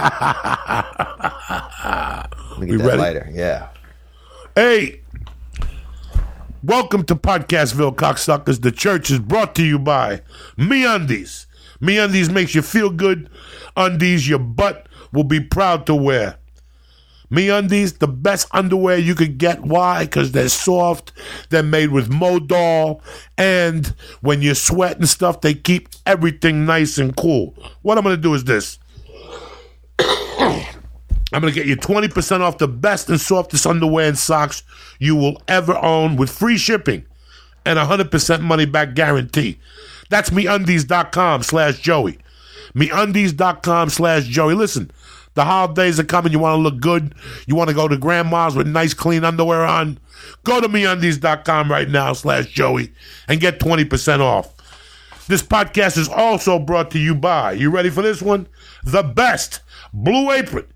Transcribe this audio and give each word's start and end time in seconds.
Let 0.00 0.88
me 2.58 2.66
get 2.66 2.70
We 2.70 2.76
that 2.78 2.84
ready? 2.84 2.98
lighter. 2.98 3.28
Yeah. 3.32 3.68
Hey, 4.54 5.00
welcome 6.62 7.04
to 7.04 7.14
Podcastville, 7.14 7.94
cocksuckers. 7.96 8.62
The 8.62 8.72
church 8.72 9.10
is 9.10 9.18
brought 9.18 9.54
to 9.56 9.62
you 9.64 9.78
by 9.78 10.22
MeUndies. 10.56 11.44
Me 11.80 11.98
Undies 11.98 12.30
makes 12.30 12.54
you 12.54 12.62
feel 12.62 12.88
good. 12.90 13.28
Undies 13.76 14.26
your 14.28 14.38
butt 14.38 14.86
will 15.12 15.24
be 15.24 15.40
proud 15.40 15.84
to 15.86 15.94
wear. 15.94 16.36
MeUndies, 17.30 17.98
the 17.98 18.08
best 18.08 18.48
underwear 18.50 18.98
you 18.98 19.14
could 19.14 19.38
get. 19.38 19.60
Why? 19.62 20.04
Because 20.04 20.32
they're 20.32 20.48
soft. 20.48 21.12
They're 21.50 21.62
made 21.62 21.90
with 21.92 22.10
Modal. 22.10 23.02
And 23.38 23.94
when 24.20 24.42
you 24.42 24.54
sweat 24.54 24.96
and 24.98 25.08
stuff, 25.08 25.40
they 25.40 25.54
keep 25.54 25.88
everything 26.06 26.66
nice 26.66 26.98
and 26.98 27.14
cool. 27.16 27.54
What 27.82 27.98
I'm 27.98 28.04
going 28.04 28.16
to 28.16 28.20
do 28.22 28.34
is 28.34 28.42
this. 28.44 28.79
I'm 31.32 31.40
going 31.40 31.52
to 31.52 31.58
get 31.58 31.66
you 31.66 31.76
20% 31.76 32.40
off 32.40 32.58
the 32.58 32.68
best 32.68 33.08
and 33.08 33.20
softest 33.20 33.66
underwear 33.66 34.08
and 34.08 34.18
socks 34.18 34.62
you 34.98 35.14
will 35.14 35.40
ever 35.46 35.76
own 35.78 36.16
with 36.16 36.30
free 36.30 36.58
shipping 36.58 37.04
and 37.64 37.78
100% 37.78 38.40
money 38.40 38.66
back 38.66 38.94
guarantee. 38.94 39.58
That's 40.08 40.30
meundies.com 40.30 41.42
slash 41.44 41.78
Joey. 41.78 42.18
Meundies.com 42.74 43.90
slash 43.90 44.24
Joey. 44.24 44.54
Listen, 44.54 44.90
the 45.34 45.44
holidays 45.44 46.00
are 46.00 46.04
coming. 46.04 46.32
You 46.32 46.40
want 46.40 46.58
to 46.58 46.62
look 46.62 46.80
good. 46.80 47.14
You 47.46 47.54
want 47.54 47.68
to 47.68 47.74
go 47.74 47.86
to 47.86 47.96
grandma's 47.96 48.56
with 48.56 48.66
nice, 48.66 48.94
clean 48.94 49.24
underwear 49.24 49.64
on. 49.64 49.98
Go 50.44 50.60
to 50.60 50.68
meundies.com 50.68 51.70
right 51.70 51.88
now 51.88 52.12
slash 52.12 52.46
Joey 52.46 52.92
and 53.28 53.40
get 53.40 53.60
20% 53.60 54.20
off. 54.20 54.52
This 55.28 55.42
podcast 55.42 55.96
is 55.96 56.08
also 56.08 56.58
brought 56.58 56.90
to 56.90 56.98
you 56.98 57.14
by, 57.14 57.52
you 57.52 57.70
ready 57.70 57.88
for 57.88 58.02
this 58.02 58.20
one? 58.20 58.48
The 58.82 59.04
best 59.04 59.60
Blue 59.92 60.30
Apron. 60.30 60.66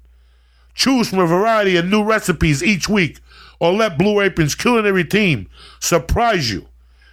Choose 0.75 1.09
from 1.09 1.21
a 1.21 1.27
variety 1.27 1.77
of 1.77 1.87
new 1.87 2.03
recipes 2.03 2.63
each 2.63 2.89
week 2.89 3.21
or 3.61 3.73
let 3.73 3.99
Blue 3.99 4.21
Apron's 4.21 4.55
culinary 4.55 5.05
team 5.05 5.49
surprise 5.81 6.51
you. 6.51 6.67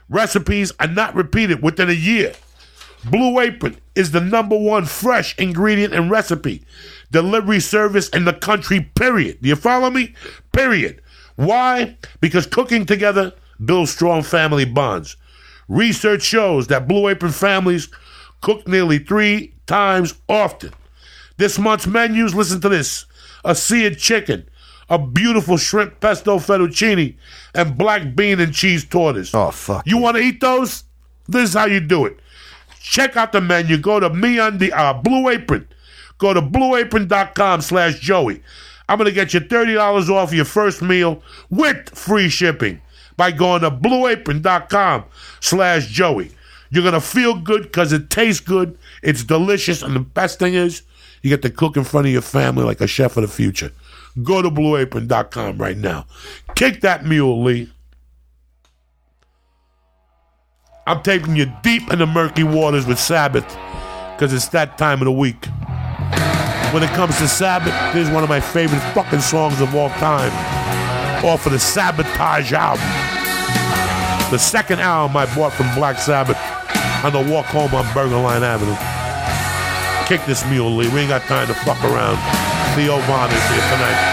Recipes 0.09 0.73
are 0.80 0.88
not 0.88 1.16
repeated 1.16 1.61
within 1.61 1.89
a 1.89 1.93
year. 1.93 2.33
Blue 3.05 3.39
Apron 3.39 3.77
is 3.95 4.11
the 4.11 4.21
number 4.21 4.58
one 4.58 4.85
fresh 4.85 5.38
ingredient 5.38 5.93
and 5.93 6.11
recipe 6.11 6.63
delivery 7.11 7.59
service 7.59 8.09
in 8.09 8.25
the 8.25 8.33
country, 8.33 8.81
period. 8.95 9.38
Do 9.41 9.49
you 9.49 9.55
follow 9.55 9.89
me? 9.89 10.15
Period. 10.53 11.02
Why? 11.36 11.97
Because 12.19 12.45
cooking 12.45 12.86
together 12.86 13.33
builds 13.63 13.91
strong 13.91 14.23
family 14.23 14.65
bonds. 14.65 15.17
Research 15.67 16.23
shows 16.23 16.67
that 16.67 16.88
Blue 16.88 17.08
Apron 17.08 17.31
families 17.31 17.89
cook 18.41 18.67
nearly 18.67 18.99
three 18.99 19.53
times 19.67 20.15
often. 20.27 20.71
This 21.42 21.58
month's 21.58 21.88
menus, 21.88 22.36
listen 22.36 22.61
to 22.61 22.70
this 22.70 23.08
a 23.44 23.56
seared 23.56 23.97
chicken, 23.97 24.47
a 24.92 25.00
beautiful 25.00 25.58
shrimp 25.58 26.00
pesto 26.00 26.38
fettuccine, 26.38 27.16
and 27.56 27.75
black 27.75 28.16
bean 28.16 28.39
and 28.39 28.53
cheese 28.53 28.86
tortas. 28.86 29.33
Oh, 29.33 29.50
fuck. 29.50 29.88
You 29.88 29.98
want 29.98 30.17
to 30.17 30.22
eat 30.22 30.39
those? 30.39 30.83
This 31.28 31.50
is 31.50 31.56
how 31.56 31.66
you 31.66 31.80
do 31.80 32.06
it. 32.06 32.20
Check 32.80 33.17
out 33.17 33.31
the 33.31 33.42
menu. 33.42 33.80
Go 33.80 34.00
to 34.00 34.11
me 34.11 34.38
on 34.38 34.59
the 34.59 34.72
uh, 34.72 34.94
Blue 34.94 35.30
Apron. 35.30 35.67
Go 36.20 36.31
to 36.31 36.44
blueapron.com 36.44 37.61
slash 37.61 38.00
Joey. 38.00 38.44
I'm 38.88 39.00
going 39.00 39.09
to 39.09 39.11
get 39.11 39.33
you 39.33 39.39
$30 39.39 40.09
off 40.09 40.31
your 40.33 40.45
first 40.45 40.83
meal 40.83 41.23
with 41.50 41.89
free 41.89 42.30
shipping 42.30 42.80
by 43.17 43.31
going 43.31 43.64
to 43.64 43.72
blueapron.com 43.72 45.05
slash 45.39 45.88
Joey. 45.88 46.33
You're 46.70 46.83
going 46.83 46.94
to 46.94 47.02
feel 47.02 47.33
good 47.33 47.64
because 47.64 47.94
it 47.94 48.11
tastes 48.11 48.42
good. 48.42 48.78
It's 49.02 49.23
delicious. 49.23 49.81
And 49.81 49.95
the 49.95 50.02
best 50.02 50.38
thing 50.38 50.53
is, 50.53 50.83
you 51.22 51.30
get 51.30 51.41
to 51.44 51.50
cook 51.50 51.77
in 51.77 51.83
front 51.83 52.08
of 52.08 52.14
your 52.14 52.22
family 52.22 52.64
like 52.64 52.81
a 52.81 52.88
chef 52.88 53.17
of 53.17 53.22
the 53.22 53.27
future. 53.27 53.72
Go 54.23 54.41
to 54.41 54.50
blueapron.com 54.50 55.58
right 55.58 55.77
now. 55.77 56.05
Kick 56.55 56.81
that 56.81 57.05
mule, 57.05 57.44
Lee. 57.44 57.72
I'm 60.87 61.04
taking 61.04 61.36
you 61.36 61.52
deep 61.61 61.92
in 61.93 61.99
the 61.99 62.08
murky 62.08 62.43
waters 62.43 62.87
with 62.87 62.99
Sabbath 62.99 63.45
because 64.15 64.33
it's 64.33 64.49
that 64.49 64.77
time 64.77 64.99
of 65.02 65.05
the 65.05 65.11
week. 65.11 65.45
When 66.73 66.83
it 66.83 66.89
comes 66.92 67.17
to 67.20 67.27
Sabbath, 67.27 67.73
this 67.93 68.08
is 68.08 68.14
one 68.14 68.23
of 68.23 68.30
my 68.30 68.39
favorite 68.39 68.80
fucking 68.93 69.20
songs 69.20 69.61
of 69.61 69.76
all 69.76 69.89
time. 69.89 70.32
Off 71.23 71.45
of 71.45 71.52
the 71.52 71.59
Sabotage 71.59 72.52
album. 72.53 72.86
The 74.32 74.39
second 74.39 74.80
album 74.80 75.17
I 75.17 75.33
bought 75.36 75.53
from 75.53 75.73
Black 75.76 75.98
Sabbath 75.98 76.38
on 77.05 77.14
the 77.14 77.32
walk 77.32 77.45
home 77.48 77.73
on 77.76 77.83
Bergenline 77.86 78.42
Avenue. 78.42 79.01
Kick 80.11 80.26
this 80.26 80.45
mule, 80.49 80.76
Lee. 80.76 80.89
We 80.89 80.99
ain't 80.99 81.08
got 81.08 81.22
time 81.22 81.48
to 81.48 81.54
fuck 81.54 81.82
around. 81.86 82.17
Theo 82.76 82.98
Von 83.08 83.32
is 83.32 83.49
here 83.49 83.61
tonight. 83.72 84.11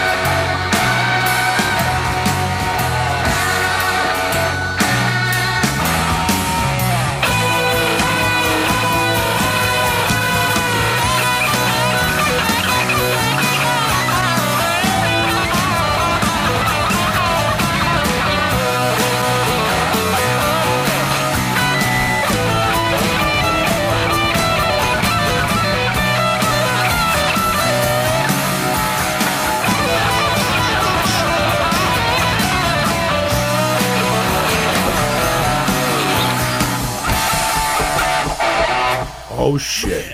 Oh 39.41 39.57
shit. 39.57 40.05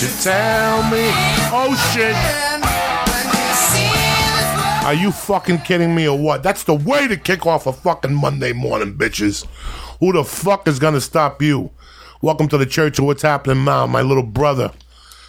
You 0.00 0.08
tell 0.22 0.82
me? 0.84 1.10
Oh 1.52 1.76
shit. 1.92 2.16
Are 4.86 4.94
you 4.94 5.12
fucking 5.12 5.58
kidding 5.58 5.94
me 5.94 6.08
or 6.08 6.18
what? 6.18 6.42
That's 6.42 6.64
the 6.64 6.72
way 6.72 7.06
to 7.06 7.18
kick 7.18 7.44
off 7.44 7.66
a 7.66 7.72
fucking 7.74 8.14
Monday 8.14 8.54
morning, 8.54 8.94
bitches. 8.94 9.44
Who 9.98 10.14
the 10.14 10.24
fuck 10.24 10.66
is 10.66 10.78
gonna 10.78 11.02
stop 11.02 11.42
you? 11.42 11.70
Welcome 12.22 12.48
to 12.48 12.56
the 12.56 12.64
church 12.64 12.98
of 12.98 13.04
what's 13.04 13.20
happening 13.20 13.62
now, 13.62 13.86
my 13.86 14.00
little 14.00 14.22
brother, 14.22 14.72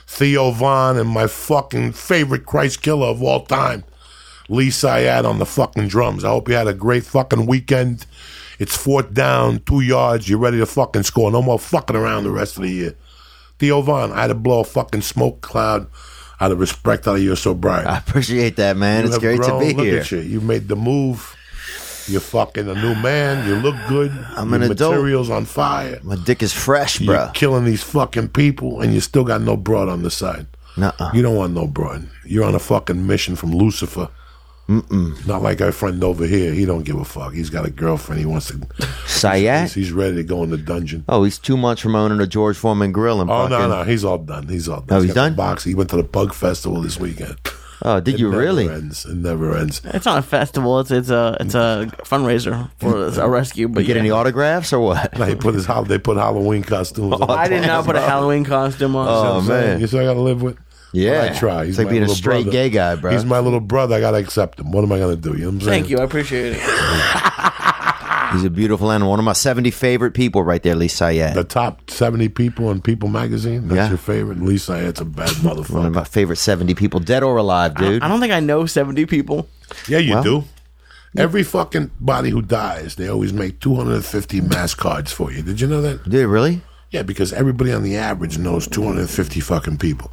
Theo 0.07 0.51
Von, 0.51 0.97
and 0.97 1.09
my 1.09 1.27
fucking 1.27 1.91
favorite 1.91 2.45
Christ 2.45 2.81
killer 2.81 3.07
of 3.07 3.21
all 3.21 3.45
time, 3.45 3.83
Lee 4.47 4.69
Syatt 4.69 5.25
on 5.25 5.37
the 5.37 5.45
fucking 5.45 5.89
drums. 5.89 6.23
I 6.23 6.29
hope 6.29 6.47
you 6.47 6.55
had 6.55 6.67
a 6.69 6.73
great 6.73 7.03
fucking 7.03 7.45
weekend. 7.45 8.05
It's 8.57 8.77
fourth 8.77 9.13
down, 9.13 9.59
two 9.65 9.81
yards. 9.81 10.29
You're 10.29 10.39
ready 10.39 10.59
to 10.59 10.65
fucking 10.65 11.03
score. 11.03 11.29
No 11.29 11.41
more 11.41 11.59
fucking 11.59 11.97
around 11.97 12.23
the 12.23 12.31
rest 12.31 12.55
of 12.55 12.63
the 12.63 12.69
year. 12.69 12.95
Theo 13.61 13.81
Von, 13.83 14.11
I 14.11 14.21
had 14.21 14.27
to 14.27 14.33
blow 14.33 14.61
a 14.61 14.63
fucking 14.63 15.03
smoke 15.03 15.41
cloud 15.41 15.85
out 16.39 16.51
of 16.51 16.59
respect 16.59 17.07
out 17.07 17.17
of 17.17 17.21
your 17.21 17.35
sobriety. 17.35 17.87
I 17.87 17.99
appreciate 17.99 18.55
that, 18.55 18.75
man. 18.75 19.03
You 19.03 19.09
it's 19.09 19.19
great 19.19 19.39
grown. 19.39 19.59
to 19.61 19.67
be 19.67 19.73
Look 19.75 19.85
here. 19.85 19.99
At 19.99 20.09
you. 20.11 20.17
you 20.21 20.41
made 20.41 20.67
the 20.67 20.75
move. 20.75 21.35
You're 22.07 22.21
fucking 22.21 22.67
a 22.67 22.73
new 22.73 22.95
man. 22.95 23.47
You 23.47 23.57
look 23.57 23.75
good. 23.87 24.09
I'm 24.35 24.49
Your 24.49 24.55
an 24.63 24.71
adult. 24.71 24.93
material's 24.95 25.29
on 25.29 25.45
fire. 25.45 25.99
My 26.01 26.15
dick 26.15 26.41
is 26.41 26.51
fresh, 26.51 26.99
You're 26.99 27.13
bro. 27.15 27.29
killing 27.35 27.63
these 27.65 27.83
fucking 27.83 28.29
people, 28.29 28.81
and 28.81 28.95
you 28.95 28.99
still 28.99 29.23
got 29.23 29.41
no 29.41 29.55
broad 29.55 29.87
on 29.89 30.01
the 30.01 30.09
side. 30.09 30.47
Nuh-uh. 30.75 31.11
You 31.13 31.21
don't 31.21 31.35
want 31.35 31.53
no 31.53 31.67
broad. 31.67 32.09
You're 32.25 32.45
on 32.45 32.55
a 32.55 32.59
fucking 32.59 33.05
mission 33.05 33.35
from 33.35 33.51
Lucifer. 33.51 34.09
Mm-mm. 34.71 35.27
Not 35.27 35.41
like 35.41 35.59
our 35.59 35.71
friend 35.73 36.01
over 36.03 36.25
here. 36.25 36.53
He 36.53 36.63
don't 36.65 36.83
give 36.83 36.95
a 36.95 37.03
fuck. 37.03 37.33
He's 37.33 37.49
got 37.49 37.65
a 37.65 37.69
girlfriend. 37.69 38.19
He 38.21 38.25
wants 38.25 38.47
to. 38.47 38.57
Syatt? 39.05 39.63
He's, 39.63 39.73
he's 39.73 39.91
ready 39.91 40.15
to 40.15 40.23
go 40.23 40.43
in 40.43 40.49
the 40.49 40.57
dungeon. 40.57 41.03
Oh, 41.09 41.23
he's 41.25 41.37
two 41.37 41.57
months 41.57 41.81
from 41.81 41.95
owning 41.95 42.21
a 42.21 42.27
George 42.27 42.55
Foreman 42.57 42.91
grill 42.93 43.19
and 43.19 43.29
Oh 43.29 43.49
fucking. 43.49 43.57
no, 43.57 43.67
no, 43.67 43.83
he's 43.83 44.05
all 44.05 44.17
done. 44.17 44.47
He's 44.47 44.69
all 44.69 44.81
done. 44.81 44.97
Oh, 44.97 45.01
he's 45.01 45.13
got 45.13 45.23
the 45.23 45.29
done? 45.29 45.35
Box. 45.35 45.63
He 45.65 45.75
went 45.75 45.89
to 45.89 45.97
the 45.97 46.03
Bug 46.03 46.33
Festival 46.33 46.81
this 46.81 46.97
weekend. 46.99 47.37
Oh, 47.81 47.99
did 47.99 48.13
It 48.15 48.19
you 48.21 48.29
never 48.29 48.41
really? 48.41 48.69
Ends. 48.69 49.05
It 49.05 49.15
never 49.17 49.57
ends. 49.57 49.81
It's 49.83 50.05
not 50.05 50.19
a 50.19 50.21
festival. 50.21 50.79
It's 50.79 50.91
it's 50.91 51.09
a 51.09 51.35
it's 51.41 51.55
a 51.55 51.91
fundraiser 52.03 52.69
for 52.77 53.07
a 53.07 53.27
rescue. 53.27 53.67
But 53.67 53.81
You 53.81 53.87
get 53.87 53.95
yeah. 53.97 54.01
any 54.01 54.11
autographs 54.11 54.71
or 54.71 54.79
what? 54.79 55.11
They 55.13 55.35
put 55.35 55.55
his 55.55 55.67
they 55.87 55.97
put 55.97 56.15
Halloween 56.17 56.63
costumes. 56.63 57.13
on. 57.21 57.29
I 57.29 57.47
did 57.49 57.63
not 57.67 57.83
put 57.85 57.95
a 57.97 58.03
oh, 58.03 58.07
Halloween 58.07 58.45
costume 58.45 58.95
on. 58.95 59.07
Oh, 59.07 59.39
I'm 59.39 59.47
man. 59.47 59.81
You 59.81 59.87
see, 59.87 59.99
I 59.99 60.03
got 60.05 60.13
to 60.13 60.21
live 60.21 60.41
with. 60.41 60.57
Yeah. 60.93 61.29
I 61.31 61.37
try. 61.37 61.65
He's 61.65 61.69
It's 61.69 61.77
like 61.79 61.89
being 61.89 62.03
a 62.03 62.09
straight 62.09 62.43
brother. 62.43 62.51
gay 62.51 62.69
guy, 62.69 62.95
bro. 62.95 63.11
He's 63.11 63.23
my 63.25 63.39
little 63.39 63.59
brother. 63.61 63.95
I 63.95 63.99
got 64.01 64.11
to 64.11 64.17
accept 64.17 64.59
him. 64.59 64.71
What 64.71 64.83
am 64.83 64.91
I 64.91 64.97
going 64.99 65.15
to 65.15 65.21
do? 65.21 65.31
You 65.37 65.45
know 65.45 65.45
what 65.47 65.53
I'm 65.53 65.61
saying? 65.61 65.81
Thank 65.83 65.89
you. 65.89 65.99
I 65.99 66.03
appreciate 66.03 66.53
it. 66.57 66.59
He's 68.33 68.45
a 68.45 68.49
beautiful 68.49 68.89
animal. 68.93 69.09
One 69.09 69.19
of 69.19 69.25
my 69.25 69.33
70 69.33 69.71
favorite 69.71 70.13
people 70.13 70.41
right 70.41 70.63
there, 70.63 70.73
Lee 70.75 70.87
Syatt. 70.87 71.33
The 71.33 71.43
top 71.43 71.89
70 71.89 72.29
people 72.29 72.71
in 72.71 72.79
People 72.81 73.09
magazine. 73.09 73.67
That's 73.67 73.75
Yeah. 73.77 73.89
your 73.89 73.97
favorite. 73.97 74.41
Lisa, 74.41 74.87
it's 74.87 75.01
a 75.01 75.05
bad 75.05 75.27
motherfucker. 75.29 75.69
One 75.71 75.85
of 75.85 75.91
motherfucker. 75.91 75.95
my 75.95 76.03
favorite 76.05 76.37
70 76.37 76.73
people, 76.75 77.01
dead 77.01 77.23
or 77.23 77.35
alive, 77.35 77.75
dude. 77.75 78.01
I 78.01 78.07
don't 78.07 78.21
think 78.21 78.31
I 78.31 78.39
know 78.39 78.65
seventy 78.65 79.05
people. 79.05 79.49
Yeah, 79.87 79.97
you 79.97 80.13
Well- 80.13 80.23
do. 80.23 80.43
Every 81.17 81.43
fucking 81.43 81.91
body 81.99 82.29
who 82.29 82.41
dies, 82.41 82.95
they 82.95 83.09
always 83.09 83.33
make 83.33 83.59
250 83.59 84.39
mass 84.39 84.73
cards 84.73 85.11
for 85.11 85.29
you. 85.29 85.41
Did 85.41 85.59
you 85.59 85.67
know 85.67 85.81
that? 85.81 86.07
Dude, 86.09 86.25
really? 86.29 86.61
Yeah, 86.89 87.03
because 87.03 87.33
everybody 87.33 87.73
on 87.73 87.83
the 87.83 87.97
average 87.97 88.37
knows 88.37 88.65
250 88.65 89.41
fucking 89.41 89.77
people. 89.77 90.09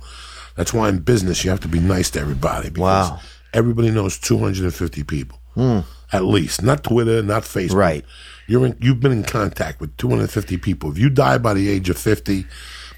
That's 0.58 0.74
why 0.74 0.88
in 0.88 0.98
business 0.98 1.44
you 1.44 1.50
have 1.50 1.60
to 1.60 1.68
be 1.68 1.78
nice 1.78 2.10
to 2.10 2.20
everybody. 2.20 2.68
Because 2.68 3.10
Wow. 3.10 3.20
Everybody 3.54 3.92
knows 3.92 4.18
250 4.18 5.04
people. 5.04 5.38
Hmm. 5.54 5.80
At 6.12 6.24
least. 6.24 6.62
Not 6.64 6.82
Twitter, 6.82 7.22
not 7.22 7.44
Facebook. 7.44 7.74
Right. 7.74 8.04
You're 8.48 8.66
in, 8.66 8.76
you've 8.80 8.98
been 8.98 9.12
in 9.12 9.22
contact 9.22 9.80
with 9.80 9.96
250 9.98 10.56
people. 10.56 10.90
If 10.90 10.98
you 10.98 11.10
die 11.10 11.38
by 11.38 11.54
the 11.54 11.68
age 11.68 11.88
of 11.88 11.96
50, 11.96 12.44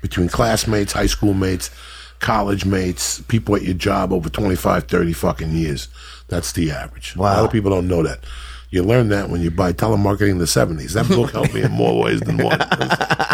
between 0.00 0.28
classmates, 0.28 0.94
high 0.94 1.06
school 1.06 1.34
mates, 1.34 1.70
college 2.18 2.64
mates, 2.64 3.20
people 3.28 3.54
at 3.54 3.62
your 3.62 3.74
job 3.74 4.10
over 4.12 4.30
25, 4.30 4.84
30 4.84 5.12
fucking 5.12 5.50
years, 5.52 5.88
that's 6.28 6.52
the 6.52 6.70
average. 6.70 7.14
Wow. 7.14 7.26
A 7.26 7.36
lot 7.36 7.44
of 7.44 7.52
people 7.52 7.70
don't 7.70 7.88
know 7.88 8.02
that. 8.02 8.20
You 8.70 8.84
learn 8.84 9.10
that 9.10 9.28
when 9.28 9.42
you 9.42 9.50
buy 9.50 9.74
telemarketing 9.74 10.30
in 10.30 10.38
the 10.38 10.46
70s. 10.46 10.94
That 10.94 11.08
book 11.08 11.32
helped 11.32 11.52
me 11.52 11.62
in 11.62 11.72
more 11.72 12.00
ways 12.00 12.20
than 12.20 12.38
one. 12.38 12.58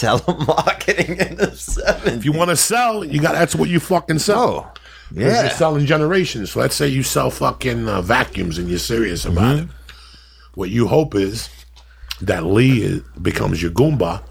Telemarketing 0.00 1.30
in 1.30 1.36
the 1.36 1.46
70s. 1.46 2.18
If 2.18 2.24
you 2.24 2.32
want 2.32 2.50
to 2.50 2.56
sell, 2.56 3.04
you 3.04 3.20
got 3.20 3.32
that's 3.32 3.54
what 3.54 3.68
you 3.68 3.80
fucking 3.80 4.18
sell. 4.18 4.72
Oh, 4.74 4.80
yeah. 5.12 5.42
You're 5.42 5.50
selling 5.50 5.86
generations. 5.86 6.52
So 6.52 6.60
let's 6.60 6.74
say 6.74 6.88
you 6.88 7.02
sell 7.02 7.30
fucking 7.30 7.88
uh, 7.88 8.02
vacuums 8.02 8.58
and 8.58 8.68
you're 8.68 8.78
serious 8.78 9.24
about 9.24 9.58
it. 9.60 9.68
What 10.54 10.70
you 10.70 10.86
hope 10.86 11.14
is 11.14 11.48
that 12.20 12.44
Lee 12.44 12.82
is, 12.82 13.02
becomes 13.22 13.62
your 13.62 13.70
Goomba 13.70 14.22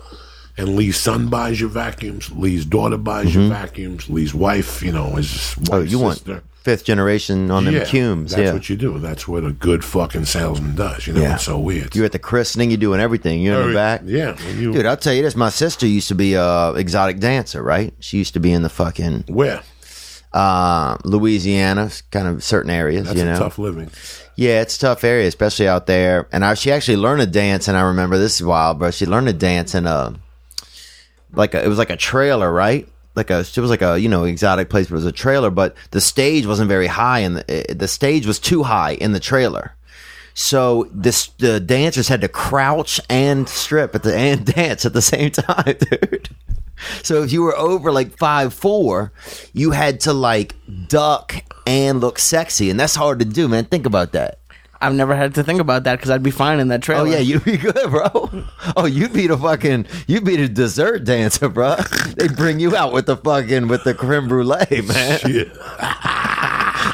and 0.58 0.76
Lee's 0.76 1.00
son 1.00 1.30
buys 1.30 1.60
your 1.60 1.70
vacuums, 1.70 2.32
Lee's 2.32 2.66
daughter 2.66 2.98
buys 2.98 3.36
your 3.36 3.50
vacuums, 3.50 4.10
Lee's 4.10 4.34
wife, 4.34 4.82
you 4.82 4.92
know, 4.92 5.18
is 5.18 5.54
his 5.56 5.70
Oh, 5.72 5.82
you 5.82 6.00
want 6.00 6.18
sister. 6.18 6.44
Fifth 6.66 6.84
generation 6.84 7.52
on 7.52 7.64
them 7.66 7.76
yeah, 7.76 7.86
cumes. 7.86 8.32
That's 8.32 8.42
Yeah. 8.48 8.54
what 8.54 8.68
you 8.70 8.76
do. 8.76 8.98
That's 8.98 9.28
what 9.28 9.44
a 9.46 9.52
good 9.52 9.86
fucking 9.86 10.26
salesman 10.26 10.74
does. 10.76 11.06
You 11.06 11.14
know, 11.14 11.22
Yeah. 11.22 11.36
it's 11.36 11.44
so 11.46 11.60
weird. 11.60 11.96
You're 11.96 12.06
at 12.06 12.12
the 12.12 12.18
christening, 12.20 12.72
you're 12.72 12.78
doing 12.80 13.00
everything. 13.00 13.40
You're 13.42 13.62
in 13.62 13.68
the 13.70 13.74
back. 13.76 14.02
Yeah. 14.04 14.36
you, 14.58 14.74
Dude, 14.74 14.88
I'll 14.88 14.98
tell 14.98 15.14
you 15.14 15.22
this. 15.22 15.36
My 15.36 15.50
sister 15.50 15.86
used 15.86 16.08
to 16.08 16.16
be 16.16 16.34
a 16.34 16.72
exotic 16.74 17.20
dancer, 17.20 17.62
right? 17.62 17.94
She 18.00 18.18
used 18.18 18.34
to 18.34 18.40
be 18.40 18.52
in 18.52 18.64
the 18.64 18.70
fucking 18.70 19.26
where? 19.28 19.62
uh, 20.34 20.98
Louisiana, 21.06 21.90
kind 22.12 22.28
of 22.28 22.44
certain 22.44 22.72
areas, 22.72 23.06
That's 23.06 23.16
you 23.18 23.24
a 23.24 23.26
know. 23.34 23.38
tough 23.40 23.58
living. 23.60 23.90
Yeah, 24.36 24.62
it's 24.62 24.76
a 24.76 24.80
tough 24.80 25.04
area, 25.06 25.28
especially 25.28 25.68
out 25.68 25.86
there. 25.86 26.28
And 26.32 26.44
I, 26.44 26.56
she 26.56 26.72
actually 26.74 26.98
learned 26.98 27.22
to 27.22 27.28
dance, 27.28 27.68
and 27.70 27.78
I 27.78 27.82
remember 27.84 28.18
this 28.18 28.36
is 28.36 28.44
wild, 28.44 28.80
bro. 28.80 28.92
She 28.92 29.06
learned 29.06 29.28
to 29.28 29.34
dance 29.34 29.76
in 29.76 29.86
a 29.88 30.16
like 31.32 31.54
a, 31.54 31.64
it 31.64 31.68
was 31.68 31.78
like 31.78 31.90
a 31.92 31.96
trailer, 31.96 32.52
right? 32.52 32.88
Like 33.16 33.30
a 33.30 33.40
it 33.40 33.58
was 33.58 33.70
like 33.70 33.82
a 33.82 34.00
you 34.00 34.10
know 34.10 34.26
exotic 34.26 34.70
place, 34.70 34.88
but 34.88 34.96
it 34.96 34.98
was 34.98 35.06
a 35.06 35.12
trailer. 35.12 35.50
But 35.50 35.76
the 35.92 36.02
stage 36.02 36.46
wasn't 36.46 36.70
very 36.70 36.88
high, 36.88 37.20
and 37.20 37.38
the 37.38 37.52
eh, 37.52 37.64
eh, 37.70 37.74
the 37.74 37.88
stage 37.88 38.26
was 38.26 38.40
too 38.40 38.64
high 38.64 38.94
in 38.94 39.14
the 39.14 39.20
trailer. 39.20 39.76
So 40.34 40.90
this 40.92 41.28
the 41.38 41.60
dancers 41.60 42.10
had 42.10 42.22
to 42.22 42.28
crouch 42.28 43.00
and 43.10 43.48
strip 43.48 43.96
at 43.96 44.04
the 44.04 44.16
and 44.16 44.46
dance 44.56 44.86
at 44.86 44.94
the 44.94 45.02
same 45.02 45.32
time, 45.32 45.64
dude. 45.92 46.30
So 47.04 47.24
if 47.24 47.32
you 47.32 47.42
were 47.42 47.56
over 47.56 47.92
like 47.92 48.18
five 48.18 48.54
four, 48.54 49.14
you 49.54 49.72
had 49.72 50.02
to 50.02 50.14
like 50.14 50.56
duck 50.88 51.36
and 51.66 52.02
look 52.02 52.20
sexy, 52.20 52.70
and 52.70 52.80
that's 52.80 52.96
hard 52.96 53.20
to 53.20 53.26
do, 53.26 53.48
man. 53.48 53.66
Think 53.66 53.86
about 53.86 54.12
that. 54.12 54.40
I've 54.86 54.94
never 54.94 55.16
had 55.16 55.34
to 55.36 55.44
think 55.44 55.60
about 55.60 55.84
that 55.86 55.96
because 55.96 56.12
I'd 56.12 56.22
be 56.22 56.32
fine 56.32 56.60
in 56.60 56.68
that 56.68 56.82
oh, 56.82 56.86
trailer. 56.86 57.08
Oh 57.08 57.12
yeah, 57.12 57.18
you'd 57.18 57.44
be 57.44 57.58
good, 57.58 57.74
bro. 57.90 58.30
Oh, 58.78 58.86
you'd 58.86 59.14
be 59.14 59.26
the 59.26 59.38
fucking 59.38 59.88
you'd 60.08 60.24
be 60.24 60.36
the 60.36 60.48
dessert 60.48 61.04
dancer, 61.04 61.50
bro. 61.50 61.76
They 62.18 62.28
bring 62.28 62.60
you 62.60 62.76
out 62.76 62.94
with 62.94 63.08
the 63.08 63.18
fucking 63.18 63.68
with 63.68 63.84
the 63.84 63.94
creme 63.96 64.28
brulee, 64.28 64.82
man. 64.82 65.20
Shit. 65.20 65.54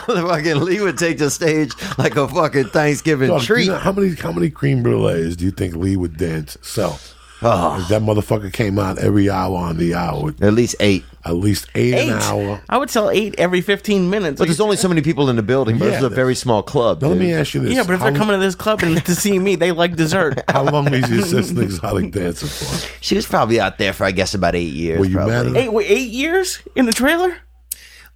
the 0.08 0.26
fucking 0.28 0.62
Lee 0.62 0.80
would 0.80 0.98
take 0.98 1.18
the 1.18 1.30
stage 1.30 1.74
like 1.98 2.16
a 2.16 2.28
fucking 2.28 2.70
Thanksgiving 2.70 3.28
Dog, 3.28 3.42
treat. 3.42 3.66
you 3.66 3.72
know 3.72 3.78
how 3.78 3.92
many 3.92 4.16
how 4.16 4.32
many 4.32 4.50
cream 4.50 4.84
brulees 4.84 5.36
do 5.36 5.46
you 5.46 5.52
think 5.52 5.76
Lee 5.76 5.98
would 5.98 6.18
dance 6.18 6.58
sell? 6.62 7.00
Oh. 7.44 7.86
That 7.90 8.02
motherfucker 8.02 8.54
came 8.54 8.78
out 8.78 9.00
every 9.00 9.30
hour 9.30 9.56
on 9.58 9.78
the 9.78 9.94
hour, 9.96 10.30
At 10.42 10.54
least 10.54 10.76
eight. 10.80 11.04
at 11.26 11.34
least 11.36 11.68
eight, 11.76 11.94
eight. 11.96 12.10
an 12.10 12.20
hour. 12.20 12.62
I 12.70 12.78
would 12.78 12.90
sell 12.90 13.10
eight 13.10 13.36
every 13.38 13.62
fifteen 13.62 14.10
minutes. 14.10 14.38
But 14.40 14.46
there's 14.48 14.60
only 14.62 14.78
so 14.78 14.88
many 14.88 15.02
people 15.02 15.30
in 15.30 15.36
the 15.36 15.44
building, 15.44 15.78
but 15.80 15.86
Yeah, 15.88 15.94
it's 15.96 16.04
a 16.04 16.10
very 16.10 16.36
small 16.36 16.62
club. 16.64 17.02
Now 17.02 17.10
let 17.10 17.18
me 17.18 17.34
ask 17.34 17.54
you 17.54 17.62
this: 17.62 17.74
yeah, 17.74 17.84
but 17.84 17.94
if 17.94 18.00
how, 18.00 18.10
they're 18.10 18.18
coming 18.18 18.36
to 18.40 18.46
this 18.46 18.56
club 18.56 18.84
and 18.84 19.04
to 19.06 19.16
see 19.16 19.38
me, 19.40 19.56
they 19.56 19.72
like 19.72 19.96
dessert. 19.96 20.44
how 20.50 20.64
long 20.64 20.90
was 20.92 21.10
your 21.10 21.22
sister 21.24 21.62
exotic 21.64 22.12
dancer 22.12 22.48
for? 22.48 22.88
She 23.02 23.16
was 23.16 23.26
probably 23.26 23.60
out 23.60 23.78
there 23.78 23.94
for 23.94 24.04
I 24.06 24.12
guess 24.12 24.34
about 24.34 24.56
eight 24.56 24.74
years. 24.74 25.00
Were 25.00 25.06
you 25.06 25.16
probably. 25.16 25.34
mad 25.34 25.46
at 25.48 25.52
her? 25.54 25.58
eight 25.58 25.74
wait, 25.74 25.90
eight 25.90 26.10
years 26.12 26.60
in 26.76 26.86
the 26.86 26.94
trailer. 26.94 27.38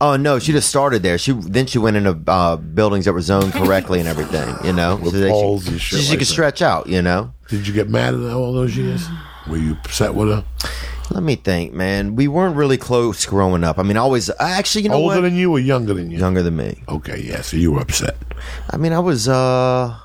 Oh 0.02 0.18
no, 0.18 0.40
she 0.40 0.52
just 0.52 0.68
started 0.70 1.04
there. 1.04 1.18
She 1.18 1.32
then 1.32 1.68
she 1.68 1.78
went 1.78 1.96
into 1.96 2.20
uh, 2.30 2.58
buildings 2.58 3.06
that 3.06 3.14
were 3.14 3.22
zoned 3.22 3.54
correctly 3.54 4.00
and 4.00 4.08
everything. 4.08 4.54
You 4.64 4.74
know, 4.74 4.98
that 4.98 5.30
poles 5.30 5.66
she, 5.66 5.72
and 5.72 5.82
shit 5.82 6.00
so 6.00 6.04
she 6.04 6.10
like 6.10 6.20
could 6.20 6.28
that. 6.28 6.32
stretch 6.32 6.62
out. 6.62 6.88
You 6.88 7.02
know. 7.02 7.34
Did 7.48 7.66
you 7.68 7.74
get 7.74 7.90
mad 7.90 8.14
at 8.14 8.20
her 8.20 8.32
all 8.32 8.54
those 8.54 8.76
years? 8.76 9.08
Were 9.48 9.58
you 9.58 9.74
upset 9.74 10.14
with 10.14 10.30
her? 10.30 10.44
Let 11.12 11.24
me 11.24 11.36
think, 11.36 11.72
man. 11.72 12.16
We 12.16 12.28
weren't 12.28 12.56
really 12.56 12.78
close 12.78 13.26
growing 13.26 13.64
up. 13.64 13.78
I 13.78 13.84
mean, 13.84 13.96
I 13.96 14.00
always 14.02 14.30
I 14.32 14.52
actually, 14.52 14.82
you 14.84 14.90
know 14.90 14.96
Older 14.96 15.16
what? 15.16 15.22
than 15.22 15.36
you 15.36 15.52
or 15.52 15.60
younger 15.60 15.94
than 15.94 16.10
you? 16.12 16.18
Younger 16.18 16.42
than 16.42 16.56
me. 16.58 16.82
Okay, 16.90 17.22
yeah. 17.22 17.42
So 17.42 17.56
you 17.58 17.72
were 17.72 17.80
upset. 17.82 18.18
I 18.72 18.78
mean, 18.78 18.92
I 18.92 19.00
was. 19.00 19.28
uh 19.30 19.98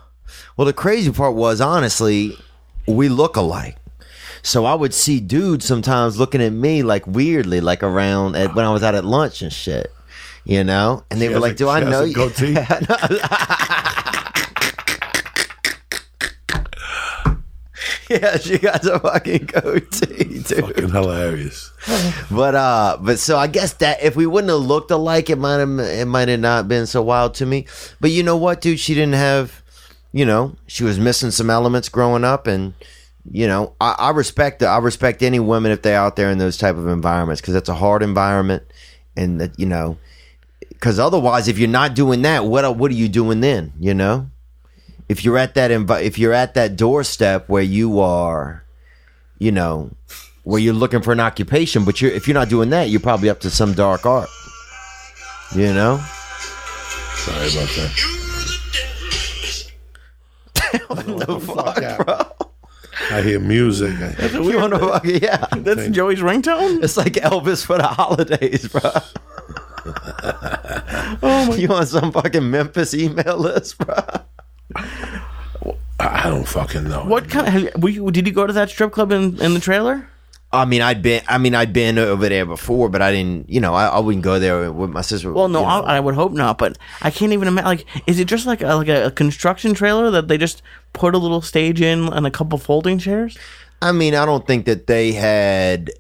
Well, 0.57 0.67
the 0.67 0.73
crazy 0.75 1.11
part 1.11 1.35
was 1.35 1.61
honestly, 1.61 2.37
we 2.87 3.09
look 3.09 3.37
alike. 3.37 3.77
So 4.43 4.65
I 4.65 4.75
would 4.75 4.95
see 4.95 5.21
dudes 5.21 5.67
sometimes 5.67 6.19
looking 6.19 6.43
at 6.43 6.53
me 6.53 6.83
like 6.83 7.07
weirdly, 7.07 7.61
like 7.61 7.83
around 7.83 8.37
at 8.37 8.55
when 8.55 8.65
I 8.65 8.73
was 8.73 8.83
out 8.83 8.95
at 8.95 9.05
lunch 9.05 9.43
and 9.43 9.53
shit. 9.53 9.93
You 10.45 10.65
know, 10.65 11.05
and 11.11 11.21
they 11.21 11.29
She 11.29 11.35
were 11.35 11.41
like, 11.41 11.53
a- 11.53 11.57
"Do 11.57 11.69
I 11.69 11.81
know 11.81 12.03
a 12.03 12.07
you?" 12.07 12.15
goatee? 12.15 12.55
yeah, 18.11 18.37
she 18.39 18.59
got 18.59 18.85
a 18.85 18.99
fucking 18.99 19.47
goatee, 19.47 20.43
dude. 20.43 20.65
Fucking 20.65 20.91
hilarious. 20.91 21.71
But 22.31 22.55
uh, 22.55 22.99
but 23.01 23.19
so 23.19 23.39
I 23.39 23.47
guess 23.47 23.75
that 23.75 24.03
if 24.03 24.17
we 24.17 24.27
wouldn't 24.27 24.51
have 24.51 24.61
looked 24.63 24.91
alike, 24.91 25.31
it 25.31 25.37
might 25.37 25.59
have 25.59 25.79
it 25.79 26.07
might 26.07 26.29
have 26.29 26.41
not 26.41 26.69
been 26.69 26.87
so 26.87 27.03
wild 27.03 27.35
to 27.35 27.47
me. 27.47 27.67
But 28.01 28.11
you 28.11 28.23
know 28.23 28.37
what, 28.37 28.61
dude? 28.61 28.81
She 28.81 28.95
didn't 28.95 29.15
have, 29.15 29.63
you 30.13 30.25
know, 30.27 30.57
she 30.67 30.85
was 30.85 30.99
missing 30.99 31.31
some 31.31 31.51
elements 31.51 31.89
growing 31.89 32.25
up, 32.25 32.47
and 32.47 32.75
you 33.31 33.47
know, 33.47 33.75
I, 33.81 33.95
I 33.99 34.11
respect 34.11 34.63
I 34.63 34.79
respect 34.79 35.23
any 35.23 35.39
women 35.39 35.71
if 35.71 35.83
they're 35.83 35.99
out 35.99 36.17
there 36.17 36.31
in 36.31 36.39
those 36.39 36.57
type 36.57 36.77
of 36.77 36.89
environments 36.89 37.41
because 37.41 37.55
it's 37.55 37.69
a 37.69 37.75
hard 37.75 38.03
environment, 38.03 38.65
and 39.17 39.41
that 39.41 39.59
you 39.59 39.67
know, 39.67 39.99
because 40.69 40.99
otherwise, 40.99 41.47
if 41.47 41.59
you're 41.59 41.69
not 41.69 41.95
doing 41.95 42.23
that, 42.23 42.45
what 42.45 42.77
what 42.77 42.91
are 42.91 42.95
you 42.95 43.09
doing 43.09 43.41
then? 43.41 43.73
You 43.79 43.95
know, 43.95 44.31
if 45.09 45.25
you're 45.25 45.39
at 45.39 45.55
that 45.55 45.71
envi- 45.71 46.03
if 46.03 46.19
you're 46.19 46.33
at 46.33 46.55
that 46.55 46.77
doorstep 46.77 47.49
where 47.49 47.63
you 47.63 48.01
are, 48.01 48.65
you 49.39 49.53
know, 49.53 49.91
where 50.43 50.61
you're 50.61 50.75
looking 50.75 51.03
for 51.03 51.13
an 51.13 51.21
occupation, 51.21 51.85
but 51.85 52.01
you're 52.01 52.11
if 52.11 52.27
you're 52.27 52.35
not 52.35 52.49
doing 52.49 52.71
that, 52.71 52.89
you're 52.89 52.99
probably 52.99 53.31
up 53.31 53.41
to 53.41 53.51
some 53.51 53.75
dark 53.75 54.07
art. 54.07 54.29
You 55.55 55.73
know? 55.73 56.03
Sorry 57.15 57.49
about 57.49 57.69
that. 57.77 58.17
What 60.87 61.07
the 61.07 61.41
fuck 61.41 61.83
out. 61.83 62.40
I 63.11 63.23
hear 63.23 63.41
music. 63.41 63.95
I- 64.01 64.29
You 64.39 64.57
wanna 64.59 64.79
fuck- 64.79 65.05
yeah. 65.05 65.47
That's 65.57 65.89
Joey's 65.89 66.21
ringtone. 66.21 66.83
It's 66.83 66.97
like 66.97 67.15
Elvis 67.15 67.65
for 67.65 67.77
the 67.79 67.87
holidays, 67.87 68.69
bro. 68.69 68.91
oh 71.23 71.55
you 71.55 71.69
on 71.69 71.87
some 71.87 72.13
fucking 72.13 72.51
Memphis 72.51 72.95
email 72.95 73.39
list, 73.39 73.79
bro? 73.79 73.97
I 75.99 76.31
don't 76.31 76.47
fucking 76.49 76.85
know. 76.85 77.05
What 77.05 77.29
kind 77.29 77.47
of? 77.47 77.53
Have, 77.53 77.89
you, 77.91 78.11
did 78.11 78.27
you 78.27 78.33
go 78.33 78.47
to 78.47 78.53
that 78.55 78.71
strip 78.71 78.93
club 78.93 79.13
in, 79.13 79.41
in 79.43 79.55
the 79.55 79.61
trailer? 79.61 80.09
I 80.53 80.65
mean, 80.65 80.83
I'd 80.83 81.01
been. 81.01 81.23
I 81.29 81.39
mean, 81.39 81.55
I'd 81.55 81.73
been 81.73 81.97
over 81.97 82.29
there 82.29 82.45
before, 82.45 82.89
but 82.89 83.01
I 83.01 83.13
didn't. 83.13 83.49
You 83.49 83.61
know, 83.61 83.73
I, 83.73 83.87
I 83.87 83.99
wouldn't 84.01 84.25
go 84.25 84.41
there 84.41 84.73
with 84.73 84.91
my 84.91 85.01
sister. 85.01 85.33
Well, 85.33 85.49
no, 85.49 85.61
you 85.61 85.67
know. 85.67 85.71
I, 85.71 85.97
I 85.97 86.01
would 86.01 86.17
hope 86.17 86.33
not, 86.33 86.59
but 86.59 86.77
I 87.03 87.11
can't 87.11 87.33
even 87.33 87.47
imagine. 87.47 87.67
Like, 87.67 87.87
is 88.09 88.19
it 88.19 88.27
just 88.27 88.47
like 88.47 88.61
a, 88.61 88.75
like 88.75 88.89
a, 88.89 89.13
construction 89.13 89.75
trailer 89.75 90.11
that 90.11 90.27
they 90.27 90.37
just 90.37 90.63
put 90.93 91.15
a 91.15 91.19
little 91.19 91.41
stage 91.41 91.81
in 91.81 92.13
and 92.13 92.27
a 92.27 92.31
couple 92.33 92.59
folding 92.59 92.99
chairs? 92.99 93.39
I 93.81 93.93
mean, 93.93 94.15
I 94.15 94.27
don't 94.27 94.45
think 94.45 94.67
that 94.67 94.89
they 94.89 95.13
had, 95.13 95.91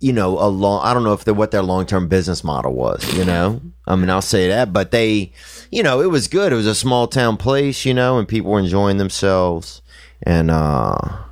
you 0.00 0.12
know, 0.12 0.38
a 0.40 0.48
long. 0.48 0.84
I 0.84 0.92
don't 0.92 1.04
know 1.04 1.12
if 1.12 1.24
they 1.24 1.32
what 1.32 1.52
their 1.52 1.62
long 1.62 1.86
term 1.86 2.08
business 2.08 2.42
model 2.42 2.72
was. 2.72 3.16
You 3.16 3.24
know, 3.24 3.60
I 3.86 3.94
mean, 3.94 4.10
I'll 4.10 4.22
say 4.22 4.48
that, 4.48 4.72
but 4.72 4.90
they, 4.90 5.30
you 5.70 5.84
know, 5.84 6.00
it 6.00 6.10
was 6.10 6.26
good. 6.26 6.52
It 6.52 6.56
was 6.56 6.66
a 6.66 6.74
small 6.74 7.06
town 7.06 7.36
place, 7.36 7.84
you 7.84 7.94
know, 7.94 8.18
and 8.18 8.26
people 8.26 8.50
were 8.50 8.58
enjoying 8.58 8.96
themselves. 8.96 9.82
And, 10.24 10.50
uh 10.50 11.24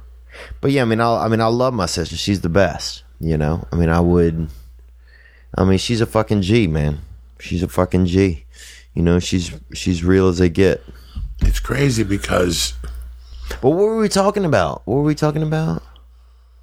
but 0.62 0.70
yeah, 0.70 0.82
I 0.82 0.84
mean, 0.86 1.00
I, 1.00 1.24
I 1.24 1.28
mean, 1.28 1.40
I 1.40 1.46
love 1.48 1.74
my 1.74 1.86
sister. 1.86 2.16
She's 2.16 2.40
the 2.40 2.48
best. 2.48 3.02
You 3.20 3.36
know, 3.36 3.66
I 3.70 3.76
mean, 3.76 3.88
I 3.90 4.00
would. 4.00 4.48
I 5.56 5.64
mean, 5.64 5.78
she's 5.78 6.00
a 6.00 6.06
fucking 6.06 6.42
G, 6.42 6.66
man. 6.66 7.00
She's 7.38 7.62
a 7.62 7.68
fucking 7.68 8.06
G. 8.06 8.46
You 8.94 9.02
know, 9.02 9.18
she's 9.18 9.52
she's 9.74 10.02
real 10.02 10.28
as 10.28 10.38
they 10.38 10.48
get. 10.48 10.82
It's 11.40 11.60
crazy 11.60 12.04
because 12.04 12.74
But 13.60 13.70
what 13.70 13.84
were 13.86 13.98
we 13.98 14.08
talking 14.08 14.44
about? 14.44 14.82
What 14.86 14.96
were 14.96 15.02
we 15.02 15.14
talking 15.14 15.42
about? 15.42 15.82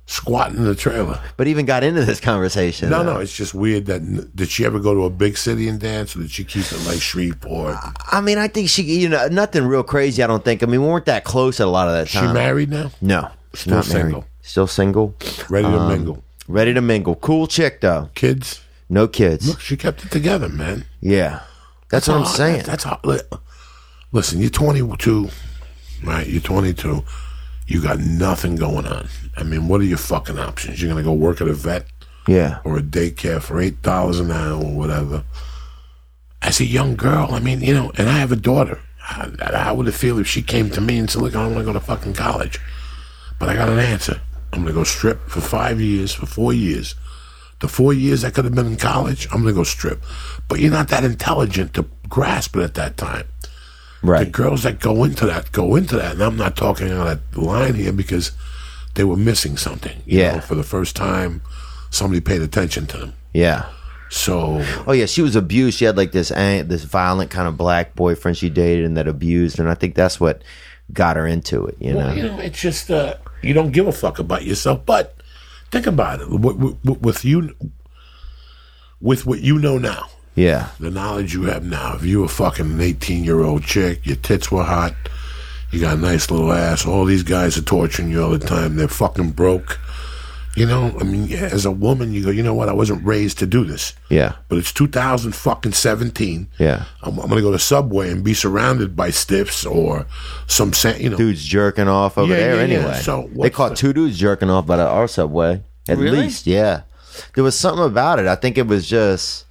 squatting 0.10 0.64
the 0.64 0.74
trailer. 0.74 1.22
But 1.38 1.48
even 1.48 1.68
got 1.68 1.84
into 1.84 2.04
this 2.04 2.20
conversation. 2.20 2.90
No, 2.90 3.04
though. 3.04 3.14
no, 3.14 3.20
it's 3.20 3.36
just 3.36 3.54
weird 3.54 3.86
that 3.86 4.36
did 4.36 4.50
she 4.50 4.66
ever 4.66 4.80
go 4.80 4.96
to 4.96 5.04
a 5.04 5.10
big 5.10 5.38
city 5.38 5.68
and 5.68 5.80
dance, 5.80 6.16
or 6.16 6.22
did 6.22 6.32
she 6.32 6.44
keep 6.44 6.66
it 6.72 6.84
like 6.88 7.00
Shreveport? 7.00 7.78
I 8.12 8.20
mean, 8.20 8.40
I 8.40 8.48
think 8.48 8.70
she, 8.70 8.82
you 8.82 9.08
know, 9.08 9.28
nothing 9.28 9.66
real 9.66 9.84
crazy. 9.84 10.24
I 10.24 10.28
don't 10.28 10.44
think. 10.44 10.64
I 10.64 10.66
mean, 10.66 10.82
we 10.82 10.88
weren't 10.88 11.06
that 11.06 11.24
close 11.26 11.60
at 11.60 11.68
a 11.68 11.70
lot 11.70 11.88
of 11.88 11.94
that 11.94 12.08
time. 12.12 12.30
She 12.30 12.34
married 12.34 12.72
now, 12.72 12.92
No, 13.02 13.30
Still 13.54 13.76
not 13.78 13.90
married. 13.90 14.02
single. 14.04 14.26
Still 14.42 14.68
single. 14.68 15.16
ready 15.50 15.68
to 15.68 15.78
Um, 15.80 15.88
mingle. 15.90 16.24
Ready 16.48 16.74
to 16.74 16.82
mingle. 16.82 17.16
Cool 17.16 17.48
chick 17.48 17.82
though. 17.82 18.10
Kids, 18.16 18.62
No 18.90 19.08
kids. 19.08 19.48
look, 19.48 19.60
she 19.60 19.78
kept 19.78 20.04
it 20.06 20.12
together, 20.12 20.50
man. 20.50 20.86
Yeah, 21.02 21.42
that's, 21.90 22.08
what 22.08 22.18
I'm 22.18 22.26
saying. 22.26 22.64
That's 22.66 22.86
li- 23.04 23.20
Listen, 24.12 24.40
you're 24.42 24.50
22, 24.50 25.30
right? 26.04 26.26
You're 26.28 26.42
22. 26.42 27.04
You 27.68 27.82
got 27.84 28.00
nothing 28.00 28.56
going 28.56 28.88
on. 28.88 29.08
I 29.38 29.44
mean, 29.44 29.68
what 29.68 29.80
are 29.82 29.86
your 29.86 30.00
fucking 30.00 30.40
options? 30.40 30.82
You're 30.82 30.90
gonna 30.90 31.04
go 31.04 31.14
work 31.14 31.40
at 31.42 31.48
a 31.48 31.54
vet 31.54 31.86
yeah, 32.28 32.60
or 32.64 32.78
a 32.78 32.82
daycare 32.82 33.42
for 33.42 33.60
eight 33.62 33.82
dollars 33.84 34.20
an 34.20 34.32
hour 34.32 34.54
or 34.64 34.74
whatever. 34.76 35.24
As 36.42 36.60
a 36.60 36.66
young 36.66 36.96
girl, 36.96 37.30
I 37.32 37.40
mean, 37.40 37.62
you 37.62 37.74
know, 37.74 37.92
and 37.98 38.10
I 38.10 38.18
have 38.20 38.32
a 38.32 38.36
daughter. 38.36 38.80
How, 38.98 39.30
how 39.54 39.76
would 39.76 39.88
it 39.88 39.92
feel 39.94 40.18
if 40.20 40.28
she 40.28 40.42
came 40.42 40.70
to 40.72 40.82
me 40.82 40.98
and 40.98 41.10
said, 41.10 41.22
"Look, 41.22 41.36
I 41.36 41.44
don't 41.44 41.54
want 41.54 41.66
to 41.68 41.74
go 41.74 41.80
to 41.80 41.86
fucking 41.86 42.14
college, 42.14 42.60
but 43.40 43.50
I 43.50 43.56
got 43.56 43.70
an 43.70 43.80
answer. 43.80 44.22
I'm 44.54 44.62
gonna 44.62 44.74
go 44.74 44.84
strip 44.84 45.28
for 45.30 45.42
five 45.42 45.80
years, 45.80 46.14
for 46.14 46.26
four 46.26 46.54
years. 46.54 46.96
The 47.60 47.68
four 47.68 47.94
years 47.94 48.24
I 48.24 48.30
could 48.30 48.46
have 48.46 48.56
been 48.56 48.68
in 48.68 48.78
college, 48.78 49.28
I'm 49.32 49.42
gonna 49.42 49.54
go 49.54 49.64
strip. 49.64 50.02
But 50.48 50.60
you're 50.60 50.72
not 50.72 50.88
that 50.90 51.04
intelligent 51.04 51.74
to 51.76 51.86
grasp 52.08 52.56
it 52.56 52.64
at 52.64 52.74
that 52.76 52.98
time. 52.98 53.26
Right. 54.02 54.24
The 54.26 54.32
girls 54.32 54.64
that 54.64 54.80
go 54.80 55.04
into 55.04 55.26
that 55.26 55.52
go 55.52 55.76
into 55.76 55.98
that, 55.98 56.14
and 56.14 56.24
I'm 56.24 56.38
not 56.38 56.56
talking 56.56 56.92
on 56.92 57.06
that 57.06 57.38
line 57.38 57.74
here 57.76 57.92
because 57.94 58.32
they 58.96 59.04
were 59.04 59.18
missing 59.18 59.58
something. 59.58 60.02
you 60.06 60.20
Yeah. 60.20 60.36
know, 60.36 60.42
for 60.42 60.56
the 60.56 60.64
first 60.64 60.96
time, 60.96 61.42
somebody 61.90 62.22
paid 62.22 62.42
attention 62.42 62.88
to 62.88 62.98
them. 62.98 63.14
Yeah. 63.34 63.66
So 64.10 64.66
Oh 64.88 64.94
yeah, 64.94 65.06
she 65.06 65.22
was 65.22 65.36
abused. 65.36 65.78
She 65.78 65.86
had 65.86 65.96
like 65.98 66.12
this 66.14 66.30
this 66.30 66.84
violent 66.86 67.30
kind 67.30 67.48
of 67.48 67.58
black 67.58 67.94
boyfriend 67.94 68.38
she 68.38 68.50
dated 68.50 68.86
and 68.86 68.98
that 68.98 69.08
abused, 69.08 69.58
her, 69.58 69.64
and 69.64 69.70
I 69.72 69.76
think 69.76 69.94
that's 69.96 70.20
what 70.20 70.42
got 70.94 71.16
her 71.18 71.28
into 71.28 71.66
it. 71.66 71.78
You 71.80 71.94
know. 71.94 71.98
Well, 72.00 72.18
you 72.18 72.24
know, 72.24 72.40
it's 72.40 72.60
just 72.60 72.90
uh, 72.92 73.16
you 73.42 73.54
don't 73.54 73.72
give 73.72 73.88
a 73.88 73.92
fuck 73.92 74.20
about 74.20 74.44
yourself. 74.46 74.86
But 74.86 75.16
think 75.72 75.88
about 75.88 76.22
it 76.22 76.30
with, 76.30 76.56
with, 76.84 77.02
with 77.02 77.26
you, 77.26 77.56
with 79.02 79.26
what 79.26 79.40
you 79.42 79.60
know 79.60 79.78
now, 79.78 80.08
Yeah. 80.36 80.70
the 80.80 80.92
knowledge 80.92 81.34
you 81.34 81.44
have 81.44 81.64
now. 81.64 81.96
If 81.96 82.04
you 82.04 82.22
were 82.22 82.28
fucking 82.28 82.66
an 82.72 82.82
eighteen-year-old 82.82 83.64
chick, 83.64 84.06
your 84.06 84.18
tits 84.18 84.52
were 84.52 84.64
hot, 84.64 84.94
you 85.72 85.80
got 85.80 85.98
a 85.98 86.02
nice 86.02 86.30
little 86.32 86.52
ass. 86.52 86.86
All 86.86 87.06
these 87.06 87.24
guys 87.24 87.58
are 87.58 87.62
torturing 87.62 88.10
you 88.10 88.24
all 88.24 88.32
the 88.32 88.40
time. 88.40 88.76
They're 88.76 88.88
fucking 88.88 89.32
broke. 89.32 89.80
You 90.56 90.66
know, 90.66 90.96
I 91.00 91.04
mean, 91.04 91.32
as 91.32 91.66
a 91.66 91.72
woman, 91.72 92.12
you 92.12 92.24
go, 92.24 92.32
you 92.32 92.44
know 92.44 92.54
what? 92.56 92.70
I 92.70 92.74
wasn't 92.74 93.06
raised 93.06 93.38
to 93.40 93.46
do 93.46 93.64
this. 93.64 93.94
Yeah. 94.10 94.34
But 94.50 94.58
it's 94.58 94.74
2000 94.74 95.34
fucking 95.34 95.74
17. 95.74 96.48
Yeah. 96.58 96.86
I'm, 97.04 97.18
I'm 97.20 97.30
gonna 97.30 97.42
go 97.42 97.52
to 97.52 97.60
Subway 97.60 98.10
and 98.12 98.24
be 98.24 98.34
surrounded 98.34 98.96
by 98.96 99.12
stiffs 99.12 99.66
or 99.66 100.06
some, 100.48 100.74
sa- 100.74 100.96
you 100.98 101.10
know, 101.12 101.18
Dudes 101.18 101.46
jerking 101.46 101.88
off 101.88 102.18
over 102.18 102.34
Yeah, 102.34 102.40
there 102.40 102.56
yeah, 102.56 102.66
yeah. 102.66 102.78
anyway. 102.80 103.00
So 103.02 103.30
they 103.36 103.50
caught 103.50 103.70
the- 103.70 103.76
two 103.76 103.94
dudes 103.94 104.18
jerking 104.18 104.50
off 104.50 104.66
by 104.66 104.78
the 104.78 104.88
our 104.88 105.08
subway. 105.08 105.62
At 105.88 105.98
Really? 105.98 106.22
least, 106.22 106.46
yeah. 106.48 106.82
There 107.36 107.44
was 107.44 107.58
something 107.58 107.86
about 107.86 108.20
it. 108.20 108.26
I 108.28 108.36
think 108.36 108.58
it 108.58 108.68
was 108.68 108.88
just 108.88 109.46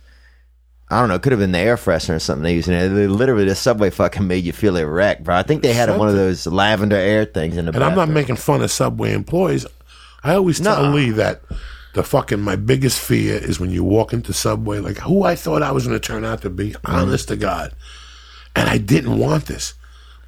I 0.90 0.98
don't 1.00 1.08
know, 1.10 1.16
it 1.16 1.22
could 1.22 1.32
have 1.32 1.38
been 1.38 1.52
the 1.52 1.58
air 1.58 1.76
freshener 1.76 2.16
or 2.16 2.18
something 2.18 2.42
they 2.42 2.54
used 2.54 2.66
in 2.68 2.74
it. 2.74 2.88
They- 2.88 3.06
Literally 3.06 3.44
the 3.44 3.54
subway 3.54 3.90
fucking 3.90 4.26
made 4.26 4.44
you 4.44 4.52
feel 4.52 4.76
erect, 4.76 5.22
bro. 5.24 5.36
I 5.36 5.42
think 5.42 5.62
they 5.62 5.72
had 5.74 5.96
one 5.96 6.08
of 6.08 6.14
those 6.16 6.46
lavender 6.46 6.96
air 6.96 7.24
things 7.24 7.56
in 7.56 7.66
the 7.66 7.72
And 7.74 7.84
I'm 7.84 7.94
not 7.94 8.08
making 8.08 8.36
fun 8.36 8.62
of 8.62 8.70
Subway 8.70 9.12
employees. 9.12 9.64
I 10.24 10.34
always 10.34 10.60
tell 10.60 10.82
No. 10.82 10.92
Lee 10.94 11.10
that 11.10 11.42
the 11.94 12.02
fucking 12.02 12.40
my 12.40 12.56
biggest 12.56 12.98
fear 13.00 13.36
is 13.36 13.58
when 13.60 13.70
you 13.70 13.82
walk 13.84 14.12
into 14.12 14.32
Subway, 14.32 14.78
like 14.78 14.98
who 14.98 15.22
I 15.24 15.34
thought 15.34 15.62
I 15.62 15.72
was 15.72 15.86
going 15.86 15.98
to 15.98 16.06
turn 16.06 16.24
out 16.24 16.42
to 16.42 16.50
be, 16.50 16.70
Mm-hmm. 16.70 16.94
honest 16.94 17.28
to 17.28 17.36
God, 17.36 17.72
and 18.56 18.68
I 18.68 18.78
didn't 18.78 19.18
want 19.18 19.46
this. 19.46 19.74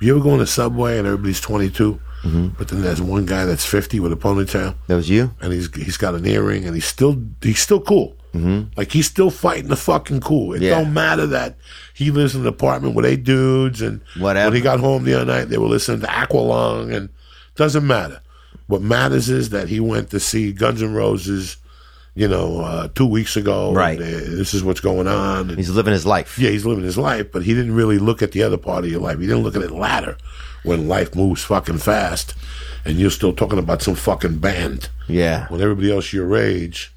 You 0.01 0.15
ever 0.17 0.25
go 0.25 0.35
in 0.35 0.41
a 0.41 0.47
Subway 0.47 0.97
and 0.99 1.07
everybody's 1.07 1.41
22, 1.41 2.01
Mm-hmm. 2.23 2.49
but 2.59 2.69
then 2.69 2.83
there's 2.83 3.01
one 3.01 3.25
guy 3.25 3.47
that's 3.47 3.65
50 3.65 3.99
with 4.01 4.13
a 4.13 4.17
ponytail, 4.17 4.75
That 4.89 4.97
was 4.97 5.09
you? 5.09 5.35
and 5.41 5.53
he's 5.53 5.75
he's 5.75 5.97
got 5.97 6.15
an 6.15 6.27
earring, 6.27 6.65
and 6.67 6.75
he's 6.75 6.85
still 6.87 7.21
he's 7.43 7.61
still 7.61 7.81
cool. 7.81 8.17
Mm-hmm. 8.35 8.73
Like 8.77 8.93
he's 8.93 9.07
still 9.07 9.31
fighting 9.31 9.69
the 9.69 9.77
fucking 9.77 10.21
cool. 10.21 10.53
It 10.53 10.63
Yeah. 10.63 10.77
don't 10.79 10.93
matter 10.95 11.27
that 11.27 11.57
he 11.95 12.11
lives 12.13 12.35
in 12.37 12.43
an 12.43 12.47
apartment 12.47 12.95
with 12.95 13.05
eight 13.07 13.25
dudes, 13.25 13.81
and 13.83 14.01
Whatever. 14.19 14.51
when 14.51 14.57
he 14.57 14.61
got 14.63 14.81
home 14.81 15.05
the 15.05 15.15
other 15.15 15.25
night, 15.25 15.45
they 15.49 15.59
were 15.59 15.67
listening 15.67 16.01
to 16.03 16.07
Aqualung, 16.07 16.95
and 16.95 17.09
doesn't 17.57 17.87
matter. 17.87 18.21
What 18.71 18.83
matters 18.83 19.29
is 19.29 19.51
that 19.51 19.69
he 19.69 19.81
went 19.81 20.11
to 20.11 20.21
see 20.21 20.53
Guns 20.53 20.81
N' 20.83 20.95
Roses, 20.95 21.57
you 22.15 22.29
know, 22.29 22.61
uh, 22.61 22.89
two 22.95 23.07
weeks 23.07 23.37
ago. 23.37 23.73
Right. 23.75 24.01
and, 24.01 24.15
uh, 24.15 24.37
this 24.37 24.55
is 24.55 24.63
what's 24.63 24.79
going 24.81 25.09
on. 25.09 25.49
And, 25.51 25.59
He's 25.59 25.71
living 25.71 25.93
his 25.93 26.07
life. 26.07 26.39
yeah, 26.39 26.51
he's 26.51 26.65
living 26.65 26.85
his 26.85 26.97
life, 26.97 27.33
but 27.33 27.43
he 27.43 27.53
didn't 27.53 27.75
really 27.75 27.99
look 27.99 28.23
at 28.23 28.31
the 28.33 28.45
other 28.45 28.57
part 28.57 28.85
of 28.85 28.91
your 28.91 29.01
life. 29.01 29.19
He 29.19 29.27
didn't 29.27 29.43
look 29.43 29.57
at 29.57 29.63
it 29.63 29.73
ladder 29.73 30.17
when 30.63 30.87
life 30.87 31.17
moves 31.17 31.43
fucking 31.43 31.79
fast, 31.79 32.35
and 32.85 32.97
you're 32.99 33.11
still 33.11 33.33
talking 33.33 33.59
about 33.59 33.83
some 33.83 33.97
fucking 33.97 34.39
band 34.39 34.89
Yeah. 35.09 35.47
when 35.49 35.61
everybody 35.61 35.91
else 35.93 36.13
your 36.13 36.37
age 36.37 36.93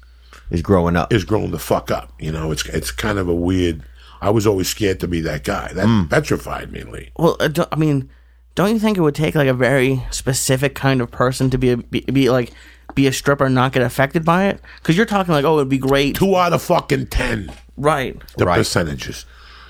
is 0.50 0.62
growing 0.62 0.94
up. 0.96 1.12
is 1.12 1.24
growing 1.24 1.50
the 1.50 1.58
fuck 1.58 1.90
up. 1.90 2.12
You 2.20 2.30
know, 2.30 2.52
it's 2.52 2.64
it's 2.66 2.90
kind 2.92 3.18
of 3.18 3.28
a 3.28 3.34
weird. 3.34 3.82
I 4.22 4.30
was 4.30 4.46
always 4.46 4.68
scared 4.68 5.00
to 5.00 5.08
be 5.08 5.20
that 5.22 5.42
guy. 5.42 5.72
That 5.72 5.86
Mm. 5.86 6.08
petrified 6.08 6.70
me, 6.72 6.82
Lee. 6.84 7.10
Well, 7.18 7.36
don't- 7.52 7.68
I 7.72 7.76
mean, 7.76 8.08
don't 8.54 8.70
you 8.70 8.78
think 8.78 8.96
it 8.96 9.00
would 9.00 9.14
take 9.14 9.34
like 9.34 9.48
a 9.48 9.54
very 9.54 10.02
specific 10.10 10.74
kind 10.74 11.00
of 11.00 11.10
person 11.10 11.50
to 11.50 11.58
be 11.58 11.70
a, 11.70 11.76
be, 11.76 12.00
be 12.02 12.30
like 12.30 12.52
be 12.94 13.06
a 13.06 13.12
stripper 13.12 13.46
and 13.46 13.54
not 13.54 13.72
get 13.72 13.82
affected 13.82 14.24
by 14.24 14.46
it? 14.46 14.60
Because 14.78 14.96
you're 14.96 15.06
talking 15.06 15.32
like, 15.34 15.44
oh, 15.44 15.56
it'd 15.56 15.68
be 15.68 15.78
great, 15.78 16.16
Two 16.16 16.36
out 16.36 16.52
of 16.52 16.62
fucking 16.62 17.06
ten, 17.08 17.52
right? 17.76 18.16
the 18.36 18.46
Right. 18.46 18.58
percentages. 18.58 19.26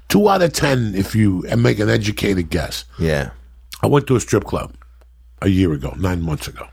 Two 0.09 0.29
out 0.29 0.43
of 0.43 0.53
ten, 0.53 0.95
if 0.95 1.14
you 1.14 1.45
and 1.49 1.62
make 1.62 1.79
an 1.79 1.88
educated 1.88 2.50
guess. 2.50 2.85
Yeah. 2.99 3.31
I 3.83 3.87
went 3.87 4.07
to 4.09 4.17
a 4.17 4.21
strip 4.21 4.45
club 4.45 4.75
a 5.43 5.49
year 5.49 5.73
ago, 5.73 5.95
nine 5.99 6.21
months 6.23 6.47
ago. 6.49 6.67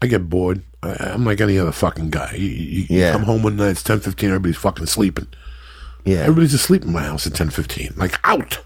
I 0.00 0.06
get 0.06 0.28
bored. 0.28 0.62
I, 0.82 0.94
I'm 1.12 1.24
like 1.24 1.40
any 1.40 1.58
other 1.58 1.72
fucking 1.72 2.10
guy. 2.10 2.32
You, 2.34 2.46
you, 2.48 2.86
you 2.88 2.98
Yeah. 3.00 3.12
come 3.12 3.22
home 3.24 3.42
one 3.42 3.56
night, 3.56 3.70
it's 3.70 3.82
ten 3.82 4.00
fifteen. 4.00 4.30
Everybody's 4.30 4.56
fucking 4.56 4.86
sleeping. 4.86 5.26
Yeah. 6.04 6.18
Everybody's 6.20 6.54
asleep 6.54 6.82
in 6.84 6.92
my 6.92 7.02
house 7.02 7.26
at 7.26 7.34
ten 7.34 7.50
fifteen. 7.50 7.92
Like 7.96 8.18
out. 8.24 8.58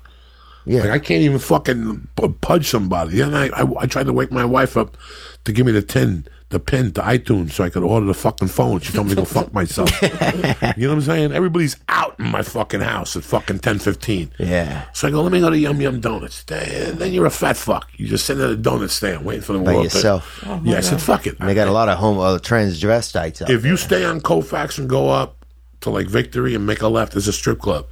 Yeah. 0.67 0.81
Like 0.83 0.91
I 0.91 0.99
can't 0.99 1.23
even 1.23 1.39
fucking 1.39 2.09
pu- 2.17 2.33
pudge 2.41 2.69
somebody. 2.69 3.13
The 3.13 3.23
other 3.23 3.33
night, 3.33 3.53
I, 3.55 3.67
I 3.79 3.87
tried 3.87 4.07
to 4.07 4.13
wake 4.13 4.33
my 4.33 4.45
wife 4.45 4.77
up 4.77 4.97
to 5.45 5.53
give 5.53 5.65
me 5.65 5.71
the 5.71 5.81
tin, 5.83 6.27
the 6.49 6.59
pin 6.59 6.93
to 6.95 7.01
iTunes 7.03 7.53
so 7.53 7.63
I 7.63 7.71
could 7.71 7.85
order 7.85 8.05
the 8.07 8.15
fucking 8.15 8.49
phone. 8.49 8.81
She 8.81 8.93
told 8.93 9.07
me 9.07 9.15
to 9.15 9.21
go 9.21 9.25
fuck 9.25 9.53
myself. 9.55 9.89
you 10.03 10.09
know 10.09 10.89
what 10.89 10.95
I'm 10.97 11.01
saying? 11.03 11.33
Everybody's 11.33 11.77
out 11.89 12.19
in 12.19 12.27
my 12.27 12.43
fucking 12.43 12.81
house 12.81 13.15
at 13.17 13.23
fucking 13.23 13.61
ten 13.61 13.79
fifteen. 13.79 14.33
Yeah. 14.39 14.87
So 14.93 15.07
I 15.07 15.13
go, 15.13 15.23
let 15.23 15.31
me 15.31 15.39
go 15.41 15.51
to 15.51 15.57
Yum 15.59 15.81
Yum 15.81 16.01
Donuts. 16.01 16.43
Then 16.43 16.99
then 16.99 17.13
you're 17.13 17.27
a 17.27 17.31
fat 17.31 17.57
fuck. 17.57 17.89
You 17.97 18.09
just 18.09 18.27
sitting 18.27 18.43
at 18.43 18.51
a 18.51 18.57
donut 18.57 18.91
stand 18.91 19.25
waiting 19.25 19.43
for 19.43 19.53
the 19.53 19.61
By 19.61 19.73
world 19.75 19.85
yourself. 19.85 20.41
to. 20.43 20.61
yeah, 20.65 20.79
I 20.79 20.81
said, 20.81 21.01
fuck 21.01 21.29
it. 21.29 21.37
And 21.39 21.49
they 21.49 21.55
got 21.55 21.69
a 21.69 21.73
lot 21.73 21.89
of 21.89 21.99
home 21.99 22.19
uh, 22.19 22.39
transvestites 22.39 23.49
If 23.49 23.65
you 23.65 23.77
stay 23.77 24.05
on 24.05 24.21
Kofax 24.21 24.79
and 24.79 24.89
go 24.89 25.09
up 25.11 25.45
to 25.83 25.91
like 25.91 26.09
Victory 26.09 26.55
and 26.57 26.67
make 26.67 26.83
a 26.83 26.89
left, 26.89 27.13
there's 27.13 27.29
a 27.29 27.33
strip 27.33 27.61
club. 27.61 27.87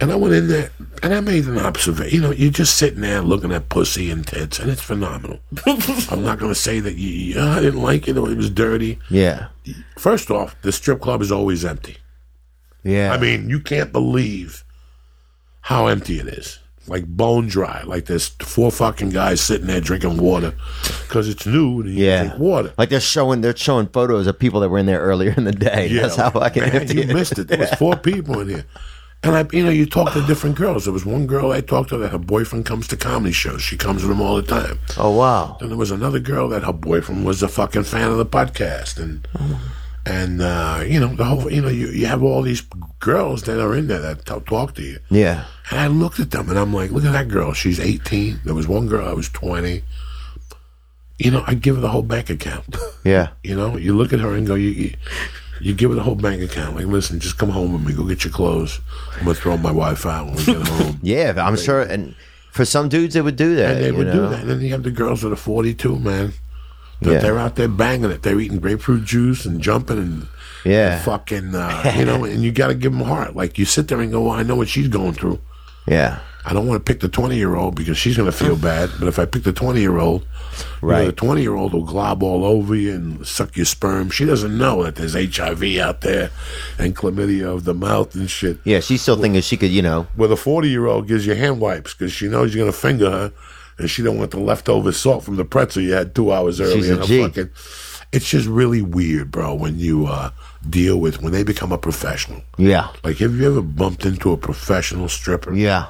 And 0.00 0.10
I 0.10 0.16
went 0.16 0.34
in 0.34 0.48
there 0.48 0.70
and 1.02 1.14
I 1.14 1.20
made 1.20 1.44
an 1.46 1.58
observation. 1.58 2.14
You 2.14 2.20
know, 2.20 2.32
you're 2.32 2.50
just 2.50 2.76
sitting 2.76 3.00
there 3.00 3.20
looking 3.22 3.52
at 3.52 3.68
pussy 3.68 4.10
and 4.10 4.26
tits, 4.26 4.58
and 4.58 4.68
it's 4.70 4.82
phenomenal. 4.82 5.38
I'm 5.66 6.24
not 6.24 6.38
going 6.38 6.52
to 6.52 6.58
say 6.60 6.80
that 6.80 6.96
you, 6.96 7.08
you 7.08 7.40
I 7.40 7.60
didn't 7.60 7.80
like 7.80 8.08
it 8.08 8.16
or 8.18 8.28
it 8.30 8.36
was 8.36 8.50
dirty. 8.50 8.98
Yeah. 9.08 9.48
First 9.96 10.30
off, 10.30 10.60
the 10.62 10.72
strip 10.72 11.00
club 11.00 11.22
is 11.22 11.30
always 11.30 11.64
empty. 11.64 11.98
Yeah. 12.82 13.12
I 13.12 13.18
mean, 13.18 13.48
you 13.48 13.60
can't 13.60 13.92
believe 13.92 14.64
how 15.62 15.86
empty 15.86 16.18
it 16.18 16.26
is. 16.28 16.58
like 16.86 17.06
bone 17.06 17.46
dry. 17.46 17.82
Like 17.86 18.04
there's 18.06 18.28
four 18.28 18.70
fucking 18.70 19.08
guys 19.10 19.40
sitting 19.40 19.66
there 19.68 19.80
drinking 19.80 20.18
water 20.18 20.52
because 21.02 21.28
it's 21.30 21.46
new 21.46 21.80
and 21.80 21.88
you 21.94 22.04
Yeah. 22.04 22.24
drink 22.24 22.38
water. 22.40 22.74
Like 22.76 22.90
they're 22.90 23.00
showing 23.00 23.40
they're 23.40 23.56
showing 23.56 23.86
photos 23.86 24.26
of 24.26 24.38
people 24.38 24.60
that 24.60 24.68
were 24.68 24.78
in 24.78 24.84
there 24.86 25.00
earlier 25.00 25.32
in 25.34 25.44
the 25.44 25.52
day. 25.52 25.88
That's 25.94 26.16
how 26.16 26.30
I 26.38 26.50
can 26.50 26.64
man, 26.64 26.72
empty 26.82 26.96
you 26.96 27.02
it. 27.04 27.14
missed 27.14 27.38
it. 27.38 27.48
There 27.48 27.58
was 27.58 27.70
four 27.74 27.96
people 28.10 28.40
in 28.40 28.48
here. 28.50 28.66
And 29.24 29.36
I, 29.36 29.46
you 29.56 29.64
know, 29.64 29.70
you 29.70 29.86
talk 29.86 30.12
to 30.12 30.26
different 30.26 30.56
girls. 30.56 30.84
There 30.84 30.92
was 30.92 31.06
one 31.06 31.26
girl 31.26 31.50
I 31.52 31.60
talked 31.60 31.88
to 31.90 31.98
that 31.98 32.12
her 32.12 32.18
boyfriend 32.18 32.66
comes 32.66 32.86
to 32.88 32.96
comedy 32.96 33.32
shows. 33.32 33.62
She 33.62 33.76
comes 33.76 34.02
with 34.02 34.12
him 34.12 34.20
all 34.20 34.36
the 34.36 34.42
time. 34.42 34.78
Oh 34.98 35.16
wow. 35.16 35.56
And 35.60 35.70
there 35.70 35.78
was 35.78 35.90
another 35.90 36.18
girl 36.20 36.48
that 36.50 36.64
her 36.64 36.72
boyfriend 36.72 37.24
was 37.24 37.42
a 37.42 37.48
fucking 37.48 37.84
fan 37.84 38.10
of 38.10 38.18
the 38.18 38.26
podcast, 38.26 39.00
and 39.02 39.26
and 40.06 40.42
uh, 40.42 40.84
you 40.86 41.00
know 41.00 41.14
the 41.14 41.24
whole 41.24 41.50
you 41.50 41.62
know 41.62 41.68
you, 41.68 41.88
you 41.88 42.06
have 42.06 42.22
all 42.22 42.42
these 42.42 42.62
girls 43.00 43.44
that 43.44 43.60
are 43.60 43.74
in 43.74 43.86
there 43.86 44.00
that 44.00 44.26
t- 44.26 44.40
talk 44.40 44.74
to 44.74 44.82
you. 44.82 44.98
Yeah. 45.10 45.44
And 45.70 45.80
I 45.80 45.86
looked 45.86 46.20
at 46.20 46.30
them 46.30 46.48
and 46.50 46.58
I'm 46.58 46.72
like, 46.74 46.90
look 46.90 47.04
at 47.04 47.12
that 47.12 47.28
girl. 47.28 47.52
She's 47.52 47.80
18. 47.80 48.40
There 48.44 48.54
was 48.54 48.68
one 48.68 48.86
girl 48.88 49.08
I 49.08 49.12
was 49.12 49.28
20. 49.30 49.82
You 51.18 51.30
know, 51.30 51.44
I 51.46 51.54
give 51.54 51.76
her 51.76 51.80
the 51.80 51.88
whole 51.88 52.02
bank 52.02 52.28
account. 52.30 52.76
Yeah. 53.04 53.28
You 53.42 53.54
know, 53.54 53.76
you 53.76 53.94
look 53.94 54.14
at 54.14 54.20
her 54.20 54.34
and 54.34 54.46
go, 54.46 54.54
you, 54.54 54.70
you, 54.70 54.94
you 55.60 55.74
give 55.74 55.90
her 55.90 55.96
the 55.96 56.02
whole 56.02 56.14
bank 56.14 56.42
account. 56.42 56.76
Like, 56.76 56.86
listen, 56.86 57.20
just 57.20 57.38
come 57.38 57.50
home 57.50 57.72
with 57.72 57.82
me. 57.86 57.92
Go 57.94 58.04
get 58.04 58.24
your 58.24 58.32
clothes. 58.32 58.80
I'm 59.18 59.24
gonna 59.24 59.34
throw 59.34 59.56
my 59.56 59.70
Wi-Fi 59.70 60.14
out 60.18 60.26
when 60.26 60.36
we 60.36 60.44
get 60.44 60.56
home. 60.68 60.98
Yeah, 61.02 61.34
I'm 61.38 61.56
sure 61.56 61.82
and 61.82 62.14
for 62.50 62.64
some 62.64 62.88
dudes 62.88 63.14
they 63.14 63.20
would 63.20 63.36
do 63.36 63.56
that. 63.56 63.76
And 63.76 63.84
they 63.84 63.92
would 63.92 64.06
know? 64.08 64.12
do 64.12 64.28
that. 64.28 64.40
And 64.42 64.50
then 64.50 64.60
you 64.60 64.70
have 64.70 64.82
the 64.82 64.90
girls 64.90 65.22
that 65.22 65.32
are 65.32 65.36
42, 65.36 65.98
man. 65.98 66.32
That 67.02 67.12
Yeah. 67.12 67.18
They're 67.18 67.38
out 67.38 67.56
there 67.56 67.68
banging 67.68 68.10
it. 68.10 68.22
They're 68.22 68.38
eating 68.40 68.60
grapefruit 68.60 69.04
juice 69.04 69.44
and 69.44 69.60
jumping 69.60 69.98
and 69.98 70.26
Yeah. 70.64 71.00
fucking, 71.02 71.54
uh, 71.54 71.92
you 71.98 72.04
know, 72.04 72.24
and 72.24 72.42
you 72.42 72.52
got 72.52 72.68
to 72.68 72.74
give 72.74 72.92
them 72.92 73.02
heart. 73.02 73.34
Like, 73.34 73.58
you 73.58 73.64
sit 73.64 73.88
there 73.88 74.00
and 74.00 74.10
go, 74.12 74.22
well, 74.22 74.30
I 74.38 74.42
know 74.44 74.54
what 74.56 74.68
she's 74.68 74.88
going 74.88 75.12
through. 75.14 75.40
Yeah. 75.86 76.20
I 76.46 76.52
don't 76.52 76.66
want 76.66 76.84
to 76.84 76.90
pick 76.92 77.00
the 77.00 77.08
20 77.08 77.36
year 77.36 77.56
old 77.56 77.74
because 77.74 77.98
she's 77.98 78.16
going 78.16 78.30
to 78.30 78.36
feel 78.36 78.54
bad. 78.56 78.90
But 78.98 79.08
if 79.08 79.18
I 79.18 79.24
pick 79.24 79.42
the 79.42 79.52
20 79.52 79.80
year 79.80 79.98
old, 79.98 80.24
Right. 80.80 81.06
the 81.06 81.12
20 81.12 81.42
year 81.42 81.54
old 81.54 81.72
will 81.72 81.84
glob 81.84 82.22
all 82.22 82.44
over 82.44 82.74
you 82.74 82.94
and 82.94 83.26
suck 83.26 83.56
your 83.56 83.66
sperm. 83.66 84.10
She 84.10 84.24
doesn't 84.24 84.56
know 84.56 84.82
that 84.84 84.96
there's 84.96 85.14
HIV 85.14 85.78
out 85.78 86.00
there 86.02 86.30
and 86.78 86.94
chlamydia 86.94 87.54
of 87.54 87.64
the 87.64 87.74
mouth 87.74 88.14
and 88.14 88.30
shit. 88.30 88.58
Yeah, 88.64 88.80
she's 88.80 89.02
still 89.02 89.16
thinking 89.16 89.40
she 89.40 89.56
could, 89.56 89.70
you 89.70 89.82
know. 89.82 90.06
Where 90.16 90.28
the 90.28 90.36
40 90.36 90.68
year 90.68 90.86
old 90.86 91.08
gives 91.08 91.26
you 91.26 91.34
hand 91.34 91.60
wipes 91.60 91.94
because 91.94 92.12
she 92.12 92.28
knows 92.28 92.54
you're 92.54 92.62
going 92.62 92.72
to 92.72 92.78
finger 92.78 93.10
her 93.10 93.32
and 93.78 93.90
she 93.90 94.02
don't 94.02 94.18
want 94.18 94.30
the 94.30 94.40
leftover 94.40 94.92
salt 94.92 95.24
from 95.24 95.36
the 95.36 95.44
pretzel 95.44 95.82
you 95.82 95.92
had 95.92 96.14
two 96.14 96.32
hours 96.32 96.60
earlier. 96.60 96.76
She's 96.76 96.90
a 96.90 96.92
in 96.92 96.98
her 96.98 97.04
G. 97.06 97.22
fucking, 97.22 97.50
it's 98.12 98.28
just 98.28 98.46
really 98.46 98.82
weird, 98.82 99.30
bro, 99.32 99.54
when 99.54 99.78
you 99.78 100.06
uh, 100.06 100.30
deal 100.68 101.00
with, 101.00 101.20
when 101.20 101.32
they 101.32 101.42
become 101.42 101.72
a 101.72 101.78
professional. 101.78 102.42
Yeah. 102.56 102.88
Like, 103.02 103.16
have 103.18 103.34
you 103.34 103.46
ever 103.50 103.60
bumped 103.62 104.06
into 104.06 104.32
a 104.32 104.36
professional 104.36 105.08
stripper? 105.08 105.52
Yeah. 105.52 105.86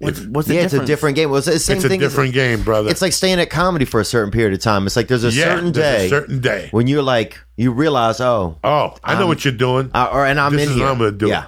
What's, 0.00 0.20
what's 0.26 0.46
the 0.46 0.54
yeah, 0.54 0.60
it's 0.62 0.74
a 0.74 0.84
different 0.86 1.16
game. 1.16 1.28
Well, 1.28 1.38
it's 1.38 1.46
the 1.48 1.58
same 1.58 1.76
It's 1.78 1.84
a 1.84 1.88
thing. 1.88 2.00
as- 2.02 2.10
different 2.12 2.32
game, 2.32 2.62
brother. 2.62 2.88
It's 2.88 3.02
like 3.02 3.12
staying 3.12 3.40
at 3.40 3.50
comedy 3.50 3.84
for 3.84 3.98
a 4.00 4.04
certain 4.04 4.30
period 4.30 4.52
of 4.54 4.60
time. 4.60 4.86
It's 4.86 4.94
like 4.94 5.08
there's 5.08 5.24
a 5.24 5.30
yeah, 5.30 5.44
certain 5.54 5.72
there's 5.72 5.98
day 6.00 6.06
a 6.06 6.08
certain 6.08 6.40
day. 6.40 6.68
when 6.70 6.86
you're 6.86 7.02
like 7.02 7.38
you 7.56 7.72
realize, 7.72 8.20
oh, 8.20 8.58
Oh, 8.62 8.94
I 9.02 9.14
know 9.14 9.22
Um, 9.22 9.28
what 9.28 9.44
you're 9.44 9.52
doing. 9.54 9.90
uh, 9.92 10.08
or 10.12 10.24
and 10.24 10.38
I'm 10.38 10.52
this 10.52 10.62
in 10.66 10.68
is 10.70 10.74
here. 10.76 10.84
what 10.84 10.92
I'm 10.92 10.98
going 10.98 11.10
to 11.12 11.18
do. 11.18 11.26
Yeah. 11.28 11.46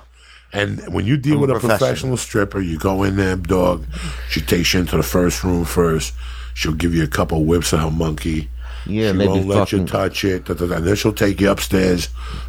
And 0.53 0.93
when 0.93 1.07
you 1.07 1.17
deal 1.17 1.35
I'm 1.35 1.43
with 1.43 1.51
a 1.51 1.55
a 1.55 1.61
professional. 1.61 1.79
professional. 1.79 2.17
stripper, 2.17 2.61
you 2.61 2.77
go 2.77 3.05
in 3.05 3.15
there, 3.15 3.37
dog. 3.37 3.87
She 4.31 4.41
takes 4.41 4.75
you 4.75 4.81
into 4.81 4.97
the 4.97 5.05
first 5.05 5.45
room 5.45 5.65
first. 5.65 6.13
She'll 6.55 6.73
give 6.75 6.93
you 6.93 7.05
a 7.05 7.09
couple 7.09 7.45
whips 7.45 7.73
of 7.73 7.79
her 7.81 7.91
monkey. 7.93 8.51
Yeah, 8.85 9.13
she 9.13 9.19
maybe 9.19 9.29
won't 9.29 9.47
let 9.47 9.71
you 9.71 9.85
touch 9.87 10.25
it. 10.25 10.47
Da, 10.47 10.55
da, 10.55 10.67
da. 10.67 10.75
And 10.77 10.87
then 10.87 10.97
she'll 10.97 11.13
take 11.13 11.41
you 11.41 11.51
upstairs, 11.51 12.09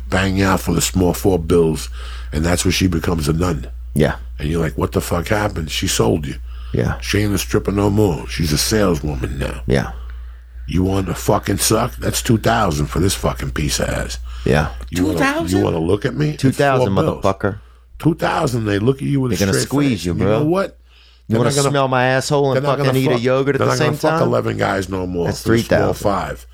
bang 0.09 0.35
you 0.37 0.45
out 0.45 0.61
for 0.61 0.73
the 0.73 0.81
small 0.81 1.13
four 1.13 1.37
bills, 1.37 1.89
and 2.31 2.43
that's 2.43 2.65
where 2.65 2.71
she 2.71 2.87
becomes 2.87 3.27
a 3.27 3.33
nun. 3.33 3.67
Yeah. 3.93 4.15
And 4.41 4.49
you're 4.49 4.59
like, 4.61 4.77
what 4.77 4.91
the 4.91 5.01
fuck 5.01 5.27
happened? 5.27 5.69
She 5.71 5.87
sold 5.87 6.25
you. 6.27 6.35
Yeah. 6.73 6.99
She 6.99 7.19
ain't 7.19 7.33
a 7.33 7.37
stripper 7.37 7.71
no 7.71 7.89
more. 7.89 8.27
She's 8.27 8.51
a 8.51 8.57
saleswoman 8.57 9.37
now. 9.39 9.61
Yeah. 9.67 9.91
You 10.67 10.83
want 10.83 11.07
to 11.07 11.13
fucking 11.15 11.57
suck? 11.57 11.95
That's 11.97 12.21
two 12.21 12.37
thousand 12.37 12.87
for 12.87 12.99
this 12.99 13.13
fucking 13.13 13.51
piece 13.51 13.79
of 13.79 13.89
ass. 13.89 14.19
Yeah. 14.45 14.71
You 14.89 15.03
wanna- 15.05 15.17
2,000? 15.19 15.57
You 15.59 15.63
want 15.63 15.75
to 15.75 15.79
look 15.81 16.05
at 16.05 16.15
me? 16.15 16.37
Two 16.37 16.51
thousand, 16.51 16.87
It's 16.87 16.95
four 16.95 17.03
bills. 17.03 17.23
motherfucker. 17.23 17.59
Two 17.99 18.15
thousand. 18.15 18.65
They 18.65 18.79
look 18.79 18.97
at 18.97 19.03
you 19.03 19.19
with 19.21 19.37
They're 19.37 19.47
a 19.47 19.51
gonna 19.51 19.61
squeeze 19.61 19.99
face. 19.99 20.05
you, 20.05 20.13
You 20.13 20.19
bro. 20.19 20.39
know 20.39 20.45
what? 20.45 20.77
You 21.27 21.37
want 21.37 21.53
to 21.53 21.61
smell 21.61 21.87
my 21.87 22.05
asshole 22.05 22.53
and 22.53 22.65
fucking 22.65 22.83
gonna 22.85 22.97
eat 22.97 23.11
a 23.11 23.19
yogurt 23.19 23.55
at 23.55 23.59
they're 23.59 23.67
the 23.67 23.71
not 23.73 23.77
same 23.77 23.87
gonna 23.89 23.97
fuck 23.97 24.19
time? 24.19 24.27
Eleven 24.27 24.57
guys 24.57 24.89
no 24.89 25.05
more. 25.07 25.25
That's 25.27 25.43
for 25.43 25.49
the 25.55 25.59
small 25.63 25.93
3,000. 25.93 26.03
Five. 26.03 26.45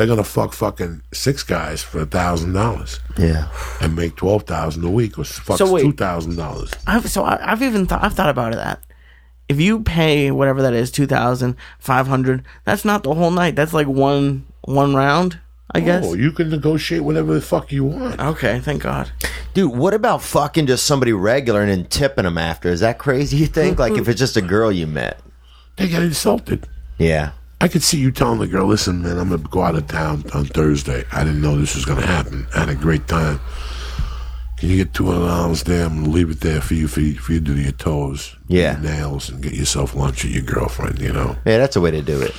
They're 0.00 0.06
gonna 0.06 0.24
fuck 0.24 0.54
fucking 0.54 1.02
six 1.12 1.42
guys 1.42 1.82
for 1.82 2.00
a 2.00 2.06
thousand 2.06 2.54
dollars 2.54 3.00
Yeah. 3.18 3.48
and 3.82 3.94
make 3.94 4.16
twelve 4.16 4.44
thousand 4.44 4.82
a 4.82 4.88
week, 4.88 5.18
or 5.18 5.24
fuck 5.24 5.58
So 5.58 5.70
wait. 5.70 5.82
two 5.82 5.92
thousand 5.92 6.36
dollars. 6.36 6.70
So 7.04 7.22
I, 7.22 7.52
I've 7.52 7.60
even 7.60 7.84
thought 7.84 8.02
I've 8.02 8.14
thought 8.14 8.30
about 8.30 8.54
that. 8.54 8.82
If 9.50 9.60
you 9.60 9.82
pay 9.82 10.30
whatever 10.30 10.62
that 10.62 10.72
is, 10.72 10.90
two 10.90 11.06
thousand 11.06 11.54
five 11.78 12.06
hundred, 12.06 12.44
that's 12.64 12.82
not 12.82 13.02
the 13.02 13.12
whole 13.12 13.30
night. 13.30 13.56
That's 13.56 13.74
like 13.74 13.88
one 13.88 14.46
one 14.62 14.94
round, 14.94 15.38
I 15.74 15.80
guess. 15.80 16.02
Oh, 16.06 16.14
you 16.14 16.32
can 16.32 16.48
negotiate 16.48 17.02
whatever 17.02 17.34
the 17.34 17.42
fuck 17.42 17.70
you 17.70 17.84
want. 17.84 18.18
Okay, 18.22 18.58
thank 18.60 18.80
God. 18.84 19.12
Dude, 19.52 19.76
what 19.76 19.92
about 19.92 20.22
fucking 20.22 20.66
just 20.66 20.86
somebody 20.86 21.12
regular 21.12 21.60
and 21.60 21.70
then 21.70 21.84
tipping 21.84 22.24
them 22.24 22.38
after? 22.38 22.70
Is 22.70 22.80
that 22.80 22.98
crazy, 22.98 23.36
you 23.36 23.46
think? 23.46 23.78
like 23.78 23.98
if 23.98 24.08
it's 24.08 24.18
just 24.18 24.38
a 24.38 24.40
girl 24.40 24.72
you 24.72 24.86
met? 24.86 25.20
They 25.76 25.88
get 25.88 26.02
insulted. 26.02 26.66
Yeah. 26.96 27.32
I 27.60 27.68
could 27.68 27.82
see 27.82 27.98
you 27.98 28.10
telling 28.10 28.38
the 28.38 28.46
girl, 28.46 28.66
"Listen, 28.66 29.02
man, 29.02 29.18
I'm 29.18 29.28
gonna 29.28 29.42
go 29.50 29.62
out 29.62 29.74
of 29.74 29.86
town 29.86 30.24
on 30.34 30.46
Thursday. 30.46 31.04
I 31.12 31.24
didn't 31.24 31.42
know 31.42 31.58
this 31.58 31.74
was 31.74 31.84
gonna 31.84 32.06
happen. 32.06 32.46
I 32.54 32.60
had 32.60 32.68
a 32.70 32.74
great 32.74 33.06
time. 33.06 33.38
Can 34.58 34.68
you 34.70 34.76
get 34.76 34.92
two 34.94 35.06
hundred 35.06 35.26
dollars 35.26 35.62
there? 35.64 35.84
I'm 35.86 36.00
gonna 36.02 36.08
leave 36.14 36.30
it 36.30 36.40
there 36.40 36.60
for 36.60 36.74
you 36.74 36.88
for 36.88 37.00
you, 37.00 37.14
for 37.14 37.32
you 37.32 37.40
to 37.40 37.44
do 37.44 37.56
your 37.60 37.72
toes, 37.72 38.36
Yeah. 38.48 38.80
your 38.80 38.92
nails, 38.92 39.28
and 39.30 39.42
get 39.42 39.52
yourself 39.54 39.94
lunch 39.94 40.24
with 40.24 40.32
your 40.32 40.42
girlfriend. 40.42 41.00
You 41.00 41.12
know, 41.12 41.36
Yeah, 41.46 41.58
that's 41.58 41.76
a 41.76 41.80
way 41.80 41.90
to 41.90 42.02
do 42.02 42.20
it. 42.20 42.34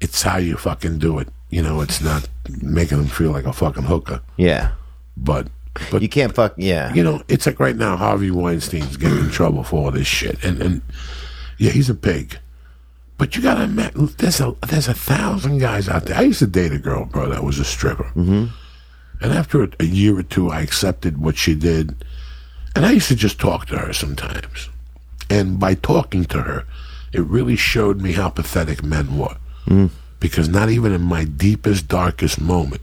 it's 0.00 0.22
how 0.22 0.36
you 0.38 0.56
fucking 0.56 0.98
do 0.98 1.18
it. 1.18 1.28
You 1.50 1.62
know, 1.62 1.80
it's 1.80 2.00
not 2.02 2.28
making 2.60 2.98
them 2.98 3.06
feel 3.08 3.30
like 3.30 3.46
a 3.46 3.52
fucking 3.52 3.84
hooker, 3.84 4.20
Yeah. 4.36 4.68
but 5.16 5.48
but 5.90 6.00
You 6.00 6.08
can't 6.08 6.34
fuck 6.34 6.54
yeah. 6.56 6.92
you 6.94 7.02
know, 7.04 7.22
it's 7.28 7.44
like 7.46 7.60
right 7.60 7.76
now 7.76 7.96
Harvey 7.98 8.30
Weinstein's 8.30 8.96
getting 8.96 9.18
in 9.18 9.30
trouble 9.30 9.62
for 9.62 9.84
all 9.86 9.90
this 9.90 10.06
shit, 10.06 10.42
and 10.42 10.60
and 10.62 10.80
yeah, 11.58 11.70
he's 11.70 11.88
a 11.90 11.94
pig. 11.94 12.38
But 13.18 13.34
you 13.34 13.42
gotta 13.42 13.64
admit, 13.64 13.92
there's 14.18 14.40
a 14.40 14.54
there's 14.66 14.88
a 14.88 14.94
thousand 14.94 15.58
guys 15.58 15.88
out 15.88 16.04
there. 16.04 16.18
I 16.18 16.22
used 16.22 16.40
to 16.40 16.46
date 16.46 16.72
a 16.72 16.78
girl, 16.78 17.06
bro, 17.06 17.30
that 17.30 17.42
was 17.44 17.58
a 17.58 17.64
stripper, 17.64 18.10
mm-hmm. 18.14 18.46
and 19.22 19.32
after 19.32 19.64
a, 19.64 19.68
a 19.80 19.84
year 19.84 20.18
or 20.18 20.22
two, 20.22 20.50
I 20.50 20.60
accepted 20.60 21.16
what 21.18 21.38
she 21.38 21.54
did, 21.54 21.94
and 22.74 22.84
I 22.84 22.92
used 22.92 23.08
to 23.08 23.16
just 23.16 23.38
talk 23.40 23.66
to 23.68 23.78
her 23.78 23.92
sometimes, 23.94 24.68
and 25.30 25.58
by 25.58 25.74
talking 25.74 26.26
to 26.26 26.42
her, 26.42 26.66
it 27.14 27.22
really 27.22 27.56
showed 27.56 28.02
me 28.02 28.12
how 28.12 28.28
pathetic 28.28 28.82
men 28.82 29.16
were, 29.16 29.36
because 30.20 30.48
not 30.50 30.68
even 30.68 30.92
in 30.92 31.00
my 31.02 31.24
deepest, 31.24 31.88
darkest 31.88 32.38
moment 32.38 32.82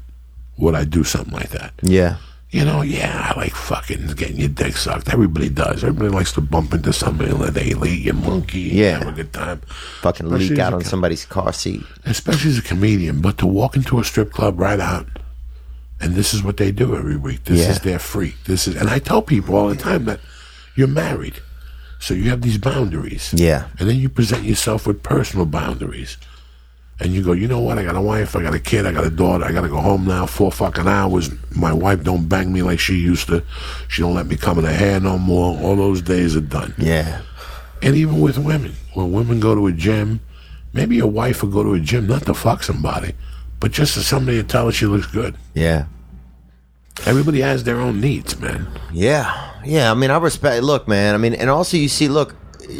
would 0.57 0.73
I 0.73 0.83
do 0.83 1.03
something 1.03 1.33
like 1.33 1.49
that. 1.49 1.73
Yeah. 1.83 2.17
You 2.53 2.63
know, 2.65 2.83
yeah, 2.83 3.31
I 3.33 3.39
like 3.39 3.55
fucking 3.55 4.05
getting 4.09 4.37
your 4.37 4.47
dick 4.49 4.77
sucked. 4.77 5.11
Everybody 5.11 5.49
does. 5.49 5.83
Everybody 5.83 6.09
likes 6.11 6.33
to 6.33 6.41
bump 6.41 6.71
into 6.71 6.93
somebody 6.93 7.31
and 7.31 7.39
let 7.39 7.55
they 7.55 7.65
eat 7.65 8.03
your 8.05 8.13
monkey. 8.13 8.59
Yeah. 8.59 8.99
have 8.99 9.07
a 9.07 9.11
good 9.11 9.33
time. 9.33 9.61
Fucking 10.01 10.27
Especially 10.27 10.49
leak 10.49 10.59
out 10.59 10.73
on 10.75 10.81
co- 10.83 10.87
somebody's 10.87 11.25
car 11.25 11.51
seat. 11.51 11.81
Especially 12.05 12.51
as 12.51 12.59
a 12.59 12.61
comedian, 12.61 13.21
but 13.21 13.39
to 13.39 13.47
walk 13.47 13.75
into 13.75 13.99
a 13.99 14.03
strip 14.03 14.31
club 14.31 14.59
right 14.59 14.79
out, 14.79 15.07
and 15.99 16.13
this 16.13 16.31
is 16.31 16.43
what 16.43 16.57
they 16.57 16.71
do 16.71 16.95
every 16.95 17.17
week. 17.17 17.43
This 17.45 17.61
Yeah. 17.61 17.71
is 17.71 17.79
their 17.79 17.97
freak. 17.97 18.35
This 18.43 18.67
is, 18.67 18.75
and 18.75 18.87
I 18.87 18.99
tell 18.99 19.23
people 19.23 19.55
all 19.55 19.69
the 19.69 19.75
time 19.75 20.05
that 20.05 20.19
you're 20.75 20.87
married, 20.87 21.39
so 21.99 22.13
you 22.13 22.29
have 22.29 22.43
these 22.43 22.59
boundaries. 22.59 23.33
Yeah. 23.35 23.65
and 23.79 23.89
then 23.89 23.95
you 23.97 24.09
present 24.09 24.43
yourself 24.43 24.85
with 24.85 25.01
personal 25.01 25.47
boundaries. 25.47 26.17
And 27.03 27.13
you 27.13 27.21
go, 27.21 27.33
you 27.33 27.49
know 27.49 27.59
what? 27.59 27.77
I 27.77 27.83
got 27.83 27.97
a 27.97 28.01
wife, 28.01 28.33
I 28.33 28.41
got 28.41 28.53
a 28.53 28.59
kid, 28.59 28.85
I 28.85 28.93
got 28.93 29.03
a 29.03 29.09
daughter. 29.09 29.43
I 29.43 29.51
got 29.51 29.61
to 29.61 29.67
go 29.67 29.81
home 29.81 30.05
now. 30.05 30.25
Four 30.25 30.53
fucking 30.53 30.87
hours. 30.87 31.29
My 31.53 31.73
wife 31.73 32.01
don't 32.01 32.29
bang 32.29 32.53
me 32.53 32.61
like 32.61 32.79
she 32.79 32.95
used 32.95 33.27
to. 33.27 33.43
She 33.89 34.01
don't 34.01 34.13
let 34.13 34.25
me 34.25 34.37
come 34.37 34.57
in 34.57 34.63
her 34.63 34.73
hair 34.73 35.01
no 35.01 35.17
more. 35.17 35.59
All 35.59 35.75
those 35.75 36.01
days 36.01 36.37
are 36.37 36.41
done. 36.41 36.73
Yeah. 36.77 37.21
And 37.81 37.95
even 37.95 38.21
with 38.21 38.37
women, 38.37 38.73
when 38.93 39.11
women 39.11 39.41
go 39.41 39.53
to 39.53 39.67
a 39.67 39.73
gym, 39.73 40.21
maybe 40.71 40.95
your 40.95 41.11
wife 41.11 41.43
will 41.43 41.49
go 41.49 41.61
to 41.61 41.73
a 41.73 41.79
gym 41.81 42.07
not 42.07 42.25
to 42.25 42.33
fuck 42.33 42.63
somebody, 42.63 43.15
but 43.59 43.73
just 43.73 43.95
to 43.95 43.99
somebody 43.99 44.37
to 44.37 44.47
tell 44.47 44.67
her 44.67 44.71
she 44.71 44.85
looks 44.85 45.07
good. 45.07 45.35
Yeah. 45.53 45.87
Everybody 47.05 47.41
has 47.41 47.65
their 47.65 47.81
own 47.81 47.99
needs, 47.99 48.39
man. 48.39 48.67
Yeah, 48.93 49.51
yeah. 49.65 49.91
I 49.91 49.93
mean, 49.95 50.09
I 50.09 50.17
respect. 50.17 50.63
Look, 50.63 50.87
man. 50.87 51.15
I 51.15 51.17
mean, 51.17 51.33
and 51.33 51.49
also 51.49 51.75
you 51.75 51.89
see, 51.89 52.07
look, 52.07 52.35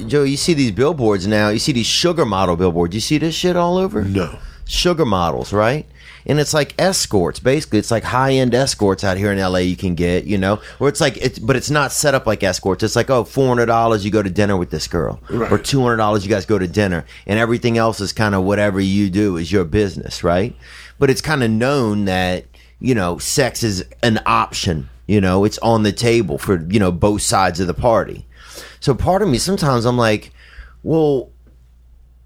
Joe. 0.07 0.23
You 0.23 0.37
see 0.37 0.53
these 0.53 0.71
billboards 0.71 1.27
now. 1.27 1.49
You 1.49 1.59
see 1.59 1.71
these 1.71 1.85
sugar 1.85 2.25
model 2.25 2.55
billboards. 2.55 2.93
You 2.95 3.01
see 3.01 3.17
this 3.17 3.35
shit 3.35 3.55
all 3.55 3.77
over. 3.77 4.03
No. 4.03 4.37
Sugar 4.65 5.05
models, 5.05 5.51
right? 5.51 5.85
And 6.25 6.39
it's 6.39 6.53
like 6.53 6.73
escorts. 6.79 7.39
Basically, 7.41 7.79
it's 7.79 7.91
like 7.91 8.03
high 8.05 8.31
end 8.33 8.55
escorts 8.55 9.03
out 9.03 9.17
here 9.17 9.31
in 9.31 9.37
LA. 9.37 9.57
You 9.59 9.75
can 9.75 9.93
get, 9.93 10.23
you 10.23 10.37
know, 10.37 10.61
or 10.79 10.87
it's 10.87 11.01
like 11.01 11.17
it's, 11.17 11.37
but 11.37 11.57
it's 11.57 11.69
not 11.69 11.91
set 11.91 12.15
up 12.15 12.25
like 12.25 12.43
escorts. 12.43 12.81
It's 12.81 12.95
like, 12.95 13.09
oh, 13.09 13.17
oh, 13.19 13.23
four 13.25 13.47
hundred 13.49 13.65
dollars, 13.65 14.05
you 14.05 14.11
go 14.11 14.23
to 14.23 14.29
dinner 14.29 14.55
with 14.55 14.69
this 14.69 14.87
girl, 14.87 15.19
Right. 15.29 15.51
or 15.51 15.57
two 15.57 15.81
hundred 15.81 15.97
dollars, 15.97 16.23
you 16.25 16.29
guys 16.29 16.45
go 16.45 16.57
to 16.57 16.67
dinner, 16.67 17.05
and 17.27 17.37
everything 17.39 17.77
else 17.77 17.99
is 17.99 18.13
kind 18.13 18.35
of 18.35 18.43
whatever 18.43 18.79
you 18.79 19.09
do 19.09 19.35
is 19.35 19.51
your 19.51 19.65
business, 19.65 20.23
right? 20.23 20.55
But 20.97 21.09
it's 21.09 21.21
kind 21.21 21.43
of 21.43 21.51
known 21.51 22.05
that 22.05 22.45
you 22.79 22.93
know, 22.95 23.17
sex 23.17 23.63
is 23.63 23.83
an 24.03 24.19
option. 24.25 24.89
You 25.07 25.19
know, 25.21 25.43
it's 25.45 25.57
on 25.59 25.83
the 25.83 25.91
table 25.91 26.37
for 26.37 26.61
you 26.69 26.79
know 26.79 26.91
both 26.93 27.21
sides 27.21 27.59
of 27.59 27.67
the 27.67 27.73
party. 27.73 28.25
So 28.83 28.93
part 28.93 29.21
of 29.21 29.29
me 29.29 29.37
sometimes 29.37 29.85
I'm 29.85 29.97
like, 29.97 30.33
well, 30.83 31.29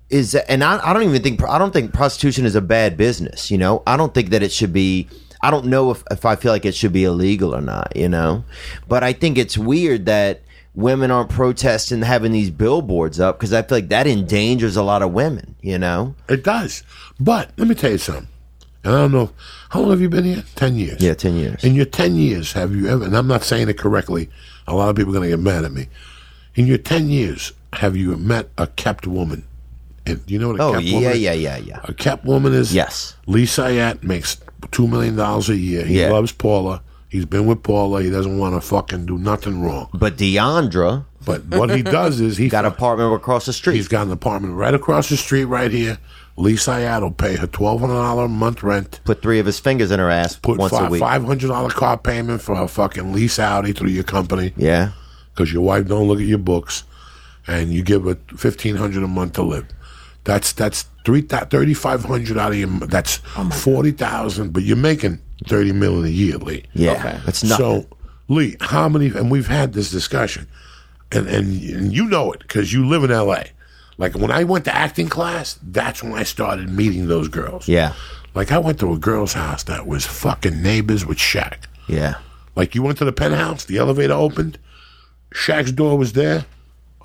is 0.10 0.32
that, 0.32 0.50
and 0.50 0.64
I, 0.64 0.80
I 0.84 0.92
don't 0.92 1.04
even 1.04 1.22
think 1.22 1.44
I 1.44 1.60
don't 1.60 1.72
think 1.72 1.94
prostitution 1.94 2.48
is 2.48 2.56
a 2.56 2.62
bad 2.62 2.98
business. 2.98 3.52
You 3.52 3.60
know, 3.60 3.84
I 3.86 3.96
don't 3.96 4.12
think 4.12 4.32
that 4.32 4.42
it 4.42 4.52
should 4.52 4.74
be. 4.74 5.08
I 5.40 5.52
don't 5.52 5.68
know 5.68 5.92
if 5.92 6.04
if 6.10 6.26
I 6.26 6.36
feel 6.36 6.52
like 6.52 6.66
it 6.66 6.74
should 6.74 6.94
be 6.94 7.04
illegal 7.04 7.54
or 7.54 7.62
not. 7.62 7.96
You 7.96 8.10
know, 8.10 8.44
but 8.88 9.04
I 9.04 9.14
think 9.14 9.38
it's 9.38 9.56
weird 9.56 10.08
that 10.08 10.42
women 10.74 11.12
aren't 11.12 11.30
protesting 11.30 12.02
having 12.02 12.32
these 12.32 12.50
billboards 12.50 13.20
up 13.20 13.38
because 13.38 13.54
I 13.54 13.62
feel 13.62 13.78
like 13.78 13.90
that 13.90 14.08
endangers 14.08 14.76
a 14.76 14.84
lot 14.84 15.04
of 15.04 15.14
women. 15.14 15.56
You 15.62 15.78
know. 15.78 16.16
It 16.28 16.44
does. 16.44 16.82
But 17.20 17.52
let 17.58 17.68
me 17.68 17.76
tell 17.76 17.92
you 17.92 18.00
something. 18.00 18.30
And 18.84 18.96
I 18.96 18.98
don't 19.02 19.12
know 19.12 19.30
how 19.70 19.82
long 19.82 19.92
have 19.92 20.02
you 20.02 20.10
been 20.10 20.26
here? 20.26 20.44
Ten 20.56 20.76
years. 20.76 21.00
Yeah, 21.04 21.14
10 21.14 21.36
years. 21.36 21.64
In 21.64 21.76
your 21.76 21.86
ten 21.86 22.16
years, 22.16 22.54
have 22.54 22.76
you 22.76 22.88
ever? 22.88 23.06
And 23.06 23.16
I'm 23.16 23.28
not 23.28 23.44
saying 23.44 23.70
it 23.70 23.78
correctly. 23.78 24.32
A 24.66 24.74
lot 24.74 24.90
of 24.90 24.96
people 24.96 25.12
are 25.12 25.20
going 25.20 25.30
to 25.30 25.38
get 25.38 25.44
mad 25.44 25.64
at 25.64 25.72
me. 25.72 25.88
In 26.58 26.68
your 26.68 26.78
ten 26.80 27.10
years, 27.10 27.54
have 27.74 27.96
you 27.96 28.16
met 28.18 28.50
a 28.58 28.68
kept 28.68 29.08
woman? 29.08 29.46
And 30.06 30.26
do 30.26 30.34
you 30.34 30.40
know 30.40 30.50
what 30.50 30.60
a 30.60 30.64
Oh 30.64 30.72
kept 30.74 30.84
yeah, 30.84 30.96
woman? 30.96 31.12
is? 31.12 31.20
yeah, 31.22 31.32
yeah, 31.34 31.58
yeah. 31.58 31.66
Yeah. 31.68 31.80
A 31.86 31.94
kept 31.94 32.26
woman 32.26 32.54
is 32.54 32.74
Yes. 32.74 33.16
Lee 33.28 33.46
Syatt 33.46 34.04
makes 34.04 34.38
two 34.72 34.88
million 34.88 35.16
dollars 35.16 35.50
a 35.50 35.56
year. 35.56 35.86
He 35.86 36.02
Yeah. 36.02 36.10
loves 36.12 36.32
Paula. 36.32 36.82
He's 37.10 37.26
been 37.26 37.46
with 37.46 37.64
Paula. 37.64 38.02
He 38.04 38.10
doesn't 38.10 38.38
want 38.38 38.56
to 38.56 38.62
fucking 38.62 39.06
do 39.06 39.18
nothing 39.18 39.62
wrong. 39.62 39.88
But 39.94 40.18
Deandra 40.18 41.06
But 41.26 41.46
what 41.46 41.70
he 41.76 41.82
does 41.84 42.20
is 42.20 42.38
he 42.38 42.50
got 42.56 42.66
an 42.66 42.72
apartment 42.72 43.14
across 43.14 43.46
the 43.46 43.54
street. 43.54 43.76
He's 43.76 43.88
got 43.88 44.08
an 44.08 44.12
apartment 44.14 44.56
right 44.56 44.74
across 44.74 45.10
the 45.10 45.18
street, 45.18 45.46
right 45.46 45.72
here. 45.72 46.00
Lee 46.38 46.56
Syatt 46.56 47.02
will 47.02 47.12
pay 47.12 47.36
her 47.36 47.48
twelve 47.48 47.82
hundred 47.82 47.96
dollar 47.96 48.26
a 48.26 48.30
month 48.30 48.64
rent. 48.64 49.00
Put 49.06 49.22
three 49.22 49.40
of 49.40 49.46
his 49.46 49.60
fingers 49.60 49.92
in 49.92 50.00
her 50.00 50.10
ass 50.10 50.36
Put 50.38 50.58
once 50.58 50.74
a 50.74 50.86
week. 50.90 51.00
five 51.02 51.24
hundred 51.26 51.48
dollar 51.48 51.70
car 51.70 51.98
payment 51.98 52.42
for 52.42 52.56
her 52.56 52.68
fucking 52.68 53.12
lease 53.14 53.40
Audi 53.40 53.74
through 53.74 53.90
your 53.90 54.04
company 54.04 54.54
Yeah. 54.58 54.92
Because 55.38 55.54
your 55.54 55.62
wife 55.62 55.88
don't 55.88 56.08
look 56.08 56.20
at 56.20 56.26
your 56.26 56.40
books, 56.40 56.84
and 57.46 57.72
you 57.72 57.84
give 57.84 58.06
her 58.06 58.18
fifteen 58.36 58.76
hundred 58.76 59.04
a 59.04 59.08
month 59.08 59.34
to 59.34 59.44
live. 59.44 59.68
That's 60.24 60.52
that's 60.52 60.86
three 61.06 61.22
thirty 61.22 61.74
five 61.76 62.04
hundred 62.04 62.38
out 62.38 62.52
of 62.52 62.58
your. 62.58 62.68
That's 62.68 63.22
Oh 63.36 63.50
forty 63.52 63.92
thousand, 63.92 64.52
but 64.52 64.64
you're 64.64 64.76
making 64.76 65.20
thirty 65.48 65.72
million 65.72 66.06
a 66.06 66.10
year, 66.10 66.38
Lee. 66.38 66.64
Yeah. 66.74 67.22
That's 67.26 67.44
nothing. 67.44 67.84
So, 67.84 67.98
Lee, 68.28 68.58
how 68.60 68.90
many? 68.90 69.08
And 69.08 69.30
we've 69.30 69.48
had 69.48 69.74
this 69.74 69.92
discussion, 69.92 70.48
and 71.12 71.28
and, 71.28 71.62
and 71.62 71.94
you 71.94 72.06
know 72.06 72.32
it 72.32 72.40
because 72.40 72.74
you 72.74 72.86
live 72.86 73.04
in 73.04 73.12
L.A. 73.12 73.52
Like 74.00 74.16
when 74.16 74.32
I 74.32 74.44
went 74.44 74.66
to 74.66 74.76
acting 74.76 75.08
class, 75.08 75.60
that's 75.62 76.04
when 76.04 76.14
I 76.14 76.24
started 76.24 76.70
meeting 76.70 77.08
those 77.08 77.28
girls. 77.28 77.68
yeah. 77.68 77.94
Like 78.36 78.52
I 78.52 78.60
went 78.60 78.80
to 78.82 78.94
a 78.94 79.00
girl's 79.00 79.34
house 79.34 79.64
that 79.64 79.88
was 79.88 80.06
fucking 80.06 80.62
neighbors 80.62 81.04
with 81.04 81.18
Shaq. 81.18 81.58
Yeah. 81.88 82.16
Like 82.56 82.76
you 82.76 82.84
went 82.84 83.00
to 83.00 83.06
the 83.06 83.12
penthouse, 83.12 83.66
the 83.66 83.78
elevator 83.78 84.14
opened, 84.14 84.60
Shaq's 85.34 85.72
door 85.72 85.98
was 85.98 86.14
there, 86.14 86.46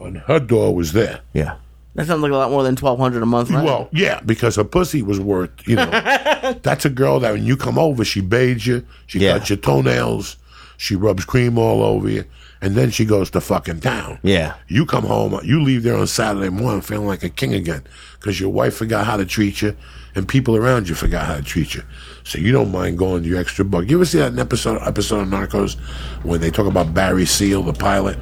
and 0.01 0.19
her 0.19 0.41
door 0.41 0.75
was 0.75 0.93
there. 0.93 1.21
Yeah. 1.33 1.57
That 1.95 2.07
sounds 2.07 2.23
like 2.23 2.33
a 2.33 2.37
lot 2.37 2.51
more 2.51 2.63
than 2.63 2.75
twelve 2.77 2.99
hundred 2.99 3.23
a 3.23 3.27
month, 3.27 3.51
right? 3.51 3.65
Well, 3.65 3.89
yeah, 3.93 4.21
because 4.25 4.57
her 4.57 4.65
pussy 4.65 5.03
was 5.03 5.21
worth, 5.21 5.51
you 5.67 5.77
know. 5.77 5.85
that's 6.63 6.85
a 6.87 6.91
girl 6.91 7.21
that 7.21 7.33
when 7.35 7.45
you 7.45 7.57
come 7.57 7.79
over, 7.79 8.05
she 8.05 8.21
bathes 8.23 8.67
you, 8.67 8.87
she 9.07 9.19
Yeah. 9.19 9.35
cuts 9.39 9.51
your 9.51 9.59
toenails, 9.59 10.37
she 10.79 10.97
rubs 10.97 11.27
cream 11.27 11.59
all 11.59 11.83
over 11.83 12.09
you, 12.09 12.25
and 12.63 12.75
then 12.77 12.91
she 12.91 13.05
goes 13.05 13.29
to 13.33 13.43
fucking 13.43 13.81
town. 13.81 14.19
Yeah. 14.23 14.55
You 14.69 14.87
come 14.87 15.05
home, 15.05 15.39
you 15.45 15.63
leave 15.63 15.83
there 15.83 15.97
on 15.97 16.07
Saturday 16.07 16.49
morning 16.49 16.81
feeling 16.81 17.07
like 17.09 17.23
a 17.25 17.29
king 17.29 17.53
again 17.53 17.83
because 18.19 18.41
your 18.41 18.49
wife 18.51 18.75
forgot 18.75 19.05
how 19.05 19.19
to 19.19 19.27
treat 19.27 19.61
you 19.61 19.77
and 20.15 20.29
people 20.29 20.57
around 20.57 20.89
you 20.89 20.95
forgot 20.95 21.27
how 21.27 21.37
to 21.37 21.43
treat 21.43 21.75
you. 21.75 21.83
So 22.25 22.39
you 22.39 22.53
don't 22.53 22.71
mind 22.71 22.99
going 22.99 23.23
to 23.23 23.29
your 23.29 23.39
extra 23.41 23.65
buck. 23.65 23.89
You 23.89 23.97
ever 23.97 24.05
see 24.05 24.19
that 24.19 24.39
episode 24.39 24.81
episode 24.83 25.21
of 25.23 25.29
Narcos 25.29 25.79
when 26.25 26.41
they 26.41 26.51
talk 26.51 26.67
about 26.67 26.95
Barry 26.95 27.27
Seal, 27.27 27.63
the 27.63 27.73
pilot, 27.73 28.19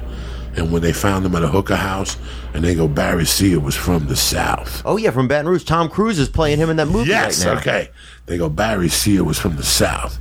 and 0.55 0.71
when 0.71 0.81
they 0.81 0.91
found 0.93 1.25
him 1.25 1.35
at 1.35 1.43
a 1.43 1.47
hooker 1.47 1.75
house 1.75 2.17
and 2.53 2.63
they 2.63 2.75
go, 2.75 2.87
Barry 2.87 3.25
Seal 3.25 3.59
was 3.59 3.75
from 3.75 4.07
the 4.07 4.15
South. 4.15 4.81
Oh 4.85 4.97
yeah, 4.97 5.11
from 5.11 5.27
Baton 5.27 5.47
Rouge. 5.47 5.63
Tom 5.63 5.87
Cruise 5.89 6.19
is 6.19 6.29
playing 6.29 6.57
him 6.57 6.69
in 6.69 6.77
that 6.77 6.87
movie 6.87 7.09
Yes, 7.09 7.45
right 7.45 7.53
now. 7.53 7.59
okay. 7.59 7.89
They 8.25 8.37
go, 8.37 8.49
Barry 8.49 8.89
Seal 8.89 9.23
was 9.23 9.37
from 9.39 9.55
the 9.55 9.63
South. 9.63 10.17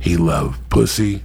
He 0.00 0.16
loved 0.16 0.68
pussy, 0.70 1.22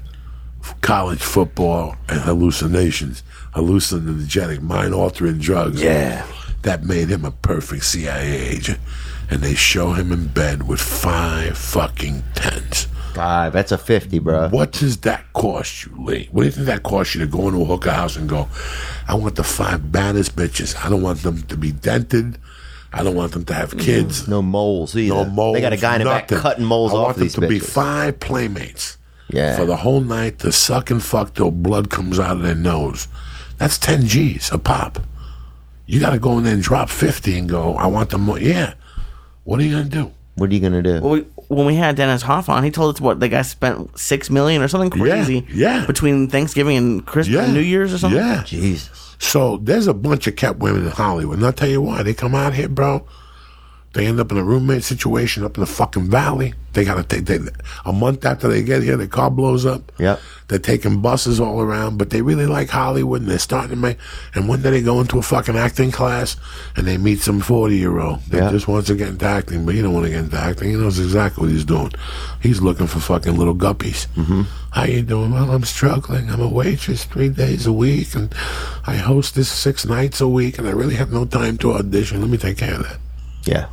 college 0.81 1.21
football, 1.21 1.95
and 2.07 2.19
hallucinations. 2.21 3.23
Hallucinogenic, 3.55 4.61
mind 4.61 4.93
altering 4.93 5.39
drugs. 5.39 5.81
Yeah. 5.81 6.25
That 6.63 6.83
made 6.83 7.09
him 7.09 7.25
a 7.25 7.31
perfect 7.31 7.85
CIA 7.85 8.49
agent. 8.49 8.79
And 9.29 9.41
they 9.41 9.55
show 9.55 9.91
him 9.93 10.11
in 10.11 10.27
bed 10.27 10.67
with 10.67 10.79
five 10.79 11.57
fucking 11.57 12.23
tens. 12.33 12.87
Five. 13.13 13.51
That's 13.51 13.71
a 13.71 13.77
fifty, 13.77 14.19
bro. 14.19 14.49
What 14.49 14.71
does 14.71 14.97
that 14.99 15.33
cost 15.33 15.85
you, 15.85 15.91
Lee? 16.05 16.29
What 16.31 16.43
do 16.43 16.45
you 16.45 16.51
think 16.51 16.67
that 16.67 16.83
costs 16.83 17.15
you 17.15 17.21
to 17.21 17.27
go 17.27 17.47
into 17.47 17.61
a 17.61 17.65
hooker 17.65 17.91
house 17.91 18.15
and 18.15 18.29
go, 18.29 18.47
I 19.07 19.15
want 19.15 19.35
the 19.35 19.43
five 19.43 19.91
baddest 19.91 20.35
bitches. 20.35 20.75
I 20.85 20.89
don't 20.89 21.01
want 21.01 21.23
them 21.23 21.41
to 21.43 21.57
be 21.57 21.71
dented. 21.71 22.37
I 22.93 23.03
don't 23.03 23.15
want 23.15 23.33
them 23.33 23.43
to 23.45 23.53
have 23.53 23.77
kids. 23.77 24.27
No 24.27 24.41
moles 24.41 24.95
either. 24.95 25.13
No 25.13 25.25
moles. 25.25 25.55
They 25.55 25.61
got 25.61 25.73
a 25.73 25.77
guy 25.77 25.95
in 25.95 26.03
the 26.03 26.05
back 26.05 26.27
cutting 26.27 26.63
moles 26.63 26.93
I 26.93 26.97
off 26.97 27.03
want 27.05 27.17
them 27.17 27.29
to 27.29 27.47
be 27.47 27.59
five 27.59 28.19
playmates. 28.19 28.97
Yeah. 29.29 29.57
For 29.57 29.65
the 29.65 29.75
whole 29.75 29.99
night 29.99 30.39
to 30.39 30.51
suck 30.53 30.89
and 30.89 31.03
fuck 31.03 31.33
till 31.33 31.51
blood 31.51 31.89
comes 31.89 32.17
out 32.17 32.37
of 32.37 32.43
their 32.43 32.55
nose. 32.55 33.07
That's 33.57 33.77
ten 33.77 34.05
G's 34.05 34.51
a 34.51 34.57
pop. 34.57 34.99
You 35.85 35.99
got 35.99 36.11
to 36.11 36.19
go 36.19 36.37
in 36.37 36.43
there 36.43 36.53
and 36.53 36.63
drop 36.63 36.89
fifty 36.89 37.37
and 37.37 37.49
go. 37.49 37.75
I 37.75 37.87
want 37.87 38.11
them 38.11 38.21
more. 38.21 38.39
Yeah. 38.39 38.75
What 39.47 39.61
are 39.61 39.63
you 39.63 39.71
gonna 39.77 39.89
do? 39.89 40.11
What 40.35 40.49
are 40.49 40.53
you 40.53 40.59
gonna 40.59 40.83
do? 40.83 40.99
Well, 40.99 41.11
we, 41.13 41.21
when 41.47 41.65
we 41.65 41.75
had 41.75 41.95
Dennis 41.95 42.21
Hof 42.21 42.49
on, 42.49 42.65
he 42.65 42.69
told 42.69 42.93
us 42.95 42.99
what 43.01 43.21
the 43.21 43.29
guy 43.29 43.43
spent 43.43 43.97
six 43.97 44.29
million 44.29 44.61
or 44.61 44.67
something 44.67 44.89
crazy. 44.89 45.47
yeah. 45.49 45.85
Between 45.85 46.27
Thanksgiving 46.27 46.75
and 46.75 47.05
Christmas, 47.05 47.35
Yeah. 47.35 47.45
and 47.45 47.53
New 47.53 47.61
Year's 47.61 47.93
or 47.93 47.97
something. 47.97 48.19
Yeah. 48.19 48.43
Jesus. 48.45 49.15
So 49.19 49.55
there's 49.57 49.87
a 49.87 49.93
bunch 49.93 50.27
of 50.27 50.35
kept 50.35 50.59
women 50.59 50.83
in 50.83 50.91
Hollywood, 50.91 51.37
and 51.37 51.45
I'll 51.45 51.53
tell 51.53 51.69
you 51.69 51.81
why. 51.81 52.03
They 52.03 52.13
come 52.13 52.35
out 52.35 52.53
here, 52.55 52.67
bro. 52.67 53.07
They 53.97 54.05
end 54.05 54.19
up 54.19 54.31
in 54.31 54.37
a 54.37 54.43
roommate 54.43 54.83
situation 54.83 55.43
up 55.43 55.57
in 55.57 55.61
the 55.61 55.65
fucking 55.65 56.11
valley. 56.11 56.53
They 56.73 56.85
gotta 56.85 57.01
take 57.01 57.25
they, 57.25 57.39
a 57.83 57.91
month 57.91 58.23
after 58.27 58.47
they 58.47 58.61
get 58.61 58.83
here, 58.83 58.95
their 58.95 59.07
car 59.07 59.31
blows 59.31 59.65
up. 59.65 59.91
Yep. 59.97 60.19
They're 60.49 60.59
taking 60.59 61.01
buses 61.01 61.39
all 61.39 61.61
around, 61.61 61.97
but 61.97 62.11
they 62.11 62.21
really 62.21 62.45
like 62.45 62.69
Hollywood, 62.69 63.21
and 63.21 63.31
they're 63.31 63.39
starting 63.39 63.71
to 63.71 63.75
make. 63.75 63.97
And 64.35 64.47
one 64.47 64.61
day 64.61 64.69
they 64.69 64.83
go 64.83 65.01
into 65.01 65.17
a 65.17 65.23
fucking 65.23 65.55
acting 65.57 65.89
class, 65.89 66.35
and 66.75 66.85
they 66.85 66.99
meet 66.99 67.21
some 67.21 67.39
forty 67.41 67.77
year 67.77 67.97
old 67.99 68.19
that 68.25 68.37
Yeah. 68.37 68.51
just 68.51 68.67
wants 68.67 68.85
to 68.89 68.95
get 68.95 69.07
into 69.07 69.25
acting, 69.25 69.65
but 69.65 69.73
he 69.73 69.81
don't 69.81 69.93
want 69.95 70.05
to 70.05 70.11
get 70.11 70.25
into 70.25 70.37
acting. 70.37 70.69
He 70.69 70.75
knows 70.75 70.99
exactly 70.99 71.41
what 71.47 71.51
he's 71.51 71.65
doing. 71.65 71.91
He's 72.39 72.61
looking 72.61 72.85
for 72.85 72.99
fucking 72.99 73.35
little 73.35 73.55
guppies. 73.55 74.05
Mm-hmm. 74.15 74.43
How 74.73 74.83
you 74.83 75.01
doing? 75.01 75.31
Well, 75.31 75.49
I'm 75.49 75.63
struggling. 75.63 76.29
I'm 76.29 76.41
a 76.41 76.47
waitress 76.47 77.05
three 77.05 77.29
days 77.29 77.65
a 77.65 77.73
week, 77.73 78.13
and 78.13 78.31
I 78.85 78.97
host 78.97 79.33
this 79.33 79.49
six 79.49 79.87
nights 79.87 80.21
a 80.21 80.27
week, 80.27 80.59
and 80.59 80.67
I 80.67 80.71
really 80.71 80.93
have 80.97 81.11
no 81.11 81.25
time 81.25 81.57
to 81.59 81.73
audition. 81.73 82.21
Let 82.21 82.29
me 82.29 82.37
take 82.37 82.57
care 82.59 82.75
of 82.75 82.83
that. 82.83 82.99
Yeah. 83.45 83.65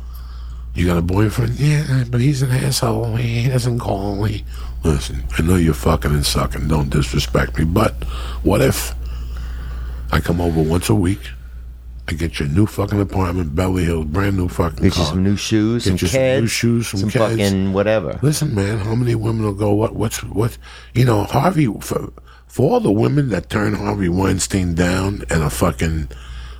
You 0.75 0.85
got 0.87 0.97
a 0.97 1.01
boyfriend? 1.01 1.57
Yeah, 1.59 2.03
but 2.09 2.19
he's 2.19 2.41
an 2.41 2.51
asshole. 2.51 3.15
He 3.15 3.47
doesn't 3.47 3.79
call 3.79 4.17
me. 4.21 4.43
Listen, 4.83 5.23
I 5.37 5.41
know 5.41 5.55
you're 5.55 5.73
fucking 5.73 6.11
and 6.11 6.25
sucking. 6.25 6.67
Don't 6.67 6.89
disrespect 6.89 7.57
me. 7.57 7.63
But 7.63 7.93
what 8.43 8.61
if 8.61 8.93
I 10.11 10.19
come 10.19 10.41
over 10.41 10.61
once 10.61 10.89
a 10.89 10.95
week? 10.95 11.21
I 12.07 12.13
get 12.13 12.39
you 12.39 12.45
a 12.45 12.49
new 12.49 12.67
fucking 12.67 12.99
apartment, 13.01 13.55
Beverly 13.55 13.85
Hills, 13.85 14.05
brand 14.05 14.37
new 14.37 14.47
fucking 14.47 14.75
Get 14.83 14.85
you 14.95 15.03
car. 15.03 15.05
some 15.05 15.23
new 15.23 15.35
shoes, 15.37 15.85
Get 15.85 15.91
some 15.91 16.05
you 16.05 16.07
some 16.07 16.21
new 16.41 16.47
shoes, 16.47 16.87
some 16.89 17.09
kids. 17.09 17.15
fucking 17.15 17.73
whatever. 17.73 18.19
Listen, 18.21 18.53
man, 18.53 18.77
how 18.79 18.93
many 18.93 19.15
women 19.15 19.43
will 19.43 19.53
go? 19.53 19.73
What? 19.73 19.95
What's 19.95 20.21
what? 20.23 20.55
You 20.93 21.05
know, 21.05 21.23
Harvey 21.23 21.65
for 21.79 22.11
for 22.47 22.73
all 22.73 22.79
the 22.79 22.91
women 22.91 23.29
that 23.29 23.49
turn 23.49 23.73
Harvey 23.73 24.09
Weinstein 24.09 24.75
down 24.75 25.23
and 25.31 25.41
are 25.41 25.49
fucking 25.49 26.09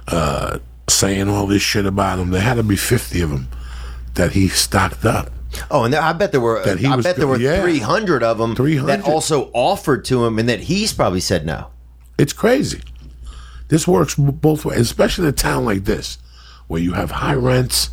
uh, 0.07 0.57
saying 0.89 1.29
all 1.29 1.45
this 1.45 1.61
shit 1.61 1.85
about 1.85 2.17
him. 2.17 2.31
There 2.31 2.41
had 2.41 2.55
to 2.55 2.63
be 2.63 2.75
fifty 2.77 3.21
of 3.21 3.29
them 3.29 3.47
that 4.15 4.31
he 4.31 4.47
stocked 4.47 5.05
up. 5.05 5.31
Oh, 5.71 5.83
and 5.83 5.93
there, 5.93 6.01
I 6.01 6.13
bet 6.13 6.31
there 6.31 6.41
were. 6.41 6.63
That 6.63 6.79
he 6.79 6.87
I 6.87 6.95
was 6.95 7.05
bet 7.05 7.15
there 7.15 7.27
were 7.27 7.39
yeah. 7.39 7.61
three 7.61 7.79
hundred 7.79 8.23
of 8.23 8.37
them 8.37 8.55
300. 8.55 8.87
that 8.87 9.09
also 9.09 9.49
offered 9.53 10.03
to 10.05 10.25
him, 10.25 10.39
and 10.39 10.49
that 10.49 10.61
he's 10.61 10.93
probably 10.93 11.21
said 11.21 11.45
no. 11.45 11.67
It's 12.17 12.33
crazy. 12.33 12.81
This 13.67 13.87
works 13.87 14.15
both 14.15 14.65
ways, 14.65 14.79
especially 14.79 15.25
in 15.25 15.29
a 15.29 15.33
town 15.33 15.65
like 15.65 15.85
this, 15.85 16.17
where 16.67 16.81
you 16.81 16.93
have 16.93 17.11
high 17.11 17.33
rents. 17.33 17.89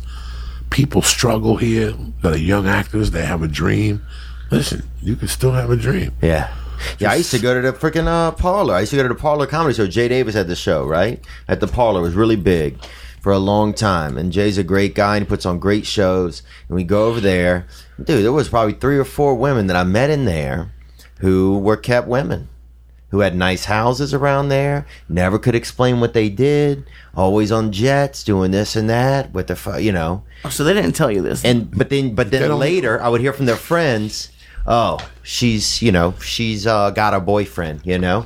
People 0.69 1.01
struggle 1.01 1.57
here 1.57 1.93
that 2.21 2.33
are 2.33 2.37
young 2.37 2.67
actors. 2.67 3.11
They 3.11 3.25
have 3.25 3.43
a 3.43 3.47
dream. 3.47 4.03
Listen, 4.49 4.89
you 5.01 5.15
can 5.15 5.27
still 5.27 5.51
have 5.51 5.69
a 5.69 5.75
dream. 5.75 6.13
Yeah. 6.21 6.53
Yeah, 6.99 7.11
I 7.11 7.15
used 7.15 7.31
to 7.31 7.39
go 7.39 7.53
to 7.53 7.71
the 7.71 7.77
freaking 7.77 8.07
uh, 8.07 8.31
parlor. 8.31 8.73
I 8.73 8.81
used 8.81 8.89
to 8.89 8.97
go 8.97 9.03
to 9.03 9.09
the 9.09 9.15
parlor 9.15 9.45
comedy 9.45 9.75
show. 9.75 9.87
Jay 9.87 10.07
Davis 10.07 10.35
had 10.35 10.47
the 10.47 10.55
show, 10.55 10.85
right? 10.85 11.23
At 11.47 11.59
the 11.59 11.67
parlor. 11.67 12.01
It 12.01 12.03
was 12.03 12.15
really 12.15 12.35
big 12.35 12.77
for 13.23 13.31
a 13.31 13.39
long 13.39 13.73
time. 13.73 14.17
And 14.17 14.33
Jay's 14.33 14.57
a 14.57 14.63
great 14.65 14.93
guy 14.95 15.15
and 15.15 15.25
he 15.25 15.29
puts 15.29 15.45
on 15.45 15.57
great 15.57 15.85
shows. 15.85 16.43
And 16.67 16.75
we 16.75 16.83
go 16.83 17.05
over 17.07 17.21
there. 17.21 17.65
Dude, 17.97 18.23
there 18.25 18.33
was 18.33 18.49
probably 18.49 18.73
three 18.73 18.97
or 18.99 19.05
four 19.05 19.33
women 19.35 19.67
that 19.67 19.77
I 19.77 19.83
met 19.85 20.09
in 20.09 20.25
there 20.25 20.73
who 21.21 21.57
were 21.57 21.77
kept 21.77 22.07
women. 22.07 22.49
Who 23.11 23.19
had 23.19 23.35
nice 23.35 23.65
houses 23.65 24.11
around 24.11 24.49
there, 24.49 24.87
never 25.07 25.37
could 25.37 25.53
explain 25.53 25.99
what 25.99 26.13
they 26.15 26.29
did, 26.29 26.83
always 27.15 27.51
on 27.51 27.71
jets, 27.71 28.23
doing 28.23 28.49
this 28.49 28.75
and 28.75 28.89
that 28.89 29.31
with 29.31 29.45
the, 29.47 29.55
fu- 29.55 29.77
you 29.77 29.91
know, 29.91 30.23
Oh, 30.43 30.49
So 30.49 30.63
they 30.63 30.73
didn't 30.73 30.93
tell 30.95 31.11
you 31.11 31.21
this. 31.21 31.45
and 31.45 31.69
but 31.77 31.89
then 31.91 32.15
but 32.15 32.31
then 32.31 32.57
later 32.57 32.99
I 32.99 33.09
would 33.09 33.21
hear 33.21 33.31
from 33.31 33.45
their 33.45 33.55
friends, 33.55 34.31
oh, 34.65 34.97
she's 35.21 35.79
you 35.79 35.91
know 35.91 36.15
she's 36.23 36.65
uh, 36.65 36.89
got 36.89 37.13
a 37.13 37.19
boyfriend, 37.19 37.81
you 37.85 37.99
know. 37.99 38.25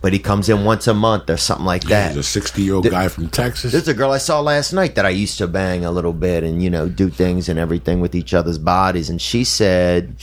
But 0.00 0.12
he 0.12 0.18
comes 0.18 0.48
in 0.48 0.64
once 0.64 0.86
a 0.86 0.94
month 0.94 1.28
or 1.30 1.36
something 1.36 1.66
like 1.66 1.84
that. 1.84 2.08
He's 2.10 2.18
a 2.18 2.22
60 2.22 2.62
year 2.62 2.74
old 2.74 2.88
guy 2.90 3.08
from 3.08 3.28
Texas. 3.28 3.72
There's 3.72 3.88
a 3.88 3.94
girl 3.94 4.10
I 4.12 4.18
saw 4.18 4.40
last 4.40 4.72
night 4.72 4.94
that 4.94 5.04
I 5.06 5.10
used 5.10 5.38
to 5.38 5.46
bang 5.46 5.84
a 5.84 5.90
little 5.90 6.12
bit 6.12 6.42
and 6.44 6.62
you 6.62 6.70
know 6.70 6.88
do 6.88 7.10
things 7.10 7.48
and 7.48 7.58
everything 7.58 8.00
with 8.00 8.14
each 8.14 8.32
other's 8.34 8.58
bodies, 8.58 9.10
and 9.10 9.20
she 9.20 9.44
said, 9.44 10.14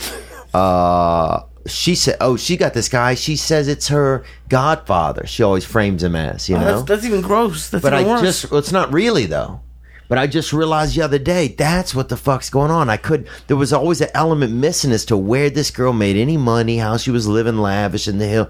uh, 0.54 1.42
she 1.66 1.94
said, 1.94 2.16
oh, 2.20 2.36
she 2.36 2.56
got 2.56 2.72
this 2.74 2.88
guy. 2.88 3.14
She 3.14 3.36
says 3.36 3.68
it's 3.68 3.88
her 3.88 4.24
godfather. 4.48 5.26
She 5.26 5.42
always 5.42 5.64
frames 5.64 6.02
him 6.02 6.16
as, 6.16 6.48
you 6.48 6.56
Oh, 6.56 6.60
know. 6.60 6.64
that's, 6.76 6.82
that's 6.88 7.04
even 7.04 7.20
gross. 7.20 7.68
That's 7.68 7.82
but 7.82 7.92
I 7.92 8.04
worse. 8.04 8.20
just, 8.22 8.50
well, 8.50 8.58
it's 8.58 8.72
not 8.72 8.92
really 8.92 9.26
though. 9.26 9.60
But 10.08 10.16
I 10.16 10.26
just 10.26 10.54
realized 10.54 10.96
the 10.96 11.02
other 11.02 11.18
day 11.18 11.48
that's 11.48 11.94
what 11.94 12.08
the 12.08 12.16
fuck's 12.16 12.48
going 12.48 12.70
on. 12.70 12.88
I 12.88 12.96
could. 12.96 13.28
There 13.46 13.58
was 13.58 13.74
always 13.74 14.00
an 14.00 14.08
element 14.14 14.54
missing 14.54 14.90
as 14.90 15.04
to 15.06 15.18
where 15.18 15.50
this 15.50 15.70
girl 15.70 15.92
made 15.92 16.16
any 16.16 16.38
money, 16.38 16.78
how 16.78 16.96
she 16.96 17.10
was 17.10 17.28
living 17.28 17.58
lavish 17.58 18.08
in 18.08 18.16
the 18.16 18.26
hill, 18.26 18.48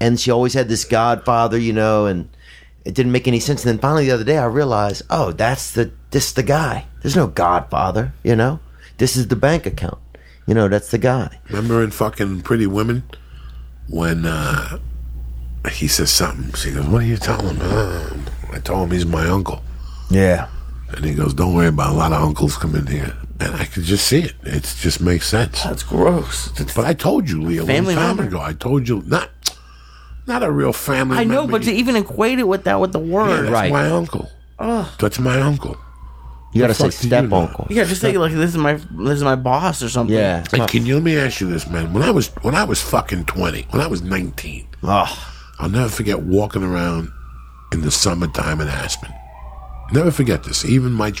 and 0.00 0.18
she 0.18 0.30
always 0.30 0.54
had 0.54 0.68
this 0.68 0.84
godfather, 0.84 1.58
you 1.58 1.72
know, 1.72 2.06
and 2.06 2.28
it 2.84 2.94
didn't 2.94 3.12
make 3.12 3.28
any 3.28 3.40
sense. 3.40 3.64
And 3.64 3.68
then 3.74 3.78
finally 3.78 4.06
the 4.06 4.12
other 4.14 4.24
day 4.24 4.38
I 4.38 4.46
realized, 4.46 5.02
oh, 5.10 5.32
that's 5.32 5.70
the 5.72 5.92
this 6.10 6.32
the 6.32 6.42
guy. 6.42 6.86
There's 7.02 7.16
no 7.16 7.26
godfather, 7.28 8.12
you 8.24 8.34
know. 8.36 8.60
This 8.98 9.16
is 9.16 9.28
the 9.28 9.36
bank 9.36 9.66
account. 9.66 9.98
You 10.46 10.54
know, 10.54 10.68
that's 10.68 10.90
the 10.90 10.98
guy. 10.98 11.38
Remember 11.48 11.82
in 11.84 11.90
fucking 11.90 12.42
Pretty 12.42 12.66
Women 12.66 13.04
when 13.88 14.26
uh, 14.26 14.78
he 15.70 15.86
says 15.88 16.10
something? 16.10 16.52
She 16.54 16.72
goes, 16.72 16.86
"What 16.86 17.02
are 17.02 17.06
you 17.06 17.16
telling 17.16 17.56
him?" 17.56 17.58
Uh, 17.62 18.10
I 18.52 18.58
told 18.58 18.88
him 18.88 18.90
he's 18.92 19.06
my 19.06 19.26
uncle, 19.28 19.62
Yeah. 20.10 20.48
and 20.96 21.04
he 21.04 21.14
goes, 21.14 21.34
"Don't 21.34 21.54
worry 21.54 21.68
about 21.68 21.90
it. 21.90 21.94
a 21.94 21.98
lot 21.98 22.12
of 22.12 22.22
uncles 22.22 22.56
come 22.56 22.74
in 22.74 22.86
here." 22.86 23.14
And 23.38 23.54
I 23.54 23.64
could 23.64 23.84
just 23.84 24.06
see 24.06 24.20
it. 24.22 24.34
It 24.42 24.64
just 24.80 25.00
makes 25.00 25.26
sense. 25.26 25.62
that's 25.62 25.82
gross. 25.82 26.48
But 26.74 26.84
I 26.84 26.92
told 26.92 27.30
you, 27.30 27.40
Lee, 27.40 27.56
a 27.56 27.64
long 27.64 27.84
time 27.86 28.16
member. 28.16 28.24
ago. 28.24 28.40
I 28.40 28.52
told 28.52 28.86
you 28.88 29.02
not, 29.06 29.30
not 30.30 30.42
a 30.42 30.50
real 30.50 30.72
family. 30.72 31.18
I 31.18 31.24
know, 31.24 31.42
member. 31.42 31.58
but 31.58 31.62
to 31.64 31.72
even 31.72 31.96
equate 31.96 32.38
it 32.38 32.48
with 32.48 32.64
that 32.64 32.80
with 32.80 32.92
the 32.92 33.00
Yeah, 33.00 33.12
word, 33.14 33.42
that's 33.42 33.52
Right. 33.52 33.72
my 33.72 33.90
uncle. 33.90 34.30
Oh, 34.58 34.90
that's 34.98 35.18
my 35.18 35.40
uncle. 35.40 35.76
You 36.52 36.62
got 36.62 36.68
to 36.68 36.72
The 36.72 36.74
say 36.74 36.84
fuck 36.90 37.00
do 37.00 37.06
you 37.06 37.10
step 37.10 37.24
know? 37.28 37.36
uncle. 37.42 37.66
yeah, 37.70 37.84
just 37.84 38.00
say 38.00 38.16
like 38.18 38.32
this 38.32 38.50
is 38.50 38.56
my 38.56 38.74
this 38.74 39.16
is 39.18 39.22
my 39.24 39.36
boss 39.36 39.82
or 39.82 39.88
something. 39.88 40.16
Yeah. 40.16 40.44
And 40.52 40.66
can 40.68 40.86
you 40.86 40.94
let 40.94 41.04
me 41.04 41.16
ask 41.16 41.40
you 41.40 41.48
this, 41.48 41.68
man? 41.68 41.92
When 41.92 42.02
I 42.02 42.10
was 42.10 42.28
when 42.42 42.54
I 42.54 42.64
was 42.64 42.80
fucking 42.80 43.24
twenty, 43.26 43.66
when 43.70 43.80
I 43.82 43.86
was 43.86 44.02
nineteen, 44.02 44.66
Oh, 44.82 45.10
I'll 45.58 45.68
never 45.68 45.88
forget 45.88 46.22
walking 46.22 46.62
around 46.64 47.10
in 47.72 47.82
the 47.82 47.90
summertime 47.90 48.60
in 48.60 48.68
Aspen. 48.68 49.12
Never 49.92 50.10
forget 50.10 50.42
this. 50.44 50.64
Even 50.64 50.92
my, 50.92 51.12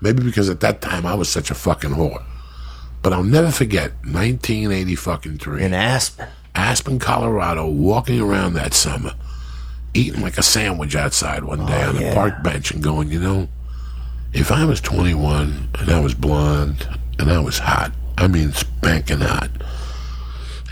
maybe 0.00 0.22
because 0.22 0.48
at 0.48 0.60
that 0.60 0.80
time 0.80 1.04
I 1.06 1.14
was 1.14 1.28
such 1.28 1.50
a 1.50 1.54
fucking 1.54 1.90
whore, 1.90 2.22
but 3.02 3.12
I'll 3.12 3.22
never 3.24 3.50
forget 3.50 3.92
1980 4.04 4.94
fucking 4.96 5.38
three. 5.38 5.62
in 5.62 5.74
Aspen. 5.74 6.26
Aspen, 6.54 6.98
Colorado, 6.98 7.66
walking 7.66 8.20
around 8.20 8.54
that 8.54 8.74
summer, 8.74 9.12
eating 9.92 10.22
like 10.22 10.38
a 10.38 10.42
sandwich 10.42 10.94
outside 10.94 11.44
one 11.44 11.66
day 11.66 11.82
oh, 11.84 11.88
on 11.90 12.00
yeah. 12.00 12.12
a 12.12 12.14
park 12.14 12.42
bench 12.42 12.70
and 12.70 12.82
going, 12.82 13.10
you 13.10 13.20
know, 13.20 13.48
if 14.32 14.50
I 14.50 14.64
was 14.64 14.80
21 14.80 15.68
and 15.78 15.90
I 15.90 16.00
was 16.00 16.14
blonde 16.14 16.88
and 17.18 17.30
I 17.30 17.38
was 17.40 17.58
hot, 17.58 17.92
I 18.16 18.26
mean 18.28 18.52
spanking 18.52 19.20
hot, 19.20 19.50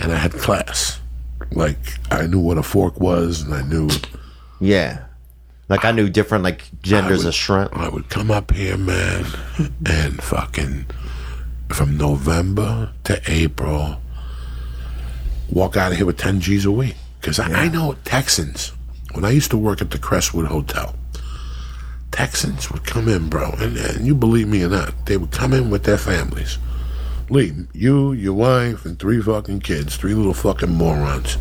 and 0.00 0.12
I 0.12 0.16
had 0.16 0.32
class, 0.32 1.00
like 1.52 1.78
I 2.10 2.26
knew 2.26 2.40
what 2.40 2.58
a 2.58 2.62
fork 2.62 3.00
was 3.00 3.42
and 3.42 3.54
I 3.54 3.62
knew 3.62 3.88
Yeah. 4.60 5.04
Like 5.68 5.84
I 5.84 5.90
knew 5.92 6.08
different 6.08 6.44
like 6.44 6.64
genders 6.82 7.20
would- 7.20 7.28
of 7.28 7.34
shrimp. 7.34 7.76
I 7.76 7.88
would 7.88 8.08
come 8.10 8.30
up 8.30 8.52
here, 8.52 8.76
man, 8.76 9.24
and 9.86 10.22
fucking 10.22 10.86
from 11.68 11.96
November 11.96 12.90
to 13.04 13.20
April, 13.26 14.01
walk 15.52 15.76
out 15.76 15.92
of 15.92 15.98
here 15.98 16.06
with 16.06 16.18
10 16.18 16.40
G's 16.40 16.64
a 16.64 16.70
week. 16.70 16.96
Because 17.20 17.38
I, 17.38 17.64
I 17.64 17.68
know 17.68 17.94
Texans, 18.04 18.72
when 19.12 19.24
I 19.24 19.30
used 19.30 19.50
to 19.50 19.58
work 19.58 19.80
at 19.80 19.90
the 19.90 19.98
Crestwood 19.98 20.46
Hotel, 20.46 20.94
Texans 22.10 22.70
would 22.70 22.84
come 22.84 23.08
in, 23.08 23.28
bro, 23.28 23.52
and, 23.58 23.76
and 23.76 24.06
you 24.06 24.14
believe 24.14 24.48
me 24.48 24.64
or 24.64 24.68
not, 24.68 25.06
they 25.06 25.16
would 25.16 25.30
come 25.30 25.52
in 25.52 25.70
with 25.70 25.84
their 25.84 25.98
families. 25.98 26.58
Lee, 27.30 27.52
you, 27.72 28.12
your 28.12 28.34
wife, 28.34 28.84
and 28.84 28.98
three 28.98 29.22
fucking 29.22 29.60
kids, 29.60 29.96
three 29.96 30.14
little 30.14 30.34
fucking 30.34 30.70
morons. 30.70 31.38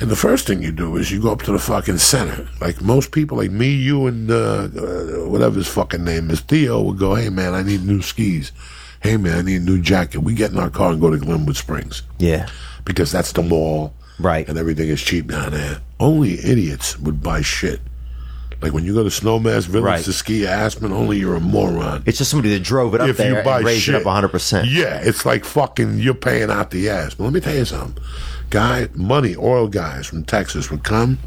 And 0.00 0.10
the 0.10 0.16
first 0.16 0.48
thing 0.48 0.62
you 0.62 0.72
do 0.72 0.96
is 0.96 1.12
you 1.12 1.22
go 1.22 1.30
up 1.30 1.42
to 1.42 1.52
the 1.52 1.60
fucking 1.60 1.98
center. 1.98 2.48
Like 2.60 2.80
most 2.80 3.12
people, 3.12 3.36
like 3.36 3.52
me, 3.52 3.68
you, 3.68 4.06
and 4.06 4.28
uh, 4.28 4.68
uh, 4.76 5.28
whatever 5.28 5.56
his 5.56 5.68
fucking 5.68 6.02
name 6.02 6.28
is, 6.30 6.40
Theo 6.40 6.82
would 6.82 6.98
go, 6.98 7.14
hey 7.14 7.28
man, 7.28 7.54
I 7.54 7.62
need 7.62 7.84
new 7.84 8.02
skis. 8.02 8.50
Hey 9.02 9.16
man, 9.16 9.38
I 9.38 9.42
need 9.42 9.56
a 9.62 9.64
new 9.64 9.80
jacket. 9.80 10.20
We 10.20 10.34
get 10.34 10.52
in 10.52 10.58
our 10.58 10.70
car 10.70 10.92
and 10.92 11.00
go 11.00 11.10
to 11.10 11.18
Glenwood 11.18 11.56
Springs 11.56 12.02
Yeah. 12.18 12.48
because 12.84 13.10
that's 13.10 13.32
the 13.32 13.42
mall. 13.42 13.94
Right. 14.18 14.48
And 14.48 14.56
everything 14.56 14.88
is 14.88 15.02
cheap 15.02 15.28
down 15.28 15.52
there. 15.52 15.78
Only 15.98 16.34
idiots 16.44 16.98
would 17.00 17.22
buy 17.22 17.42
shit. 17.42 17.80
Like 18.60 18.72
when 18.72 18.84
you 18.84 18.94
go 18.94 19.02
to 19.02 19.08
Snowmass 19.08 19.66
Village 19.66 19.84
Right. 19.84 20.04
to 20.04 20.12
ski 20.12 20.46
Aspen, 20.46 20.92
only 20.92 21.18
you're 21.18 21.34
a 21.34 21.40
moron. 21.40 22.04
It's 22.06 22.18
just 22.18 22.30
somebody 22.30 22.50
that 22.50 22.62
drove 22.62 22.94
it 22.94 23.00
up 23.00 23.08
if 23.08 23.16
there 23.16 23.38
you 23.38 23.42
buy 23.42 23.56
and 23.56 23.66
raised 23.66 23.82
shit. 23.82 23.96
it 23.96 24.02
up 24.02 24.06
100%. 24.06 24.66
Yeah, 24.70 25.00
it's 25.02 25.26
like 25.26 25.44
fucking 25.44 25.98
you're 25.98 26.14
paying 26.14 26.48
out 26.50 26.70
the 26.70 26.88
ass. 26.88 27.14
But 27.14 27.24
let 27.24 27.32
me 27.32 27.40
tell 27.40 27.56
you 27.56 27.64
something. 27.64 28.00
Guy, 28.50 28.86
money, 28.94 29.34
oil 29.34 29.66
guys 29.66 30.06
from 30.06 30.22
Texas 30.22 30.70
would 30.70 30.84
come. 30.84 31.18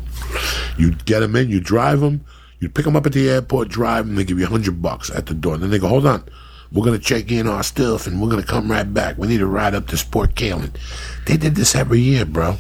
You'd 0.77 1.03
get 1.03 1.19
them 1.19 1.35
in, 1.35 1.49
you 1.49 1.59
drive 1.59 1.99
them, 1.99 2.23
you'd 2.61 2.73
pick 2.73 2.85
them 2.85 2.95
up 2.95 3.05
at 3.05 3.11
the 3.11 3.29
airport, 3.29 3.67
drive 3.67 4.05
them, 4.07 4.15
they 4.15 4.23
give 4.23 4.39
you 4.39 4.45
hundred 4.45 4.81
bucks 4.81 5.09
at 5.09 5.25
the 5.25 5.33
door. 5.33 5.55
And 5.55 5.63
then 5.63 5.71
they 5.71 5.79
go, 5.79 5.89
hold 5.89 6.05
on, 6.05 6.23
we're 6.71 6.83
going 6.85 6.97
to 6.99 7.03
check 7.03 7.31
in 7.31 7.47
our 7.47 7.63
stuff 7.63 8.07
and 8.07 8.21
we're 8.21 8.29
going 8.29 8.41
to 8.41 8.47
come 8.47 8.69
right 8.69 8.91
back. 8.91 9.17
We 9.17 9.27
need 9.27 9.37
to 9.39 9.47
ride 9.47 9.75
up 9.75 9.87
to 9.87 9.97
Sport 9.97 10.35
Kalen. 10.35 10.71
They 11.25 11.37
did 11.37 11.55
this 11.55 11.75
every 11.75 11.99
year, 11.99 12.25
bro. 12.25 12.57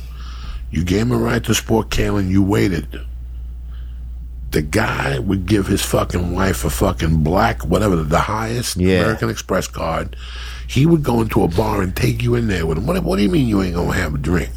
You 0.71 0.83
gave 0.83 1.01
him 1.03 1.11
a 1.11 1.17
ride 1.17 1.43
to 1.45 1.53
Sport 1.55 1.89
Kalen, 1.89 2.29
you 2.29 2.41
waited. 2.43 2.99
The 4.51 4.61
guy 4.61 5.19
would 5.19 5.45
give 5.47 5.67
his 5.67 5.81
fucking 5.81 6.33
wife 6.33 6.63
a 6.63 6.69
fucking 6.69 7.23
black, 7.23 7.65
whatever, 7.65 7.95
the 7.97 8.19
highest 8.19 8.77
Yeah. 8.77 9.01
American 9.01 9.29
Express 9.29 9.67
card. 9.67 10.15
He 10.67 10.85
would 10.85 11.03
go 11.03 11.21
into 11.21 11.43
a 11.43 11.47
bar 11.47 11.81
and 11.81 11.95
take 11.95 12.23
you 12.23 12.35
in 12.35 12.47
there 12.47 12.65
with 12.65 12.77
him. 12.77 12.85
What, 12.87 13.03
what 13.03 13.17
do 13.17 13.23
you 13.23 13.29
mean 13.29 13.47
you 13.47 13.61
ain't 13.61 13.75
gonna 13.75 13.93
have 13.93 14.15
a 14.15 14.17
drink? 14.17 14.49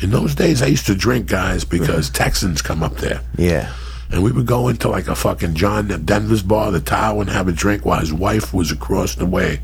In 0.00 0.10
those 0.10 0.34
days, 0.34 0.62
I 0.62 0.66
used 0.66 0.86
to 0.86 0.94
drink, 0.94 1.26
guys, 1.26 1.64
because 1.64 2.10
Texans 2.10 2.60
come 2.62 2.82
up 2.82 2.96
there. 2.96 3.20
Yeah. 3.36 3.72
And 4.12 4.22
we 4.22 4.30
would 4.30 4.44
go 4.46 4.68
into 4.68 4.88
like 4.90 5.08
a 5.08 5.14
fucking 5.14 5.54
John 5.54 5.88
Denver's 6.04 6.42
bar, 6.42 6.70
the 6.70 6.80
tower, 6.80 7.22
and 7.22 7.30
have 7.30 7.48
a 7.48 7.52
drink 7.52 7.86
while 7.86 8.00
his 8.00 8.12
wife 8.12 8.52
was 8.52 8.70
across 8.70 9.14
the 9.14 9.24
way 9.24 9.60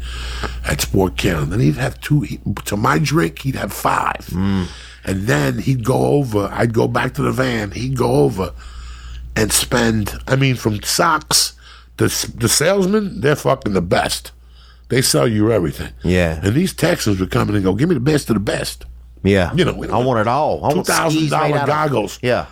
at 0.67 0.81
Sport 0.81 1.19
Cannon. 1.19 1.45
And 1.45 1.53
then 1.53 1.61
he'd 1.61 1.75
have 1.77 2.01
two, 2.01 2.23
he, 2.23 2.41
to 2.65 2.77
my 2.77 2.99
drink, 2.99 3.41
he'd 3.41 3.57
have 3.57 3.75
five. 3.75 4.27
Mm. 4.31 4.69
And 5.05 5.23
then 5.27 5.59
he'd 5.59 5.85
go 5.85 6.07
over, 6.07 6.49
I'd 6.51 6.73
go 6.73 6.89
back 6.89 7.13
to 7.15 7.23
the 7.23 7.31
van, 7.31 7.73
he'd 7.73 7.97
go 7.97 8.11
over 8.25 8.55
and 9.37 9.53
spend, 9.53 10.15
I 10.27 10.35
mean, 10.37 10.57
from 10.57 10.83
socks, 10.83 11.53
the, 11.99 12.07
the 12.37 12.49
salesmen, 12.49 13.21
they're 13.21 13.37
fucking 13.37 13.75
the 13.75 13.83
best. 13.83 14.33
They 14.89 15.03
sell 15.03 15.29
you 15.29 15.53
everything. 15.53 15.93
Yeah. 16.03 16.41
And 16.43 16.55
these 16.55 16.73
Texans 16.73 17.21
would 17.21 17.31
come 17.31 17.51
in 17.51 17.55
and 17.55 17.65
go, 17.65 17.75
give 17.75 17.91
me 17.91 17.95
the 17.95 18.01
best 18.01 18.31
of 18.31 18.35
the 18.35 18.41
best. 18.41 18.87
Yeah. 19.23 19.53
You 19.53 19.67
know, 19.67 19.85
I 19.85 20.03
want 20.03 20.21
it 20.21 20.27
all. 20.27 20.65
I 20.65 20.75
want 20.75 20.87
$2,000 20.87 21.31
made 21.31 21.33
out 21.33 21.53
of- 21.63 21.67
goggles. 21.67 22.19
Yeah. 22.23 22.47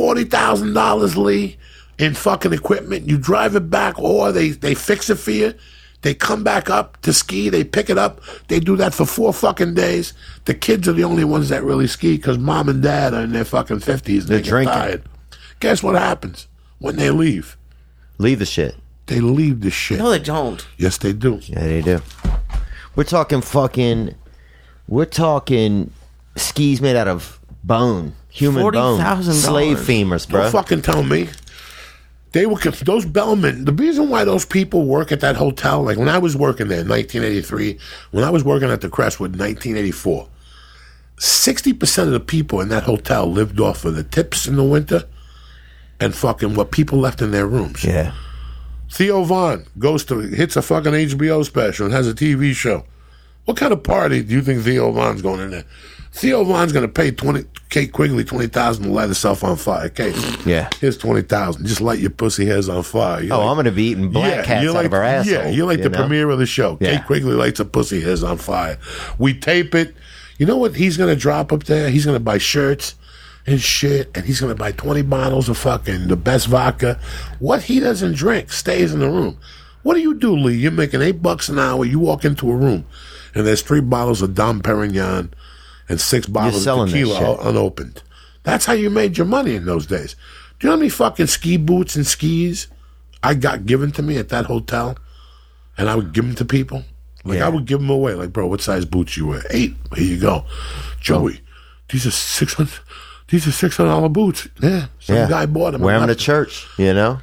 Forty 0.00 0.24
thousand 0.24 0.72
dollars, 0.72 1.14
Lee, 1.16 1.58
in 1.98 2.14
fucking 2.14 2.54
equipment. 2.54 3.06
You 3.06 3.18
drive 3.18 3.54
it 3.54 3.68
back, 3.68 3.98
or 3.98 4.32
they 4.32 4.48
they 4.50 4.74
fix 4.74 5.10
it 5.10 5.16
for 5.16 5.30
you. 5.30 5.52
They 6.02 6.14
come 6.14 6.42
back 6.42 6.70
up 6.70 6.98
to 7.02 7.12
ski. 7.12 7.50
They 7.50 7.62
pick 7.64 7.90
it 7.90 7.98
up. 7.98 8.22
They 8.48 8.60
do 8.60 8.74
that 8.78 8.94
for 8.94 9.04
four 9.04 9.34
fucking 9.34 9.74
days. 9.74 10.14
The 10.46 10.54
kids 10.54 10.88
are 10.88 10.94
the 10.94 11.04
only 11.04 11.24
ones 11.24 11.50
that 11.50 11.62
really 11.62 11.86
ski 11.86 12.16
because 12.16 12.38
mom 12.38 12.70
and 12.70 12.82
dad 12.82 13.12
are 13.12 13.20
in 13.24 13.32
their 13.32 13.44
fucking 13.44 13.80
fifties. 13.80 14.24
They're 14.24 14.38
They're 14.38 14.50
drinking. 14.50 14.72
tired. 14.74 15.02
Guess 15.60 15.82
what 15.82 15.96
happens 15.96 16.48
when 16.78 16.96
they 16.96 17.10
leave? 17.10 17.58
Leave 18.16 18.38
the 18.38 18.46
shit. 18.46 18.76
They 19.06 19.20
leave 19.20 19.60
the 19.60 19.70
shit. 19.70 19.98
No, 19.98 20.08
they 20.08 20.18
don't. 20.20 20.66
yes, 20.78 20.96
they 20.96 21.12
do. 21.12 21.38
Yeah, 21.42 21.60
they 21.60 21.82
do. 21.82 22.00
We're 22.96 23.04
talking 23.04 23.42
fucking. 23.42 24.14
We're 24.88 25.04
talking 25.04 25.92
skis 26.36 26.80
made 26.80 26.96
out 26.96 27.08
of 27.08 27.38
bone, 27.62 28.14
human 28.30 28.70
bone, 28.72 29.00
$40,000. 29.00 29.32
slave 29.32 29.78
femurs, 29.78 30.28
bro. 30.28 30.42
Don't 30.42 30.52
fucking 30.52 30.82
tell 30.82 31.02
me. 31.02 31.28
They 32.32 32.46
were 32.46 32.58
those 32.58 33.04
bellmen. 33.04 33.64
The 33.64 33.72
reason 33.72 34.08
why 34.08 34.24
those 34.24 34.44
people 34.44 34.86
work 34.86 35.10
at 35.10 35.20
that 35.20 35.34
hotel, 35.36 35.82
like 35.82 35.98
when 35.98 36.08
I 36.08 36.18
was 36.18 36.36
working 36.36 36.68
there 36.68 36.80
in 36.80 36.88
1983, 36.88 37.78
when 38.12 38.22
I 38.22 38.30
was 38.30 38.44
working 38.44 38.70
at 38.70 38.82
the 38.82 38.88
Crestwood 38.88 39.32
in 39.34 39.38
1984, 39.40 40.28
60% 41.16 42.02
of 42.04 42.12
the 42.12 42.20
people 42.20 42.60
in 42.60 42.68
that 42.68 42.84
hotel 42.84 43.26
lived 43.30 43.58
off 43.58 43.84
of 43.84 43.96
the 43.96 44.04
tips 44.04 44.46
in 44.46 44.54
the 44.56 44.64
winter 44.64 45.04
and 45.98 46.14
fucking 46.14 46.54
what 46.54 46.70
people 46.70 46.98
left 46.98 47.20
in 47.20 47.32
their 47.32 47.46
rooms. 47.48 47.84
yeah, 47.84 48.14
Theo 48.90 49.24
Von 49.24 49.66
goes 49.78 50.04
to 50.06 50.20
hits 50.20 50.56
a 50.56 50.62
fucking 50.62 50.92
HBO 50.92 51.44
special 51.44 51.86
and 51.86 51.94
has 51.94 52.08
a 52.08 52.14
TV 52.14 52.54
show. 52.54 52.84
What 53.44 53.56
kind 53.56 53.72
of 53.72 53.82
party 53.82 54.22
do 54.22 54.34
you 54.34 54.42
think 54.42 54.62
Theo 54.62 54.92
Von's 54.92 55.22
going 55.22 55.40
in 55.40 55.50
there? 55.50 55.64
Theo 56.12 56.42
Von's 56.44 56.72
going 56.72 56.84
to 56.86 56.92
pay 56.92 57.12
twenty 57.12 57.44
Kate 57.68 57.92
Quigley 57.92 58.24
twenty 58.24 58.48
thousand 58.48 58.84
to 58.84 58.90
light 58.90 59.08
herself 59.08 59.44
on 59.44 59.56
fire. 59.56 59.88
Kate, 59.88 60.16
Yeah. 60.44 60.68
here's 60.80 60.98
twenty 60.98 61.22
thousand. 61.22 61.66
Just 61.66 61.80
light 61.80 62.00
your 62.00 62.10
pussy 62.10 62.44
hairs 62.46 62.68
on 62.68 62.82
fire. 62.82 63.22
You're 63.22 63.34
Oh, 63.34 63.38
like- 63.40 63.48
I'm 63.50 63.56
gonna 63.56 63.70
be 63.70 63.84
eating 63.84 64.10
black 64.10 64.44
cats 64.44 64.62
you're 64.64 64.72
out 64.72 64.76
like, 64.76 64.86
of 64.86 64.92
her 64.92 65.02
asshole. 65.02 65.32
Yeah, 65.32 65.48
you're 65.50 65.66
like 65.66 65.78
you 65.78 65.84
the 65.84 65.90
know? 65.90 65.98
premiere 65.98 66.28
of 66.30 66.38
the 66.40 66.46
show. 66.46 66.78
Yeah. 66.80 66.96
Kate 66.96 67.06
Quigley 67.06 67.34
lights 67.34 67.58
her 67.58 67.64
pussy 67.64 68.00
hairs 68.00 68.24
on 68.24 68.38
fire. 68.38 68.78
We 69.18 69.34
tape 69.34 69.74
it. 69.74 69.94
You 70.38 70.46
know 70.46 70.56
what 70.56 70.74
he's 70.74 70.96
going 70.96 71.14
to 71.14 71.20
drop 71.20 71.52
up 71.52 71.64
there? 71.64 71.90
He's 71.90 72.04
going 72.06 72.16
to 72.16 72.20
buy 72.24 72.38
shirts. 72.38 72.94
and 73.46 73.60
shit, 73.60 74.10
and 74.14 74.24
he's 74.26 74.38
gonna 74.40 74.54
buy 74.54 74.70
twenty 74.72 75.00
bottles 75.02 75.48
of 75.48 75.56
fucking 75.56 76.08
the 76.08 76.16
best 76.16 76.46
vodka. 76.46 77.00
What 77.38 77.62
he 77.62 77.80
doesn't 77.80 78.14
drink 78.14 78.52
stays 78.52 78.92
in 78.92 79.00
the 79.00 79.08
room. 79.08 79.38
What 79.82 79.94
do 79.94 80.00
you 80.00 80.12
do, 80.14 80.36
Lee? 80.36 80.56
You're 80.56 80.70
making 80.72 81.00
eight 81.00 81.22
bucks 81.22 81.48
an 81.48 81.58
hour. 81.58 81.84
You 81.86 81.98
walk 81.98 82.24
into 82.26 82.50
a 82.50 82.54
room, 82.54 82.84
and 83.34 83.46
there's 83.46 83.62
three 83.62 83.80
bottles 83.80 84.20
of 84.20 84.34
Dom 84.34 84.60
Perignon 84.60 85.30
and 85.90 86.00
six 86.00 86.26
bottles 86.26 86.56
of 86.56 86.62
selling 86.62 86.86
that 86.90 86.96
tequila 86.98 87.36
unopened. 87.48 88.02
That's 88.44 88.64
how 88.64 88.72
you 88.72 88.88
made 88.88 89.18
your 89.18 89.26
money 89.26 89.54
in 89.56 89.66
those 89.66 89.84
days. 89.86 90.14
Do 90.58 90.66
you 90.66 90.68
know 90.68 90.76
how 90.76 90.78
many 90.78 90.88
fucking 90.88 91.26
ski 91.26 91.56
boots 91.58 91.96
and 91.96 92.06
skis 92.06 92.68
I 93.22 93.34
got 93.34 93.66
given 93.66 93.92
to 93.92 94.02
me 94.02 94.16
at 94.16 94.30
that 94.30 94.46
hotel, 94.46 94.96
and 95.76 95.90
I 95.90 95.94
would 95.96 96.12
give 96.14 96.24
them 96.24 96.34
to 96.36 96.44
people? 96.46 96.84
Like 97.24 97.38
Yeah. 97.38 97.46
I 97.46 97.48
would 97.50 97.66
give 97.66 97.80
them 97.80 97.90
away. 97.90 98.14
Like, 98.14 98.32
bro, 98.32 98.46
what 98.46 98.62
size 98.62 98.86
boots 98.86 99.16
you 99.18 99.26
wear? 99.26 99.42
Eight. 99.50 99.76
Here 99.94 100.04
you 100.06 100.18
go, 100.18 100.46
Joey. 101.00 101.40
These 101.90 102.06
are 102.06 102.10
six 102.10 102.54
hundred. 102.54 102.78
These 103.28 103.46
are 103.46 103.52
six 103.52 103.76
hundred 103.76 103.90
dollar 103.90 104.08
boots. 104.08 104.48
Yeah, 104.62 104.86
some 105.00 105.16
Yeah. 105.16 105.28
guy 105.28 105.46
bought 105.46 105.72
them. 105.72 105.82
Wear 105.82 105.98
them 105.98 106.08
to 106.08 106.14
church, 106.14 106.66
you 106.78 106.94
know? 106.94 107.20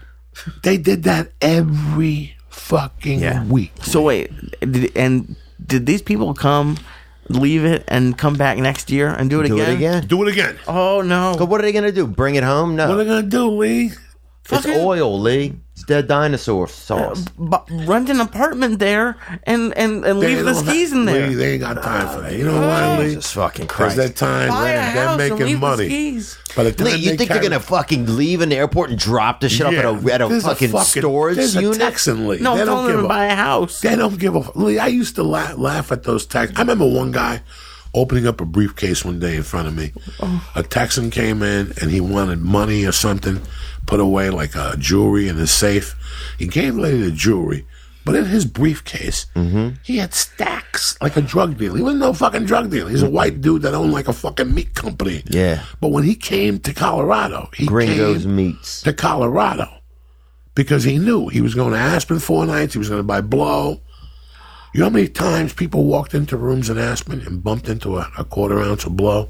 They 0.63 0.77
did 0.77 1.03
that 1.03 1.31
every 1.41 2.35
fucking 2.49 3.19
Yeah. 3.21 3.43
week. 3.45 3.71
So 3.81 4.03
wait, 4.03 4.29
and 4.95 5.35
did 5.65 5.85
these 5.87 6.01
people 6.03 6.33
come, 6.35 6.77
leave 7.29 7.65
it, 7.65 7.83
and 7.87 8.17
come 8.17 8.35
back 8.35 8.57
next 8.57 8.89
year 8.89 9.09
and 9.09 9.29
do 9.29 9.41
it 9.41 9.47
Do 9.47 9.55
again? 9.55 9.69
it 9.71 9.75
again. 9.75 10.07
Do 10.07 10.23
it 10.23 10.31
again. 10.31 10.57
Oh 10.67 11.01
no! 11.01 11.35
But 11.37 11.47
what 11.49 11.59
are 11.59 11.63
they 11.63 11.71
going 11.71 11.85
to 11.85 11.91
do? 11.91 12.07
Bring 12.07 12.35
it 12.35 12.43
home? 12.43 12.75
No. 12.75 12.87
What 12.89 12.95
are 12.99 13.03
they 13.03 13.09
gonna 13.09 13.23
do, 13.27 13.49
Lee? 13.49 13.85
It's 13.87 13.95
Fucking- 14.65 14.79
oil, 14.79 15.19
Lee. 15.19 15.55
It's 15.77 15.83
dead 15.85 16.07
dinosaur 16.07 16.67
sauce. 16.67 17.23
Uh, 17.39 17.57
bu- 17.59 17.85
rent 17.85 18.09
an 18.09 18.19
apartment 18.19 18.79
there 18.79 19.15
and 19.43 19.77
and, 19.77 20.03
and 20.03 20.19
They 20.19 20.35
leave 20.37 20.43
the 20.45 20.55
skis 20.55 20.91
in 20.91 21.05
there. 21.05 21.27
Lee, 21.27 21.35
they 21.35 21.51
ain't 21.53 21.61
got 21.61 21.83
time 21.83 22.07
for 22.15 22.21
that. 22.23 22.33
You 22.33 22.45
know 22.45 22.59
why, 22.59 22.97
Lee? 22.97 23.05
Jesus 23.09 23.31
fucking 23.33 23.65
Because 23.67 23.93
Christ. 23.93 23.97
that 23.97 24.15
time 24.15 24.49
Buy 24.49 24.69
a 24.69 24.73
they're, 24.73 24.93
they're 24.93 25.03
house 25.07 25.21
and 25.21 25.29
making 25.33 25.45
leave 25.45 25.55
the 25.57 25.67
money. 25.67 25.85
skis. 25.85 26.37
By 26.55 26.63
the 26.63 26.71
time 26.71 26.85
Lee, 26.87 26.95
you 26.95 27.11
they 27.11 27.17
think 27.17 27.29
they're 27.29 27.37
carry- 27.37 27.49
gonna 27.49 27.59
fucking 27.59 28.15
leave 28.17 28.41
in 28.41 28.49
the 28.49 28.55
airport 28.55 28.89
and 28.89 28.97
drop 28.97 29.39
the 29.41 29.49
shit 29.49 29.67
off 29.67 29.73
at 29.75 29.85
a, 29.85 30.13
at 30.13 30.21
a 30.23 30.27
there's 30.27 30.43
fucking, 30.45 30.75
storage 30.79 31.35
there's 31.35 31.53
unit? 31.53 31.75
A 31.75 31.79
Texan 31.79 32.27
Lee. 32.27 32.39
No, 32.39 32.55
they 32.55 32.61
I'm 32.61 32.65
don't 32.65 32.75
telling 32.77 32.85
them 32.87 32.95
give 32.95 32.99
to 33.01 33.05
a, 33.05 33.09
buy 33.09 33.25
a 33.27 33.35
house. 33.35 33.81
They 33.81 33.95
don't 33.95 34.17
give 34.17 34.33
a. 34.35 34.39
Lee, 34.59 34.79
I 34.79 34.87
used 34.87 35.13
to 35.17 35.23
laugh, 35.23 35.59
laugh 35.59 35.91
at 35.91 36.01
those 36.05 36.25
Texans. 36.25 36.57
I 36.57 36.61
remember 36.63 36.87
one 36.87 37.11
guy 37.11 37.43
opening 37.93 38.25
up 38.25 38.41
a 38.41 38.45
briefcase 38.45 39.05
one 39.05 39.19
day 39.19 39.35
in 39.35 39.43
front 39.43 39.67
of 39.67 39.75
me. 39.75 39.91
Oh. 40.21 40.51
A 40.55 40.63
Texan 40.63 41.11
came 41.11 41.43
in 41.43 41.71
and 41.79 41.91
he 41.91 42.01
wanted 42.01 42.39
money 42.41 42.83
or 42.83 42.91
something 42.91 43.41
put 43.87 43.99
away, 43.99 44.29
like 44.29 44.55
uh, 44.55 44.75
jewelry 44.75 45.27
in 45.27 45.37
his 45.37 45.51
safe. 45.51 45.95
He 46.37 46.47
gave 46.47 46.75
the 46.75 46.81
lady 46.81 47.01
the 47.01 47.11
jewelry. 47.11 47.65
But 48.05 48.15
in 48.15 48.25
his 48.25 48.45
briefcase, 48.45 49.25
he 49.83 49.97
had 49.97 50.13
stacks 50.13 50.97
like 51.01 51.17
a 51.17 51.21
drug 51.21 51.57
dealer. 51.57 51.75
He 51.75 51.83
wasn't 51.83 51.99
no 51.99 52.13
fucking 52.13 52.45
drug 52.45 52.71
dealer. 52.71 52.89
He's 52.89 53.03
a 53.03 53.09
white 53.09 53.41
dude 53.41 53.63
that 53.63 53.73
owned 53.73 53.91
like 53.91 54.07
a 54.07 54.13
fucking 54.13 54.53
meat 54.53 54.73
company. 54.73 55.23
Yeah. 55.25 55.63
But 55.81 55.89
when 55.89 56.05
he 56.05 56.15
came 56.15 56.59
to 56.59 56.73
Colorado, 56.73 57.49
he 57.53 57.65
Gringos 57.65 58.23
came 58.23 58.35
meats. 58.35 58.81
to 58.83 58.93
Colorado 58.93 59.67
because 60.55 60.85
he 60.85 60.97
knew 60.99 61.27
he 61.27 61.41
was 61.41 61.53
going 61.53 61.73
to 61.73 61.79
Aspen 61.79 62.19
four 62.19 62.45
nights. 62.45 62.73
He 62.73 62.79
was 62.79 62.87
going 62.87 62.99
to 62.99 63.03
buy 63.03 63.19
blow. 63.19 63.81
You 64.73 64.79
know 64.81 64.85
how 64.85 64.91
many 64.91 65.09
times 65.09 65.51
people 65.51 65.83
walked 65.83 66.13
into 66.13 66.37
rooms 66.37 66.69
in 66.69 66.77
Aspen 66.77 67.19
and 67.27 67.43
bumped 67.43 67.67
into 67.67 67.97
a, 67.97 68.09
a 68.17 68.23
quarter 68.23 68.61
ounce 68.61 68.85
of 68.85 68.95
blow 68.95 69.27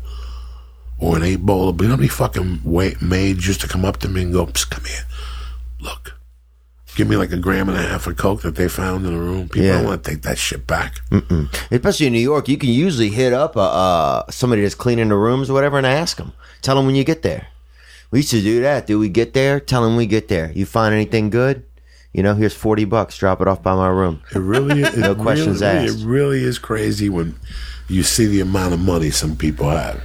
or 0.99 1.17
an 1.17 1.23
eight 1.23 1.41
bowl 1.41 1.69
of? 1.69 1.79
You 1.81 1.87
know 1.87 1.93
how 1.93 1.97
many 1.97 2.07
fucking 2.09 2.61
wait, 2.63 3.01
maids 3.01 3.47
used 3.47 3.61
to 3.61 3.67
come 3.67 3.85
up 3.85 3.97
to 3.97 4.07
me 4.09 4.23
and 4.23 4.33
go, 4.33 4.45
Psst, 4.47 4.69
"Come 4.69 4.85
here, 4.85 5.05
look." 5.79 6.13
Give 6.95 7.07
me 7.07 7.15
like 7.15 7.31
a 7.31 7.37
gram 7.37 7.69
and 7.69 7.77
a 7.77 7.81
half 7.83 8.07
of 8.07 8.17
coke 8.17 8.41
that 8.41 8.55
they 8.55 8.67
found 8.67 9.05
in 9.05 9.13
the 9.13 9.19
room. 9.19 9.49
People 9.49 9.67
Yeah. 9.67 9.73
don't 9.73 9.85
want 9.85 10.03
to 10.03 10.09
take 10.09 10.23
that 10.23 10.39
shit 10.39 10.65
back. 10.65 10.95
Especially 11.69 12.07
in 12.07 12.13
New 12.13 12.19
York, 12.19 12.49
you 12.49 12.57
can 12.57 12.69
usually 12.69 13.09
hit 13.09 13.33
up 13.33 13.55
uh, 13.55 13.61
uh, 13.61 14.23
somebody 14.31 14.63
that's 14.63 14.73
cleaning 14.73 15.09
the 15.09 15.15
rooms 15.15 15.47
or 15.47 15.53
whatever 15.53 15.77
and 15.77 15.85
ask 15.85 16.17
them. 16.17 16.33
Tell 16.63 16.75
them 16.75 16.87
when 16.87 16.95
you 16.95 17.03
get 17.03 17.21
there. 17.21 17.49
We 18.09 18.19
used 18.19 18.31
to 18.31 18.41
do 18.41 18.61
that. 18.61 18.87
Do 18.87 18.97
we 18.97 19.09
get 19.09 19.35
there? 19.35 19.59
Tell 19.59 19.83
them 19.83 19.95
we 19.95 20.07
get 20.07 20.27
there. 20.27 20.51
You 20.55 20.65
find 20.65 20.91
anything 20.95 21.29
good? 21.29 21.63
You 22.13 22.23
know, 22.23 22.33
here's 22.33 22.55
40 22.55 22.85
bucks. 22.85 23.15
Drop 23.19 23.41
it 23.41 23.47
off 23.47 23.61
by 23.61 23.75
my 23.75 23.89
room. 23.89 24.21
It 24.33 24.39
really, 24.39 24.81
it 24.83 24.97
No 24.97 25.13
questions 25.13 25.61
really, 25.61 25.85
asked. 25.89 25.99
It 25.99 26.03
really 26.05 26.43
is 26.43 26.57
crazy 26.57 27.09
when 27.09 27.35
you 27.87 28.01
see 28.01 28.25
the 28.25 28.39
amount 28.39 28.73
of 28.73 28.79
money 28.79 29.11
some 29.11 29.35
people 29.35 29.69
have. 29.69 30.01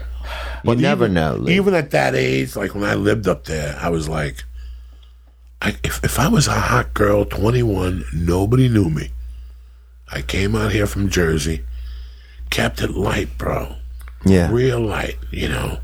You 0.64 0.77
never 0.77 1.05
even, 1.05 1.14
know. 1.14 1.49
Even 1.49 1.75
at 1.75 1.90
that 1.90 2.14
age, 2.14 2.57
like 2.57 2.75
when 2.75 2.85
I 2.85 2.95
lived 2.95 3.27
up 3.27 3.45
there, 3.45 3.77
I 3.81 3.88
was 3.88 4.09
like, 4.09 4.45
I, 5.61 5.77
if, 5.83 6.03
if 6.05 6.18
I 6.18 6.29
was 6.29 6.47
a 6.47 6.53
hot 6.53 6.95
girl, 6.95 7.25
21, 7.25 8.05
nobody 8.12 8.68
knew 8.68 8.90
me. 8.90 9.11
I 10.11 10.23
came 10.23 10.55
out 10.55 10.73
here 10.73 10.87
from 10.87 11.09
Jersey, 11.09 11.64
kept 12.51 12.83
it 12.83 12.90
light, 12.90 13.38
bro. 13.38 13.77
Yeah. 14.25 14.51
Real 14.53 14.81
light, 14.81 15.18
you 15.31 15.49
know. 15.49 15.79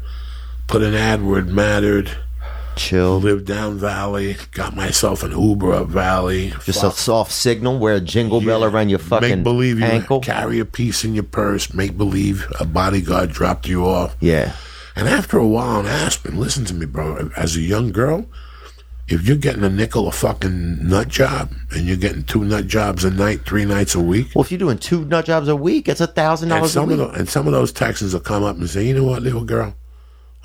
Put 0.67 0.83
an 0.83 0.95
ad 0.95 1.25
where 1.25 1.41
it 1.41 1.47
mattered. 1.47 2.11
Chill. 2.79 3.19
Lived 3.21 3.47
down 3.47 3.79
Valley. 3.79 4.37
Got 4.53 4.75
myself 4.77 5.23
an 5.23 5.33
Uber 5.33 5.73
up 5.73 5.89
Valley. 5.89 6.51
Just 6.65 6.83
a 6.85 6.91
soft 6.91 7.33
signal. 7.33 7.79
Wear 7.79 7.95
a 7.97 8.01
jingle 8.01 8.41
bell 8.41 8.65
around 8.65 8.89
your 8.89 8.99
fucking 8.99 9.29
Make 9.29 9.43
believe 9.43 9.79
you 9.79 9.85
ankle. 9.85 10.21
carry 10.21 10.59
a 10.59 10.65
piece 10.65 11.05
in 11.05 11.15
your 11.15 11.25
purse. 11.25 11.75
Make 11.75 11.97
believe 11.99 12.47
a 12.61 12.65
bodyguard 12.65 13.31
dropped 13.33 13.69
you 13.69 13.85
off. 13.87 14.17
Yeah. 14.21 14.55
And 14.97 15.09
after 15.09 15.39
a 15.39 15.47
while 15.47 15.81
in 15.81 15.87
Aspen, 15.87 16.39
listen 16.39 16.65
to 16.67 16.75
me, 16.75 16.87
bro. 16.87 17.31
As 17.37 17.55
a 17.57 17.61
young 17.61 17.93
girl, 17.93 18.27
if 19.07 19.27
you're 19.27 19.37
getting 19.37 19.63
a 19.65 19.69
nickel 19.71 20.09
a 20.09 20.13
fucking 20.13 20.87
nut 20.89 21.09
job 21.09 21.53
and 21.71 21.87
you're 21.87 21.97
getting 21.97 22.25
two 22.25 22.45
nut 22.45 22.67
jobs 22.67 23.05
a 23.05 23.11
night, 23.11 23.47
three 23.47 23.65
nights 23.65 23.95
a 23.95 24.01
week, 24.01 24.29
Well, 24.35 24.45
if 24.45 24.51
you're 24.51 24.59
doing 24.59 24.79
two 24.79 25.05
nut 25.05 25.25
jobs 25.25 25.49
a 25.49 25.57
week, 25.57 25.89
it's 25.89 26.01
a 26.01 26.07
thousand 26.07 26.51
and 26.53 26.59
dollars 26.59 26.71
a 26.71 26.75
some 26.75 26.91
of 26.91 26.99
week. 26.99 27.13
the, 27.13 27.19
and 27.19 27.29
some 27.29 27.47
of 27.47 27.53
those 27.53 27.73
Texans 27.73 28.13
will 28.13 28.21
come 28.21 28.43
up 28.45 28.57
and 28.57 28.69
say, 28.69 28.87
you 28.87 28.95
know 28.95 29.05
what, 29.05 29.23
little 29.23 29.45
girl, 29.45 29.75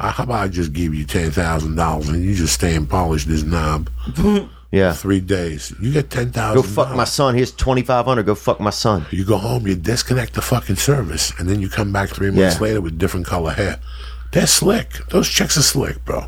uh, 0.04 0.12
how 0.12 0.24
about 0.24 0.44
I 0.44 0.48
just 0.48 0.74
give 0.74 0.94
you 0.94 1.06
ten 1.06 1.32
thousand 1.32 1.76
dollars 1.76 2.10
and 2.10 2.24
you 2.24 2.36
just 2.36 2.54
stay 2.54 2.76
and 2.76 2.89
polish 2.89 3.26
this 3.26 3.44
knob 3.44 3.89
Yeah. 4.72 4.94
three 4.94 5.20
days? 5.22 5.74
You 5.82 5.92
get 5.94 6.10
ten 6.10 6.32
thousand. 6.32 6.62
Go 6.62 6.68
fuck 6.68 6.96
my 6.96 7.04
son. 7.06 7.36
Here's 7.36 7.52
twenty 7.52 7.82
five 7.84 8.06
hundred. 8.06 8.26
Go 8.26 8.36
fuck 8.36 8.60
my 8.60 8.70
son. 8.72 9.06
You 9.12 9.24
go 9.26 9.38
home, 9.38 9.68
you 9.68 9.76
disconnect 9.76 10.34
the 10.34 10.42
fucking 10.42 10.76
service, 10.78 11.32
and 11.39 11.48
then 11.50 11.62
you 11.62 11.70
come 11.70 11.92
back 11.94 12.10
three 12.10 12.32
months 12.32 12.56
Yeah. 12.56 12.62
later 12.62 12.82
with 12.82 12.98
different 12.98 13.26
color 13.26 13.52
hair. 13.52 13.80
They're 14.32 14.48
slick. 14.48 14.94
Those 15.10 15.30
chicks 15.30 15.58
are 15.58 15.62
slick, 15.62 16.04
bro. 16.06 16.26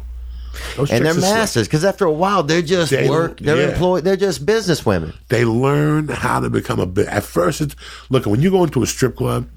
Those 0.77 0.91
And 0.91 1.03
they're 1.03 1.13
chicks 1.13 1.23
are 1.25 1.27
slick. 1.27 1.37
masters 1.39 1.67
because 1.67 1.83
after 1.83 2.05
a 2.05 2.11
while 2.13 2.43
they're 2.43 2.61
just 2.61 2.91
They- 2.91 3.09
work. 3.09 3.39
They're 3.39 3.57
yeah. 3.61 3.69
employed. 3.73 4.03
They're 4.03 4.15
just 4.15 4.45
business 4.45 4.85
women. 4.85 5.13
They 5.29 5.43
learn 5.43 6.07
how 6.07 6.39
to 6.39 6.49
become 6.49 6.79
a. 6.79 7.01
At 7.09 7.23
first, 7.23 7.61
it's 7.61 7.75
look 8.09 8.25
when 8.25 8.41
you 8.41 8.51
go 8.51 8.63
into 8.63 8.83
a 8.83 8.87
strip 8.87 9.15
club 9.17 9.47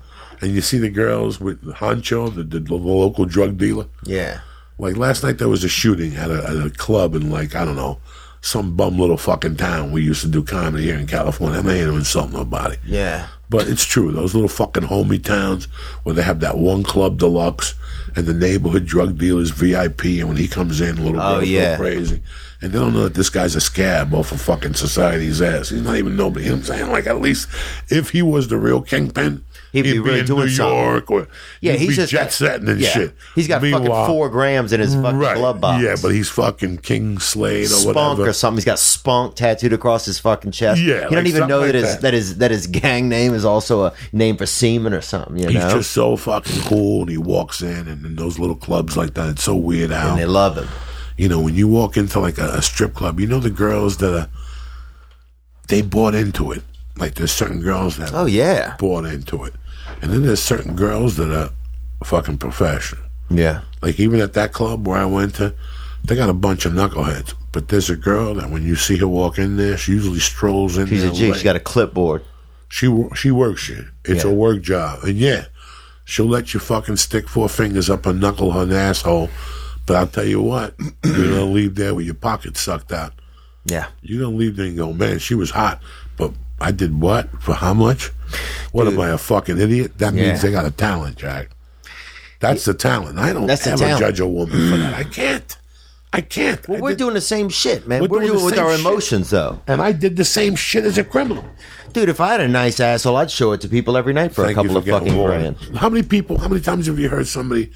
and 0.41 0.53
you 0.53 0.61
see 0.61 0.79
the 0.79 0.91
girls 0.91 1.41
with 1.41 1.63
Honcho, 1.75 2.35
the, 2.35 2.43
the, 2.45 2.61
the 2.61 2.75
local 2.75 3.25
drug 3.25 3.59
dealer. 3.59 3.87
Yeah. 4.05 4.41
Like 4.79 4.97
last 4.97 5.23
night, 5.25 5.39
there 5.39 5.49
was 5.49 5.65
a 5.65 5.69
shooting 5.69 6.15
at 6.17 6.31
a, 6.31 6.45
at 6.49 6.57
a 6.67 6.71
club 6.71 7.15
in 7.15 7.31
like 7.31 7.55
I 7.55 7.65
don't 7.65 7.77
know 7.77 7.99
some 8.41 8.77
bum 8.77 8.97
little 8.99 9.17
fucking 9.17 9.57
town 9.57 9.91
we 9.91 10.01
used 10.01 10.21
to 10.21 10.29
do 10.29 10.45
comedy 10.45 10.85
here 10.85 10.97
in 10.97 11.09
California. 11.09 11.57
I 11.57 11.75
ain't 11.75 11.91
to 11.91 11.97
insult 11.97 12.31
nobody. 12.33 12.77
Yeah. 12.87 13.27
But 13.51 13.67
it's 13.67 13.85
true. 13.85 14.13
Those 14.13 14.33
little 14.35 14.49
fucking 14.49 14.85
homie 14.85 15.23
towns 15.23 15.65
where 16.05 16.15
they 16.15 16.23
have 16.23 16.39
that 16.41 16.57
one 16.57 16.85
club 16.85 17.19
deluxe 17.19 17.75
and 18.15 18.27
the 18.27 18.35
neighborhood 18.35 18.87
drug 18.87 19.19
dealer's 19.19 19.51
VIP, 19.51 20.05
and 20.21 20.29
when 20.29 20.37
he 20.37 20.47
comes 20.47 20.81
in, 20.81 20.99
a 20.99 21.03
little 21.03 21.21
Oh, 21.21 21.41
yeah. 21.41 21.77
go 21.77 21.83
crazy. 21.83 22.23
And 22.61 22.73
they 22.73 22.79
don't 22.79 22.93
know 22.95 23.05
that 23.05 23.15
this 23.15 23.31
guy's 23.31 23.57
a 23.57 23.61
scab 23.61 24.15
off 24.15 24.31
of 24.33 24.41
fucking 24.41 24.75
society's 24.75 25.41
ass. 25.43 25.71
He's 25.71 25.83
not 25.83 25.97
even 25.97 26.17
nobody. 26.17 26.45
You 26.45 26.51
know 26.53 26.57
what 26.59 26.71
I'm 26.71 26.77
saying? 26.79 26.91
Like, 26.93 27.07
at 27.07 27.21
least 27.21 27.49
if 27.89 28.11
he 28.11 28.23
was 28.23 28.49
the 28.49 28.57
real 28.59 28.83
kingpin, 28.83 29.45
He'd 29.73 29.83
be 29.83 29.99
really 29.99 30.21
in 30.21 30.27
doing 30.27 30.47
New 30.47 30.49
something. 30.51 30.77
York 30.79 31.11
or 31.11 31.29
Yeah, 31.61 31.73
he'd 31.73 31.81
he's 31.81 31.89
be 31.91 31.95
just 31.97 32.11
jet 32.13 32.23
got- 32.25 32.33
setting 32.33 32.69
and 32.69 32.81
yeah. 32.81 32.89
shit. 32.89 33.15
He's 33.35 33.47
got 33.49 33.61
fucking 33.61 33.87
four 33.87 34.31
grams 34.31 34.73
in 34.73 34.81
his 34.81 34.95
fucking 34.95 35.19
right. 35.19 35.37
glove 35.37 35.61
box. 35.61 35.83
Yeah, 35.85 35.97
but 36.01 36.09
he's 36.09 36.31
fucking 36.31 36.79
King 36.79 37.19
Slade 37.19 37.67
or 37.67 37.69
spunk 37.69 37.97
whatever. 37.97 38.29
or 38.31 38.33
something. 38.33 38.57
He's 38.57 38.65
got 38.65 38.79
spunk 38.79 39.35
tattooed 39.35 39.75
across 39.75 40.07
his 40.07 40.19
fucking 40.19 40.53
chest. 40.53 40.81
Yeah, 40.81 40.95
he 40.95 41.01
like 41.03 41.11
don't 41.11 41.27
even 41.27 41.49
know 41.49 41.59
like 41.61 41.73
that 41.73 41.75
his 41.75 41.93
that. 41.97 42.01
that 42.03 42.15
his 42.15 42.39
that 42.39 42.51
his 42.51 42.67
gang 42.67 43.09
name 43.11 43.35
is 43.35 43.45
also 43.45 43.85
a 43.85 43.93
name 44.13 44.37
for 44.39 44.47
semen 44.47 44.95
or 44.95 45.03
something. 45.03 45.37
You 45.37 45.49
He's 45.49 45.73
just 45.73 45.91
so 45.91 46.17
fucking 46.17 46.63
cool, 46.63 47.03
and 47.03 47.11
he 47.11 47.19
walks 47.19 47.61
in, 47.61 47.89
and 47.89 48.07
in 48.07 48.17
those 48.17 48.39
little 48.39 48.57
clubs 48.57 48.97
like 48.97 49.15
that, 49.15 49.29
it's 49.29 49.45
so 49.45 49.55
weird 49.55 49.93
out. 49.93 50.11
and 50.13 50.19
they 50.19 50.25
love 50.27 50.57
him. 50.57 50.69
You 51.19 51.29
know, 51.29 51.41
when 51.41 51.55
you 51.57 51.69
walk 51.69 51.97
into 51.97 52.21
like 52.21 52.39
a, 52.39 52.49
a 52.55 52.63
strip 52.63 52.95
club, 52.95 53.21
you 53.21 53.27
know 53.27 53.41
the 53.41 53.51
girls 53.51 53.99
that 53.99 54.15
are 54.17 54.29
they 55.69 55.83
bought 55.83 56.15
into 56.15 56.53
it. 56.53 56.63
Like 56.99 57.15
there's 57.15 57.33
certain 57.33 57.61
girls 57.61 57.97
that 57.97 58.11
Oh 58.13 58.27
yeah, 58.27 58.77
bought 58.79 59.05
into 59.05 59.45
it, 59.45 59.55
and 60.03 60.13
then 60.13 60.23
there's 60.23 60.43
certain 60.43 60.75
girls 60.77 61.17
that 61.17 61.31
are 61.31 61.51
fucking 62.05 62.39
professional. 62.39 63.03
yeah. 63.31 63.63
Like 63.83 64.01
even 64.01 64.21
at 64.21 64.33
that 64.33 64.53
club 64.53 64.87
where 64.87 64.99
I 64.99 65.05
went 65.07 65.37
to, 65.37 65.55
they 66.05 66.17
got 66.17 66.29
a 66.29 66.33
bunch 66.35 66.67
of 66.67 66.73
knuckleheads. 66.73 67.35
But 67.53 67.69
there's 67.69 67.89
a 67.91 67.97
girl 67.97 68.35
that 68.35 68.51
when 68.51 68.63
you 68.65 68.75
see 68.77 68.97
her 68.99 69.07
walk 69.09 69.39
in 69.39 69.57
there, 69.57 69.77
she 69.77 69.93
usually 69.93 70.19
strolls 70.19 70.77
in. 70.77 70.87
She's 70.89 71.05
a 71.05 71.13
G. 71.13 71.33
she's 71.33 71.43
got 71.43 71.57
a 71.57 71.61
clipboard. 71.61 72.25
She 72.69 72.87
she 73.15 73.31
works 73.31 73.69
you. 73.69 73.87
It's 74.05 74.25
Yeah. 74.25 74.31
a 74.31 74.35
work 74.35 74.61
job, 74.63 75.05
and 75.05 75.17
yeah, 75.17 75.47
she'll 76.05 76.27
let 76.29 76.53
you 76.53 76.61
fucking 76.61 76.97
stick 76.97 77.29
four 77.29 77.49
fingers 77.49 77.89
up 77.89 78.05
her 78.05 78.13
knuckle 78.13 78.53
her 78.53 78.71
asshole. 78.75 79.31
But 79.87 79.97
I'll 79.97 80.07
tell 80.07 80.27
you 80.27 80.43
what, 80.43 80.75
you're 81.05 81.15
gonna 81.31 81.45
leave 81.45 81.77
there 81.77 81.95
with 81.95 82.05
your 82.05 82.15
pocket 82.17 82.57
sucked 82.59 82.93
out. 82.93 83.13
Yeah. 83.65 83.87
You're 84.03 84.23
gonna 84.25 84.37
leave 84.37 84.57
there 84.57 84.67
and 84.67 84.77
go, 84.77 84.93
man, 84.93 85.19
she 85.19 85.35
was 85.35 85.51
hot, 85.51 85.81
but 86.19 86.33
I 86.61 86.73
did 86.73 87.01
what 87.01 87.31
for 87.43 87.55
how 87.55 87.75
much? 87.75 88.11
What 88.73 88.87
am 88.87 88.99
I 89.01 89.09
a 89.11 89.19
fucking 89.19 89.59
idiot? 89.59 89.99
That 89.99 90.13
means 90.15 90.27
Yeah. 90.27 90.37
they 90.39 90.51
got 90.51 90.67
a 90.67 90.71
talent, 90.71 91.17
Jack. 91.17 91.51
That's 92.41 92.65
the 92.65 92.75
talent. 92.75 93.19
I 93.19 93.33
don't 93.33 93.47
That's 93.47 93.67
ever 93.67 93.99
judge 93.99 94.21
a 94.21 94.27
woman 94.27 94.71
for 94.71 94.77
that. 94.77 94.95
I 94.95 95.05
can't. 95.05 95.57
I 96.13 96.21
can't. 96.21 96.67
Well, 96.69 96.79
I 96.79 96.81
we're 96.81 96.89
did- 96.91 96.99
doing 96.99 97.15
the 97.15 97.21
same 97.21 97.49
shit, 97.49 97.87
man. 97.87 98.01
We're 98.01 98.09
We're, 98.09 98.19
doing 98.21 98.33
doing 98.33 98.41
it 98.41 98.45
with 98.45 98.59
our 98.59 98.71
shit. 98.73 98.81
emotions, 98.81 99.31
though. 99.31 99.61
and 99.67 99.81
I 99.83 99.93
did 99.93 100.17
the 100.17 100.25
same 100.25 100.55
shit 100.57 100.85
as 100.85 100.97
a 100.99 101.05
criminal. 101.05 101.45
Dude, 101.93 102.09
if 102.09 102.21
I 102.21 102.29
had 102.33 102.41
a 102.41 102.49
nice 102.49 102.81
asshole, 102.81 103.17
I'd 103.17 103.31
show 103.31 103.53
it 103.53 103.61
to 103.63 103.69
people 103.69 103.97
every 103.97 104.13
night 104.13 104.35
for 104.35 104.45
Thank 104.45 104.57
a 104.57 104.63
couple 104.63 104.73
for 104.73 104.79
of 104.79 105.03
fucking 105.03 105.23
grand. 105.23 105.57
How 105.77 105.89
many 105.89 106.03
people? 106.07 106.39
How 106.39 106.49
many 106.49 106.61
times 106.61 106.87
have 106.87 106.99
you 106.99 107.09
heard 107.09 107.27
somebody? 107.27 107.71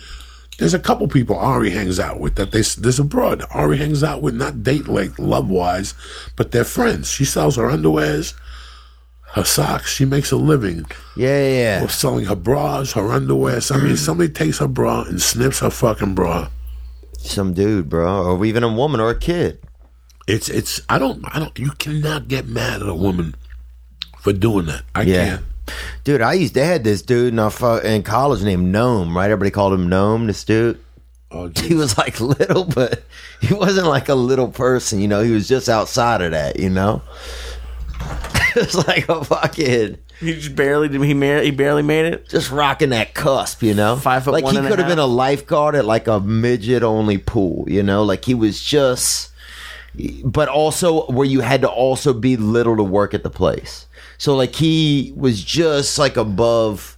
There's 0.59 0.74
a 0.74 0.78
couple 0.78 1.09
people 1.09 1.37
Ari 1.37 1.70
hangs 1.70 1.99
out 1.99 2.20
with 2.20 2.35
that 2.37 2.53
they 2.53 2.61
there's 2.61 2.99
a 2.99 3.05
broad 3.05 3.43
Ari 3.51 3.78
hangs 3.78 4.05
out 4.05 4.22
with, 4.22 4.35
not 4.35 4.62
date 4.62 4.87
like 4.87 5.18
love 5.18 5.49
wise, 5.49 5.95
but 6.37 6.53
they're 6.53 6.64
friends. 6.64 7.11
She 7.11 7.24
sells 7.24 7.57
her 7.57 7.68
underwears, 7.68 8.35
her 9.35 9.45
socks. 9.45 9.93
She 9.93 10.05
makes 10.05 10.30
a 10.30 10.37
living 10.37 10.85
Yeah, 11.16 11.41
yeah, 11.43 11.49
yeah. 11.78 11.85
of 11.85 11.93
selling 11.93 12.26
her 12.26 12.35
bras, 12.37 12.93
her 12.93 13.11
underwear. 13.11 13.61
Somebody 13.61 13.97
somebody 13.97 14.28
takes 14.30 14.59
her 14.59 14.68
bra 14.68 15.03
and 15.03 15.20
snips 15.20 15.61
her 15.61 15.70
fucking 15.70 16.14
bra. 16.14 16.49
Some 17.18 17.55
dude, 17.55 17.89
bro, 17.89 18.24
or 18.37 18.45
even 18.45 18.62
a 18.64 18.72
woman 18.72 19.01
or 19.01 19.11
a 19.11 19.18
kid. 19.18 19.59
It's 20.26 20.49
it's 20.49 20.80
I 20.89 20.99
don't 20.99 21.24
I 21.35 21.39
don't 21.39 21.59
you 21.59 21.70
cannot 21.72 22.28
get 22.28 22.47
mad 22.47 22.83
at 22.83 22.89
a 22.89 22.95
woman 22.95 23.35
for 24.18 24.33
doing 24.33 24.66
that. 24.66 24.83
I 24.95 25.03
Yeah. 25.03 25.24
can't. 25.28 25.45
Dude, 26.05 26.20
I 26.20 26.33
used 26.35 26.55
to 26.55 26.64
had 26.64 26.83
this 26.85 27.03
dude 27.03 27.33
in, 27.33 27.39
our, 27.39 27.80
in 27.83 28.03
college 28.03 28.43
named 28.43 28.72
Gnome, 28.72 29.16
right? 29.16 29.26
Everybody 29.30 29.51
called 29.53 29.72
him 29.72 29.89
Gnome. 29.89 30.26
This 30.26 30.43
dude, 30.45 30.78
Oh, 31.30 31.51
he 31.62 31.74
was 31.74 31.97
like 31.97 32.20
little, 32.20 32.64
but 32.64 33.05
he 33.41 33.55
wasn't 33.55 33.87
like 33.87 34.09
a 34.09 34.14
little 34.14 34.49
person. 34.49 35.01
You 35.01 35.09
know, 35.09 35.22
he 35.22 35.30
was 35.30 35.49
just 35.49 35.68
outside 35.68 36.20
of 36.20 36.33
that. 36.33 36.59
You 36.59 36.68
know, 36.70 37.03
it 38.57 38.67
was 38.67 38.87
like 38.87 39.09
a 39.09 39.25
fucking 39.25 39.99
He 40.21 40.35
just 40.35 40.55
barely 40.55 40.89
did. 40.89 41.03
He 41.03 41.15
made. 41.15 41.45
He 41.45 41.51
barely 41.51 41.83
made 41.83 42.07
it. 42.07 42.29
just 42.29 42.51
rocking 42.51 42.91
that 42.91 43.15
cusp. 43.15 43.63
You 43.63 43.75
know, 43.75 43.97
Five 43.97 44.25
foot 44.25 44.33
like 44.33 44.45
one 44.45 44.55
he 44.55 44.61
could 44.61 44.79
have 44.79 44.89
been 44.89 44.99
a 44.99 45.07
lifeguard 45.07 45.75
at 45.75 45.85
like 45.85 46.07
a 46.07 46.21
midget 46.21 46.83
only 46.83 47.19
pool. 47.19 47.65
You 47.69 47.83
know, 47.83 48.03
like 48.03 48.25
he 48.25 48.35
was 48.35 48.63
just, 48.63 49.31
but 50.25 50.49
also 50.49 51.07
where 51.07 51.27
you 51.27 51.41
had 51.41 51.63
to 51.63 51.69
also 51.69 52.13
be 52.13 52.37
little 52.37 52.77
to 52.77 52.85
work 52.85 53.15
at 53.15 53.23
the 53.23 53.31
place. 53.31 53.87
So 54.19 54.37
like 54.37 54.55
he 54.55 55.13
was 55.17 55.43
just 55.43 55.99
like 55.99 56.17
above 56.17 56.97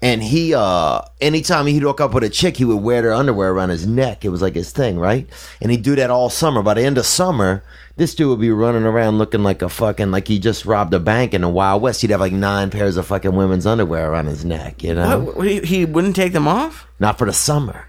and 0.00 0.22
he 0.22 0.54
uh 0.54 1.02
anytime 1.20 1.66
he'd 1.66 1.82
hook 1.82 2.00
up 2.00 2.14
with 2.14 2.22
a 2.24 2.28
chick 2.28 2.56
he 2.56 2.64
would 2.64 2.82
wear 2.82 3.02
their 3.02 3.12
underwear 3.12 3.50
around 3.52 3.70
his 3.70 3.86
neck. 3.86 4.24
It 4.24 4.28
was 4.28 4.42
like 4.42 4.54
his 4.54 4.70
thing 4.70 4.98
right? 4.98 5.28
And 5.60 5.70
he'd 5.70 5.82
do 5.82 5.96
that 5.96 6.10
all 6.10 6.30
summer. 6.30 6.62
By 6.62 6.74
the 6.74 6.82
end 6.82 6.98
of 6.98 7.06
summer 7.06 7.62
this 7.96 8.14
dude 8.14 8.28
would 8.28 8.40
be 8.40 8.50
running 8.50 8.84
around 8.84 9.18
looking 9.18 9.42
like 9.42 9.60
a 9.62 9.68
fucking 9.68 10.10
like 10.10 10.28
he 10.28 10.38
just 10.38 10.64
robbed 10.64 10.94
a 10.94 11.00
bank 11.00 11.34
in 11.34 11.40
the 11.40 11.48
wild 11.48 11.82
west. 11.82 12.00
He'd 12.00 12.10
have 12.10 12.20
like 12.20 12.32
nine 12.32 12.70
pairs 12.70 12.96
of 12.96 13.06
fucking 13.06 13.34
women's 13.34 13.66
underwear 13.66 14.10
around 14.10 14.26
his 14.26 14.44
neck 14.44 14.82
you 14.82 14.94
know? 14.94 15.20
What? 15.20 15.64
He, 15.64 15.84
wouldn't 15.84 16.16
take 16.16 16.32
them 16.32 16.46
off. 16.48 16.86
not 17.00 17.18
for 17.18 17.26
the 17.26 17.32
summer. 17.32 17.88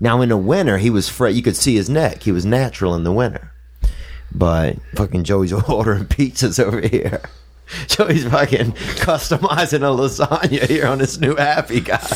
Now 0.00 0.20
in 0.22 0.30
the 0.30 0.36
winter 0.36 0.78
he 0.78 0.90
was 0.90 1.08
fre- 1.08 1.28
you 1.28 1.42
could 1.42 1.56
see 1.56 1.76
his 1.76 1.88
neck. 1.90 2.22
He 2.22 2.32
was 2.32 2.44
natural 2.44 2.94
in 2.94 3.04
the 3.04 3.12
winter. 3.12 3.52
But 4.32 4.76
fucking 4.94 5.24
joey's 5.24 5.52
ordering 5.68 6.06
pizzas 6.06 6.62
over 6.62 6.80
here 6.80 7.20
Joey's 7.88 8.24
fucking 8.24 8.72
customizing 9.02 9.82
a 9.82 9.90
lasagna 9.94 10.66
here 10.68 10.86
on 10.86 10.98
this 10.98 11.18
new 11.20 11.36
app 11.36 11.70
he 11.70 11.80
got. 11.80 12.00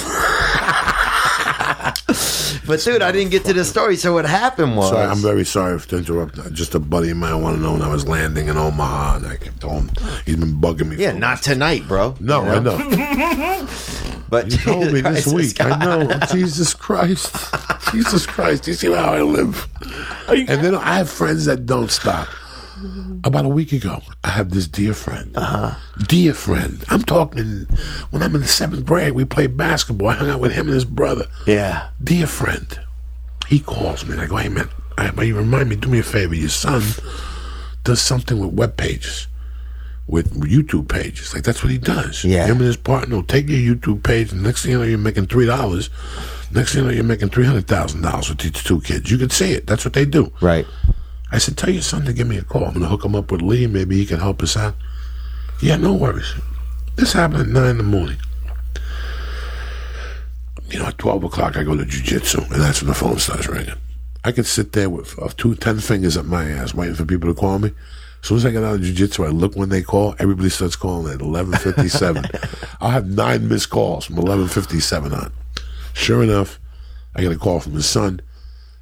but 2.66 2.80
dude, 2.80 3.02
I 3.02 3.12
didn't 3.12 3.30
get 3.30 3.44
to 3.46 3.52
the 3.52 3.64
story. 3.64 3.96
So 3.96 4.14
what 4.14 4.24
happened 4.24 4.76
was, 4.76 4.90
Sorry, 4.90 5.06
I'm 5.06 5.18
very 5.18 5.44
sorry 5.44 5.78
to 5.80 5.96
interrupt. 5.98 6.52
Just 6.52 6.74
a 6.74 6.78
buddy 6.78 7.10
of 7.10 7.16
mine 7.18 7.40
wanted 7.42 7.58
to 7.58 7.62
know 7.62 7.72
when 7.72 7.82
I 7.82 7.88
was 7.88 8.06
landing 8.08 8.48
in 8.48 8.56
Omaha, 8.56 9.16
and 9.16 9.26
I 9.26 9.36
told 9.60 9.90
him 9.90 9.90
he's 10.26 10.36
been 10.36 10.54
bugging 10.60 10.88
me. 10.88 10.96
yeah, 10.96 11.12
not 11.12 11.42
tonight, 11.42 11.86
bro. 11.86 12.14
No, 12.20 12.42
You 12.44 12.50
I 12.50 12.58
know. 12.60 13.66
But 14.30 14.50
You 14.50 14.56
told 14.58 14.92
me 14.92 15.00
this 15.02 15.24
Christ, 15.24 15.34
week. 15.34 15.60
I 15.60 15.76
know. 15.84 16.08
Oh, 16.10 16.26
Jesus 16.34 16.74
Christ. 16.74 17.36
Jesus 17.92 18.26
Christ. 18.26 18.66
You 18.66 18.74
see 18.74 18.90
how 18.92 19.12
I 19.12 19.20
live? 19.20 19.68
And 20.26 20.48
then 20.48 20.74
I 20.74 20.96
have 20.96 21.08
friends 21.10 21.44
that 21.44 21.66
don't 21.66 21.90
stop. 21.90 22.26
About 23.24 23.46
a 23.46 23.48
week 23.48 23.72
ago, 23.72 24.02
I 24.22 24.28
have 24.28 24.50
this 24.50 24.68
dear 24.68 24.92
friend. 24.92 25.34
Uh-huh. 25.34 25.74
Dear 26.06 26.34
friend. 26.34 26.84
I'm 26.90 27.02
talking 27.02 27.66
when 28.10 28.22
I'm 28.22 28.34
in 28.34 28.42
the 28.42 28.46
seventh 28.46 28.84
grade, 28.84 29.12
we 29.12 29.24
played 29.24 29.56
basketball. 29.56 30.08
I 30.08 30.14
hung 30.14 30.28
out 30.28 30.40
with 30.40 30.52
him 30.52 30.66
and 30.66 30.74
his 30.74 30.84
brother. 30.84 31.26
Yeah. 31.46 31.88
Dear 32.02 32.26
friend. 32.26 32.78
He 33.48 33.60
calls 33.60 34.04
me 34.04 34.12
and 34.12 34.20
I 34.20 34.26
go, 34.26 34.36
hey 34.36 34.50
man, 34.50 34.68
I, 34.98 35.10
but 35.10 35.26
you 35.26 35.36
remind 35.36 35.70
me, 35.70 35.76
do 35.76 35.88
me 35.88 36.00
a 36.00 36.02
favor. 36.02 36.34
Your 36.34 36.50
son 36.50 36.82
does 37.82 38.02
something 38.02 38.38
with 38.38 38.52
web 38.52 38.76
pages, 38.76 39.26
with 40.06 40.38
YouTube 40.42 40.88
pages. 40.88 41.32
Like 41.32 41.44
that's 41.44 41.62
what 41.62 41.72
he 41.72 41.78
does. 41.78 42.24
Yeah. 42.24 42.44
Him 42.44 42.58
and 42.58 42.66
his 42.66 42.76
partner 42.76 43.16
will 43.16 43.22
take 43.24 43.48
your 43.48 43.74
YouTube 43.74 44.02
page, 44.02 44.32
and 44.32 44.42
next 44.42 44.62
thing 44.62 44.72
you 44.72 44.78
know, 44.78 44.84
you're 44.84 44.98
making 44.98 45.26
three 45.26 45.46
dollars. 45.46 45.88
Next 46.50 46.74
thing 46.74 46.82
you 46.82 46.88
know, 46.88 46.94
you're 46.94 47.04
making 47.04 47.30
three 47.30 47.46
hundred 47.46 47.68
thousand 47.68 48.02
dollars 48.02 48.28
with 48.28 48.38
these 48.38 48.62
two 48.62 48.82
kids. 48.82 49.10
You 49.10 49.16
can 49.16 49.30
see 49.30 49.52
it. 49.52 49.66
That's 49.66 49.84
what 49.84 49.94
they 49.94 50.04
do. 50.04 50.30
Right. 50.42 50.66
I 51.34 51.38
said, 51.38 51.56
tell 51.56 51.70
your 51.70 51.82
son 51.82 52.04
to 52.04 52.12
give 52.12 52.28
me 52.28 52.38
a 52.38 52.44
call. 52.44 52.64
I'm 52.64 52.74
gonna 52.74 52.86
hook 52.86 53.04
him 53.04 53.16
up 53.16 53.32
with 53.32 53.42
Lee. 53.42 53.66
Maybe 53.66 53.96
he 53.96 54.06
can 54.06 54.20
help 54.20 54.40
us 54.40 54.56
out. 54.56 54.76
Yeah, 55.60 55.74
no 55.76 55.92
worries. 55.92 56.32
This 56.94 57.12
happened 57.12 57.40
at 57.40 57.48
nine 57.48 57.70
in 57.70 57.78
the 57.78 57.82
morning. 57.82 58.18
You 60.70 60.78
know, 60.78 60.86
at 60.86 60.98
twelve 60.98 61.24
o'clock, 61.24 61.56
I 61.56 61.64
go 61.64 61.76
to 61.76 61.82
jujitsu, 61.84 62.48
and 62.52 62.60
that's 62.60 62.82
when 62.82 62.88
the 62.88 62.94
phone 62.94 63.18
starts 63.18 63.48
ringing. 63.48 63.74
I 64.22 64.30
could 64.30 64.46
sit 64.46 64.74
there 64.74 64.88
with 64.88 65.18
uh, 65.18 65.28
two 65.36 65.56
ten 65.56 65.80
fingers 65.80 66.16
up 66.16 66.24
my 66.24 66.48
ass, 66.48 66.72
waiting 66.72 66.94
for 66.94 67.04
people 67.04 67.34
to 67.34 67.38
call 67.38 67.58
me. 67.58 67.72
As 68.22 68.28
soon 68.28 68.36
as 68.36 68.46
I 68.46 68.52
get 68.52 68.62
out 68.62 68.76
of 68.76 68.80
jujitsu, 68.82 69.26
I 69.26 69.30
look 69.30 69.56
when 69.56 69.70
they 69.70 69.82
call. 69.82 70.14
Everybody 70.20 70.50
starts 70.50 70.76
calling 70.76 71.12
at 71.12 71.20
eleven 71.20 71.54
fifty 71.54 71.88
seven. 71.88 72.24
I'll 72.80 72.90
have 72.90 73.08
nine 73.08 73.48
missed 73.48 73.70
calls 73.70 74.04
from 74.04 74.18
eleven 74.18 74.46
fifty 74.46 74.78
seven 74.78 75.12
on. 75.12 75.32
Sure 75.94 76.22
enough, 76.22 76.60
I 77.16 77.22
get 77.22 77.32
a 77.32 77.36
call 77.36 77.58
from 77.58 77.72
his 77.72 77.86
son, 77.86 78.20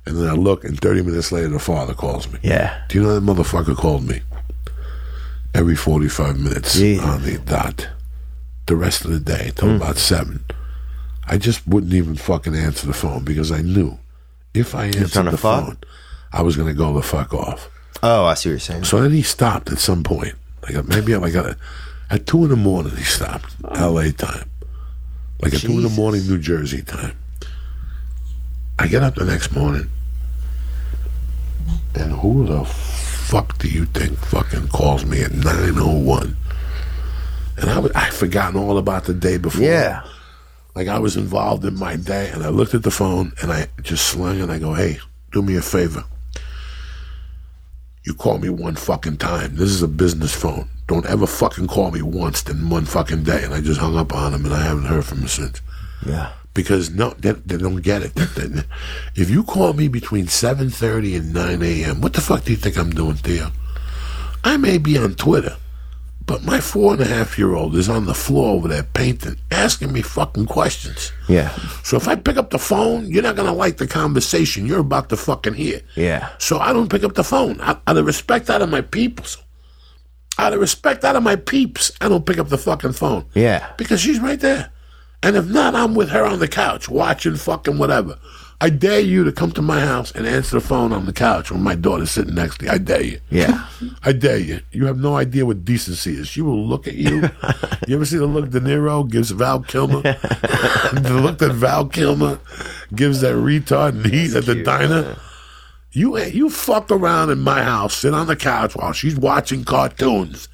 and 0.07 0.16
then 0.16 0.28
I 0.28 0.32
look, 0.32 0.64
and 0.64 0.78
thirty 0.80 1.03
minutes 1.03 1.30
later, 1.32 1.48
the 1.48 1.59
father 1.59 1.94
calls 1.94 2.30
me. 2.32 2.38
Yeah. 2.42 2.84
Do 2.88 2.98
you 2.98 3.05
know 3.05 3.18
that 3.18 3.24
motherfucker 3.24 3.76
called 3.76 4.07
me 4.07 4.22
every 5.55 5.76
45 5.76 6.40
minutes 6.40 6.74
Jesus. 6.74 7.05
on 7.05 7.22
the 7.22 7.38
dot? 7.38 7.88
The 8.66 8.76
rest 8.76 9.05
of 9.05 9.11
the 9.11 9.20
day 9.20 9.53
till 9.55 9.76
about 9.76 9.98
7. 9.98 10.44
I 11.26 11.36
just 11.36 11.66
wouldn't 11.66 11.92
even 11.92 12.14
fucking 12.16 12.55
answer 12.55 12.86
the 12.86 12.92
phone 12.92 13.24
because 13.24 13.53
I 13.53 13.61
knew 13.61 13.98
if 14.55 14.74
I 14.74 14.86
answered 14.86 15.24
the 15.24 15.36
fuck? 15.36 15.64
phone, 15.64 15.78
I 16.32 16.42
was 16.42 16.57
going 16.57 16.68
to 16.68 16.74
go 16.74 16.92
the 16.92 17.03
fuck 17.03 17.32
off. 17.34 17.68
Oh, 18.03 18.24
I 18.24 18.34
see 18.34 18.48
what 18.48 18.53
you're 18.53 18.61
saying. 18.61 18.84
So 18.84 19.00
then 19.00 19.12
he 19.12 19.22
stopped 19.22 19.70
at 19.70 19.78
some 19.78 20.03
point. 20.03 20.34
Like 20.62 20.76
uh, 20.76 20.82
maybe 20.82 21.14
like 21.16 21.34
at, 21.34 21.57
at 22.11 22.26
2 22.26 22.44
in 22.44 22.50
the 22.50 22.57
morning, 22.57 22.96
he 22.96 23.05
stopped. 23.05 23.55
LA 23.62 24.11
time. 24.11 24.48
Like 25.40 25.55
at 25.55 25.61
2 25.61 25.72
in 25.72 25.82
the 25.82 25.88
morning, 25.90 26.26
New 26.26 26.38
Jersey 26.38 26.82
time. 26.82 27.16
I 28.79 28.89
get 28.89 29.03
up 29.03 29.14
the 29.14 29.25
next 29.25 29.53
morning. 29.53 29.91
And 31.95 32.12
who 32.12 32.47
the 32.47 32.64
fuck 32.64 33.59
do 33.59 33.68
you 33.68 33.85
think 33.87 34.18
fucking 34.18 34.68
calls 34.68 35.05
me 35.05 35.23
at 35.23 35.31
9.01? 35.33 36.35
And 37.59 37.70
I 37.70 37.79
was, 37.79 37.93
I'd 37.95 38.12
forgotten 38.14 38.59
all 38.59 38.79
about 38.79 39.05
the 39.05 39.14
day 39.14 39.37
before. 39.37 39.62
Yeah. 39.62 40.03
Like 40.75 40.89
I 40.89 40.99
was 40.99 41.16
involved 41.16 41.64
in 41.64 41.79
my 41.79 41.97
day, 41.97 42.31
and 42.31 42.43
I 42.43 42.49
looked 42.49 42.73
at 42.75 42.83
the 42.83 42.91
phone, 42.91 43.33
and 43.43 43.53
I 43.53 43.68
just 43.83 44.07
slung 44.07 44.41
and 44.41 44.51
I 44.51 44.59
go, 44.59 44.73
"Hey, 44.73 44.99
do 45.31 45.43
me 45.43 45.57
a 45.57 45.61
favor. 45.61 46.03
You 48.05 48.14
call 48.14 48.39
me 48.39 48.49
one 48.49 48.77
fucking 48.77 49.18
time. 49.18 49.57
This 49.57 49.68
is 49.68 49.83
a 49.83 49.89
business 49.89 50.35
phone. 50.35 50.70
Don't 50.89 51.05
ever 51.07 51.27
fucking 51.27 51.66
call 51.66 51.91
me 51.91 52.01
once 52.01 52.43
in 52.49 52.70
one 52.70 52.87
fucking 52.87 53.25
day." 53.25 53.45
And 53.45 53.53
I 53.53 53.61
just 53.61 53.81
hung 53.81 53.99
up 53.99 54.14
on 54.14 54.33
him, 54.33 54.47
and 54.47 54.55
I 54.55 54.62
haven't 54.62 54.87
heard 54.87 55.05
from 55.05 55.18
him 55.18 55.29
since. 55.29 55.61
Yeah. 56.07 56.33
Because 56.55 56.90
no, 56.90 57.11
they, 57.18 57.32
they 57.32 57.57
don't 57.57 57.76
get 57.82 58.03
it. 58.03 58.14
They- 58.14 58.46
they- 58.46 58.64
if 59.14 59.30
you 59.30 59.42
call 59.42 59.72
me 59.72 59.88
between 59.88 60.28
seven 60.28 60.68
thirty 60.70 61.16
and 61.16 61.32
nine 61.32 61.62
a.m., 61.62 62.00
what 62.00 62.12
the 62.12 62.20
fuck 62.20 62.44
do 62.44 62.50
you 62.53 62.57
think 62.59 62.76
I'm 62.76 62.90
doing, 62.90 63.14
Theo? 63.16 63.50
I 64.44 64.57
may 64.57 64.76
be 64.78 64.98
on 64.98 65.14
Twitter, 65.14 65.57
but 66.26 66.42
my 66.42 66.61
four 66.61 66.92
and 66.92 67.00
a 67.00 67.07
half 67.07 67.38
year 67.38 67.55
old 67.55 67.74
is 67.76 67.88
on 67.88 68.07
the 68.07 68.14
floor 68.14 68.50
over 68.57 68.68
there 68.68 68.82
painting, 68.82 69.36
asking 69.50 69.92
me 69.92 70.03
fucking 70.03 70.46
questions. 70.46 71.12
Yeah. 71.28 71.55
So 71.84 71.96
if 71.96 72.07
I 72.09 72.16
pick 72.16 72.36
up 72.36 72.50
the 72.50 72.59
phone, 72.59 73.07
you're 73.11 73.22
not 73.22 73.36
gonna 73.36 73.53
like 73.55 73.76
the 73.78 73.86
conversation 73.86 74.66
you're 74.66 74.80
about 74.80 75.09
to 75.11 75.16
fucking 75.16 75.55
hear. 75.55 75.80
Yeah. 75.94 76.28
So 76.38 76.59
I 76.59 76.72
don't 76.72 76.90
pick 76.90 77.05
up 77.05 77.14
the 77.14 77.24
phone 77.24 77.61
out, 77.61 77.80
out 77.86 77.96
of 77.96 78.05
respect 78.05 78.50
out 78.50 78.61
of 78.62 78.68
my 78.68 78.80
peeps. 78.82 79.38
Out 80.38 80.53
of 80.55 80.61
respect 80.61 81.05
out 81.05 81.14
of 81.14 81.22
my 81.22 81.36
peeps, 81.36 81.92
I 82.00 82.09
don't 82.09 82.26
pick 82.26 82.38
up 82.38 82.48
the 82.48 82.59
fucking 82.59 82.92
phone. 82.94 83.26
Yeah. 83.34 83.70
Because 83.76 84.00
she's 84.00 84.18
right 84.18 84.40
there. 84.40 84.72
And 85.23 85.37
if 85.37 85.47
not, 85.47 85.75
I'm 85.75 85.95
with 85.95 86.11
her 86.11 86.25
on 86.25 86.41
the 86.41 86.49
couch 86.49 86.89
watching 86.89 87.37
fucking 87.37 87.79
whatever. 87.79 88.18
I 88.62 88.70
dare 88.70 89.01
you 89.01 89.25
to 89.25 89.33
come 89.33 89.51
to 89.53 89.62
my 89.62 89.81
house 89.81 90.12
and 90.12 90.25
answer 90.25 90.61
the 90.61 90.64
phone 90.64 90.93
on 90.93 91.05
the 91.05 91.12
couch 91.12 91.51
when 91.51 91.62
my 91.62 91.75
daughter's 91.75 92.12
sitting 92.12 92.37
next 92.37 92.59
to 92.59 92.66
you. 92.66 92.70
I 92.70 92.79
dare 92.79 93.03
you. 93.03 93.20
Yeah. 93.29 93.66
I 94.05 94.12
dare 94.12 94.39
you. 94.39 94.61
You 94.70 94.87
have 94.87 94.99
no 94.99 95.16
idea 95.16 95.45
what 95.45 95.64
decency 95.64 96.12
is. 96.14 96.29
She 96.29 96.43
will 96.43 96.64
look 96.64 96.87
at 96.87 96.95
you. 96.95 97.23
you 97.89 97.97
ever 97.97 98.05
see 98.05 98.18
the 98.18 98.27
look 98.27 98.51
De 98.51 98.61
Niro 98.61 99.11
gives 99.11 99.33
Val 99.33 99.62
Kilmer? 99.62 100.03
the 100.03 101.20
look 101.20 101.39
that 101.39 101.53
Val 101.55 101.87
Kilmer 101.87 102.39
gives 102.95 103.20
that 103.23 103.35
retard 103.35 103.91
and 103.91 104.07
heat 104.07 104.35
at 104.37 104.47
the 104.47 104.62
diner? 104.62 105.16
You 105.91 106.16
you 106.18 106.49
fuck 106.49 106.91
around 106.91 107.31
in 107.31 107.41
my 107.41 107.64
house, 107.64 107.97
sit 107.97 108.14
on 108.14 108.29
the 108.29 108.37
couch 108.37 108.77
while 108.77 108.93
she's 108.93 109.16
watching 109.16 109.64
cartoons. 109.64 110.49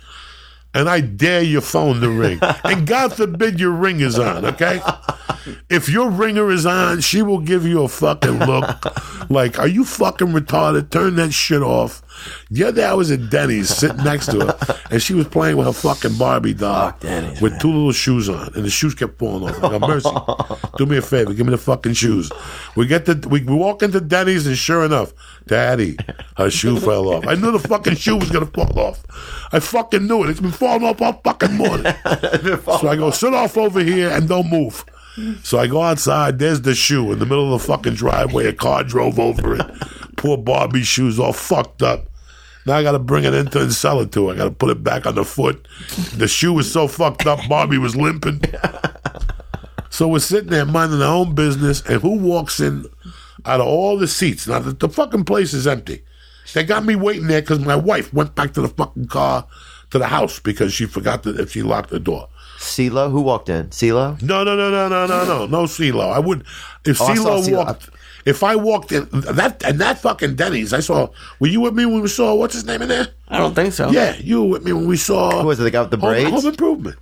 And 0.75 0.89
I 0.89 1.01
dare 1.01 1.43
your 1.43 1.61
phone 1.61 2.01
to 2.01 2.11
ring. 2.11 2.39
and 2.65 2.87
God 2.87 3.15
forbid 3.15 3.59
your 3.61 3.73
ring 3.73 4.01
is 4.01 4.19
on, 4.19 4.45
okay? 4.45 4.81
If 5.71 5.89
your 5.89 6.11
ringer 6.11 6.51
is 6.51 6.67
on, 6.67 7.01
she 7.01 7.23
will 7.23 7.41
give 7.41 7.67
you 7.67 7.83
a 7.83 7.89
fucking 7.89 8.39
look 8.41 9.31
like, 9.31 9.59
are 9.59 9.69
you 9.69 9.85
fucking 9.85 10.29
retarded? 10.29 10.91
Turn 10.91 11.17
that 11.17 11.33
shit 11.33 11.63
off. 11.63 12.03
The 12.51 12.65
other 12.65 12.77
day 12.81 12.85
I 12.85 12.95
was 12.95 13.11
at 13.11 13.31
Denny's 13.31 13.69
sitting 13.69 14.03
next 14.05 14.27
to 14.27 14.47
her, 14.47 14.77
and 14.91 15.03
she 15.03 15.15
was 15.15 15.29
playing 15.29 15.57
with 15.57 15.67
her 15.67 15.73
fucking 15.73 16.17
Barbie 16.17 16.55
doll 16.55 16.95
Denny's, 17.01 17.41
with 17.41 17.59
two 17.61 17.69
little 17.69 17.93
shoes 17.93 18.29
on, 18.29 18.53
and 18.55 18.65
the 18.65 18.71
shoes 18.71 18.95
kept 18.95 19.19
falling 19.19 19.49
off. 19.49 19.63
I 19.63 19.79
go, 19.79 19.87
Mercy, 19.87 20.11
do 20.77 20.87
me 20.87 20.97
a 20.97 21.03
favor, 21.03 21.35
give 21.35 21.47
me 21.47 21.53
the 21.53 21.59
fucking 21.59 21.95
shoes. 21.95 22.31
We 22.77 22.87
get 22.87 23.05
the 23.07 23.29
we, 23.29 23.43
we 23.43 23.55
walk 23.55 23.83
into 23.83 24.01
Denny's, 24.01 24.47
and 24.47 24.57
sure 24.57 24.85
enough, 24.85 25.13
Daddy, 25.47 25.97
her 26.37 26.51
shoe 26.51 26.79
fell 26.81 27.09
off. 27.09 27.27
I 27.27 27.35
knew 27.35 27.53
the 27.53 27.59
fucking 27.59 27.97
shoe 27.97 28.17
was 28.17 28.31
gonna 28.31 28.47
fall 28.47 28.79
off. 28.79 29.05
I 29.53 29.61
fucking 29.61 30.07
knew 30.07 30.25
it. 30.25 30.31
It's 30.31 30.41
been 30.41 30.51
falling 30.51 30.85
off 30.85 31.01
all 31.01 31.21
fucking 31.25 31.55
morning. 31.55 31.93
so 32.65 32.89
I 32.89 32.97
go, 32.97 33.11
sit 33.11 33.35
off 33.35 33.57
over 33.57 33.81
here 33.81 34.11
and 34.11 34.29
don't 34.29 34.51
move. 34.51 34.85
So 35.43 35.59
I 35.59 35.67
go 35.67 35.83
outside. 35.83 36.39
There's 36.39 36.63
the 36.63 36.75
shoe 36.75 37.13
in 37.13 37.19
the 37.19 37.27
middle 37.27 37.53
of 37.53 37.61
the 37.61 37.67
fucking 37.67 37.95
driveway. 37.95 38.47
A 38.47 38.53
car 38.53 38.85
drove 38.85 39.19
over 39.19 39.57
it. 39.57 39.67
Poor 40.17 40.37
Barbie 40.37 40.83
shoes 40.83 41.19
all 41.19 41.33
fucked 41.33 41.83
up. 41.83 42.08
Now 42.69 42.77
I 42.77 42.83
got 42.83 42.93
to 42.93 42.99
bring 42.99 43.25
it 43.25 43.33
into 43.35 43.61
and 43.63 43.73
sell 43.73 43.99
it 44.01 44.13
to 44.13 44.29
her. 44.29 44.35
I 44.35 44.37
got 44.37 44.45
to 44.45 44.51
put 44.51 44.69
it 44.69 44.85
back 44.85 45.07
on 45.07 45.15
the 45.15 45.25
foot. 45.25 45.67
The 46.15 46.29
shoe 46.29 46.53
was 46.53 46.71
so 46.71 46.87
fucked 46.87 47.27
up. 47.27 47.41
Barbie 47.49 47.79
was 47.79 47.97
limping. 47.97 48.43
So 49.91 50.07
we're 50.07 50.19
sitting 50.19 50.51
there 50.51 50.67
minding 50.67 51.01
our 51.01 51.15
own 51.15 51.35
business, 51.35 51.81
and 51.87 52.03
who 52.03 52.19
walks 52.19 52.61
in 52.61 52.85
out 53.47 53.61
of 53.61 53.67
all 53.67 53.97
the 53.97 54.07
seats? 54.07 54.47
Now 54.47 54.59
the, 54.59 54.73
the 54.73 54.89
fucking 54.89 55.25
place 55.25 55.55
is 55.55 55.67
empty. 55.67 56.03
They 56.53 56.63
got 56.63 56.85
me 56.85 56.95
waiting 56.95 57.27
there 57.27 57.41
because 57.41 57.59
my 57.61 57.75
wife 57.75 58.13
went 58.13 58.35
back 58.35 58.53
to 58.53 58.61
the 58.61 58.69
fucking 58.69 59.07
car 59.09 59.47
to 59.91 59.99
the 59.99 60.07
house 60.09 60.39
because 60.41 60.73
she 60.75 60.85
forgot 60.85 61.23
that 61.23 61.41
if 61.41 61.53
she 61.53 61.63
locked 61.63 61.89
the 61.91 61.99
door. 61.99 62.29
CeeLo, 62.59 63.11
who 63.11 63.23
walked 63.23 63.49
in? 63.49 63.69
CeeLo? 63.69 64.21
No, 64.21 64.45
no, 64.45 64.57
no, 64.57 64.71
no, 64.71 64.89
no, 64.89 65.07
no, 65.07 65.25
no, 65.25 65.47
no 65.47 65.63
CeeLo. 65.65 66.13
I 66.13 66.19
would 66.19 66.45
if 66.85 67.01
Oh, 67.01 67.07
CeeLo. 67.07 67.57
walked. 67.57 67.89
If 68.29 68.43
I 68.43 68.57
walked 68.57 68.93
in 68.93 69.09
that 69.13 69.63
and 69.65 69.81
that 69.81 70.01
fucking 70.01 70.35
Denny's, 70.37 70.73
I 70.75 70.81
saw. 70.81 71.09
Were 71.41 71.47
you 71.47 71.61
with 71.63 71.75
me 71.75 71.87
when 71.87 72.03
we 72.03 72.09
saw 72.09 72.35
what's 72.35 72.53
his 72.55 72.67
name 72.67 72.83
in 72.83 72.89
there? 72.89 73.09
I 73.29 73.39
don't 73.39 73.55
think 73.55 73.73
so. 73.73 73.91
Yeah, 73.91 74.17
you 74.17 74.43
were 74.43 74.51
with 74.51 74.65
me 74.65 74.73
when 74.75 74.87
we 74.87 74.99
saw. 74.99 75.41
Who 75.41 75.47
was 75.47 75.59
it, 75.59 75.63
the 75.63 75.71
guy 75.71 75.81
with 75.81 75.91
the 75.91 75.97
Home, 75.97 76.11
braids? 76.11 76.31
Home 76.31 76.47
Improvement. 76.47 76.97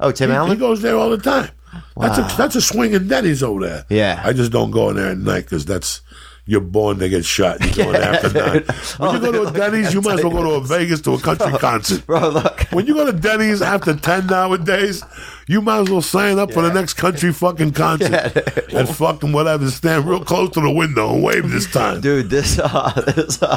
Oh, 0.00 0.10
Tim 0.10 0.30
He, 0.30 0.34
he 0.34 0.38
Allen? 0.38 0.58
goes 0.58 0.80
there 0.80 0.96
all 0.96 1.10
the 1.10 1.18
time. 1.18 1.50
That's 1.96 2.18
a 2.18 2.36
that's 2.36 2.54
a 2.56 2.60
swinging 2.62 3.08
Denny's 3.08 3.42
over 3.42 3.60
there. 3.66 3.84
Yeah. 3.90 4.22
I 4.24 4.32
just 4.32 4.52
don't 4.52 4.70
go 4.70 4.88
in 4.90 4.96
there 4.96 5.10
at 5.10 5.18
night 5.18 5.44
because 5.44 5.64
that's 5.66 6.00
you're 6.46 6.60
born 6.60 6.98
to 6.98 7.08
get 7.08 7.24
shot. 7.24 7.64
You 7.64 7.74
go 7.84 7.90
in 7.90 7.96
after 7.96 8.30
nine. 8.32 8.64
When 8.98 9.14
you 9.14 9.20
go 9.20 9.32
to 9.32 9.48
a 9.48 9.52
Denny's, 9.52 9.94
you 9.94 10.02
might 10.02 10.18
as 10.18 10.24
well 10.24 10.32
go 10.32 10.42
to 10.42 10.50
a 10.56 10.60
Vegas 10.60 11.00
to 11.02 11.12
a 11.14 11.18
country 11.18 11.52
concert. 11.58 12.06
Bro, 12.06 12.28
look. 12.30 12.60
When 12.70 12.86
you 12.86 12.94
go 12.94 13.06
to 13.06 13.12
Denny's 13.12 13.62
after 13.62 13.94
10 13.96 14.26
nowadays, 14.26 15.02
you 15.46 15.62
might 15.62 15.80
as 15.80 15.90
well 15.90 16.02
sign 16.02 16.38
up 16.38 16.52
for 16.52 16.60
the 16.62 16.72
next 16.72 16.94
country 16.94 17.32
fucking 17.32 17.72
concert 17.84 18.36
and 18.72 18.88
fucking 18.88 19.32
whatever. 19.32 19.70
Stand 19.70 20.06
real 20.06 20.22
close 20.24 20.50
to 20.50 20.60
the 20.60 20.70
window 20.70 21.14
and 21.14 21.22
wave 21.24 21.50
this 21.50 21.70
time. 21.70 22.00
Dude, 22.02 22.28
this, 22.28 22.58
uh, 22.58 22.92
this, 23.16 23.38
uh, 23.42 23.56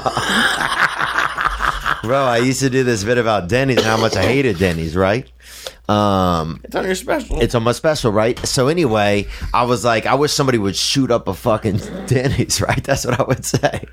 bro, 2.04 2.24
I 2.24 2.38
used 2.38 2.62
to 2.62 2.70
do 2.70 2.84
this 2.84 3.04
bit 3.04 3.18
about 3.18 3.50
Denny's 3.50 3.78
and 3.78 3.86
how 3.86 3.98
much 3.98 4.16
I 4.16 4.24
hated 4.24 4.58
Denny's, 4.60 4.96
right? 4.96 5.30
Um, 5.90 6.62
It's 6.64 6.76
on 6.76 6.86
your 6.86 6.96
special. 6.96 7.40
it's 7.42 7.56
on 7.56 7.64
my 7.64 7.72
special, 7.72 8.12
right? 8.12 8.38
So 8.46 8.68
anyway, 8.68 9.28
I 9.54 9.64
was 9.64 9.84
like, 9.86 10.06
I 10.06 10.16
wish 10.16 10.32
somebody 10.34 10.58
would 10.58 10.76
shoot 10.76 11.12
up 11.12 11.28
a 11.28 11.34
fucking 11.34 11.78
Denny's, 12.08 12.62
right? 12.62 12.84
That's 12.84 13.06
what 13.06 13.20
I 13.20 13.24
would 13.24 13.46
say. 13.46 13.86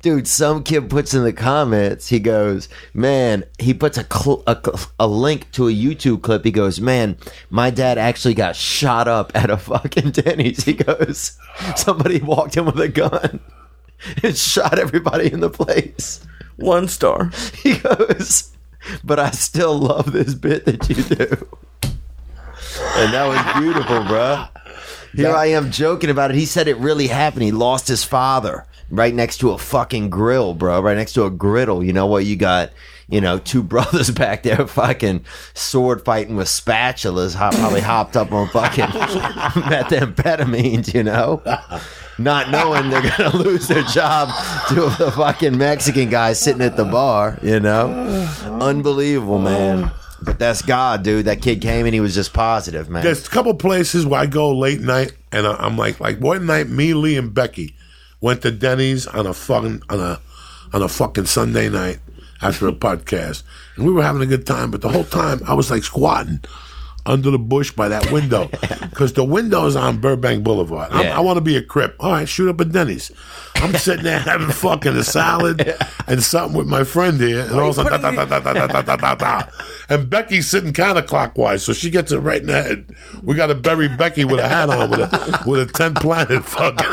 Dude, 0.00 0.26
some 0.26 0.64
kid 0.64 0.90
puts 0.90 1.14
in 1.14 1.22
the 1.22 1.32
comments, 1.32 2.08
he 2.08 2.18
goes, 2.18 2.68
man, 2.94 3.44
he 3.60 3.72
puts 3.72 3.96
a, 3.96 4.04
cl- 4.12 4.42
a, 4.48 4.58
a 4.98 5.06
link 5.06 5.50
to 5.52 5.68
a 5.68 5.72
YouTube 5.72 6.22
clip. 6.22 6.44
He 6.44 6.50
goes, 6.50 6.80
man, 6.80 7.16
my 7.48 7.70
dad 7.70 7.96
actually 7.96 8.34
got 8.34 8.56
shot 8.56 9.06
up 9.06 9.30
at 9.36 9.50
a 9.50 9.56
fucking 9.56 10.10
Denny's. 10.12 10.64
He 10.64 10.72
goes, 10.72 11.38
somebody 11.76 12.20
walked 12.20 12.56
in 12.56 12.64
with 12.64 12.80
a 12.80 12.88
gun 12.88 13.38
and 14.24 14.36
shot 14.36 14.80
everybody 14.80 15.32
in 15.32 15.38
the 15.38 15.50
place. 15.50 16.26
One 16.56 16.88
star. 16.88 17.30
He 17.54 17.76
goes, 17.78 18.50
but 19.04 19.18
I 19.18 19.30
still 19.30 19.78
love 19.78 20.12
this 20.12 20.34
bit 20.34 20.64
that 20.66 20.88
you 20.88 20.96
do. 20.96 21.48
And 22.94 23.12
that 23.12 23.26
was 23.26 23.62
beautiful, 23.62 23.96
bruh. 24.00 24.48
Here 25.14 25.34
I 25.34 25.46
am 25.46 25.70
joking 25.70 26.10
about 26.10 26.30
it. 26.30 26.36
He 26.36 26.46
said 26.46 26.68
it 26.68 26.76
really 26.78 27.06
happened. 27.06 27.42
He 27.42 27.52
lost 27.52 27.86
his 27.86 28.02
father 28.02 28.66
right 28.90 29.14
next 29.14 29.38
to 29.38 29.50
a 29.50 29.58
fucking 29.58 30.08
grill, 30.10 30.54
bro. 30.54 30.80
Right 30.80 30.96
next 30.96 31.12
to 31.14 31.24
a 31.24 31.30
griddle. 31.30 31.84
You 31.84 31.92
know 31.92 32.06
what? 32.06 32.24
You 32.24 32.36
got, 32.36 32.70
you 33.12 33.20
know, 33.20 33.38
two 33.38 33.62
brothers 33.72 34.10
back 34.10 34.42
there 34.42 34.66
fucking 34.66 35.24
sword 35.52 36.02
fighting 36.04 36.34
with 36.34 36.48
spatulas, 36.48 37.34
hop, 37.34 37.54
probably 37.54 37.82
hopped 37.82 38.16
up 38.16 38.32
on 38.32 38.48
fucking 38.48 38.84
methamphetamines, 39.62 40.94
you 40.94 41.02
know? 41.02 41.42
Not 42.18 42.50
knowing 42.50 42.88
they're 42.88 43.16
gonna 43.16 43.36
lose 43.44 43.68
their 43.68 43.82
job 43.82 44.30
to 44.68 44.74
the 44.98 45.12
fucking 45.14 45.58
Mexican 45.58 46.08
guy 46.08 46.32
sitting 46.32 46.62
at 46.62 46.76
the 46.76 46.86
bar, 46.86 47.38
you 47.42 47.60
know? 47.60 47.90
Unbelievable, 48.60 49.38
man. 49.38 49.90
But 50.22 50.38
that's 50.38 50.62
God, 50.62 51.02
dude. 51.02 51.26
That 51.26 51.42
kid 51.42 51.60
came 51.60 51.84
and 51.84 51.92
he 51.92 52.00
was 52.00 52.14
just 52.14 52.32
positive, 52.32 52.88
man. 52.88 53.02
There's 53.02 53.26
a 53.26 53.30
couple 53.30 53.52
places 53.54 54.06
where 54.06 54.20
I 54.20 54.26
go 54.26 54.56
late 54.56 54.80
night 54.80 55.12
and 55.32 55.46
I'm 55.46 55.76
like, 55.76 56.00
like 56.00 56.18
one 56.18 56.46
night, 56.46 56.68
me, 56.68 56.94
Lee, 56.94 57.18
and 57.18 57.34
Becky 57.34 57.74
went 58.22 58.40
to 58.42 58.52
Denny's 58.52 59.06
on 59.06 59.26
a 59.26 59.34
fucking 59.34 59.82
on 59.90 60.00
a 60.00 60.20
on 60.72 60.80
a 60.80 60.88
fucking 60.88 61.26
Sunday 61.26 61.68
night 61.68 61.98
after 62.42 62.68
a 62.68 62.72
podcast, 62.72 63.42
and 63.76 63.86
we 63.86 63.92
were 63.92 64.02
having 64.02 64.22
a 64.22 64.26
good 64.26 64.46
time. 64.46 64.70
But 64.70 64.80
the 64.82 64.88
whole 64.88 65.04
time, 65.04 65.40
I 65.46 65.54
was 65.54 65.70
like 65.70 65.84
squatting 65.84 66.40
under 67.04 67.32
the 67.32 67.38
bush 67.38 67.72
by 67.72 67.88
that 67.88 68.12
window 68.12 68.46
because 68.90 69.14
the 69.14 69.24
window 69.24 69.66
is 69.66 69.74
on 69.74 69.98
Burbank 70.00 70.44
Boulevard. 70.44 70.92
I'm- 70.92 71.04
Yeah. 71.06 71.16
I 71.16 71.20
want 71.20 71.36
to 71.36 71.40
be 71.40 71.56
a 71.56 71.62
crip. 71.62 71.96
All 71.98 72.12
right, 72.12 72.28
shoot 72.28 72.48
up 72.48 72.60
at 72.60 72.70
Denny's. 72.70 73.10
I'm 73.56 73.74
sitting 73.74 74.04
there 74.04 74.20
having 74.20 74.50
fucking 74.50 74.94
a 74.96 75.02
salad 75.02 75.74
and 76.06 76.22
something 76.22 76.56
with 76.56 76.68
my 76.68 76.84
friend 76.84 77.20
here, 77.20 77.40
and 77.40 77.52
all 77.52 77.70
of 77.70 77.78
a 77.78 77.82
sudden, 77.82 78.00
da, 78.00 78.10
da, 78.12 78.24
da, 78.24 78.38
da, 78.40 78.52
da, 78.52 78.66
da, 78.68 78.82
da, 78.82 78.96
da, 78.96 79.14
da. 79.16 79.42
and 79.88 80.08
Becky's 80.08 80.48
sitting 80.48 80.72
counterclockwise, 80.72 81.60
so 81.60 81.72
she 81.72 81.90
gets 81.90 82.12
it 82.12 82.18
right 82.18 82.40
in 82.40 82.46
the 82.46 82.52
head. 82.62 82.86
We 83.22 83.34
got 83.34 83.48
to 83.48 83.54
bury 83.56 83.88
Becky 83.88 84.24
with 84.24 84.38
a 84.40 84.48
hat 84.48 84.70
on, 84.70 84.90
with 84.90 85.00
a 85.00 85.42
with 85.46 85.68
a 85.68 85.72
ten 85.72 85.94
planet 85.94 86.44
fucking 86.44 86.86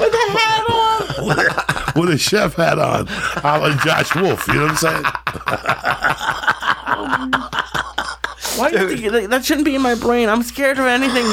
With 0.00 0.12
a 0.14 0.32
hat 0.32 0.64
on. 0.70 1.63
with 1.96 2.10
a 2.10 2.18
chef 2.18 2.54
hat 2.54 2.78
on, 2.78 3.08
a 3.08 3.58
la 3.58 3.76
Josh 3.84 4.14
Wolf. 4.14 4.46
You 4.48 4.54
know 4.54 4.62
what 4.66 4.70
I'm 4.70 4.76
saying? 4.76 5.04
Why 8.56 8.70
do 8.70 8.78
you 8.78 8.88
think 8.88 9.12
that, 9.12 9.30
that 9.30 9.44
shouldn't 9.44 9.64
be 9.64 9.74
in 9.74 9.82
my 9.82 9.94
brain? 9.96 10.28
I'm 10.28 10.42
scared 10.44 10.78
of 10.78 10.86
anything 10.86 11.26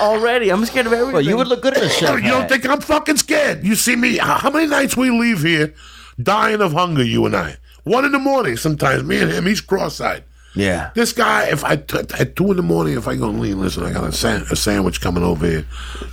already. 0.00 0.50
I'm 0.50 0.64
scared 0.64 0.86
of 0.86 0.92
everything. 0.92 1.12
well, 1.12 1.22
you 1.22 1.36
would 1.36 1.46
look 1.48 1.60
good 1.62 1.76
in 1.76 1.82
a 1.82 1.88
chef 1.88 2.22
You 2.22 2.30
don't 2.30 2.42
hat. 2.42 2.48
think 2.50 2.66
I'm 2.66 2.80
fucking 2.80 3.18
scared? 3.18 3.62
You 3.64 3.74
see 3.74 3.94
me? 3.96 4.16
How 4.16 4.38
how 4.38 4.50
many 4.50 4.66
nights 4.66 4.96
we 4.96 5.10
leave 5.10 5.42
here, 5.42 5.74
dying 6.22 6.62
of 6.62 6.72
hunger? 6.72 7.04
You 7.04 7.26
and 7.26 7.36
I. 7.36 7.56
One 7.84 8.04
in 8.04 8.12
the 8.12 8.18
morning. 8.18 8.56
Sometimes 8.56 9.02
me 9.04 9.20
and 9.20 9.30
him. 9.30 9.44
He's 9.44 9.60
cross-eyed. 9.60 10.24
Yeah. 10.54 10.90
This 10.94 11.12
guy, 11.14 11.46
if 11.50 11.64
I 11.64 11.76
t- 11.76 11.98
at 12.18 12.36
two 12.36 12.50
in 12.50 12.56
the 12.58 12.62
morning, 12.62 12.98
if 12.98 13.08
I 13.08 13.16
go 13.16 13.30
and 13.30 13.40
lean, 13.40 13.58
listen, 13.60 13.84
I 13.84 13.92
got 13.92 14.04
a, 14.04 14.12
san- 14.12 14.44
a 14.50 14.56
sandwich 14.56 15.00
coming 15.00 15.22
over 15.22 15.46
here. 15.46 15.64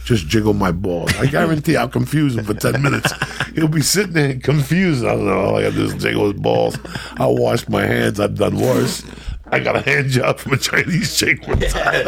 Just 0.06 0.28
jiggle 0.28 0.54
my 0.54 0.72
balls. 0.72 1.14
I 1.18 1.26
guarantee 1.26 1.76
I'll 1.76 1.90
confuse 1.90 2.38
him 2.38 2.46
for 2.46 2.54
ten 2.54 2.82
minutes. 2.82 3.12
He'll 3.56 3.68
be 3.68 3.82
sitting 3.82 4.14
there 4.14 4.40
confused. 4.40 5.04
I 5.04 5.10
don't 5.10 5.26
know. 5.26 5.40
All 5.40 5.56
I 5.58 5.64
got 5.64 5.72
to 5.72 5.76
do 5.76 5.86
is 5.86 5.94
jiggle 5.96 6.32
his 6.32 6.40
balls. 6.42 6.78
I'll 7.18 7.36
wash 7.36 7.68
my 7.68 7.86
hands. 7.86 8.20
I've 8.20 8.36
done 8.36 8.56
worse. 8.56 9.04
I 9.52 9.60
got 9.60 9.76
a 9.76 9.82
hand 9.82 10.10
job 10.10 10.40
from 10.40 10.54
a 10.54 10.58
Chinese 10.58 11.18
chick 11.18 11.46
one 11.48 11.60
time. 11.60 12.06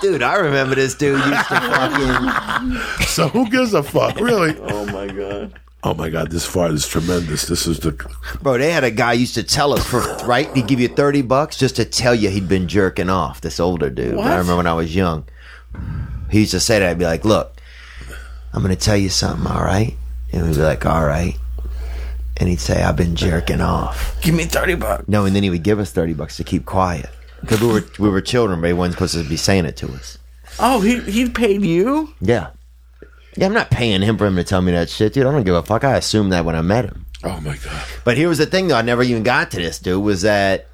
Dude, 0.00 0.22
I 0.22 0.36
remember 0.36 0.74
this 0.76 0.94
dude 0.94 1.18
used 1.18 1.48
to 1.48 1.60
fucking. 1.60 3.04
So 3.06 3.28
who 3.28 3.48
gives 3.50 3.74
a 3.74 3.82
fuck, 3.82 4.18
really? 4.18 4.56
Oh 4.60 4.86
my 4.86 5.06
god. 5.08 5.60
Oh 5.86 5.92
my 5.92 6.08
God, 6.08 6.30
this 6.30 6.46
fart 6.46 6.70
is 6.72 6.88
tremendous. 6.88 7.46
This 7.46 7.66
is 7.66 7.78
the 7.80 7.92
Bro, 8.40 8.58
they 8.58 8.72
had 8.72 8.84
a 8.84 8.90
guy 8.90 9.12
used 9.12 9.34
to 9.34 9.42
tell 9.42 9.74
us 9.74 9.84
for 9.86 10.00
right. 10.26 10.50
He'd 10.56 10.66
give 10.66 10.80
you 10.80 10.88
thirty 10.88 11.20
bucks 11.20 11.58
just 11.58 11.76
to 11.76 11.84
tell 11.84 12.14
you 12.14 12.30
he'd 12.30 12.48
been 12.48 12.68
jerking 12.68 13.10
off. 13.10 13.42
This 13.42 13.60
older 13.60 13.90
dude. 13.90 14.16
What? 14.16 14.26
I 14.26 14.36
remember 14.36 14.56
when 14.56 14.66
I 14.66 14.72
was 14.72 14.96
young. 14.96 15.26
He 16.30 16.40
used 16.40 16.52
to 16.52 16.60
say 16.60 16.78
that. 16.78 16.88
I'd 16.88 16.98
be 16.98 17.04
like, 17.04 17.26
"Look, 17.26 17.60
I'm 18.54 18.62
gonna 18.62 18.76
tell 18.76 18.96
you 18.96 19.10
something, 19.10 19.46
all 19.46 19.62
right?" 19.62 19.94
And 20.32 20.46
we'd 20.46 20.54
be 20.54 20.62
like, 20.62 20.86
"All 20.86 21.04
right." 21.04 21.36
And 22.38 22.48
he'd 22.48 22.60
say, 22.60 22.82
"I've 22.82 22.96
been 22.96 23.14
jerking 23.14 23.60
off." 23.60 24.18
Give 24.22 24.34
me 24.34 24.44
thirty 24.44 24.76
bucks. 24.76 25.04
No, 25.06 25.26
and 25.26 25.36
then 25.36 25.42
he 25.42 25.50
would 25.50 25.62
give 25.62 25.78
us 25.78 25.90
thirty 25.90 26.14
bucks 26.14 26.38
to 26.38 26.44
keep 26.44 26.64
quiet 26.64 27.10
because 27.42 27.60
we 27.60 27.68
were 27.68 27.84
we 27.98 28.08
were 28.08 28.22
children, 28.22 28.62
but 28.62 28.68
he 28.68 28.72
wasn't 28.72 28.94
supposed 28.94 29.14
to 29.14 29.28
be 29.28 29.36
saying 29.36 29.66
it 29.66 29.76
to 29.78 29.88
us. 29.92 30.16
Oh, 30.58 30.80
he 30.80 31.00
he 31.00 31.28
paid 31.28 31.62
you? 31.62 32.14
Yeah, 32.22 32.48
yeah. 33.36 33.46
I'm 33.46 33.52
not 33.52 33.70
paying 33.70 34.02
him 34.02 34.18
for 34.18 34.26
him 34.26 34.36
to 34.36 34.44
tell 34.44 34.62
me 34.62 34.72
that 34.72 34.90
shit, 34.90 35.12
dude. 35.12 35.26
I 35.26 35.32
don't 35.32 35.44
give 35.44 35.54
a 35.54 35.62
fuck. 35.62 35.84
I 35.84 35.96
assumed 35.96 36.32
that 36.32 36.44
when 36.44 36.56
I 36.56 36.62
met 36.62 36.86
him. 36.86 37.06
oh 37.24 37.40
my 37.40 37.56
God. 37.56 37.86
But 38.04 38.16
here 38.16 38.28
was 38.28 38.38
the 38.38 38.46
thing, 38.46 38.68
though. 38.68 38.76
I 38.76 38.82
never 38.82 39.02
even 39.02 39.22
got 39.22 39.50
to 39.52 39.56
this, 39.58 39.78
dude. 39.78 40.02
Was 40.02 40.22
that 40.22 40.68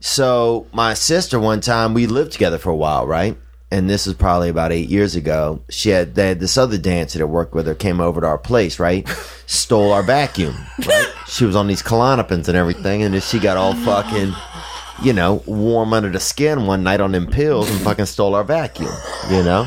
so? 0.00 0.66
My 0.72 0.94
sister, 0.94 1.38
one 1.40 1.60
time, 1.60 1.94
we 1.94 2.06
lived 2.06 2.32
together 2.32 2.58
for 2.58 2.70
a 2.70 2.76
while, 2.76 3.06
right? 3.06 3.36
and 3.74 3.90
this 3.90 4.06
is 4.06 4.14
probably 4.14 4.48
about 4.48 4.70
eight 4.70 4.88
years 4.88 5.16
ago. 5.16 5.60
She 5.68 5.88
had 5.88 6.14
they 6.14 6.28
had 6.28 6.38
this 6.38 6.56
other 6.56 6.78
dancer 6.78 7.18
that 7.18 7.26
worked 7.26 7.54
with 7.54 7.66
her 7.66 7.74
came 7.74 8.00
over 8.00 8.20
to 8.20 8.26
our 8.28 8.38
place, 8.38 8.78
right? 8.78 9.08
Stole 9.46 9.92
our 9.92 10.04
vacuum. 10.04 10.54
Right? 10.86 11.12
she 11.26 11.44
was 11.44 11.56
on 11.56 11.66
these 11.66 11.82
Klonopins 11.82 12.46
and 12.46 12.56
everything, 12.56 13.02
and 13.02 13.14
then 13.14 13.20
she 13.20 13.40
got 13.40 13.56
all 13.56 13.74
fucking, 13.74 14.32
you 15.02 15.12
know, 15.12 15.42
warm 15.46 15.92
under 15.92 16.08
the 16.08 16.20
skin 16.20 16.66
one 16.66 16.84
night 16.84 17.00
on 17.00 17.10
them 17.10 17.26
pills 17.26 17.68
and 17.68 17.80
fucking 17.80 18.06
stole 18.06 18.36
our 18.36 18.44
vacuum. 18.44 18.94
You 19.28 19.42
know. 19.42 19.66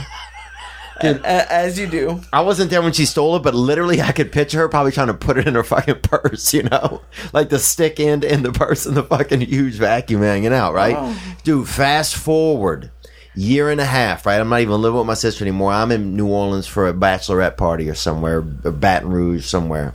A- 1.04 1.52
as 1.52 1.78
you 1.80 1.88
do. 1.88 2.22
I 2.34 2.42
wasn't 2.42 2.70
there 2.72 2.82
when 2.82 2.94
she 2.94 3.06
stole 3.06 3.36
it, 3.36 3.44
but 3.44 3.54
literally 3.54 4.02
I 4.02 4.12
could 4.12 4.32
picture 4.32 4.60
her 4.60 4.70
probably 4.70 4.92
trying 4.92 5.08
to 5.08 5.14
put 5.14 5.38
it 5.38 5.48
in 5.48 5.56
her 5.56 5.64
fucking 5.64 6.00
purse, 6.02 6.54
you 6.54 6.64
know? 6.64 7.02
Like 7.34 7.50
the 7.50 7.60
stick 7.60 8.00
end 8.00 8.24
in 8.24 8.44
the 8.44 8.52
purse 8.52 8.86
and 8.86 8.96
the 8.98 9.04
fucking 9.04 9.42
huge 9.42 9.76
vacuum 9.76 10.22
hanging 10.22 10.54
out, 10.54 10.74
right? 10.74 10.96
Oh. 10.98 11.36
Dude, 11.44 11.68
fast 11.68 12.16
forward 12.16 12.92
year 13.36 13.70
and 13.70 13.80
a 13.80 13.86
half, 13.86 14.26
right? 14.26 14.40
I'm 14.40 14.50
not 14.50 14.62
even 14.62 14.82
living 14.82 14.98
with 14.98 15.08
my 15.08 15.14
sister 15.14 15.44
anymore. 15.44 15.72
I'm 15.72 15.92
in 15.92 16.16
New 16.18 16.28
Orleans 16.28 16.66
for 16.68 16.88
a 16.88 16.94
bachelorette 16.94 17.56
party 17.58 17.88
or 17.90 17.94
somewhere, 17.96 18.38
or 18.64 18.72
Baton 18.72 19.10
Rouge 19.12 19.46
somewhere, 19.46 19.94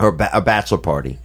or 0.00 0.12
ba- 0.12 0.30
a 0.32 0.40
bachelor 0.40 0.78
party. 0.78 1.18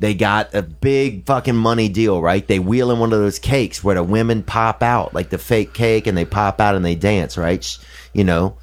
They 0.00 0.14
got 0.14 0.52
a 0.52 0.62
big 0.62 1.24
fucking 1.26 1.54
money 1.54 1.88
deal, 1.88 2.20
right? 2.20 2.44
They 2.44 2.58
wheel 2.58 2.90
in 2.90 2.98
one 2.98 3.12
of 3.12 3.20
those 3.20 3.38
cakes 3.38 3.84
where 3.84 3.94
the 3.94 4.02
women 4.02 4.42
pop 4.42 4.82
out, 4.82 5.14
like 5.14 5.30
the 5.30 5.38
fake 5.38 5.72
cake, 5.72 6.08
and 6.08 6.18
they 6.18 6.24
pop 6.24 6.60
out 6.60 6.74
and 6.74 6.84
they 6.84 6.96
dance, 6.96 7.38
right? 7.38 7.78
You 8.12 8.24
know, 8.24 8.56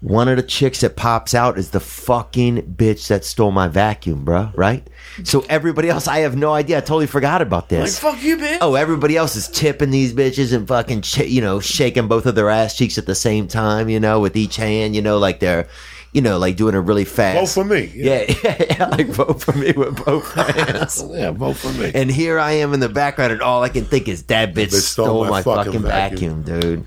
one 0.00 0.28
of 0.28 0.36
the 0.36 0.42
chicks 0.42 0.80
that 0.82 0.94
pops 0.96 1.34
out 1.34 1.58
is 1.58 1.70
the 1.70 1.80
fucking 1.80 2.74
bitch 2.76 3.08
that 3.08 3.24
stole 3.24 3.50
my 3.50 3.66
vacuum, 3.68 4.24
bruh, 4.24 4.52
right? 4.56 4.86
So 5.24 5.44
everybody 5.48 5.88
else, 5.88 6.06
I 6.06 6.18
have 6.20 6.36
no 6.36 6.52
idea. 6.52 6.76
I 6.78 6.80
totally 6.80 7.06
forgot 7.08 7.42
about 7.42 7.62
Like, 7.64 7.68
this. 7.82 7.98
fuck 7.98 8.22
you, 8.22 8.36
bitch. 8.36 8.58
Oh, 8.60 8.74
everybody 8.76 9.16
else 9.16 9.34
is 9.34 9.48
tipping 9.48 9.90
these 9.90 10.12
bitches 10.14 10.52
and 10.52 10.68
fucking, 10.68 11.02
ch- 11.02 11.26
you 11.26 11.40
know, 11.40 11.58
shaking 11.58 12.06
both 12.06 12.26
of 12.26 12.34
their 12.36 12.48
ass 12.50 12.76
cheeks 12.76 12.96
at 12.98 13.06
the 13.06 13.14
same 13.16 13.48
time, 13.48 13.88
you 13.88 13.98
know, 13.98 14.20
with 14.20 14.36
each 14.36 14.54
hand, 14.56 14.94
you 14.94 15.02
know, 15.02 15.18
like 15.18 15.40
they're, 15.40 15.66
you 16.12 16.20
know, 16.22 16.38
like 16.38 16.56
doing 16.56 16.74
it 16.76 16.78
really 16.78 17.04
fast. 17.04 17.54
Vote 17.56 17.62
for 17.62 17.68
me. 17.68 17.90
Yeah, 17.94 18.24
yeah, 18.44 18.64
yeah, 18.70 18.86
like 18.88 19.08
vote 19.08 19.42
for 19.42 19.52
me 19.52 19.72
with 19.72 20.04
both 20.04 20.32
hands. 20.56 21.04
Yeah, 21.10 21.32
vote 21.32 21.56
for 21.56 21.72
me. 21.72 21.90
And 21.94 22.08
here 22.10 22.38
I 22.38 22.52
am 22.52 22.72
in 22.72 22.78
the 22.80 22.88
background, 22.88 23.32
and 23.32 23.42
all 23.42 23.62
I 23.64 23.68
can 23.68 23.84
think 23.84 24.06
is 24.08 24.22
that 24.24 24.54
bitch 24.54 24.70
stole, 24.72 25.26
my, 25.26 25.42
fucking, 25.42 25.82
vacuum. 25.82 26.42
dude. 26.42 26.86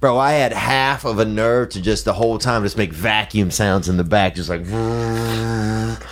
Bro, 0.00 0.18
I 0.18 0.32
had 0.32 0.52
half 0.52 1.04
of 1.04 1.18
a 1.18 1.24
nerve 1.24 1.70
to 1.70 1.80
just 1.82 2.04
the 2.04 2.12
whole 2.14 2.38
time 2.38 2.62
just 2.62 2.76
make 2.76 2.92
vacuum 2.92 3.50
sounds 3.50 3.88
in 3.88 3.96
the 3.96 4.04
back, 4.04 4.34
just 4.34 4.48
like. 4.48 4.66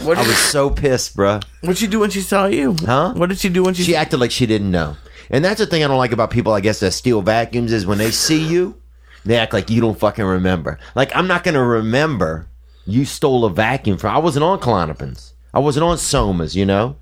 What 0.00 0.18
I 0.18 0.22
was 0.26 0.36
so 0.36 0.70
pissed, 0.70 1.16
bro. 1.16 1.40
what'd 1.60 1.78
she 1.78 1.86
do 1.86 2.00
when 2.00 2.10
she 2.10 2.20
saw 2.20 2.46
you? 2.46 2.76
Huh? 2.84 3.14
What 3.14 3.28
did 3.28 3.38
she 3.38 3.48
do 3.48 3.62
when 3.64 3.74
she, 3.74 3.82
She 3.84 3.96
acted 3.96 4.18
like 4.18 4.30
she 4.30 4.46
didn't 4.46 4.70
know, 4.70 4.96
and 5.30 5.44
that's 5.44 5.58
the 5.58 5.66
thing 5.66 5.82
I 5.82 5.86
don't 5.86 5.98
like 5.98 6.12
about 6.12 6.30
people. 6.30 6.52
I 6.52 6.60
guess 6.60 6.80
that 6.80 6.92
steal 6.92 7.22
vacuums 7.22 7.72
is 7.72 7.86
when 7.86 7.98
they 7.98 8.10
see 8.10 8.42
you, 8.46 8.76
they 9.24 9.36
act 9.36 9.52
like 9.52 9.70
you 9.70 9.80
don't 9.80 9.98
fucking 9.98 10.24
remember. 10.24 10.78
Like 10.94 11.14
I'm 11.14 11.26
not 11.26 11.44
gonna 11.44 11.64
remember 11.64 12.48
you 12.86 13.04
stole 13.04 13.44
a 13.44 13.50
vacuum 13.50 13.98
from. 13.98 14.14
I 14.14 14.18
wasn't 14.18 14.44
on 14.44 14.60
Klonopins. 14.60 15.32
I 15.52 15.58
wasn't 15.60 15.84
on 15.84 15.96
Somas. 15.96 16.54
You 16.54 16.66
know. 16.66 16.96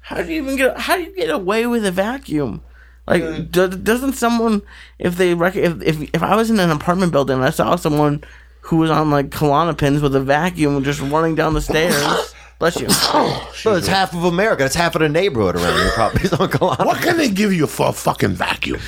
How 0.00 0.22
do 0.22 0.32
you 0.32 0.42
even 0.42 0.56
get? 0.56 0.78
How 0.78 0.96
do 0.96 1.02
you 1.02 1.14
get 1.14 1.30
away 1.30 1.66
with 1.66 1.84
a 1.86 1.92
vacuum? 1.92 2.62
Like, 3.06 3.50
do, 3.50 3.68
doesn't 3.68 4.12
someone, 4.12 4.62
if 4.98 5.16
they 5.16 5.34
rec- 5.34 5.56
if, 5.56 5.82
if 5.82 6.00
if 6.14 6.22
I 6.22 6.36
was 6.36 6.50
in 6.50 6.60
an 6.60 6.70
apartment 6.70 7.10
building 7.12 7.36
and 7.36 7.44
I 7.44 7.50
saw 7.50 7.74
someone 7.76 8.22
who 8.60 8.76
was 8.76 8.90
on 8.90 9.10
like 9.10 9.30
Klonopins 9.30 10.00
with 10.02 10.14
a 10.14 10.20
vacuum 10.20 10.84
just 10.84 11.00
running 11.00 11.34
down 11.34 11.54
the 11.54 11.60
stairs, 11.60 12.34
bless 12.60 12.78
you. 12.80 12.86
Well, 13.64 13.76
it's 13.76 13.88
half 13.88 14.14
of 14.14 14.24
America. 14.24 14.64
It's 14.64 14.74
half 14.74 14.94
of 14.94 15.00
the 15.02 15.08
neighborhood 15.08 15.56
around 15.56 15.74
here. 15.78 15.90
Probably 15.92 16.22
on 16.38 16.48
Klonopins. 16.48 16.86
What 16.86 17.02
can 17.02 17.16
they 17.16 17.28
give 17.28 17.52
you 17.52 17.66
for 17.66 17.88
a 17.88 17.92
fucking 17.92 18.34
vacuum? 18.34 18.80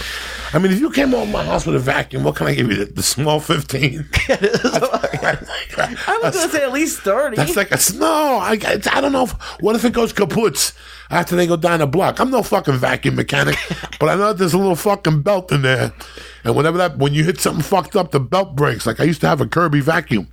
I 0.54 0.58
mean, 0.60 0.70
if 0.70 0.80
you 0.80 0.90
came 0.90 1.12
over 1.14 1.30
my 1.30 1.44
house 1.44 1.66
with 1.66 1.74
a 1.74 1.80
vacuum, 1.80 2.22
what 2.22 2.36
can 2.36 2.46
I 2.46 2.54
give 2.54 2.70
you? 2.70 2.84
The, 2.84 2.92
the 2.92 3.02
small 3.02 3.40
15? 3.40 4.08
I 5.76 6.20
was 6.22 6.36
gonna 6.36 6.48
say 6.48 6.62
at 6.62 6.72
least 6.72 7.00
thirty. 7.00 7.36
That's 7.36 7.56
like 7.56 7.70
a 7.70 7.78
no. 7.98 8.38
I, 8.40 8.52
I 8.62 9.00
don't 9.00 9.12
know. 9.12 9.24
If, 9.24 9.32
what 9.60 9.74
if 9.74 9.84
it 9.84 9.92
goes 9.92 10.12
kaput 10.12 10.72
after 11.10 11.36
they 11.36 11.46
go 11.46 11.56
down 11.56 11.80
the 11.80 11.86
block? 11.86 12.20
I'm 12.20 12.30
no 12.30 12.42
fucking 12.42 12.76
vacuum 12.76 13.16
mechanic, 13.16 13.56
but 13.98 14.08
I 14.08 14.14
know 14.14 14.28
that 14.28 14.38
there's 14.38 14.54
a 14.54 14.58
little 14.58 14.76
fucking 14.76 15.22
belt 15.22 15.50
in 15.50 15.62
there, 15.62 15.92
and 16.44 16.54
whenever 16.54 16.78
that 16.78 16.98
when 16.98 17.14
you 17.14 17.24
hit 17.24 17.40
something 17.40 17.62
fucked 17.62 17.96
up, 17.96 18.10
the 18.10 18.20
belt 18.20 18.54
breaks. 18.54 18.86
Like 18.86 19.00
I 19.00 19.04
used 19.04 19.20
to 19.22 19.28
have 19.28 19.40
a 19.40 19.46
Kirby 19.46 19.80
vacuum, 19.80 20.28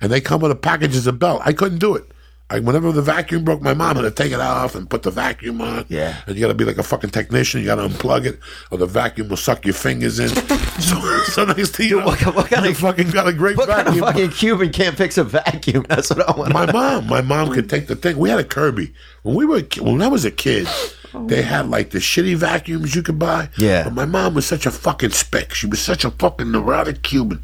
and 0.00 0.10
they 0.10 0.20
come 0.20 0.40
with 0.40 0.50
a 0.50 0.56
packages 0.56 1.06
of 1.06 1.18
belt. 1.18 1.42
I 1.44 1.52
couldn't 1.52 1.78
do 1.78 1.94
it. 1.94 2.10
I, 2.50 2.60
whenever 2.60 2.92
the 2.92 3.02
vacuum 3.02 3.44
broke, 3.44 3.60
my 3.60 3.74
mom 3.74 3.96
had 3.96 4.02
to 4.02 4.10
take 4.10 4.32
it 4.32 4.40
off 4.40 4.74
and 4.74 4.88
put 4.88 5.02
the 5.02 5.10
vacuum 5.10 5.60
on. 5.60 5.84
Yeah. 5.88 6.16
And 6.26 6.34
you 6.34 6.40
got 6.40 6.48
to 6.48 6.54
be 6.54 6.64
like 6.64 6.78
a 6.78 6.82
fucking 6.82 7.10
technician. 7.10 7.60
You 7.60 7.66
got 7.66 7.74
to 7.76 7.82
unplug 7.88 8.24
it, 8.24 8.40
or 8.70 8.78
the 8.78 8.86
vacuum 8.86 9.28
will 9.28 9.36
suck 9.36 9.66
your 9.66 9.74
fingers 9.74 10.18
in. 10.18 10.28
so, 10.80 10.98
so 11.24 11.44
next 11.44 11.76
thing 11.76 11.90
you 11.90 12.00
know, 12.00 12.06
what- 12.06 12.24
what 12.34 12.46
kind 12.48 12.64
you 12.64 12.70
of- 12.70 12.78
fucking 12.78 13.10
got 13.10 13.28
a 13.28 13.34
great 13.34 13.58
What 13.58 13.68
kind 13.68 13.86
of 13.88 13.98
fucking 13.98 14.30
Cuban 14.30 14.72
can't 14.72 14.96
fix 14.96 15.18
a 15.18 15.24
vacuum? 15.24 15.84
That's 15.90 16.08
what 16.08 16.26
I 16.26 16.36
want. 16.38 16.52
my 16.54 16.72
mom, 16.72 17.06
my 17.06 17.20
mom 17.20 17.52
could 17.52 17.68
take 17.68 17.86
the 17.86 17.96
thing. 17.96 18.16
We 18.16 18.30
had 18.30 18.38
a 18.38 18.44
Kirby 18.44 18.94
when 19.24 19.34
we 19.36 19.44
were 19.44 19.60
when 19.80 20.00
I 20.00 20.08
was 20.08 20.24
a 20.24 20.30
kid. 20.30 20.66
They 21.14 21.42
had 21.42 21.68
like 21.70 21.90
the 21.90 21.98
shitty 21.98 22.36
vacuums 22.36 22.94
you 22.94 23.02
could 23.02 23.18
buy. 23.18 23.48
Yeah. 23.56 23.84
But 23.84 23.94
my 23.94 24.04
mom 24.04 24.34
was 24.34 24.46
such 24.46 24.66
a 24.66 24.70
fucking 24.70 25.10
spick. 25.10 25.54
She 25.54 25.66
was 25.66 25.80
such 25.80 26.04
a 26.04 26.10
fucking 26.10 26.50
neurotic 26.52 27.02
Cuban 27.02 27.42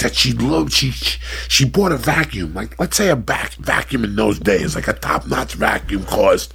that 0.00 0.14
she 0.14 0.32
loved. 0.32 0.72
She 0.72 0.90
she 0.90 1.64
bought 1.64 1.92
a 1.92 1.96
vacuum. 1.96 2.54
Like 2.54 2.78
let's 2.80 2.96
say 2.96 3.08
a 3.10 3.16
back 3.16 3.54
vacuum 3.54 4.04
in 4.04 4.16
those 4.16 4.38
days, 4.40 4.74
like 4.74 4.88
a 4.88 4.92
top 4.94 5.26
notch 5.28 5.54
vacuum 5.54 6.04
cost 6.04 6.52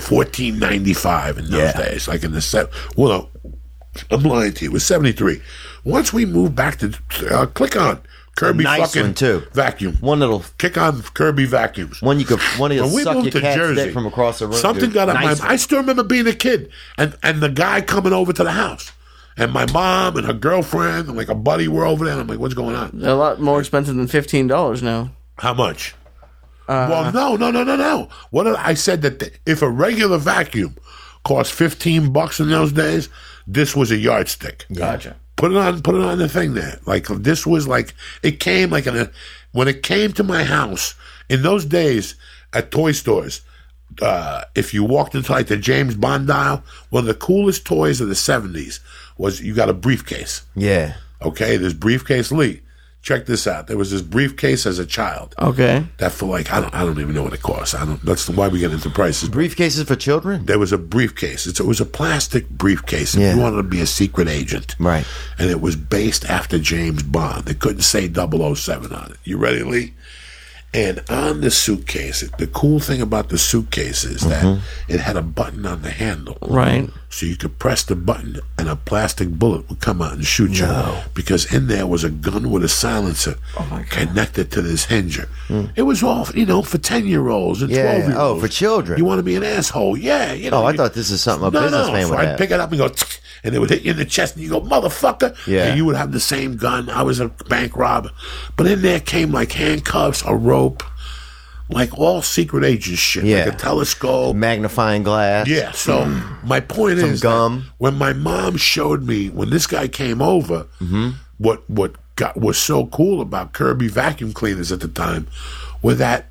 fourteen 0.00 0.58
ninety 0.58 0.94
five 0.94 1.38
in 1.38 1.44
those 1.50 1.60
Yeah. 1.60 1.72
days. 1.76 2.08
Like 2.08 2.24
in 2.24 2.32
the 2.32 2.40
set. 2.40 2.68
Well, 2.96 3.30
no, 3.44 3.52
I'm 4.10 4.22
lying 4.22 4.52
to 4.54 4.64
you. 4.64 4.70
It 4.70 4.74
was 4.74 4.84
seventy 4.86 5.12
three. 5.12 5.40
Once 5.84 6.12
we 6.12 6.26
moved 6.26 6.54
back 6.56 6.78
to 6.78 6.92
uh, 7.30 7.46
click 7.46 7.76
on 7.76 8.00
Kirby 8.36 8.64
nice 8.64 8.80
fucking 8.92 9.02
one, 9.02 9.14
too. 9.14 9.42
vacuum. 9.54 9.96
One 10.00 10.20
little 10.20 10.44
Kick 10.58 10.76
on 10.78 11.02
Kirby 11.02 11.46
vacuums. 11.46 12.00
one 12.02 12.20
you 12.20 12.26
could 12.26 12.38
one 12.58 12.70
you 12.70 12.82
When 12.82 12.92
we 12.92 13.02
suck 13.02 13.14
moved 13.16 13.26
your 13.26 13.32
to 13.32 13.40
cat's 13.40 13.56
Jersey, 13.56 13.84
dick 13.86 13.92
from 13.94 14.06
across 14.06 14.38
the 14.38 14.46
room. 14.46 14.56
something 14.56 14.84
dude. 14.86 14.92
got 14.94 15.08
up 15.08 15.14
Nice 15.14 15.40
my. 15.40 15.44
one. 15.46 15.52
I 15.52 15.56
still 15.56 15.78
remember 15.78 16.02
being 16.04 16.26
a 16.26 16.34
kid, 16.34 16.70
and 16.98 17.16
and 17.22 17.40
the 17.40 17.48
guy 17.48 17.80
coming 17.80 18.12
over 18.12 18.32
to 18.34 18.44
the 18.44 18.52
house, 18.52 18.92
and 19.38 19.52
my 19.52 19.64
mom 19.72 20.16
and 20.18 20.26
her 20.26 20.32
girlfriend 20.34 21.08
and 21.08 21.16
like 21.16 21.28
a 21.30 21.34
buddy 21.34 21.66
were 21.66 21.86
over 21.86 22.04
there. 22.04 22.12
And 22.12 22.20
I'm 22.22 22.26
like, 22.28 22.38
what's 22.38 22.54
going 22.54 22.76
on? 22.76 22.90
They're 22.92 23.10
a 23.10 23.14
lot 23.14 23.40
more 23.40 23.58
expensive 23.58 23.96
than 23.96 24.06
fifteen 24.06 24.46
dollars 24.46 24.82
now. 24.82 25.12
How 25.38 25.54
much? 25.54 25.94
Uh, 26.68 26.88
well, 26.90 27.12
no, 27.12 27.36
no, 27.36 27.50
no, 27.50 27.62
no, 27.64 27.76
no. 27.76 28.08
What 28.30 28.44
did 28.44 28.56
I 28.56 28.74
said 28.74 29.00
that 29.02 29.20
the, 29.20 29.30
if 29.46 29.62
a 29.62 29.70
regular 29.70 30.18
vacuum 30.18 30.76
cost 31.24 31.52
fifteen 31.52 32.12
bucks 32.12 32.38
in 32.40 32.50
those 32.50 32.72
days, 32.72 33.08
this 33.46 33.74
was 33.76 33.90
a 33.90 33.96
yardstick. 33.96 34.66
Gotcha. 34.74 35.16
Put 35.36 35.52
it 35.52 35.56
on, 35.58 35.82
put 35.82 35.94
it 35.94 36.00
on 36.00 36.18
the 36.18 36.28
thing 36.28 36.54
there. 36.54 36.78
Like 36.86 37.06
this 37.06 37.46
was 37.46 37.68
like 37.68 37.94
it 38.22 38.40
came 38.40 38.70
like 38.70 38.86
in 38.86 38.96
a 38.96 39.10
when 39.52 39.68
it 39.68 39.82
came 39.82 40.12
to 40.12 40.24
my 40.24 40.44
house 40.44 40.94
in 41.28 41.42
those 41.42 41.64
days 41.64 42.14
at 42.52 42.70
toy 42.70 42.92
stores. 42.92 43.42
Uh, 44.02 44.42
if 44.54 44.74
you 44.74 44.82
walked 44.82 45.14
into 45.14 45.30
like 45.32 45.46
the 45.46 45.56
James 45.56 45.94
Bond 45.94 46.26
dial, 46.26 46.62
one 46.90 47.02
of 47.02 47.06
the 47.06 47.14
coolest 47.14 47.64
toys 47.64 48.00
of 48.00 48.08
the 48.08 48.14
seventies 48.14 48.80
was 49.16 49.40
you 49.40 49.54
got 49.54 49.68
a 49.68 49.74
briefcase. 49.74 50.42
Yeah. 50.54 50.96
Okay, 51.22 51.56
this 51.56 51.72
briefcase 51.72 52.32
Lee. 52.32 52.62
Check 53.06 53.26
this 53.26 53.46
out. 53.46 53.68
There 53.68 53.78
was 53.78 53.92
this 53.92 54.02
briefcase 54.02 54.66
as 54.66 54.80
a 54.80 54.84
child 54.84 55.32
Okay. 55.38 55.86
that 55.98 56.10
for 56.10 56.26
like 56.26 56.52
I 56.52 56.60
don't 56.60 56.74
I 56.74 56.80
don't 56.84 56.98
even 56.98 57.14
know 57.14 57.22
what 57.22 57.34
it 57.34 57.40
costs. 57.40 57.72
I 57.72 57.84
don't. 57.84 58.04
That's 58.04 58.28
why 58.28 58.48
we 58.48 58.58
get 58.58 58.72
into 58.72 58.90
prices. 58.90 59.28
Briefcases 59.28 59.86
for 59.86 59.94
children. 59.94 60.44
There 60.46 60.58
was 60.58 60.72
a 60.72 60.76
briefcase. 60.78 61.46
It's, 61.46 61.60
it 61.60 61.66
was 61.66 61.80
a 61.80 61.86
plastic 61.86 62.48
briefcase. 62.48 63.14
If 63.14 63.20
Yeah. 63.20 63.34
you 63.36 63.40
wanted 63.40 63.58
to 63.58 63.62
be 63.62 63.80
a 63.80 63.86
secret 63.86 64.26
agent, 64.26 64.74
Right. 64.80 65.06
And 65.38 65.48
it 65.50 65.60
was 65.60 65.76
based 65.76 66.24
after 66.24 66.58
James 66.58 67.04
Bond. 67.04 67.44
They 67.44 67.54
couldn't 67.54 67.82
say 67.82 68.08
007 68.08 68.92
on 68.92 69.12
it. 69.12 69.18
You 69.22 69.36
ready, 69.38 69.62
Lee? 69.62 69.94
And 70.76 71.02
on 71.08 71.40
the 71.40 71.50
suitcase, 71.50 72.20
the 72.38 72.46
cool 72.46 72.80
thing 72.80 73.00
about 73.00 73.30
the 73.30 73.38
suitcase 73.38 74.04
is 74.04 74.20
that 74.22 74.44
Mm-hmm. 74.44 74.92
it 74.92 75.00
had 75.00 75.16
a 75.16 75.22
button 75.22 75.64
on 75.64 75.80
the 75.80 75.90
handle. 75.90 76.36
Right. 76.42 76.90
So 77.08 77.24
you 77.24 77.36
could 77.36 77.58
press 77.58 77.82
the 77.82 77.96
button 77.96 78.40
and 78.58 78.68
a 78.68 78.76
plastic 78.76 79.30
bullet 79.30 79.68
would 79.70 79.80
come 79.80 80.02
out 80.02 80.12
and 80.12 80.24
shoot 80.26 80.58
you. 80.58 80.68
Because 81.14 81.50
in 81.52 81.66
there 81.68 81.86
was 81.86 82.04
a 82.04 82.10
gun 82.10 82.50
with 82.50 82.62
a 82.62 82.68
silencer 82.68 83.36
Oh 83.58 83.82
connected 83.88 84.50
to 84.52 84.60
this 84.60 84.84
hinger. 84.84 85.28
It 85.76 85.82
was 85.82 86.02
all, 86.02 86.26
you 86.34 86.44
know, 86.44 86.60
for 86.60 86.76
10 86.76 87.06
year 87.06 87.28
olds 87.28 87.62
and 87.62 87.70
Hmm. 87.70 87.76
Yeah. 87.76 87.82
12 87.94 88.08
year 88.10 88.18
olds. 88.18 88.38
Oh, 88.38 88.40
for 88.40 88.48
children. 88.48 88.98
You 88.98 89.06
want 89.06 89.18
to 89.18 89.22
be 89.22 89.34
an 89.36 89.44
asshole? 89.44 89.96
Yeah. 89.96 90.34
You 90.34 90.50
know, 90.50 90.58
Oh, 90.62 90.66
I 90.66 90.72
you- 90.72 90.76
thought 90.76 90.92
this 90.92 91.10
is 91.10 91.22
something 91.22 91.48
a 91.48 91.50
no, 91.50 91.60
businessman 91.62 92.02
no. 92.02 92.06
So 92.08 92.10
would 92.10 92.20
I'd 92.20 92.28
have. 92.28 92.38
pick 92.38 92.50
it 92.50 92.60
up 92.60 92.70
and 92.70 92.78
go, 92.78 92.88
"Tsk," 92.90 93.18
and 93.46 93.54
it 93.54 93.58
would 93.60 93.70
hit 93.70 93.82
you 93.82 93.92
in 93.92 93.96
the 93.96 94.04
chest, 94.04 94.34
and 94.34 94.42
you 94.44 94.50
go, 94.50 94.60
motherfucker. 94.60 95.34
Yeah. 95.46 95.66
And 95.68 95.78
you 95.78 95.84
would 95.86 95.96
have 95.96 96.12
the 96.12 96.20
same 96.20 96.56
gun. 96.56 96.90
I 96.90 97.02
was 97.02 97.20
a 97.20 97.28
bank 97.48 97.76
robber. 97.76 98.10
But 98.56 98.66
in 98.66 98.82
there 98.82 99.00
came 99.00 99.30
like 99.32 99.52
handcuffs, 99.52 100.22
a 100.26 100.34
rope, 100.34 100.82
like 101.68 101.98
all 101.98 102.22
secret 102.22 102.64
agent 102.64 102.98
shit. 102.98 103.24
Yeah. 103.24 103.44
Like 103.46 103.54
a 103.54 103.56
telescope. 103.56 104.36
Magnifying 104.36 105.02
glass. 105.02 105.48
Yeah. 105.48 105.72
So 105.72 106.04
my 106.44 106.60
point 106.60 107.00
Some 107.00 107.10
is, 107.10 107.20
gum. 107.20 107.66
when 107.78 107.94
my 107.94 108.12
mom 108.12 108.56
showed 108.56 109.02
me 109.04 109.30
when 109.30 109.50
this 109.50 109.66
guy 109.66 109.88
came 109.88 110.20
over, 110.22 110.66
Mm-hmm. 110.80 111.10
what 111.38 111.68
what 111.70 111.94
got 112.16 112.36
was 112.36 112.56
so 112.58 112.86
cool 112.86 113.20
about 113.20 113.52
Kirby 113.52 113.88
vacuum 113.88 114.32
cleaners 114.32 114.72
at 114.72 114.80
the 114.80 114.88
time, 114.88 115.26
were 115.82 115.94
that 115.96 116.30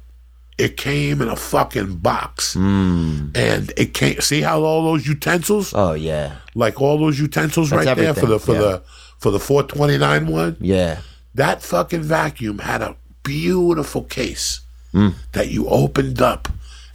it 0.57 0.77
came 0.77 1.21
in 1.21 1.27
a 1.27 1.35
fucking 1.35 1.97
box, 1.97 2.53
Hmm. 2.53 3.27
and 3.35 3.73
it 3.77 3.93
came. 3.93 4.21
See 4.21 4.41
how 4.41 4.61
all 4.63 4.83
those 4.83 5.05
utensils, 5.07 5.73
Oh 5.73 5.93
yeah. 5.93 6.37
like 6.55 6.81
all 6.81 6.97
those 6.97 7.19
utensils 7.19 7.69
That's 7.69 7.85
right 7.85 7.97
there 7.97 8.13
for 8.13 8.25
the 8.25 8.39
for 8.39 8.53
yeah. 8.53 8.59
the 8.61 8.81
for 9.19 9.31
the 9.31 9.39
429 9.39 10.27
one. 10.27 10.57
Yeah. 10.59 10.99
That 11.33 11.61
fucking 11.61 12.03
vacuum 12.03 12.59
had 12.59 12.81
a 12.81 12.95
beautiful 13.23 14.03
case 14.03 14.61
Mm. 14.93 15.13
that 15.33 15.49
you 15.49 15.67
opened 15.67 16.21
up, 16.21 16.47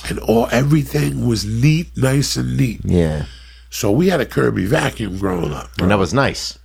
and 0.08 0.18
all 0.20 0.48
everything 0.50 1.26
was 1.26 1.44
neat, 1.44 1.88
nice 1.96 2.36
and 2.36 2.56
neat. 2.56 2.80
Yeah. 2.82 3.26
So 3.68 3.90
we 3.90 4.08
had 4.08 4.20
a 4.22 4.26
Kirby 4.26 4.64
vacuum 4.64 5.18
growing 5.18 5.52
up. 5.52 5.68
bro. 5.76 5.84
And 5.84 5.90
that 5.90 5.98
was 5.98 6.14
nice. 6.14 6.58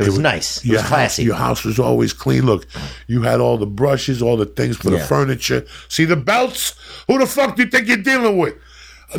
It 0.00 0.06
was 0.06 0.18
nice. 0.18 0.64
It 0.64 0.72
was 0.72 0.82
classy. 0.82 1.22
House, 1.22 1.26
your 1.26 1.36
house 1.36 1.64
was 1.64 1.78
always 1.78 2.12
clean. 2.12 2.46
Look, 2.46 2.66
you 3.06 3.22
had 3.22 3.40
all 3.40 3.58
the 3.58 3.66
brushes, 3.66 4.22
all 4.22 4.36
the 4.36 4.46
things 4.46 4.76
for 4.76 4.90
the 4.90 4.98
furniture. 5.00 5.66
See 5.88 6.04
the 6.04 6.16
belts? 6.16 6.74
Who 7.06 7.18
the 7.18 7.26
fuck 7.26 7.56
do 7.56 7.64
you 7.64 7.70
think 7.70 7.86
you're 7.88 7.96
dealing 7.98 8.38
with? 8.38 8.54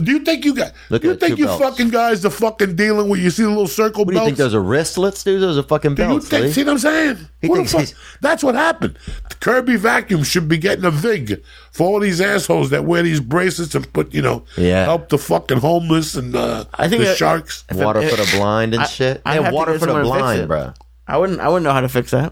Do 0.02 0.12
you 0.12 0.20
think 0.20 0.46
you 0.46 0.54
got? 0.56 0.72
Look 0.90 1.02
do 1.02 1.10
you 1.10 1.16
think 1.16 1.38
you 1.38 1.46
belts. 1.46 1.62
fucking 1.62 1.90
guys 1.90 2.24
are 2.24 2.30
fucking 2.30 2.76
dealing 2.78 3.10
with? 3.10 3.20
You 3.20 3.30
see 3.30 3.44
the 3.44 3.50
little 3.50 3.68
circle 3.68 4.06
What 4.06 4.14
do 4.14 4.20
you 4.20 4.26
think 4.26 4.38
those 4.38 4.54
are 4.56 4.62
wristlets, 4.62 5.24
dude? 5.24 5.42
Those 5.42 5.58
are 5.58 5.64
fucking 5.64 5.96
Do 5.96 6.04
you 6.04 6.08
belts. 6.10 6.30
think? 6.30 6.54
See 6.54 6.64
what 6.64 6.72
I'm 6.72 6.78
saying? 6.80 7.18
He 7.42 7.48
Who 7.48 7.58
the 7.64 7.66
fuck- 7.66 7.90
That's 8.22 8.44
what 8.44 8.56
happened. 8.56 8.98
The 9.30 9.36
Kirby 9.36 9.76
vacuum 9.76 10.24
should 10.24 10.48
be 10.48 10.58
getting 10.58 10.86
a 10.86 10.92
vig 10.92 11.44
for 11.72 11.88
all 11.88 12.00
these 12.00 12.22
assholes 12.22 12.70
that 12.70 12.86
wear 12.86 13.04
these 13.04 13.20
bracelets 13.20 13.76
and 13.76 13.92
put, 13.92 14.14
you 14.14 14.22
know, 14.22 14.44
Yeah. 14.56 14.86
help 14.86 15.10
the 15.10 15.18
fucking 15.18 15.58
homeless 15.60 16.16
and 16.16 16.36
uh, 16.36 16.66
I 16.74 16.88
think 16.88 17.02
the 17.02 17.08
that- 17.10 17.18
sharks. 17.18 17.66
Water 17.74 18.08
for 18.08 18.16
the 18.16 18.30
blind 18.38 18.74
and 18.74 18.84
I- 18.84 18.88
shit. 18.88 19.22
I'd 19.26 19.36
yeah, 19.36 19.42
have 19.44 19.54
water 19.54 19.74
for 19.78 19.86
the 19.88 19.92
someone 19.94 20.04
to 20.06 20.10
fix 20.12 20.22
blind, 20.22 20.48
bro. 20.48 20.74
I 21.08 21.18
wouldn't. 21.18 21.40
I 21.42 21.48
wouldn't 21.50 21.64
know 21.66 21.74
how 21.74 21.82
to 21.82 21.90
fix 21.90 22.12
that. 22.12 22.32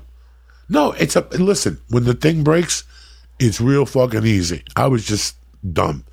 No, 0.69 0.93
it's 0.93 1.15
a 1.17 1.21
listen. 1.31 1.81
When 1.89 2.05
the 2.05 2.13
thing 2.13 2.43
breaks, 2.43 2.83
it's 3.39 3.59
real 3.59 3.85
fucking 3.85 4.25
easy. 4.25 4.63
I 4.77 4.87
was 4.87 5.03
just 5.05 5.35
dumb. 5.73 6.05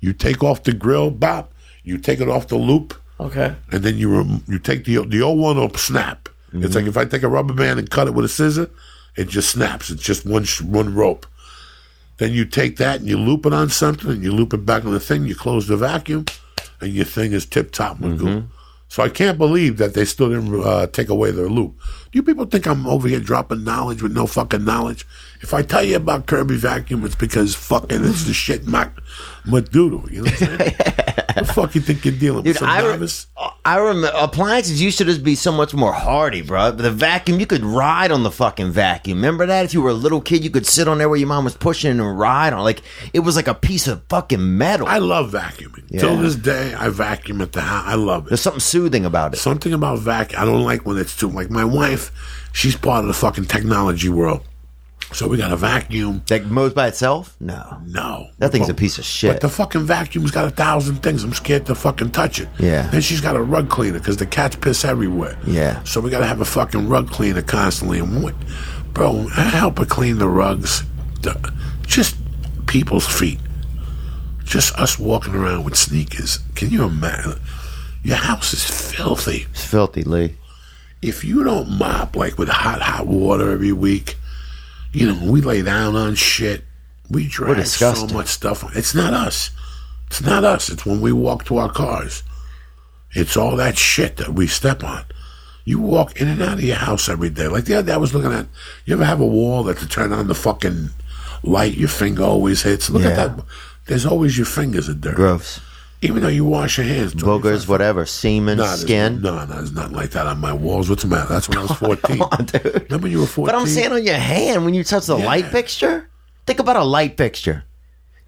You 0.00 0.12
take 0.12 0.42
off 0.42 0.62
the 0.62 0.72
grill, 0.72 1.10
bop. 1.10 1.52
You 1.82 1.98
take 1.98 2.20
it 2.20 2.28
off 2.28 2.48
the 2.48 2.56
loop, 2.56 2.94
Okay. 3.18 3.54
and 3.72 3.82
then 3.82 3.96
you 3.96 4.14
rem- 4.14 4.44
you 4.46 4.58
take 4.58 4.84
the 4.84 5.04
the 5.06 5.22
old 5.22 5.38
one 5.38 5.56
will 5.56 5.72
snap. 5.74 6.28
It's 6.52 6.66
mm-hmm. 6.66 6.74
like 6.74 6.86
if 6.86 6.96
I 6.96 7.04
take 7.04 7.22
a 7.22 7.28
rubber 7.28 7.54
band 7.54 7.78
and 7.78 7.90
cut 7.90 8.06
it 8.06 8.14
with 8.14 8.24
a 8.24 8.28
scissor, 8.28 8.70
it 9.16 9.28
just 9.28 9.50
snaps. 9.50 9.90
It's 9.90 10.02
just 10.02 10.24
one 10.24 10.44
sh- 10.44 10.62
one 10.62 10.94
rope. 10.94 11.26
Then 12.18 12.32
you 12.32 12.44
take 12.44 12.76
that 12.76 13.00
and 13.00 13.08
you 13.08 13.16
loop 13.16 13.46
it 13.46 13.52
on 13.52 13.70
something, 13.70 14.10
and 14.10 14.22
you 14.22 14.32
loop 14.32 14.52
it 14.54 14.66
back 14.66 14.84
on 14.84 14.92
the 14.92 15.00
thing. 15.00 15.26
You 15.26 15.34
close 15.34 15.66
the 15.66 15.76
vacuum, 15.76 16.26
and 16.80 16.92
your 16.92 17.04
thing 17.04 17.32
is 17.32 17.46
tip 17.46 17.72
top 17.72 17.98
mm-hmm. 17.98 18.16
goo. 18.16 18.48
So 18.88 19.02
I 19.02 19.10
can't 19.10 19.36
believe 19.36 19.76
that 19.76 19.92
they 19.92 20.06
still 20.06 20.30
didn't 20.30 20.62
uh, 20.64 20.86
take 20.86 21.10
away 21.10 21.30
their 21.30 21.48
loop. 21.48 21.78
Do 22.10 22.18
you 22.18 22.22
people 22.22 22.46
think 22.46 22.66
I'm 22.66 22.86
over 22.86 23.06
here 23.06 23.20
dropping 23.20 23.62
knowledge 23.62 24.02
with 24.02 24.12
no 24.12 24.26
fucking 24.26 24.64
knowledge? 24.64 25.06
If 25.42 25.52
I 25.52 25.62
tell 25.62 25.84
you 25.84 25.96
about 25.96 26.26
Kirby 26.26 26.56
vacuum, 26.56 27.04
it's 27.04 27.14
because 27.14 27.54
fucking 27.54 28.02
it's 28.04 28.24
the 28.24 28.32
shit 28.32 28.66
my 28.66 28.90
Madoodle. 29.44 30.10
You 30.10 30.22
know 30.22 30.30
what 30.30 30.42
I'm 30.42 30.58
saying? 30.58 31.04
what 31.38 31.46
the 31.46 31.52
fuck 31.52 31.74
you 31.74 31.80
think 31.80 32.04
you're 32.04 32.14
dealing 32.14 32.42
Dude, 32.44 32.54
with? 32.54 32.58
Some 32.58 32.68
I, 32.68 32.80
novice? 32.80 33.26
I 33.64 33.76
remember 33.78 34.10
appliances 34.14 34.80
used 34.82 34.98
to 34.98 35.04
just 35.04 35.22
be 35.22 35.34
so 35.34 35.52
much 35.52 35.74
more 35.74 35.92
hardy, 35.92 36.42
bro. 36.42 36.70
The 36.70 36.90
vacuum, 36.90 37.40
you 37.40 37.46
could 37.46 37.64
ride 37.64 38.10
on 38.10 38.22
the 38.22 38.30
fucking 38.30 38.72
vacuum. 38.72 39.18
Remember 39.18 39.46
that? 39.46 39.64
If 39.64 39.74
you 39.74 39.82
were 39.82 39.90
a 39.90 39.94
little 39.94 40.20
kid, 40.20 40.44
you 40.44 40.50
could 40.50 40.66
sit 40.66 40.88
on 40.88 40.98
there 40.98 41.08
where 41.08 41.18
your 41.18 41.28
mom 41.28 41.44
was 41.44 41.56
pushing 41.56 41.90
and 41.90 42.18
ride 42.18 42.52
on. 42.52 42.64
Like 42.64 42.82
it 43.12 43.20
was 43.20 43.36
like 43.36 43.48
a 43.48 43.54
piece 43.54 43.86
of 43.86 44.02
fucking 44.08 44.58
metal. 44.58 44.86
I 44.86 44.98
love 44.98 45.32
vacuuming. 45.32 45.84
Yeah. 45.88 46.00
Till 46.00 46.16
this 46.16 46.36
day, 46.36 46.74
I 46.74 46.88
vacuum 46.88 47.40
at 47.40 47.52
the 47.52 47.62
house. 47.62 47.84
I 47.86 47.94
love 47.94 48.26
it. 48.26 48.30
There's 48.30 48.40
something 48.40 48.60
soothing 48.60 49.04
about 49.04 49.34
it. 49.34 49.38
Something 49.38 49.72
about 49.72 49.98
vacuum. 50.00 50.40
I 50.40 50.44
don't 50.44 50.64
like 50.64 50.86
when 50.86 50.98
it's 50.98 51.16
too 51.16 51.28
like 51.28 51.50
my 51.50 51.64
wife. 51.64 52.10
She's 52.52 52.76
part 52.76 53.04
of 53.04 53.08
the 53.08 53.14
fucking 53.14 53.44
technology 53.44 54.08
world, 54.08 54.42
so 55.12 55.26
we 55.26 55.36
got 55.38 55.52
a 55.52 55.56
vacuum. 55.56 56.22
That 56.28 56.46
mows 56.46 56.74
by 56.74 56.88
itself? 56.88 57.36
No. 57.40 57.80
No, 57.86 58.28
That 58.38 58.52
thing's 58.52 58.68
a 58.68 58.74
piece 58.74 58.98
of 58.98 59.04
shit. 59.04 59.32
But 59.32 59.40
the 59.40 59.48
fucking 59.48 59.84
vacuum's 59.86 60.30
got 60.30 60.44
a 60.46 60.50
thousand 60.50 60.96
things. 61.02 61.24
I'm 61.24 61.32
scared 61.32 61.66
to 61.66 61.74
fucking 61.74 62.10
touch 62.10 62.40
it. 62.40 62.48
Yeah. 62.58 62.88
Then 62.90 63.00
she's 63.00 63.20
got 63.20 63.34
a 63.36 63.42
rug 63.42 63.68
cleaner 63.70 63.98
because 63.98 64.18
the 64.18 64.26
cats 64.26 64.56
piss 64.56 64.84
everywhere. 64.84 65.38
Yeah. 65.46 65.82
So 65.84 66.00
we 66.00 66.10
got 66.10 66.20
to 66.20 66.26
have 66.26 66.40
a 66.40 66.44
fucking 66.44 66.88
rug 66.88 67.08
cleaner 67.10 67.42
constantly. 67.42 67.98
And 68.00 68.22
what, 68.22 68.34
bro, 68.92 69.26
I 69.36 69.42
help 69.42 69.78
her 69.78 69.86
clean 69.86 70.18
the 70.18 70.28
rugs. 70.28 70.82
The, 71.22 71.52
just 71.86 72.16
people's 72.66 73.06
feet. 73.06 73.40
Just 74.44 74.74
us 74.78 74.98
walking 74.98 75.34
around 75.34 75.64
with 75.64 75.76
sneakers. 75.76 76.38
Can 76.54 76.70
you 76.70 76.84
imagine? 76.84 77.40
Your 78.02 78.16
house 78.16 78.52
is 78.54 78.64
filthy. 78.64 79.46
It's 79.50 79.64
filthy, 79.64 80.02
Lee. 80.02 80.36
If 81.00 81.24
you 81.24 81.44
don't 81.44 81.78
mop 81.78 82.14
like 82.16 82.38
with 82.38 82.48
hot, 82.48 82.80
hot 82.82 83.06
water 83.06 83.50
every 83.52 83.72
week, 83.72 84.16
you 84.98 85.06
know, 85.06 85.30
we 85.30 85.40
lay 85.40 85.62
down 85.62 85.94
on 85.94 86.16
shit. 86.16 86.64
We 87.08 87.28
drag 87.28 87.64
so 87.66 88.06
much 88.08 88.26
stuff. 88.26 88.76
It's 88.76 88.96
not 88.96 89.14
us. 89.14 89.50
It's 90.08 90.20
not 90.20 90.42
us. 90.42 90.68
It's 90.68 90.84
when 90.84 91.00
we 91.00 91.12
walk 91.12 91.44
to 91.46 91.58
our 91.58 91.70
cars. 91.70 92.24
It's 93.12 93.36
all 93.36 93.54
that 93.56 93.78
shit 93.78 94.16
that 94.16 94.34
we 94.34 94.48
step 94.48 94.82
on. 94.82 95.04
You 95.64 95.78
walk 95.78 96.20
in 96.20 96.26
and 96.26 96.42
out 96.42 96.54
of 96.54 96.64
your 96.64 96.76
house 96.76 97.08
every 97.08 97.30
day. 97.30 97.46
Like 97.46 97.66
the 97.66 97.76
other 97.76 97.86
day, 97.86 97.92
I 97.92 97.98
was 97.98 98.12
looking 98.12 98.32
at. 98.32 98.46
You 98.86 98.94
ever 98.94 99.04
have 99.04 99.20
a 99.20 99.26
wall 99.26 99.62
that 99.64 99.78
to 99.78 99.88
turn 99.88 100.12
on 100.12 100.26
the 100.26 100.34
fucking 100.34 100.90
light, 101.44 101.76
your 101.76 101.88
finger 101.88 102.24
always 102.24 102.62
hits? 102.62 102.90
Look 102.90 103.04
at 103.04 103.14
that. 103.14 103.44
There's 103.86 104.04
always 104.04 104.36
your 104.36 104.46
fingers 104.46 104.88
in 104.88 105.00
dirt. 105.00 105.14
Gross. 105.14 105.60
Even 106.00 106.22
though 106.22 106.28
you 106.28 106.44
wash 106.44 106.78
your 106.78 106.86
hands. 106.86 107.12
25 107.12 107.24
Boogers, 107.42 107.68
whatever. 107.68 108.06
Semen, 108.06 108.58
Nah, 108.58 108.74
skin. 108.76 109.20
No, 109.20 109.34
no, 109.36 109.46
there's 109.46 109.72
nothing 109.72 109.96
like 109.96 110.10
that 110.10 110.26
on 110.28 110.38
my 110.38 110.52
walls. 110.52 110.88
What's 110.88 111.02
the 111.02 111.08
matter? 111.08 111.28
That's 111.28 111.48
when 111.48 111.58
I 111.58 111.62
was 111.62 111.72
14. 111.72 112.20
on, 112.22 112.44
dude. 112.44 112.86
Remember 112.88 113.08
you 113.08 113.18
were 113.20 113.26
14? 113.26 113.52
But 113.52 113.60
I'm 113.60 113.66
saying 113.66 113.92
on 113.92 114.04
your 114.04 114.14
hand 114.14 114.64
when 114.64 114.74
you 114.74 114.84
touch 114.84 115.06
the 115.06 115.16
Yeah. 115.16 115.26
light 115.26 115.46
fixture. 115.46 116.08
Think 116.46 116.60
about 116.60 116.76
a 116.76 116.84
light 116.84 117.16
fixture. 117.16 117.64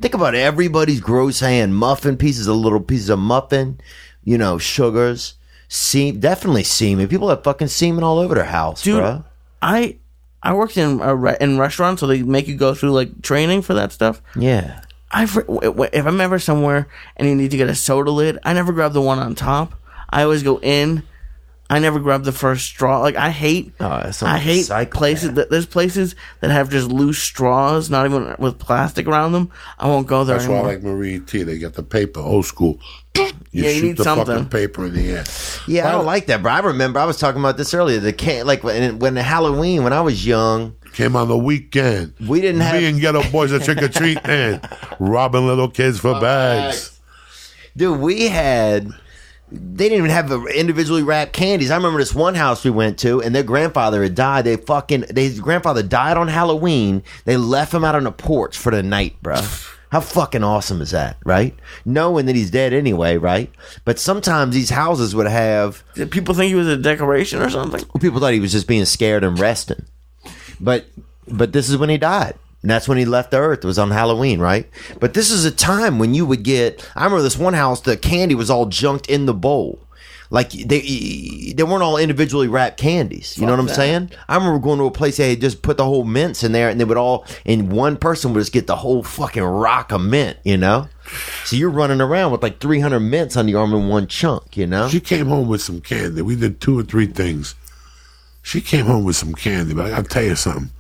Think 0.01 0.15
about 0.15 0.35
everybody's 0.35 1.01
gross 1.01 1.41
hand. 1.41 1.77
Muffin 1.77 2.17
pieces, 2.17 2.47
of 2.49 2.57
little 2.57 2.81
pieces 2.81 3.09
of 3.09 3.19
muffin. 3.21 3.79
You 4.25 4.37
know, 4.37 4.59
sugars. 4.59 5.35
Seam, 5.69 6.19
definitely 6.19 6.65
semen. 6.65 7.07
People 7.07 7.29
have 7.29 7.45
fucking 7.45 7.69
semen 7.69 8.03
all 8.03 8.19
over 8.19 8.35
their 8.35 8.45
house, 8.45 8.83
Dude, 8.83 8.97
bro. 8.97 9.25
I 9.63 9.97
I 10.43 10.55
worked 10.55 10.77
in 10.77 11.01
a 11.01 11.15
re- 11.15 11.37
in 11.41 11.59
restaurants, 11.59 12.01
so 12.01 12.07
they 12.09 12.23
make 12.23 12.49
you 12.49 12.57
go 12.57 12.75
through 12.75 12.91
like 12.93 13.23
training 13.23 13.63
for 13.63 13.75
that 13.75 13.93
stuff. 13.93 14.21
Yeah. 14.35 14.81
I 15.11 15.25
if 15.25 16.07
I'm 16.07 16.21
ever 16.21 16.39
somewhere 16.39 16.87
and 17.17 17.29
you 17.29 17.35
need 17.35 17.51
to 17.51 17.57
get 17.57 17.69
a 17.69 17.75
soda 17.75 18.11
lid, 18.11 18.39
I 18.45 18.53
never 18.53 18.73
grab 18.73 18.93
the 18.93 19.01
one 19.01 19.19
on 19.19 19.35
top. 19.35 19.75
I 20.09 20.23
always 20.23 20.43
go 20.43 20.59
in. 20.61 21.03
I 21.73 21.79
never 21.79 22.01
grab 22.01 22.25
the 22.25 22.33
first 22.33 22.65
straw. 22.67 23.01
Like 23.01 23.15
I 23.15 23.31
hate, 23.31 23.73
Oh, 23.79 23.89
that's 24.03 24.25
I 24.25 24.37
a 24.37 24.39
hate 24.41 24.63
psychopath. 24.65 24.99
places 24.99 25.35
that 25.35 25.51
there's 25.51 25.67
places 25.67 26.17
that 26.41 26.51
have 26.51 26.69
just 26.69 26.89
loose 26.89 27.19
straws, 27.21 27.89
not 27.89 28.07
even 28.07 28.35
with 28.41 28.59
plastic 28.59 29.07
around 29.07 29.33
them. 29.33 29.53
I 29.79 29.87
won't 29.87 30.09
go 30.09 30.25
there 30.25 30.37
That's 30.39 30.49
why 30.49 30.57
I 30.59 30.63
like 30.63 30.83
Marie 30.83 31.21
T. 31.21 31.45
They 31.45 31.59
get 31.59 31.75
the 31.75 31.85
paper, 31.85 32.19
old 32.21 32.47
school. 32.47 32.81
You 33.53 33.65
Yeah, 33.65 33.71
you 33.71 33.81
shoot 33.81 33.87
need 33.87 33.97
the 33.97 34.05
something. 34.05 34.27
fucking 34.27 34.49
paper 34.49 34.87
in 34.87 34.95
the 34.95 35.11
air. 35.11 35.25
Yeah, 35.67 35.89
I 35.89 35.91
don't 35.93 36.07
like 36.07 36.27
that, 36.27 36.41
bro. 36.41 36.53
I 36.53 36.61
remember 36.61 37.01
I 37.01 37.05
was 37.05 37.19
talking 37.19 37.41
about 37.41 37.57
this 37.57 37.75
earlier. 37.75 37.99
The 37.99 38.13
can 38.13 38.47
like 38.47 38.63
when 38.63 39.01
when 39.01 39.17
Halloween 39.17 39.83
when 39.83 39.93
I 39.93 40.01
was 40.03 40.25
young, 40.25 40.77
Came 40.93 41.15
on 41.17 41.29
the 41.29 41.39
weekend. 41.39 42.15
We 42.27 42.41
didn't 42.41 42.61
have- 42.63 42.75
Me 42.81 42.87
and 42.89 43.01
ghetto 43.01 43.23
boys 43.31 43.53
are 43.53 43.59
trick 43.61 43.81
or 43.83 43.89
treating, 43.89 44.19
and 44.25 44.61
robbing 44.99 45.47
little 45.47 45.69
kids 45.69 45.99
for 46.01 46.21
bags. 46.21 46.99
dude, 47.77 48.01
we 48.01 48.29
had 48.29 48.89
they 49.53 49.89
didn't 49.89 49.99
even 49.99 50.11
have 50.11 50.31
individually 50.55 51.03
wrapped 51.03 51.33
candies. 51.33 51.71
I 51.73 51.77
remember 51.77 51.99
this 51.99 52.15
one 52.15 52.37
house 52.37 52.63
we 52.65 52.71
went 52.71 52.99
to, 53.01 53.21
and 53.21 53.35
their 53.35 53.43
grandfather 53.43 54.03
had 54.03 54.15
died. 54.15 54.45
They 54.45 54.57
fucking 54.57 55.07
they, 55.11 55.25
his 55.25 55.41
grandfather 55.41 55.83
died 55.83 56.17
on 56.17 56.29
Halloween. 56.29 57.03
They 57.25 57.37
left 57.37 57.75
him 57.75 57.85
out 57.85 57.95
on 57.97 58.05
the 58.05 58.13
porch 58.13 58.57
for 58.57 58.71
the 58.71 58.83
night, 58.83 59.17
bro. 59.23 59.41
How 59.91 59.99
fucking 60.01 60.45
awesome 60.45 60.81
is 60.81 60.93
that, 60.93 61.17
right? 61.27 61.53
Knowing 61.85 62.27
that 62.27 62.37
he's 62.37 62.53
dead 62.53 62.73
anyway, 62.73 63.17
right? 63.17 63.51
But 63.85 63.99
sometimes 63.99 64.55
these 64.55 64.71
houses 64.71 65.17
would 65.17 65.27
have 65.27 65.83
Did 65.97 66.13
people 66.13 66.33
think 66.33 66.51
he 66.51 66.55
was 66.55 66.69
a 66.69 66.77
decoration 66.77 67.43
or 67.43 67.51
something? 67.51 67.85
people 68.01 68.21
thought 68.21 68.33
he 68.33 68.39
was 68.39 68.53
just 68.53 68.69
being 68.69 68.85
scared 68.85 69.25
and 69.25 69.37
resting. 69.37 69.85
But 70.61 70.87
but 71.29 71.53
this 71.53 71.69
is 71.69 71.77
when 71.77 71.89
he 71.89 71.99
died. 71.99 72.35
And 72.63 72.71
that's 72.71 72.87
when 72.87 72.99
he 72.99 73.07
left 73.07 73.31
the 73.31 73.39
earth. 73.39 73.65
It 73.65 73.67
was 73.67 73.79
on 73.79 73.91
Halloween, 73.91 74.39
right? 74.39 74.69
But 74.99 75.15
this 75.15 75.31
is 75.31 75.47
a 75.47 75.51
time 75.51 75.99
when 75.99 76.13
you 76.13 76.27
would 76.27 76.43
get 76.43 76.87
I 76.95 77.05
remember 77.05 77.23
this 77.23 77.39
one 77.39 77.55
house, 77.55 77.81
the 77.81 77.97
candy 77.97 78.35
was 78.35 78.51
all 78.51 78.67
junked 78.67 79.09
in 79.09 79.27
the 79.27 79.35
bowl. 79.35 79.79
Like 80.33 80.51
they 80.51 81.53
they 81.57 81.63
weren't 81.65 81.83
all 81.83 81.97
individually 81.97 82.47
wrapped 82.47 82.79
candies. 82.79 83.37
You 83.37 83.47
know 83.47 83.53
what 83.53 83.61
I'm 83.61 83.67
that. 83.67 83.75
saying? 83.75 84.11
I 84.29 84.37
remember 84.37 84.61
going 84.61 84.79
to 84.79 84.85
a 84.85 84.91
place 84.91 85.17
they 85.17 85.31
had 85.31 85.41
just 85.41 85.63
put 85.63 85.77
the 85.77 85.85
whole 85.85 86.05
mints 86.05 86.45
in 86.45 86.53
there 86.53 86.69
and 86.69 86.79
they 86.79 86.85
would 86.85 86.97
all 86.97 87.27
and 87.45 87.73
one 87.73 87.97
person 87.97 88.33
would 88.33 88.41
just 88.41 88.53
get 88.53 88.69
the 88.69 88.77
whole 88.77 89.03
fucking 89.03 89.43
rock 89.43 89.91
of 89.91 90.03
mint, 90.03 90.39
you 90.45 90.57
know? 90.57 90.89
So 91.45 91.57
you're 91.57 91.69
running 91.71 92.01
around 92.01 92.31
with 92.31 92.45
like 92.45 92.61
300 92.61 93.01
mints 93.01 93.37
on 93.37 93.49
your 93.49 93.61
arm 93.61 93.75
in 93.75 93.89
one 93.89 94.07
chunk, 94.07 94.57
you 94.57 94.69
know? 94.69 94.89
She 94.89 95.01
came 95.01 95.27
home 95.27 95.49
with 95.49 95.63
some 95.63 95.81
candy. 95.81 96.23
We 96.23 96.37
did 96.37 96.61
two 96.61 96.79
or 96.79 96.85
three 96.85 97.07
things. 97.07 97.57
She 98.43 98.61
came 98.61 98.87
home 98.87 99.05
with 99.05 99.17
some 99.17 99.35
candy, 99.35 99.75
but 99.75 99.87
I 99.87 99.91
gotta 99.91 100.09
tell 100.09 100.23
you 100.25 100.35
something. 100.37 100.71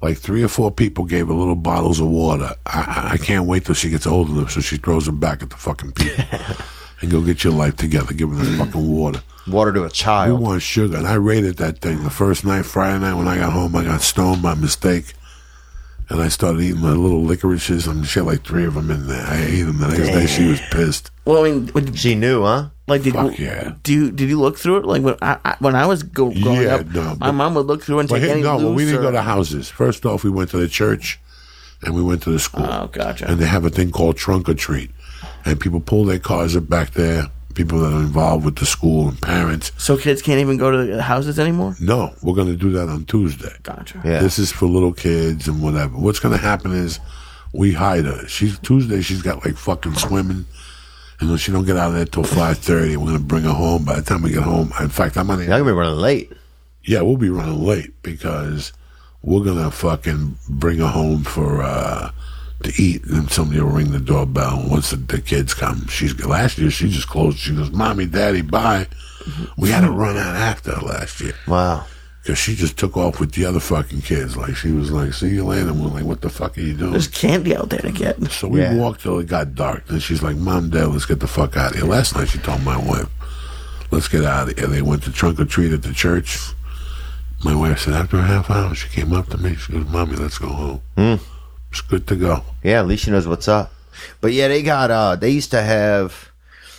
Like 0.00 0.18
three 0.18 0.42
or 0.44 0.48
four 0.48 0.70
people 0.70 1.04
gave 1.04 1.26
her 1.28 1.32
little 1.34 1.56
bottles 1.56 1.98
of 2.00 2.08
water. 2.08 2.54
I, 2.66 3.08
I, 3.10 3.12
I 3.14 3.16
can't 3.16 3.46
wait 3.46 3.64
till 3.64 3.74
she 3.74 3.90
gets 3.90 4.06
old 4.06 4.28
enough 4.30 4.52
so 4.52 4.60
she 4.60 4.76
throws 4.76 5.06
them 5.06 5.18
back 5.18 5.42
at 5.42 5.50
the 5.50 5.56
fucking 5.56 5.92
people. 5.92 6.24
and 7.00 7.10
go 7.10 7.20
get 7.20 7.42
your 7.44 7.52
life 7.52 7.76
together. 7.76 8.12
Give 8.14 8.30
her 8.30 8.36
the 8.36 8.56
fucking 8.64 8.88
water. 8.88 9.22
Water 9.48 9.72
to 9.72 9.84
a 9.84 9.90
child. 9.90 10.38
We 10.38 10.44
want 10.44 10.62
sugar, 10.62 10.96
and 10.98 11.06
I 11.06 11.14
rated 11.14 11.56
that 11.56 11.78
thing 11.78 12.04
the 12.04 12.10
first 12.10 12.44
night, 12.44 12.62
Friday 12.66 12.98
night 12.98 13.14
when 13.14 13.26
I 13.28 13.38
got 13.38 13.52
home. 13.52 13.74
I 13.74 13.82
got 13.84 14.02
stoned 14.02 14.42
by 14.42 14.54
mistake, 14.54 15.14
and 16.10 16.20
I 16.20 16.28
started 16.28 16.60
eating 16.60 16.80
my 16.80 16.90
little 16.92 17.22
licorices 17.22 17.86
and 17.86 18.06
she 18.06 18.20
had 18.20 18.26
like 18.26 18.44
three 18.44 18.64
of 18.66 18.74
them 18.74 18.90
in 18.90 19.06
there. 19.08 19.24
I 19.26 19.42
ate 19.42 19.62
them 19.62 19.78
the 19.78 19.88
next 19.88 20.08
day. 20.08 20.26
She 20.26 20.46
was 20.48 20.60
pissed. 20.70 21.10
Well, 21.24 21.44
I 21.44 21.50
mean, 21.50 21.70
would- 21.74 21.98
She 21.98 22.14
knew, 22.14 22.42
huh? 22.42 22.68
Like, 22.88 23.02
did 23.02 23.14
Fuck 23.14 23.38
you, 23.38 23.44
yeah. 23.46 23.74
do 23.82 23.92
you 23.92 24.10
did 24.10 24.28
you 24.28 24.40
look 24.40 24.56
through 24.58 24.78
it? 24.78 24.84
Like 24.86 25.02
when 25.02 25.16
I, 25.22 25.38
I 25.44 25.56
when 25.60 25.74
I 25.76 25.86
was 25.86 26.02
go, 26.02 26.30
growing 26.30 26.62
Yeah, 26.62 26.76
up, 26.76 26.86
no, 26.86 27.02
my 27.04 27.14
but- 27.28 27.32
mom 27.32 27.54
would 27.54 27.66
look 27.66 27.82
through 27.82 27.98
and 28.00 28.08
But 28.08 28.16
take 28.16 28.24
here, 28.24 28.32
any 28.32 28.42
no, 28.42 28.56
well, 28.56 28.72
we 28.72 28.84
loose 28.84 28.92
didn't 28.92 29.02
go 29.02 29.10
to 29.12 29.22
houses. 29.22 29.68
First 29.68 30.06
off, 30.06 30.24
we 30.24 30.30
went 30.30 30.50
to 30.50 30.56
the 30.58 30.68
church, 30.68 31.20
and 31.82 31.94
we 31.94 32.02
went 32.02 32.22
to 32.24 32.30
the 32.30 32.38
school. 32.38 32.64
Oh, 32.66 32.88
gotcha. 32.88 33.30
And 33.30 33.38
they 33.38 33.46
have 33.46 33.64
a 33.64 33.70
thing 33.70 33.90
called 33.90 34.16
trunk 34.16 34.48
or 34.48 34.54
treat, 34.54 34.90
and 35.44 35.60
people 35.60 35.80
pull 35.80 36.04
their 36.04 36.18
cars 36.18 36.56
up 36.56 36.68
back 36.68 36.92
there. 36.92 37.24
People 37.54 37.80
that 37.80 37.92
are 37.92 38.00
involved 38.00 38.44
with 38.44 38.56
the 38.56 38.66
school 38.66 39.08
and 39.08 39.20
parents. 39.20 39.72
So 39.78 39.96
kids 39.98 40.22
can't 40.22 40.38
even 40.38 40.58
go 40.58 40.70
to 40.70 40.84
the 40.94 41.02
houses 41.02 41.40
anymore. 41.40 41.74
No, 41.80 42.14
we're 42.22 42.34
going 42.36 42.46
to 42.46 42.56
do 42.56 42.70
that 42.72 42.88
on 42.88 43.04
Tuesday. 43.06 43.52
Gotcha. 43.64 44.00
Yeah. 44.04 44.20
This 44.20 44.38
is 44.38 44.52
for 44.52 44.66
little 44.66 44.92
kids 44.92 45.48
and 45.48 45.60
whatever. 45.60 45.96
What's 45.98 46.20
going 46.20 46.36
to 46.36 46.40
happen 46.40 46.72
is 46.72 47.00
we 47.52 47.72
hide 47.72 48.04
her. 48.04 48.28
She's 48.28 48.60
Tuesday. 48.60 49.00
She's 49.00 49.22
got 49.22 49.44
like 49.44 49.56
fucking 49.56 49.94
swimming, 49.94 50.44
and 51.20 51.30
then 51.30 51.36
she 51.36 51.52
don't 51.52 51.64
get 51.64 51.76
out 51.76 51.88
of 51.90 51.94
there 51.94 52.04
till 52.04 52.22
five 52.24 52.58
thirty. 52.58 52.96
We're 52.96 53.06
going 53.06 53.18
to 53.18 53.24
bring 53.24 53.44
her 53.44 53.50
home. 53.52 53.84
By 53.84 53.96
the 53.96 54.02
time 54.02 54.22
we 54.22 54.30
get 54.30 54.42
home, 54.42 54.72
in 54.80 54.88
fact, 54.88 55.16
I'm 55.16 55.26
going 55.26 55.38
Y'all 55.40 55.46
to. 55.46 55.50
gonna 55.50 55.64
be 55.64 55.72
running 55.72 55.98
late. 55.98 56.32
Yeah, 56.84 57.02
we'll 57.02 57.16
be 57.16 57.30
running 57.30 57.62
late 57.64 58.00
because 58.02 58.72
we're 59.22 59.44
gonna 59.44 59.70
fucking 59.70 60.36
bring 60.48 60.78
her 60.78 60.86
home 60.86 61.22
for 61.24 61.62
uh 61.62 62.10
to 62.62 62.72
eat, 62.82 63.04
and 63.04 63.30
somebody 63.30 63.60
will 63.60 63.68
ring 63.70 63.90
the 63.92 64.00
doorbell 64.00 64.64
once 64.68 64.90
the, 64.90 64.96
the 64.96 65.20
kids 65.20 65.54
come. 65.54 65.86
She's 65.88 66.18
last 66.24 66.58
year 66.58 66.70
she 66.70 66.88
just 66.88 67.08
closed. 67.08 67.38
She 67.38 67.54
goes, 67.54 67.70
"Mommy, 67.70 68.06
Daddy, 68.06 68.42
bye." 68.42 68.86
We 69.58 69.68
had 69.70 69.82
to 69.82 69.90
run 69.90 70.16
out 70.16 70.34
after 70.36 70.72
her 70.72 70.80
last 70.80 71.20
year 71.20 71.34
Wow. 71.46 71.84
Because 72.28 72.38
she 72.38 72.54
just 72.54 72.76
took 72.76 72.94
off 72.94 73.20
with 73.20 73.32
the 73.32 73.46
other 73.46 73.58
fucking 73.58 74.02
kids. 74.02 74.36
Like 74.36 74.54
she 74.54 74.70
was 74.70 74.90
like, 74.90 75.14
"See 75.14 75.30
you 75.30 75.46
later." 75.46 75.70
And 75.70 75.80
we're 75.82 75.88
like, 75.88 76.04
"What 76.04 76.20
the 76.20 76.28
fuck 76.28 76.58
are 76.58 76.60
you 76.60 76.74
doing?" 76.74 76.90
There's 76.92 77.08
candy 77.08 77.56
out 77.56 77.70
there 77.70 77.80
to 77.80 77.90
get. 77.90 78.22
So 78.30 78.48
we 78.48 78.60
Yeah. 78.60 78.74
walked 78.74 79.00
till 79.00 79.18
it 79.18 79.28
got 79.28 79.54
dark. 79.54 79.86
Then 79.86 79.98
she's 79.98 80.22
like, 80.22 80.36
Mom, 80.36 80.68
Dad, 80.68 80.88
let's 80.88 81.06
get 81.06 81.20
the 81.20 81.26
fuck 81.26 81.56
out 81.56 81.70
of 81.70 81.76
here. 81.78 81.86
Last 81.86 82.14
night 82.14 82.28
she 82.28 82.36
told 82.36 82.62
my 82.62 82.76
wife, 82.76 83.06
let's 83.90 84.08
get 84.08 84.24
out 84.26 84.50
of 84.50 84.58
here. 84.58 84.66
They 84.68 84.82
went 84.82 85.04
to 85.04 85.10
trunk 85.10 85.40
or 85.40 85.46
treat 85.46 85.72
at 85.72 85.82
the 85.82 85.94
church. 85.94 86.38
My 87.42 87.54
wife 87.54 87.78
said, 87.80 87.94
after 87.94 88.18
a 88.18 88.22
half 88.22 88.50
hour, 88.50 88.74
she 88.74 88.88
came 88.90 89.14
up 89.14 89.30
to 89.30 89.38
me. 89.38 89.54
She 89.54 89.72
goes, 89.72 89.86
Mommy, 89.86 90.16
let's 90.16 90.36
go 90.36 90.48
home. 90.48 91.20
It's 91.70 91.80
good 91.80 92.06
to 92.08 92.14
go. 92.16 92.44
Yeah, 92.62 92.80
at 92.80 92.86
least 92.88 93.04
she 93.04 93.10
knows 93.10 93.26
what's 93.26 93.48
up. 93.48 93.72
But 94.20 94.34
yeah, 94.34 94.48
they 94.48 94.62
got 94.62 94.90
uh 94.90 95.16
they 95.16 95.30
used 95.30 95.50
to 95.52 95.62
have 95.62 96.30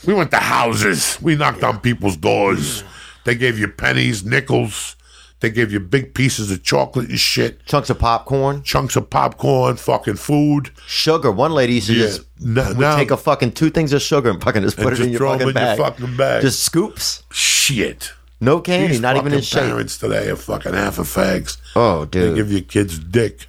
We 0.05 0.13
went 0.13 0.29
to 0.29 0.37
houses. 0.37 1.17
We 1.23 1.35
knocked 1.35 1.63
on 1.63 1.79
people's 1.79 2.17
doors. 2.17 2.83
They 3.23 3.33
gave 3.33 3.57
you 3.57 3.67
pennies, 3.67 4.23
nickels. 4.23 4.95
They 5.41 5.49
gave 5.49 5.71
you 5.71 5.79
big 5.79 6.13
pieces 6.13 6.51
of 6.51 6.63
chocolate 6.63 7.07
and 7.09 7.19
shit. 7.19 7.65
chunks 7.65 7.89
of 7.89 7.97
popcorn, 7.99 8.61
Chunks 8.63 8.95
of 8.97 9.09
popcorn, 9.09 9.77
fucking 9.77 10.15
food. 10.15 10.71
sugar. 10.85 11.31
One 11.31 11.53
lady 11.53 11.75
used 11.75 11.87
to 11.87 11.93
Yeah. 11.93 12.05
just 12.07 12.21
would 12.41 12.77
now- 12.77 12.97
take 12.97 13.11
a 13.11 13.15
fucking 13.17 13.53
two 13.53 13.69
things 13.69 13.93
of 13.93 14.01
sugar 14.01 14.29
and 14.31 14.43
fucking 14.43 14.63
just 14.63 14.75
put 14.77 14.91
it 14.93 14.99
in 14.99 15.11
your 15.11 15.21
fucking 15.21 15.41
in 15.41 15.47
your 15.47 15.53
bag. 15.53 15.77
fucking 15.77 16.17
bag. 16.17 16.41
Just 16.41 16.61
scoops. 16.63 17.23
Shit. 17.31 18.11
No 18.41 18.59
candy, 18.59 18.87
These 18.93 19.01
not 19.01 19.15
even 19.17 19.33
in 19.33 19.41
shape. 19.41 19.63
Parents 19.63 19.97
today 19.97 20.29
are 20.29 20.35
fucking 20.35 20.73
half 20.73 20.97
a 20.99 21.03
fags. 21.03 21.57
Oh, 21.75 22.05
They 22.05 22.33
give 22.33 22.51
your 22.51 22.61
kids 22.61 22.97
dick. 22.99 23.47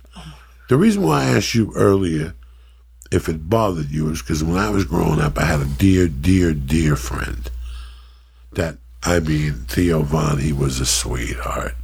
The 0.68 0.76
reason 0.76 1.03
why 1.03 1.22
I 1.24 1.36
asked 1.36 1.55
you 1.55 1.72
earlier 1.74 2.34
if 3.11 3.28
it 3.28 3.49
bothered 3.51 3.91
you 3.91 4.09
is 4.11 4.20
because 4.22 4.45
when 4.45 4.59
I 4.59 4.70
was 4.70 4.84
growing 4.84 5.20
up, 5.20 5.38
I 5.38 5.45
had 5.45 5.61
a 5.61 5.64
dear, 5.64 6.07
dear, 6.07 6.53
dear 6.55 6.95
friend. 6.95 7.51
That 8.53 8.78
I 9.03 9.18
mean, 9.20 9.64
Theo 9.68 10.03
Von. 10.03 10.38
He 10.38 10.53
was 10.53 10.78
a 10.80 10.86
sweetheart, 10.86 11.74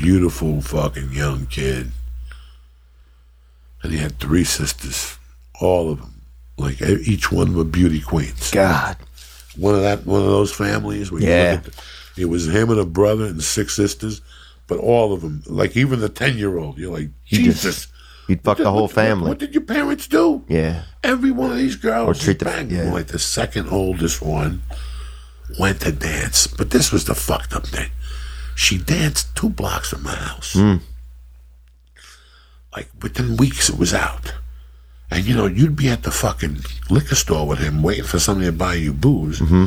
beautiful 0.00 0.60
fucking 0.62 1.12
young 1.12 1.46
kid, 1.46 1.90
and 3.82 3.92
he 3.92 3.98
had 3.98 4.18
three 4.18 4.44
sisters, 4.44 5.18
all 5.60 5.90
of 5.90 6.00
them, 6.00 6.20
like 6.56 6.80
each 6.82 7.30
one 7.32 7.42
of 7.42 7.48
them 7.48 7.56
were 7.58 7.64
beauty 7.64 8.00
queens 8.00 8.50
God. 8.50 8.96
one 9.56 9.74
of 9.74 9.82
that 9.82 10.06
one 10.06 10.20
of 10.20 10.26
those 10.28 10.52
families 10.54 11.10
where 11.10 11.22
Yeah. 11.22 11.56
the, 11.56 11.72
it 12.16 12.24
was 12.26 12.48
him 12.48 12.70
and 12.70 12.80
a 12.80 12.84
brother 12.84 13.24
and 13.26 13.42
six 13.42 13.74
sisters, 13.74 14.20
but 14.66 14.78
all 14.78 15.12
of 15.12 15.20
them, 15.22 15.42
like 15.46 15.76
even 15.76 16.00
the 16.00 16.08
ten 16.08 16.36
year 16.38 16.58
old, 16.58 16.78
you're 16.78 16.92
like 16.92 17.10
Jesus. 17.26 17.86
You'd 18.28 18.42
fuck 18.42 18.58
the 18.58 18.70
whole 18.70 18.82
What- 18.82 18.90
family. 18.92 19.28
What, 19.30 19.38
did 19.38 19.54
your 19.54 19.62
parents 19.64 20.06
do? 20.06 20.44
Yeah. 20.48 20.82
Every 21.02 21.30
one 21.30 21.50
of 21.50 21.56
these 21.56 21.76
girls 21.76 22.08
Or 22.08 22.22
treat 22.22 22.38
the- 22.40 22.66
yeah. 22.68 22.92
Like 22.92 23.06
the 23.06 23.18
second 23.18 23.68
oldest 23.70 24.20
one 24.20 24.62
went 25.58 25.80
to 25.80 25.92
dance, 25.92 26.46
but 26.46 26.68
this 26.70 26.92
was 26.92 27.06
the 27.06 27.14
fucked 27.14 27.54
up 27.54 27.66
thing. 27.66 27.90
She 28.58 28.76
danced 28.76 29.36
two 29.36 29.50
blocks 29.50 29.90
from 29.90 30.02
my 30.02 30.16
house. 30.16 30.54
Hmm. 30.54 30.78
Like 32.74 32.88
within 33.00 33.36
weeks, 33.36 33.68
it 33.68 33.78
was 33.78 33.94
out. 33.94 34.34
And 35.12 35.24
you 35.24 35.36
know, 35.36 35.46
you'd 35.46 35.76
be 35.76 35.88
at 35.88 36.02
the 36.02 36.10
fucking 36.10 36.58
liquor 36.90 37.14
store 37.14 37.46
with 37.46 37.60
him, 37.60 37.84
waiting 37.84 38.02
for 38.04 38.18
somebody 38.18 38.46
to 38.46 38.52
buy 38.52 38.74
you 38.74 38.92
booze, 38.92 39.38
Mm-hmm. 39.38 39.66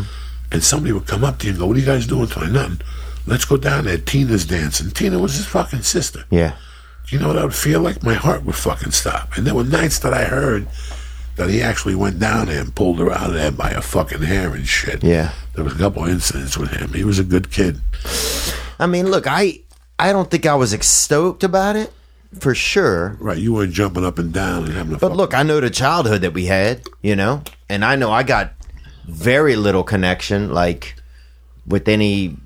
and 0.51 0.61
somebody 0.63 0.91
would 0.91 1.07
come 1.07 1.23
up 1.23 1.39
to 1.39 1.45
you 1.47 1.51
and 1.51 1.59
go, 1.59 1.67
"What 1.67 1.77
are 1.77 1.79
you 1.79 1.85
guys 1.85 2.05
doing 2.05 2.27
tonight?" 2.27 2.51
Nothing. 2.51 2.81
Let's 3.25 3.45
go 3.45 3.55
down 3.55 3.85
there. 3.85 3.97
Tina's 3.97 4.45
dancing. 4.45 4.91
Tina 4.91 5.17
was 5.19 5.35
his 5.35 5.45
fucking 5.45 5.83
sister. 5.83 6.25
Yeah. 6.29 6.55
You 7.07 7.19
know 7.19 7.29
what 7.29 7.37
I 7.37 7.43
would 7.45 7.55
feel 7.55 7.79
like? 7.79 8.03
My 8.03 8.13
heart 8.15 8.43
would 8.43 8.55
fucking 8.55 8.91
stop. 8.91 9.37
And 9.37 9.47
there 9.47 9.55
were 9.55 9.63
nights 9.63 9.99
that 9.99 10.13
I 10.13 10.25
heard 10.25 10.67
that 11.37 11.49
he 11.49 11.61
actually 11.61 11.95
went 11.95 12.19
down 12.19 12.47
there 12.47 12.59
and 12.61 12.75
pulled 12.75 12.99
her 12.99 13.11
out 13.11 13.27
of 13.29 13.33
there 13.35 13.51
by 13.51 13.69
her 13.73 13.81
fucking 13.81 14.21
hair 14.23 14.53
and 14.53 14.67
shit. 14.67 15.01
Yeah. 15.03 15.31
There 15.55 15.63
was 15.63 15.75
a 15.75 15.77
couple 15.77 16.03
incidents 16.05 16.57
with 16.57 16.71
him. 16.71 16.93
He 16.93 17.03
was 17.03 17.19
a 17.19 17.23
good 17.23 17.51
kid. 17.51 17.79
I 18.81 18.87
mean, 18.87 19.09
look, 19.09 19.27
I 19.27 19.61
I 19.99 20.11
don't 20.11 20.29
think 20.29 20.47
I 20.47 20.55
was 20.55 20.71
stoked 20.85 21.43
about 21.43 21.75
it 21.75 21.93
for 22.39 22.55
sure. 22.55 23.15
Right. 23.19 23.37
You 23.37 23.53
weren't 23.53 23.73
jumping 23.73 24.03
up 24.03 24.17
and 24.17 24.33
down 24.33 24.65
and 24.65 24.73
having 24.73 24.95
a 24.95 24.97
But 24.97 25.15
look, 25.15 25.35
I 25.35 25.43
know 25.43 25.59
the 25.59 25.69
childhood 25.69 26.21
that 26.21 26.33
we 26.33 26.45
had, 26.47 26.81
you 27.03 27.15
know, 27.15 27.43
and 27.69 27.85
I 27.85 27.95
know 27.95 28.11
I 28.11 28.23
got 28.23 28.53
very 29.05 29.55
little 29.55 29.83
connection, 29.83 30.51
like 30.51 30.95
with 31.67 31.87
any, 31.87 32.37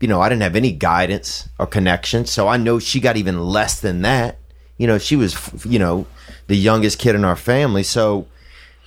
you 0.00 0.08
know, 0.08 0.20
I 0.20 0.28
didn't 0.28 0.42
have 0.42 0.56
any 0.56 0.72
guidance 0.72 1.48
or 1.60 1.66
connection. 1.66 2.26
So 2.26 2.48
I 2.48 2.56
know 2.56 2.80
she 2.80 2.98
got 2.98 3.16
even 3.16 3.40
less 3.40 3.80
than 3.80 4.02
that. 4.02 4.38
You 4.78 4.88
know, 4.88 4.98
she 4.98 5.14
was, 5.14 5.64
you 5.64 5.78
know, 5.78 6.06
the 6.48 6.56
youngest 6.56 6.98
kid 6.98 7.14
in 7.14 7.24
our 7.24 7.36
family. 7.36 7.84
So, 7.84 8.26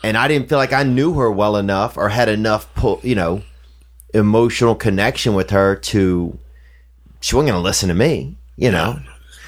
and 0.03 0.17
I 0.17 0.27
didn't 0.27 0.49
feel 0.49 0.57
like 0.57 0.73
I 0.73 0.83
knew 0.83 1.13
her 1.13 1.31
well 1.31 1.55
enough 1.55 1.95
or 1.95 2.09
had 2.09 2.27
enough, 2.27 2.73
pull, 2.73 2.99
you 3.03 3.15
know, 3.15 3.43
emotional 4.13 4.75
connection 4.75 5.33
with 5.33 5.49
her 5.49 5.75
to, 5.75 6.37
she 7.19 7.35
wasn't 7.35 7.51
going 7.51 7.59
to 7.59 7.63
listen 7.63 7.89
to 7.89 7.95
me, 7.95 8.37
you 8.55 8.71
know. 8.71 8.99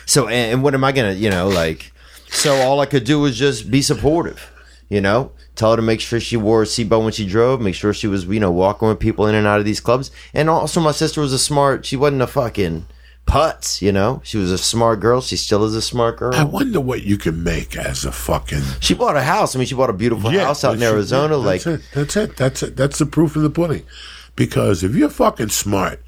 So, 0.05 0.27
and, 0.27 0.53
and 0.53 0.63
what 0.63 0.73
am 0.73 0.83
I 0.83 0.91
going 0.91 1.13
to, 1.13 1.19
you 1.19 1.29
know, 1.29 1.47
like, 1.47 1.91
so 2.29 2.55
all 2.55 2.79
I 2.79 2.85
could 2.85 3.03
do 3.03 3.19
was 3.19 3.37
just 3.37 3.71
be 3.71 3.81
supportive, 3.81 4.51
you 4.89 5.01
know, 5.01 5.31
tell 5.55 5.71
her 5.71 5.75
to 5.77 5.81
make 5.81 6.01
sure 6.01 6.19
she 6.19 6.37
wore 6.37 6.63
a 6.63 6.65
seatbelt 6.65 7.03
when 7.03 7.13
she 7.13 7.25
drove, 7.27 7.61
make 7.61 7.75
sure 7.75 7.93
she 7.93 8.07
was, 8.07 8.25
you 8.25 8.39
know, 8.39 8.51
walking 8.51 8.87
with 8.87 8.99
people 8.99 9.27
in 9.27 9.35
and 9.35 9.47
out 9.47 9.59
of 9.59 9.65
these 9.65 9.79
clubs. 9.79 10.11
And 10.33 10.49
also, 10.49 10.79
my 10.81 10.91
sister 10.91 11.21
was 11.21 11.33
a 11.33 11.39
smart, 11.39 11.85
she 11.85 11.95
wasn't 11.95 12.21
a 12.21 12.27
fucking 12.27 12.85
putz, 13.25 13.81
you 13.81 13.91
know, 13.91 14.21
she 14.23 14.37
was 14.37 14.51
a 14.51 14.57
smart 14.57 14.99
girl. 14.99 15.21
She 15.21 15.35
still 15.37 15.63
is 15.63 15.75
a 15.75 15.81
smart 15.81 16.17
girl. 16.17 16.35
I 16.35 16.43
wonder 16.43 16.79
what 16.79 17.03
you 17.03 17.17
can 17.17 17.43
make 17.43 17.75
as 17.75 18.05
a 18.05 18.11
fucking. 18.11 18.61
she 18.79 18.93
bought 18.93 19.15
a 19.15 19.23
house. 19.23 19.55
I 19.55 19.59
mean, 19.59 19.67
she 19.67 19.75
bought 19.75 19.89
a 19.89 19.93
beautiful 19.93 20.29
house 20.29 20.63
out 20.63 20.75
in 20.75 20.83
Arizona. 20.83 21.37
like, 21.37 21.63
that's 21.63 21.81
it. 21.81 21.89
That's 21.93 22.15
it. 22.17 22.37
That's 22.37 22.63
it. 22.63 22.75
That's 22.75 22.99
the 22.99 23.05
proof 23.05 23.35
of 23.35 23.41
the 23.41 23.49
pudding. 23.49 23.83
Because 24.35 24.83
if 24.83 24.95
you're 24.95 25.09
fucking 25.09 25.49
smart, 25.49 26.01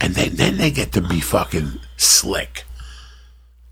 and 0.00 0.14
then 0.14 0.36
then 0.36 0.56
they 0.56 0.70
get 0.70 0.92
to 0.92 1.00
be 1.00 1.20
fucking 1.20 1.72
slick. 1.96 2.64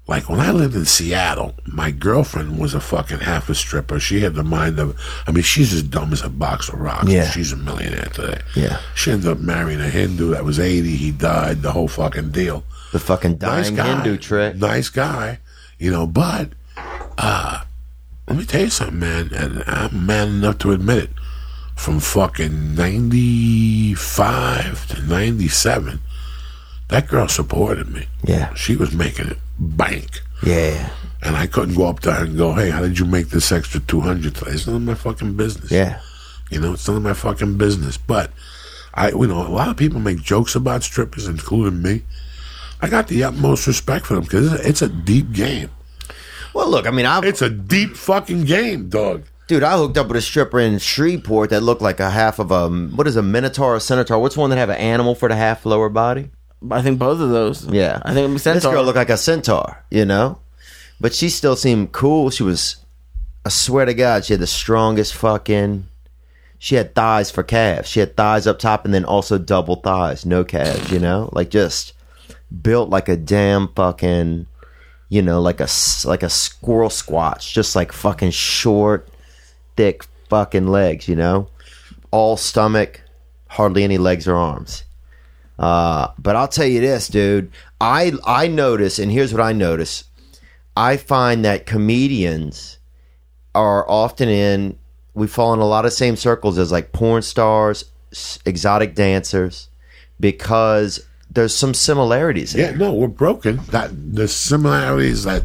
Like 0.06 0.28
when 0.30 0.40
I 0.40 0.52
lived 0.52 0.74
in 0.74 0.86
Seattle, 0.86 1.54
my 1.66 1.90
girlfriend 1.90 2.58
was 2.58 2.72
a 2.72 2.80
fucking 2.80 3.18
half 3.18 3.50
a 3.50 3.54
stripper. 3.54 4.00
She 4.00 4.20
had 4.20 4.34
the 4.34 4.42
mind 4.42 4.78
of, 4.78 4.98
I 5.26 5.32
mean, 5.32 5.42
she's 5.42 5.74
as 5.74 5.82
dumb 5.82 6.14
as 6.14 6.22
a 6.22 6.30
box 6.30 6.70
of 6.70 6.80
rocks. 6.80 7.08
Yeah. 7.08 7.28
She's 7.30 7.52
a 7.52 7.56
millionaire 7.56 8.06
today. 8.14 8.40
Yeah. 8.56 8.80
She 8.94 9.10
ended 9.10 9.28
up 9.28 9.38
marrying 9.38 9.82
a 9.82 9.90
Hindu 9.90 10.30
that 10.30 10.44
was 10.46 10.58
80. 10.58 10.96
He 10.96 11.10
died, 11.10 11.60
the 11.60 11.72
whole 11.72 11.88
fucking 11.88 12.30
deal. 12.30 12.64
the 12.92 12.98
fucking 12.98 13.32
Nice 13.38 13.66
dying 13.66 13.76
guy. 13.76 13.94
Hindu 13.96 14.16
trick. 14.16 14.56
Nice 14.56 14.88
guy, 14.88 15.40
you 15.78 15.90
know, 15.90 16.06
but 16.06 16.52
uh, 17.18 17.64
let 18.26 18.38
me 18.38 18.46
tell 18.46 18.62
you 18.62 18.70
something, 18.70 18.98
man, 18.98 19.30
and 19.34 19.62
I'm 19.66 20.06
man 20.06 20.28
enough 20.28 20.56
to 20.58 20.72
admit 20.72 21.04
it. 21.04 21.10
From 21.78 22.00
fucking 22.00 22.74
95 22.74 24.86
to 24.88 25.02
97, 25.02 26.00
that 26.88 27.08
girl 27.08 27.28
supported 27.28 27.88
me. 27.88 28.06
Yeah. 28.24 28.52
She 28.54 28.76
was 28.76 28.92
making 28.92 29.28
it 29.28 29.38
bank. 29.58 30.20
Yeah. 30.44 30.90
And 31.22 31.36
I 31.36 31.46
couldn't 31.46 31.74
go 31.76 31.86
up 31.86 32.00
to 32.00 32.12
her 32.12 32.24
and 32.24 32.36
go, 32.36 32.52
hey, 32.52 32.70
how 32.70 32.80
did 32.80 32.98
you 32.98 33.04
make 33.04 33.28
this 33.30 33.50
extra 33.52 33.80
200 33.80 34.34
today? 34.34 34.50
It's 34.52 34.66
none 34.66 34.76
of 34.76 34.82
my 34.82 34.94
fucking 34.94 35.36
business. 35.36 35.70
Yeah. 35.70 36.00
You 36.50 36.60
know, 36.60 36.74
it's 36.74 36.86
none 36.86 36.98
of 36.98 37.02
my 37.02 37.14
fucking 37.14 37.58
business. 37.58 37.96
But 37.96 38.32
I, 38.94 39.10
you 39.10 39.26
know, 39.26 39.46
a 39.46 39.48
lot 39.48 39.68
of 39.68 39.76
people 39.76 40.00
make 40.00 40.20
jokes 40.20 40.54
about 40.54 40.82
strippers, 40.82 41.26
including 41.26 41.82
me. 41.82 42.02
I 42.80 42.88
got 42.88 43.08
the 43.08 43.24
utmost 43.24 43.66
respect 43.66 44.06
for 44.06 44.14
them 44.14 44.24
because 44.24 44.52
it's, 44.60 44.82
a- 44.82 44.88
deep 44.88 45.32
game. 45.32 45.70
Well, 46.54 46.70
look, 46.70 46.86
I 46.86 46.90
mean, 46.90 47.06
I, 47.06 47.20
It's 47.24 47.42
a 47.42 47.50
deep 47.50 47.96
fucking 47.96 48.44
game, 48.44 48.88
dog. 48.88 49.24
Dude, 49.48 49.62
I 49.62 49.78
hooked 49.78 49.96
up 49.96 50.08
with 50.08 50.18
a 50.18 50.20
stripper 50.20 50.60
in 50.60 50.78
Shreveport 50.78 51.48
that 51.50 51.62
looked 51.62 51.80
like 51.80 52.00
a 52.00 52.10
half 52.10 52.38
of 52.38 52.50
a 52.50 52.68
what 52.68 53.06
is 53.06 53.16
a 53.16 53.22
minotaur 53.22 53.76
or 53.76 53.80
centaur? 53.80 54.18
What's 54.18 54.36
one 54.36 54.50
that 54.50 54.56
have 54.56 54.68
an 54.68 54.76
animal 54.76 55.14
for 55.14 55.26
the 55.26 55.36
half 55.36 55.64
lower 55.64 55.88
body? 55.88 56.30
I 56.70 56.82
think 56.82 56.98
both 56.98 57.18
of 57.18 57.30
those. 57.30 57.66
Yeah, 57.66 58.02
I 58.04 58.12
think 58.12 58.30
this 58.32 58.42
Centaur. 58.42 58.74
girl 58.74 58.84
looked 58.84 58.96
like 58.96 59.08
a 59.08 59.16
centaur, 59.16 59.82
you 59.90 60.04
know, 60.04 60.40
but 61.00 61.14
she 61.14 61.30
still 61.30 61.56
seemed 61.56 61.92
cool. 61.92 62.28
She 62.28 62.42
was, 62.42 62.76
I 63.46 63.48
swear 63.48 63.86
to 63.86 63.94
God, 63.94 64.26
she 64.26 64.34
had 64.34 64.40
the 64.40 64.46
strongest 64.46 65.14
fucking, 65.14 65.86
she 66.58 66.74
had 66.74 66.94
thighs 66.94 67.30
for 67.30 67.42
calves. 67.42 67.88
She 67.88 68.00
had 68.00 68.16
thighs 68.16 68.46
up 68.46 68.58
top 68.58 68.84
and 68.84 68.92
then 68.92 69.06
also 69.06 69.38
double 69.38 69.76
thighs, 69.76 70.26
no 70.26 70.44
calves. 70.44 70.90
You 70.90 70.98
know, 70.98 71.30
like 71.32 71.48
just 71.48 71.94
built 72.62 72.90
like 72.90 73.08
a 73.08 73.16
damn 73.16 73.68
fucking, 73.68 74.44
you 75.08 75.22
know, 75.22 75.40
like 75.40 75.60
a 75.60 75.68
like 76.04 76.22
a 76.22 76.28
squirrel 76.28 76.90
squatch, 76.90 77.50
just 77.54 77.74
like 77.74 77.92
fucking 77.92 78.32
short, 78.32 79.08
thick 79.78 80.04
fucking 80.28 80.66
legs. 80.66 81.08
You 81.08 81.16
know, 81.16 81.48
all 82.10 82.36
stomach, 82.36 83.00
hardly 83.46 83.84
any 83.84 83.96
legs 83.96 84.28
or 84.28 84.36
arms. 84.36 84.84
Uh, 85.58 86.08
but 86.18 86.36
I'll 86.36 86.48
tell 86.48 86.66
you 86.66 86.80
this, 86.80 87.08
dude. 87.08 87.50
I 87.80 88.12
I 88.26 88.48
notice, 88.48 88.98
and 88.98 89.10
here's 89.10 89.32
what 89.32 89.42
I 89.42 89.52
notice. 89.52 90.04
I 90.76 90.96
find 90.96 91.44
that 91.44 91.64
comedians 91.64 92.78
are 93.54 93.88
often 93.88 94.28
in. 94.28 94.78
We 95.14 95.26
fall 95.26 95.52
in 95.54 95.60
a 95.60 95.66
lot 95.66 95.86
of 95.86 95.92
same 95.92 96.16
circles 96.16 96.58
as 96.58 96.70
like 96.70 96.92
porn 96.92 97.22
stars, 97.22 97.86
exotic 98.44 98.94
dancers, 98.94 99.68
because 100.20 101.04
there's 101.30 101.54
some 101.54 101.74
similarities. 101.74 102.54
Yeah, 102.54 102.68
there. 102.68 102.76
no, 102.76 102.92
we're 102.92 103.08
broken. 103.08 103.60
That 103.70 103.90
the 104.14 104.28
similarities 104.28 105.24
that 105.24 105.44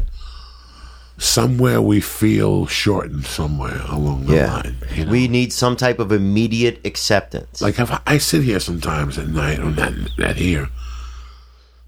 somewhere 1.16 1.80
we 1.80 2.00
feel 2.00 2.66
shortened 2.66 3.24
somewhere 3.24 3.80
along 3.88 4.26
the 4.26 4.34
Yeah, 4.36 4.52
line. 4.54 4.76
you 4.94 5.04
know? 5.04 5.10
we 5.12 5.28
need 5.28 5.52
some 5.52 5.76
type 5.76 5.98
of 5.98 6.10
immediate 6.12 6.80
acceptance. 6.84 7.60
like 7.62 7.78
if 7.78 7.90
I, 7.90 8.00
I 8.06 8.18
sit 8.18 8.42
here 8.42 8.58
sometimes 8.60 9.16
at 9.18 9.28
night, 9.28 9.58
or 9.60 9.70
not, 9.70 9.92
not 10.18 10.36
here, 10.36 10.68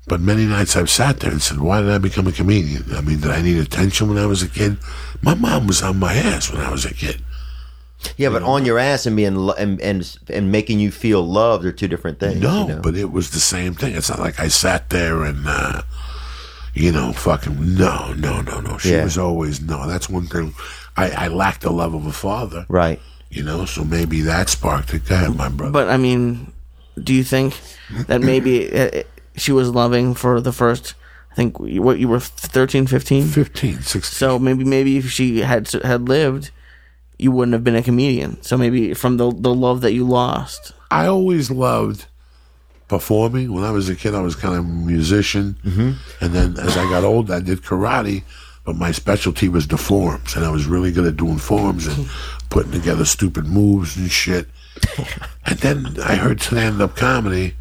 but 0.07 0.21
many 0.21 0.47
nights 0.47 0.77
I've 0.77 0.91
sat 0.91 1.19
there 1.21 1.33
and 1.33 1.43
said, 1.43 1.59
"Why 1.61 1.81
did 1.81 1.91
I 1.91 1.99
become 1.99 2.29
a 2.29 2.33
comedian? 2.33 2.85
I 2.95 3.01
mean, 3.01 3.21
did 3.21 3.31
I 3.33 3.43
need 3.43 3.59
attention 3.59 4.09
when 4.09 4.19
I 4.19 4.27
was 4.27 4.43
a 4.43 4.49
kid? 4.49 4.77
My 5.23 5.35
mom 5.35 5.67
was 5.67 5.83
on 5.83 5.99
my 5.99 6.15
ass 6.15 6.53
when 6.53 6.61
I 6.61 6.71
was 6.71 6.85
a 6.85 6.95
kid. 6.95 7.21
yeah, 8.17 8.29
but 8.29 8.45
on 8.45 8.65
your 8.65 8.79
ass 8.79 9.07
and 9.07 9.17
being 9.17 9.35
lo- 9.35 9.55
and 9.59 9.81
and 9.81 10.17
and 10.29 10.53
making 10.53 10.79
you 10.79 10.93
feel 10.93 11.27
loved 11.27 11.65
are 11.65 11.73
two 11.73 11.89
different 11.89 12.21
things. 12.21 12.41
No, 12.41 12.69
you 12.69 12.75
know? 12.75 12.81
but 12.81 12.95
it 12.95 13.11
was 13.11 13.31
the 13.33 13.41
same 13.41 13.75
thing. 13.75 13.97
It's 13.97 14.09
not 14.09 14.21
like 14.21 14.39
I 14.39 14.47
sat 14.47 14.91
there 14.91 15.25
and, 15.25 15.45
uh, 15.49 15.83
you 16.77 16.93
know, 16.93 17.13
fucking 17.13 17.75
no, 17.75 18.13
no, 18.13 18.43
no, 18.43 18.61
no. 18.61 18.77
She 18.79 18.91
Yeah. 18.93 19.05
was 19.05 19.17
always 19.19 19.61
no. 19.63 19.87
That's 19.89 20.09
one 20.11 20.27
thing. 20.27 20.55
I, 20.97 21.11
I 21.25 21.29
lacked 21.29 21.63
the 21.63 21.71
love 21.73 21.95
of 21.95 22.07
a 22.07 22.13
father. 22.13 22.67
right. 22.69 23.01
You 23.29 23.43
know, 23.43 23.65
so 23.65 23.83
maybe 23.83 24.21
that 24.23 24.49
sparked 24.49 24.95
it. 24.95 25.05
Go 25.09 25.15
ahead, 25.17 25.35
my 25.37 25.49
brother. 25.49 25.73
But 25.73 25.89
I 25.91 25.97
mean, 25.97 26.53
do 27.03 27.13
you 27.13 27.25
think 27.25 27.59
that 28.07 28.21
maybe 28.21 28.55
uh, 28.73 29.03
she 29.37 29.51
was 29.53 29.69
loving 29.75 30.15
for 30.15 30.41
the 30.41 30.53
first? 30.53 30.95
I 31.33 31.35
think 31.35 31.59
what 31.59 31.99
you 31.99 32.09
were 32.09 32.21
13, 32.21 32.87
15? 32.87 33.27
15, 33.27 33.81
16. 33.83 34.03
So 34.03 34.39
maybe 34.39 34.65
maybe 34.65 34.97
if 34.99 35.11
she 35.11 35.41
had 35.41 35.69
had 35.83 36.09
lived, 36.09 36.51
you 37.19 37.33
wouldn't 37.33 37.53
have 37.53 37.65
been 37.65 37.75
a 37.77 37.83
comedian. 37.83 38.41
So 38.43 38.57
maybe 38.57 38.95
from 38.95 39.17
the 39.17 39.33
the 39.33 39.53
love 39.53 39.81
that 39.81 39.93
you 39.93 40.07
lost. 40.07 40.73
I 40.91 41.07
always 41.07 41.51
loved 41.51 42.07
performing. 42.89 43.53
When 43.53 43.65
I 43.65 43.71
was 43.71 43.89
a 43.89 43.97
kid, 43.97 44.15
I 44.15 44.21
was 44.21 44.35
kind 44.35 44.55
of 44.55 44.65
a 44.65 44.69
musician. 44.69 45.57
Mm-hmm. 45.65 46.25
And 46.25 46.35
then 46.35 46.59
as 46.59 46.77
I 46.77 46.89
got 46.89 47.05
old, 47.05 47.31
I 47.31 47.41
did 47.41 47.63
karate, 47.63 48.23
but 48.65 48.77
my 48.77 48.93
specialty 48.93 49.49
was 49.49 49.67
the 49.69 49.79
forms. 49.79 50.37
And 50.37 50.45
I 50.45 50.51
was 50.51 50.67
really 50.67 50.93
good 50.93 51.07
at 51.07 51.17
doing 51.17 51.39
forms 51.39 51.87
and 51.87 52.09
putting 52.51 52.73
together 52.73 53.05
stupid 53.05 53.47
moves 53.47 53.97
and 53.97 54.11
shit. 54.11 54.49
and 55.47 55.59
then 55.59 55.97
I 56.03 56.17
heard 56.17 56.41
stand 56.41 56.81
up 56.81 56.97
comedy, 56.97 57.57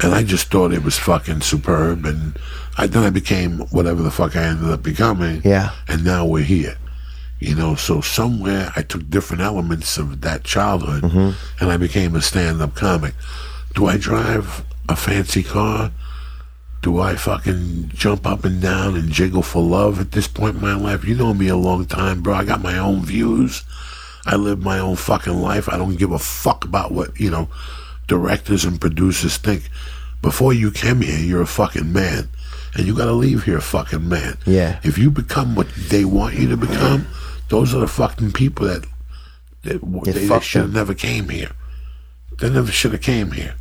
and 0.00 0.14
I 0.14 0.22
just 0.22 0.50
thought 0.50 0.72
it 0.72 0.84
was 0.84 0.98
fucking 0.98 1.40
superb. 1.40 2.04
And 2.04 2.38
I, 2.76 2.86
then 2.86 3.02
I 3.04 3.10
became 3.10 3.60
whatever 3.70 4.02
the 4.02 4.10
fuck 4.10 4.36
I 4.36 4.44
ended 4.44 4.70
up 4.70 4.82
becoming. 4.82 5.42
Yeah. 5.44 5.70
And 5.88 6.04
now 6.04 6.26
we're 6.26 6.44
here. 6.44 6.76
You 7.38 7.56
know, 7.56 7.74
so 7.74 8.00
somewhere 8.00 8.72
I 8.76 8.82
took 8.82 9.10
different 9.10 9.42
elements 9.42 9.98
of 9.98 10.20
that 10.20 10.44
childhood 10.44 11.02
and 11.60 11.72
I 11.72 11.76
became 11.76 12.14
a 12.14 12.22
stand 12.22 12.62
up 12.62 12.76
comic. 12.76 13.14
Do 13.74 13.86
I 13.86 13.96
drive 13.96 14.64
a 14.88 14.96
fancy 14.96 15.42
car? 15.42 15.92
Do 16.82 16.98
I 16.98 17.14
fucking 17.14 17.90
jump 17.94 18.26
up 18.26 18.44
and 18.44 18.60
down 18.60 18.96
and 18.96 19.10
jiggle 19.10 19.42
for 19.42 19.62
love 19.62 20.00
at 20.00 20.12
this 20.12 20.26
point 20.28 20.56
in 20.56 20.62
my 20.62 20.74
life? 20.74 21.04
You 21.04 21.14
know 21.14 21.32
me 21.32 21.48
a 21.48 21.56
long 21.56 21.86
time, 21.86 22.22
bro. 22.22 22.34
I 22.34 22.44
got 22.44 22.60
my 22.60 22.76
own 22.76 23.04
views. 23.04 23.62
I 24.26 24.36
live 24.36 24.62
my 24.62 24.78
own 24.78 24.96
fucking 24.96 25.40
life. 25.40 25.68
I 25.68 25.78
don't 25.78 25.96
give 25.96 26.12
a 26.12 26.18
fuck 26.18 26.64
about 26.64 26.92
what, 26.92 27.18
you 27.18 27.30
know, 27.30 27.48
directors 28.08 28.64
and 28.64 28.80
producers 28.80 29.36
think. 29.36 29.70
Before 30.22 30.52
you 30.52 30.70
came 30.70 31.00
here, 31.00 31.18
you're 31.18 31.42
a 31.42 31.46
fucking 31.46 31.92
man. 31.92 32.28
And 32.74 32.86
you 32.86 32.96
gotta 32.96 33.12
leave 33.12 33.44
here 33.44 33.58
a 33.58 33.62
fucking 33.62 34.08
man. 34.08 34.38
Yeah. 34.46 34.80
If 34.82 34.98
you 34.98 35.10
become 35.10 35.54
what 35.54 35.68
they 35.74 36.04
want 36.04 36.34
you 36.34 36.48
to 36.48 36.56
become, 36.56 37.06
those 37.48 37.74
are 37.74 37.80
the 37.80 37.88
fucking 37.88 38.32
people 38.32 38.66
that, 38.66 38.84
that 39.62 39.80
they, 40.04 40.12
they 40.12 40.40
should 40.40 40.62
have 40.62 40.72
never 40.72 40.94
came 40.94 41.28
here. 41.28 41.50
They 42.38 42.50
never 42.50 42.72
should 42.72 42.92
have 42.92 43.02
came 43.02 43.32
here. 43.32 43.54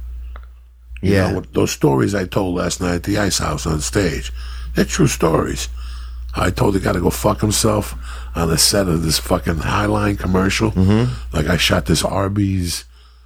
You 1.02 1.14
Yeah. 1.14 1.32
know, 1.32 1.44
those 1.54 1.72
stories 1.72 2.14
I 2.16 2.26
told 2.26 2.56
last 2.58 2.80
night 2.82 2.96
at 2.96 3.04
the 3.04 3.18
Ice 3.18 3.40
House 3.40 3.66
on 3.66 3.82
stage, 3.82 4.32
they're 4.76 4.86
true 4.86 5.08
stories. 5.08 5.68
I 6.36 6.50
told 6.50 6.76
the 6.76 6.80
guy 6.80 6.94
to 6.94 7.02
go 7.02 7.10
fuck 7.10 7.42
himself 7.42 7.96
on 8.36 8.50
the 8.50 8.58
set 8.58 8.88
of 8.88 9.04
this 9.04 9.20
fucking 9.20 9.56
Highline 9.56 10.18
commercial. 10.18 10.72
Mm-hmm. 10.72 11.12
Like 11.36 11.48
I 11.48 11.58
shot 11.58 11.88
this 11.88 12.04
Arby's. 12.06 12.86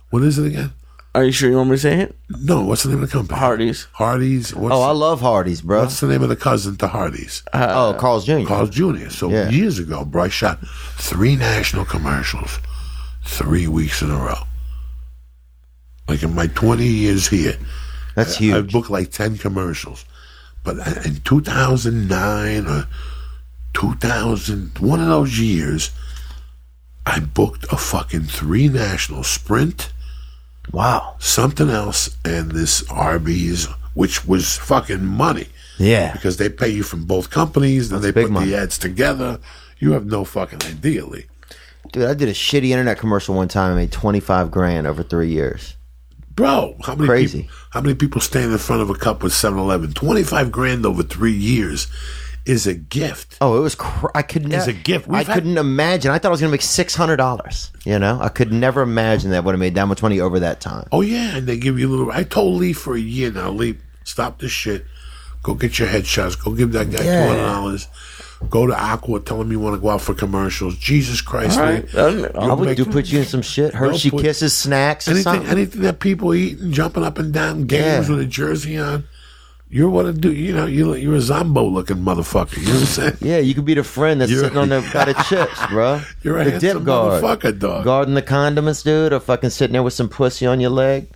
What 0.10 0.24
is 0.24 0.40
it 0.40 0.48
again? 0.48 0.72
Are 1.14 1.24
you 1.24 1.32
sure 1.32 1.50
you 1.50 1.56
want 1.56 1.70
me 1.70 1.76
to 1.78 1.82
say 1.82 2.00
it? 2.02 2.16
No, 2.30 2.64
what's 2.64 2.84
the 2.84 2.90
name 2.90 3.02
of 3.04 3.10
the 3.10 3.14
company? 3.18 3.40
Hardee's. 3.40 3.88
Hardee's. 3.94 4.54
What's, 4.54 4.76
Oh, 4.76 4.82
I 4.82 4.92
love 4.92 5.22
Hardee's, 5.22 5.62
bro. 5.62 5.82
what's 5.82 6.00
the 6.02 6.08
name 6.08 6.24
of 6.24 6.30
the 6.30 6.36
cousin 6.36 6.76
to 6.78 6.88
Hardee's? 6.88 7.42
oh, 7.54 7.96
Carl's 7.98 8.26
Jr. 8.26 8.46
Carl's 8.46 8.70
Jr. 8.70 9.10
So 9.10 9.30
Yeah. 9.30 9.50
years 9.50 9.80
ago, 9.80 10.04
bro, 10.04 10.24
I 10.24 10.28
shot 10.30 10.60
three 10.98 11.36
national 11.38 11.86
commercials, 11.86 12.60
three 13.24 13.68
weeks 13.68 14.02
in 14.02 14.10
a 14.12 14.18
row. 14.18 14.40
Like 16.08 16.24
in 16.24 16.36
my 16.36 16.48
20 16.48 16.86
years 16.86 17.28
here, 17.28 17.58
That's 18.16 18.36
I 18.36 18.40
huge. 18.40 18.72
booked 18.72 18.90
like 18.90 19.12
10 19.12 19.38
commercials. 19.38 20.06
But 20.64 20.78
in 21.06 21.22
2009 21.24 22.68
or 22.68 22.88
2000, 23.74 24.78
one 24.80 25.00
of 25.02 25.08
those 25.08 25.40
years, 25.40 25.92
I 27.06 27.20
booked 27.20 27.66
a 27.72 27.78
fucking 27.78 28.24
three 28.24 28.68
national 28.68 29.24
sprint, 29.24 29.92
Wow. 30.72 31.16
something 31.20 31.70
else, 31.70 32.10
and 32.24 32.52
this 32.52 32.84
Arby's, 32.90 33.68
which 33.94 34.26
was 34.26 34.58
fucking 34.58 35.06
money 35.06 35.48
Yeah. 35.78 36.12
because 36.14 36.38
they 36.38 36.50
pay 36.50 36.70
you 36.70 36.84
from 36.84 37.06
both 37.06 37.30
companies, 37.30 37.90
then 37.90 38.02
they 38.02 38.12
put 38.12 38.32
money. 38.32 38.50
the 38.52 38.58
ads 38.58 38.78
together. 38.80 39.40
You 39.80 39.92
have 39.92 40.06
no 40.06 40.24
fucking 40.26 40.64
idea, 40.64 41.06
Lee. 41.06 41.26
Dude, 41.92 42.06
I 42.10 42.14
did 42.16 42.30
a 42.30 42.34
shitty 42.34 42.70
internet 42.70 42.98
commercial 42.98 43.36
one 43.36 43.48
time 43.48 43.72
and 43.72 43.78
made 43.78 43.92
25 43.92 44.50
grand 44.50 44.88
over 44.88 45.04
three 45.04 45.30
years. 45.30 45.76
Bro, 46.36 46.78
how 46.84 46.96
many 46.96 47.08
Crazy. 47.08 47.42
people 47.44 47.56
how 47.72 47.82
many 47.82 47.96
people 47.96 48.20
stand 48.22 48.52
in 48.52 48.58
front 48.58 48.82
of 48.82 48.90
a 48.90 48.96
cup 48.96 49.24
with 49.24 49.32
7-Eleven? 49.34 49.94
25 49.94 50.52
grand 50.52 50.86
over 50.86 51.02
3 51.04 51.32
years 51.32 51.88
is 52.46 52.68
a 52.68 52.74
gift. 52.76 53.38
Oh, 53.42 53.58
it 53.58 53.62
was. 53.62 53.74
Cr- 53.76 54.08
I 54.14 54.22
could 54.22 54.48
never. 54.48 54.70
a 54.70 54.74
gift. 54.74 55.08
I 55.10 55.12
We've 55.20 55.28
had- 55.28 55.34
couldn't 55.34 55.58
imagine. 55.58 56.12
I 56.12 56.20
thought 56.20 56.28
I 56.28 56.32
was 56.32 56.42
going 56.42 56.50
to 56.50 56.54
make 56.54 56.62
six 56.62 56.94
hundred 56.94 57.16
dollars. 57.18 57.72
You 57.86 57.98
know, 57.98 58.20
I 58.22 58.30
could 58.30 58.52
never 58.52 58.82
imagine 58.82 59.32
that 59.32 59.44
would 59.44 59.54
have 59.54 59.60
made 59.60 59.74
that 59.76 59.88
much 59.88 60.04
money 60.04 60.20
over 60.20 60.40
that 60.42 60.62
time. 60.62 60.88
Oh 60.92 61.02
yeah, 61.02 61.38
and 61.38 61.48
they 61.48 61.58
give 61.58 61.80
you 61.80 61.88
a 61.88 61.92
little 61.92 62.12
I 62.12 62.24
told 62.24 62.60
Lee 62.60 62.74
for 62.74 62.96
a 62.96 63.00
year 63.00 63.32
now, 63.32 63.50
Lee, 63.50 63.78
stop 64.04 64.40
this 64.40 64.52
shit. 64.52 64.86
Go 65.46 65.54
get 65.54 65.78
your 65.78 65.88
headshots. 65.88 66.44
Go 66.44 66.52
give 66.54 66.72
that 66.72 66.90
guy 66.90 67.04
Yeah. 67.04 67.28
$200. 67.28 67.88
Go 68.50 68.66
to 68.66 68.74
Aqua, 68.76 69.20
tell 69.20 69.40
him 69.42 69.52
you 69.52 69.60
want 69.60 69.76
to 69.76 69.80
go 69.82 69.90
out 69.92 70.02
for 70.02 70.16
commercials. 70.16 70.76
Jesus 70.76 71.22
Christ, 71.22 71.60
All 71.60 71.68
Lee. 71.68 71.74
right. 71.82 71.96
Um, 71.96 72.28
I 72.36 72.54
would 72.54 72.66
make- 72.70 72.78
do 72.78 72.86
put 72.86 73.06
you 73.12 73.20
in 73.20 73.26
some 73.26 73.44
shit. 73.44 73.76
Hershey 73.76 74.10
put- 74.10 74.24
Kisses, 74.24 74.54
snacks, 74.54 75.08
or 75.08 75.12
Anything, 75.12 75.24
something. 75.34 75.50
anything 75.52 75.82
that 75.84 76.00
people 76.00 76.34
eat 76.34 76.58
and 76.60 76.74
jumping 76.74 77.04
up 77.04 77.20
and 77.20 77.32
down, 77.32 77.66
games 77.66 78.10
Yeah. 78.10 78.16
with 78.16 78.20
a 78.22 78.26
jersey 78.26 78.76
on. 78.78 79.04
You're 79.70 79.90
what 79.90 80.04
to 80.04 80.14
do. 80.14 80.32
You 80.32 80.54
know, 80.54 80.66
you're, 80.66 80.98
you're 80.98 81.16
a 81.16 81.22
Zombo 81.22 81.64
looking 81.68 81.98
motherfucker. 81.98 82.58
You 82.58 82.66
know 82.66 82.72
what 82.74 82.80
I'm 82.82 82.86
saying? 82.88 83.18
yeah, 83.22 83.38
you 83.38 83.54
could 83.54 83.66
be 83.66 83.74
the 83.76 83.84
friend 83.84 84.20
that's 84.22 84.32
You're- 84.32 84.44
sitting 84.46 84.58
on 84.58 84.70
the 84.70 84.82
by 84.94 85.06
the 85.06 85.14
chips, 85.30 85.60
bro. 85.70 86.02
You're 86.24 86.40
a 86.40 86.52
the 86.52 86.60
dip 86.60 86.84
guard, 86.84 87.24
motherfucker, 87.24 87.60
dog. 87.60 87.84
guarding 87.86 88.16
the 88.16 88.22
condiments, 88.22 88.82
dude, 88.84 89.14
or 89.14 89.20
fucking 89.20 89.50
sitting 89.52 89.74
there 89.74 89.84
with 89.84 89.94
some 89.94 90.10
pussy 90.10 90.46
on 90.46 90.60
your 90.60 90.70
leg. 90.72 91.08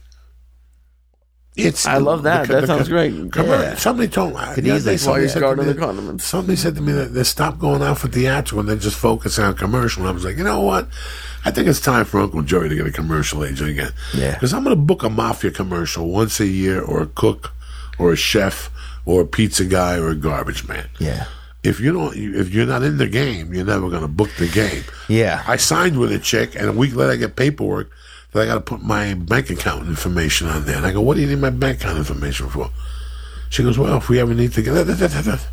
It's 1.56 1.86
I 1.86 1.97
love 1.97 2.24
that. 2.24 2.47
That 2.47 2.68
sounds 2.68 2.88
great. 2.88 3.12
Commer- 3.32 3.47
Yeah. 3.62 3.76
Somebody 3.76 4.08
told 4.08 4.34
me. 4.34 4.39
Could 4.54 4.64
the 4.64 4.72
other 4.72 4.78
easily 4.78 4.93
day 4.93 4.97
see 4.97 5.04
somebody 5.04 5.24
that. 5.26 5.30
said 5.32 5.39
to 5.41 5.56
me- 5.58 5.66
the 5.66 5.76
condiments. 5.76 6.24
Somebody 6.26 6.56
said 6.56 6.76
to 6.76 6.82
me 6.82 6.91
that 6.93 7.14
they 7.14 7.24
stopped 7.24 7.60
going 7.60 7.82
out 7.82 7.97
for 7.97 8.08
theatrical 8.08 8.62
and 8.62 8.70
they're 8.70 8.78
just 8.78 8.95
focusing 8.95 9.43
on 9.43 9.56
commercial. 9.56 10.04
And 10.04 10.10
I 10.10 10.14
was 10.14 10.24
like, 10.24 10.38
you 10.38 10.43
know 10.45 10.62
what? 10.62 10.88
I 11.43 11.52
think 11.52 11.68
it's 11.68 11.82
time 11.82 12.06
for 12.06 12.20
Uncle 12.22 12.43
Joey 12.43 12.70
to 12.70 12.76
get 12.76 12.88
a 12.88 12.91
commercial 12.91 13.43
agent 13.43 13.70
again. 13.70 13.91
Yeah. 14.16 14.34
Because 14.36 14.54
I'm 14.54 14.64
going 14.64 14.76
to 14.76 14.82
book 14.82 15.04
a 15.04 15.10
mafia 15.10 15.52
commercial 15.52 16.10
once 16.10 16.39
a 16.39 16.45
year, 16.47 16.82
or 16.82 17.02
a 17.02 17.08
cook, 17.08 17.52
or 17.97 18.12
a 18.14 18.16
chef, 18.18 18.70
or 19.06 19.22
a 19.22 19.26
pizza 19.26 19.66
guy, 19.66 19.97
or 19.97 20.10
a 20.10 20.16
garbage 20.16 20.68
man. 20.68 20.88
Yeah. 21.00 21.26
If 21.64 21.80
you 21.82 21.91
don't, 21.91 22.16
if 22.16 22.54
you're 22.54 22.66
not 22.66 22.84
in 22.84 22.97
the 22.97 23.08
game, 23.08 23.54
you're 23.54 23.66
never 23.66 23.89
going 23.89 24.02
to 24.02 24.08
book 24.08 24.30
the 24.38 24.47
game. 24.47 24.84
Yeah. 25.10 25.43
I 25.47 25.58
signed 25.58 26.00
with 26.00 26.12
a 26.14 26.20
chick, 26.20 26.56
and 26.56 26.68
a 26.70 26.72
week 26.74 26.95
later 26.95 27.12
I 27.12 27.16
get 27.18 27.36
paperwork 27.36 27.89
that 28.32 28.43
I 28.43 28.45
got 28.45 28.53
to 28.55 28.61
put 28.61 28.82
my 28.82 29.13
bank 29.15 29.49
account 29.49 29.88
information 29.88 30.47
on 30.47 30.65
there. 30.65 30.77
And 30.77 30.86
I 30.86 30.91
go, 30.91 31.01
"What 31.01 31.15
do 31.15 31.21
you 31.21 31.27
need 31.27 31.39
my 31.39 31.49
bank 31.49 31.80
account 31.82 31.97
information 31.97 32.49
for?" 32.49 32.69
She 33.49 33.63
goes, 33.63 33.77
"Well, 33.77 33.97
if 33.97 34.09
we 34.09 34.19
ever 34.19 34.34
need 34.34 34.53
to 34.53 34.61
get, 34.61 34.73
that, 34.73 35.47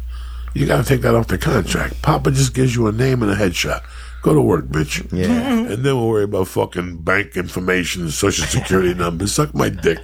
you 0.54 0.66
got 0.66 0.78
to 0.78 0.84
take 0.84 1.00
that 1.02 1.14
off 1.14 1.28
the 1.28 1.38
contract. 1.38 2.02
Papa 2.02 2.30
just 2.30 2.54
gives 2.54 2.74
you 2.76 2.86
a 2.86 2.92
name 2.92 3.22
and 3.22 3.30
a 3.32 3.36
headshot. 3.36 3.82
Go 4.22 4.34
to 4.34 4.40
work, 4.40 4.66
bitch. 4.66 5.06
Yeah. 5.12 5.54
And 5.72 5.84
then 5.84 5.96
we'll 5.96 6.08
worry 6.08 6.24
about 6.24 6.48
fucking 6.48 6.98
bank 6.98 7.36
information 7.36 8.02
and 8.02 8.12
social 8.12 8.44
security 8.46 8.94
numbers. 9.02 9.32
Suck 9.32 9.54
my 9.54 9.68
dick. 9.68 9.98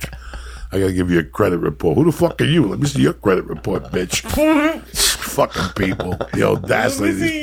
I 0.72 0.78
gotta 0.80 0.92
give 0.92 1.10
you 1.10 1.18
a 1.18 1.24
credit 1.24 1.58
report. 1.58 1.96
Who 1.98 2.04
the 2.06 2.12
fuck 2.12 2.40
are 2.40 2.44
you? 2.44 2.66
Let 2.66 2.80
me 2.80 2.86
see 2.86 3.02
your 3.02 3.12
credit 3.12 3.44
report, 3.44 3.84
bitch. 3.92 4.22
fucking 4.86 5.68
people. 5.76 6.16
The 6.32 6.42
audacity. 6.44 7.10
of 7.10 7.18
these- 7.18 7.42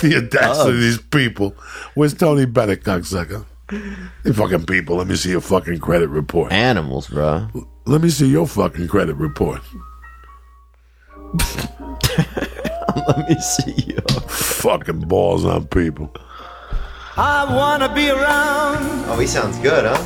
The 0.00 0.16
audacity 0.16 0.70
of 0.70 0.80
these 0.80 0.98
people. 0.98 1.54
Where's 1.94 2.14
Tony 2.14 2.46
Bennett, 2.46 2.84
cocksucker? 2.84 3.44
You 3.72 4.32
fucking 4.32 4.66
people. 4.66 4.96
Let 4.96 5.06
me 5.08 5.16
see 5.16 5.30
your 5.30 5.40
fucking 5.40 5.80
credit 5.80 6.08
report. 6.08 6.52
Animals, 6.52 7.08
bro. 7.08 7.48
Let 7.86 8.00
me 8.00 8.10
see 8.10 8.28
your 8.28 8.46
fucking 8.46 8.88
credit 8.88 9.14
report. 9.16 9.60
Let 13.08 13.28
me 13.28 13.36
see 13.40 13.74
you. 13.86 13.98
Fucking 14.28 15.00
balls 15.00 15.44
on 15.44 15.66
people. 15.68 16.12
I 17.18 17.46
wanna 17.54 17.92
be 17.94 18.10
around 18.10 18.76
Oh, 19.08 19.18
he 19.18 19.26
sounds 19.26 19.58
good, 19.58 19.84
huh? 19.86 19.96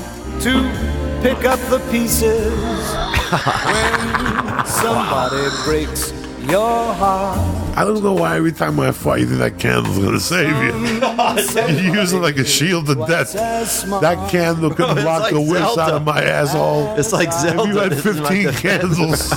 to 0.40 1.22
pick 1.22 1.44
up 1.44 1.58
the 1.68 1.80
pieces 1.90 2.52
when 3.30 4.66
somebody 4.66 5.48
breaks 5.64 6.12
your 6.51 6.92
heart. 6.94 7.38
I 7.76 7.84
don't 7.84 8.03
know 8.03 8.12
why 8.14 8.36
every 8.36 8.53
time 8.53 8.78
I 8.80 8.90
fight, 8.92 9.20
you 9.20 9.26
think 9.26 9.38
that 9.38 9.59
candle's 9.59 9.98
gonna 9.98 10.20
save 10.20 10.48
you. 10.48 11.82
you 11.84 11.92
use 11.94 12.12
it 12.12 12.18
like 12.18 12.36
a 12.36 12.44
shield 12.44 12.86
to 12.86 12.94
death. 12.94 13.32
That 13.32 14.28
candle 14.30 14.70
couldn't 14.70 14.96
block 15.03 15.22
like 15.22 15.32
the 15.32 15.40
whips 15.40 15.78
out 15.78 15.92
of 15.94 16.05
my 16.05 16.22
asshole. 16.22 16.96
It's 16.96 17.12
like 17.12 17.32
Zelda. 17.32 17.62
If 17.62 17.68
you 17.68 17.78
had 17.78 17.98
15 18.01 18.53
candles, 18.55 19.30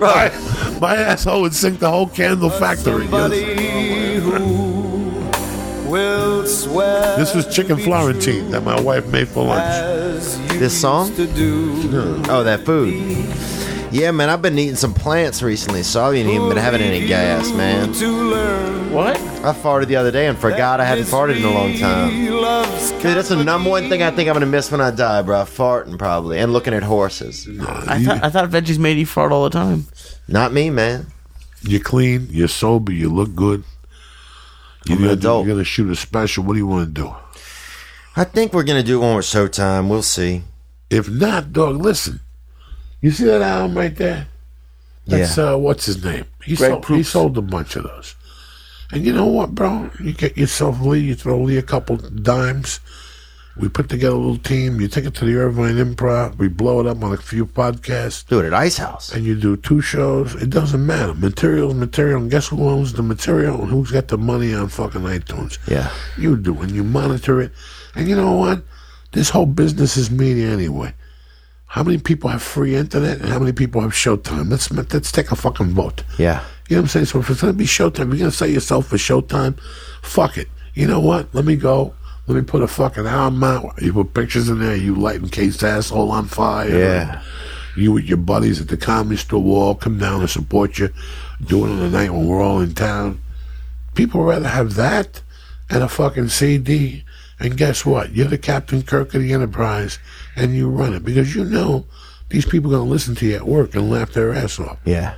Right. 0.00 0.32
my, 0.80 0.80
my 0.80 0.96
asshole 0.96 1.42
would 1.42 1.54
sink 1.54 1.78
the 1.78 1.90
whole 1.90 2.06
candle 2.08 2.50
factory. 2.50 3.02
Somebody 3.08 4.16
who 4.16 5.30
will 5.90 6.46
swear 6.46 7.16
This 7.16 7.34
was 7.34 7.46
chicken 7.54 7.76
Florentine 7.76 8.50
that 8.50 8.62
my 8.62 8.80
wife 8.80 9.06
made 9.08 9.28
for 9.28 9.44
lunch. 9.44 9.74
This 10.58 10.78
song? 10.80 11.08
used 11.08 11.16
to 11.16 11.26
do. 11.34 12.22
Oh, 12.28 12.42
that 12.44 12.64
food. 12.64 12.94
Yeah, 13.94 14.10
man, 14.10 14.28
I've 14.28 14.42
been 14.42 14.58
eating 14.58 14.74
some 14.74 14.92
plants 14.92 15.40
recently, 15.40 15.84
so 15.84 16.04
I 16.04 16.14
ain't 16.14 16.28
even 16.28 16.48
been 16.48 16.56
having 16.58 16.80
any 16.80 17.06
gas, 17.06 17.52
man. 17.52 17.92
To 17.92 18.08
learn 18.08 18.92
What? 18.92 19.16
I 19.16 19.52
farted 19.52 19.86
the 19.86 19.94
other 19.94 20.10
day 20.10 20.26
and 20.26 20.36
forgot 20.36 20.80
I 20.80 20.84
hadn't 20.84 21.04
farted 21.04 21.36
in 21.36 21.44
a 21.44 21.50
long 21.52 21.78
time. 21.78 22.10
Dude, 22.10 23.16
that's 23.16 23.28
the 23.28 23.44
number 23.44 23.70
one 23.70 23.88
thing 23.88 24.02
I 24.02 24.10
think 24.10 24.28
I'm 24.28 24.34
gonna 24.34 24.46
miss 24.46 24.72
when 24.72 24.80
I 24.80 24.90
die, 24.90 25.22
bro. 25.22 25.36
Farting 25.44 25.96
probably 25.96 26.40
and 26.40 26.52
looking 26.52 26.74
at 26.74 26.82
horses. 26.82 27.48
I 27.48 28.02
thought 28.02 28.24
I 28.24 28.30
thought 28.30 28.50
veggies 28.50 28.80
made 28.80 28.98
you 28.98 29.06
fart 29.06 29.30
all 29.30 29.44
the 29.44 29.50
time. 29.50 29.86
Not 30.26 30.52
me, 30.52 30.70
man. 30.70 31.06
You're 31.62 31.80
clean, 31.80 32.26
you're 32.32 32.48
sober, 32.48 32.90
you 32.90 33.08
look 33.08 33.36
good. 33.36 33.62
You're 34.86 34.96
I'm 34.98 35.04
an 35.04 35.08
gonna, 35.10 35.16
do, 35.16 35.20
adult. 35.20 35.46
you're 35.46 35.54
gonna 35.54 35.64
shoot 35.64 35.88
a 35.90 35.94
special. 35.94 36.42
What 36.42 36.54
do 36.54 36.58
you 36.58 36.66
want 36.66 36.92
to 36.92 37.00
do? 37.00 37.14
I 38.16 38.24
think 38.24 38.52
we're 38.52 38.64
gonna 38.64 38.82
do 38.82 38.98
one 38.98 39.14
with 39.14 39.24
Showtime. 39.24 39.88
We'll 39.88 40.02
see. 40.02 40.42
If 40.90 41.08
not, 41.08 41.52
dog, 41.52 41.76
listen. 41.76 42.18
You 43.04 43.10
see 43.10 43.24
that 43.26 43.42
album 43.42 43.76
right 43.76 43.94
there? 43.94 44.28
That's 45.06 45.36
Yeah. 45.36 45.52
uh, 45.52 45.56
what's 45.58 45.84
his 45.84 46.02
name? 46.02 46.24
He 46.42 46.56
Greg 46.56 46.70
sold, 46.70 46.86
he 46.86 47.02
sold 47.02 47.36
a 47.36 47.42
bunch 47.42 47.76
of 47.76 47.82
those. 47.84 48.14
And 48.90 49.04
you 49.04 49.12
know 49.12 49.26
what, 49.26 49.54
bro? 49.54 49.90
You 50.02 50.14
get 50.14 50.38
yourself 50.38 50.80
Lee, 50.80 51.00
you 51.00 51.14
throw 51.14 51.38
Lee 51.42 51.58
a 51.58 51.62
couple 51.62 51.96
dimes. 51.98 52.80
We 53.58 53.68
put 53.68 53.90
together 53.90 54.14
a 54.14 54.18
little 54.18 54.38
team. 54.38 54.80
You 54.80 54.88
take 54.88 55.04
it 55.04 55.12
to 55.16 55.26
the 55.26 55.36
Irvine 55.36 55.76
Improv. 55.76 56.38
We 56.38 56.48
blow 56.48 56.80
it 56.80 56.86
up 56.86 57.04
on 57.04 57.12
a 57.12 57.18
few 57.18 57.44
podcasts, 57.44 58.26
Do 58.26 58.40
it 58.40 58.46
at 58.46 58.54
Ice 58.54 58.78
House. 58.78 59.12
and 59.12 59.22
you 59.26 59.34
do 59.38 59.56
two 59.58 59.82
shows. 59.82 60.34
It 60.36 60.48
doesn't 60.48 60.84
matter. 60.86 61.12
Material's 61.12 61.74
material. 61.74 62.22
And 62.22 62.30
guess 62.30 62.48
who 62.48 62.66
owns 62.66 62.94
the 62.94 63.02
material? 63.02 63.60
And 63.60 63.70
who's 63.70 63.90
got 63.90 64.08
the 64.08 64.16
money 64.16 64.54
on 64.54 64.68
fucking 64.70 65.02
iTunes? 65.02 65.58
Yeah. 65.68 65.90
You 66.16 66.38
do, 66.38 66.58
and 66.62 66.70
you 66.72 66.82
monitor 66.84 67.38
it. 67.42 67.52
And 67.94 68.08
you 68.08 68.16
know 68.16 68.32
what? 68.32 68.62
This 69.12 69.28
whole 69.28 69.46
business 69.46 69.98
is 69.98 70.10
media 70.10 70.48
anyway. 70.50 70.94
How 71.74 71.82
many 71.82 71.98
people 71.98 72.30
have 72.30 72.40
free 72.40 72.76
internet 72.76 73.18
and 73.18 73.28
how 73.30 73.40
many 73.40 73.50
people 73.50 73.80
have 73.80 73.90
Showtime? 73.90 74.48
Let's 74.48 74.70
let's 74.70 75.10
take 75.10 75.32
a 75.32 75.34
fucking 75.34 75.70
vote. 75.70 76.04
Yeah. 76.18 76.44
You 76.68 76.76
know 76.76 76.82
what 76.82 76.84
I'm 76.84 76.88
saying? 76.88 77.06
So 77.06 77.18
if 77.18 77.28
it's 77.28 77.40
gonna 77.40 77.52
be 77.52 77.64
Showtime, 77.64 78.10
you're 78.10 78.18
gonna 78.18 78.30
sell 78.30 78.46
yourself 78.46 78.86
for 78.86 78.96
Showtime. 78.96 79.58
Fuck 80.00 80.38
it. 80.38 80.46
You 80.74 80.86
know 80.86 81.00
what? 81.00 81.34
Let 81.34 81.44
me 81.44 81.56
go. 81.56 81.92
Let 82.28 82.36
me 82.36 82.42
put 82.42 82.62
a 82.62 82.68
fucking 82.68 83.08
out. 83.08 83.82
You 83.82 83.92
put 83.92 84.14
pictures 84.14 84.48
in 84.48 84.60
there. 84.60 84.76
You 84.76 84.94
lighting 84.94 85.30
Kate's 85.30 85.64
asshole 85.64 86.12
on 86.12 86.26
fire. 86.26 86.78
Yeah. 86.78 87.22
You 87.76 87.90
with 87.90 88.04
your 88.04 88.18
buddies 88.18 88.60
at 88.60 88.68
the 88.68 88.76
comedy 88.76 89.16
store 89.16 89.42
will 89.42 89.60
all 89.60 89.74
come 89.74 89.98
down 89.98 90.20
and 90.20 90.30
support 90.30 90.78
you. 90.78 90.90
Do 91.44 91.66
it 91.66 91.70
on 91.70 91.80
the 91.80 91.90
night 91.90 92.12
when 92.12 92.28
we're 92.28 92.40
all 92.40 92.60
in 92.60 92.76
town. 92.76 93.20
People 93.96 94.22
rather 94.22 94.46
have 94.46 94.76
that 94.76 95.22
and 95.68 95.82
a 95.82 95.88
fucking 95.88 96.28
CD. 96.28 97.02
And 97.40 97.56
guess 97.56 97.84
what? 97.84 98.12
You're 98.14 98.28
the 98.28 98.38
Captain 98.38 98.82
Kirk 98.82 99.14
of 99.14 99.20
the 99.22 99.32
Enterprise, 99.32 99.98
and 100.36 100.54
you 100.54 100.68
run 100.68 100.94
it 100.94 101.04
because 101.04 101.34
you 101.34 101.44
know 101.44 101.84
these 102.30 102.46
people 102.46 102.72
are 102.72 102.78
gonna 102.78 102.90
listen 102.90 103.14
to 103.16 103.26
you 103.26 103.34
at 103.34 103.46
work 103.46 103.74
and 103.74 103.90
laugh 103.90 104.12
their 104.12 104.32
ass 104.32 104.58
off 104.60 104.78
Yeah. 104.84 105.14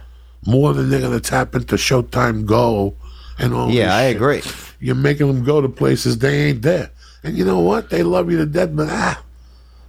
more 0.47 0.73
than 0.75 0.89
they're 0.91 1.01
gonna 1.01 1.21
tap 1.21 1.55
into 1.55 1.77
Showtime 1.77 2.47
Go 2.47 2.95
and 3.39 3.53
all. 3.55 3.71
Yeah, 3.71 3.87
this 3.87 3.93
I 3.95 4.07
shit. 4.09 4.17
agree. 4.17 4.43
You're 4.81 4.95
making 4.95 5.27
them 5.29 5.45
go 5.45 5.61
to 5.61 5.69
places 5.69 6.19
they 6.19 6.49
ain't 6.49 6.62
there, 6.62 6.91
and 7.23 7.37
you 7.37 7.45
know 7.45 7.59
what? 7.61 7.91
They 7.91 8.03
love 8.03 8.31
you 8.31 8.39
to 8.39 8.47
death, 8.47 8.71
but 8.73 8.89
ah, 8.91 9.23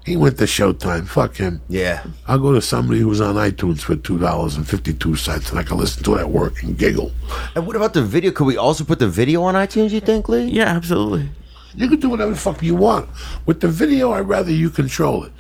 he 0.06 0.16
went 0.18 0.38
to 0.38 0.46
Showtime. 0.46 1.08
Fuck 1.08 1.38
him. 1.38 1.62
Yeah. 1.70 2.04
I'll 2.28 2.40
go 2.40 2.54
to 2.54 2.62
somebody 2.62 3.00
who's 3.00 3.20
on 3.22 3.36
iTunes 3.36 3.80
for 3.82 3.96
two 3.96 4.18
dollars 4.20 4.56
and 4.58 4.68
fifty 4.68 4.94
two 4.94 5.16
cents, 5.16 5.50
and 5.50 5.60
I 5.60 5.64
can 5.64 5.78
listen 5.78 6.04
to 6.04 6.16
it 6.16 6.20
at 6.22 6.30
work 6.30 6.62
and 6.62 6.78
giggle. 6.78 7.12
And 7.56 7.66
what 7.66 7.76
about 7.78 7.94
the 7.94 8.04
video? 8.04 8.32
Could 8.32 8.48
we 8.48 8.58
also 8.58 8.84
put 8.84 9.00
the 9.00 9.08
video 9.10 9.44
on 9.44 9.56
iTunes? 9.56 9.92
You 9.92 10.02
think, 10.02 10.28
Lee? 10.30 10.46
Yeah, 10.46 10.66
absolutely. 10.66 11.30
You 11.76 11.88
can 11.90 12.00
do 12.00 12.10
whatever 12.10 12.32
the 12.32 12.38
fuck 12.38 12.62
you 12.64 12.76
want 12.76 13.10
with 13.46 13.62
the 13.62 13.68
video. 13.68 14.12
I'd 14.14 14.22
rather 14.28 14.52
you 14.52 14.70
control 14.70 15.24
it. 15.26 15.32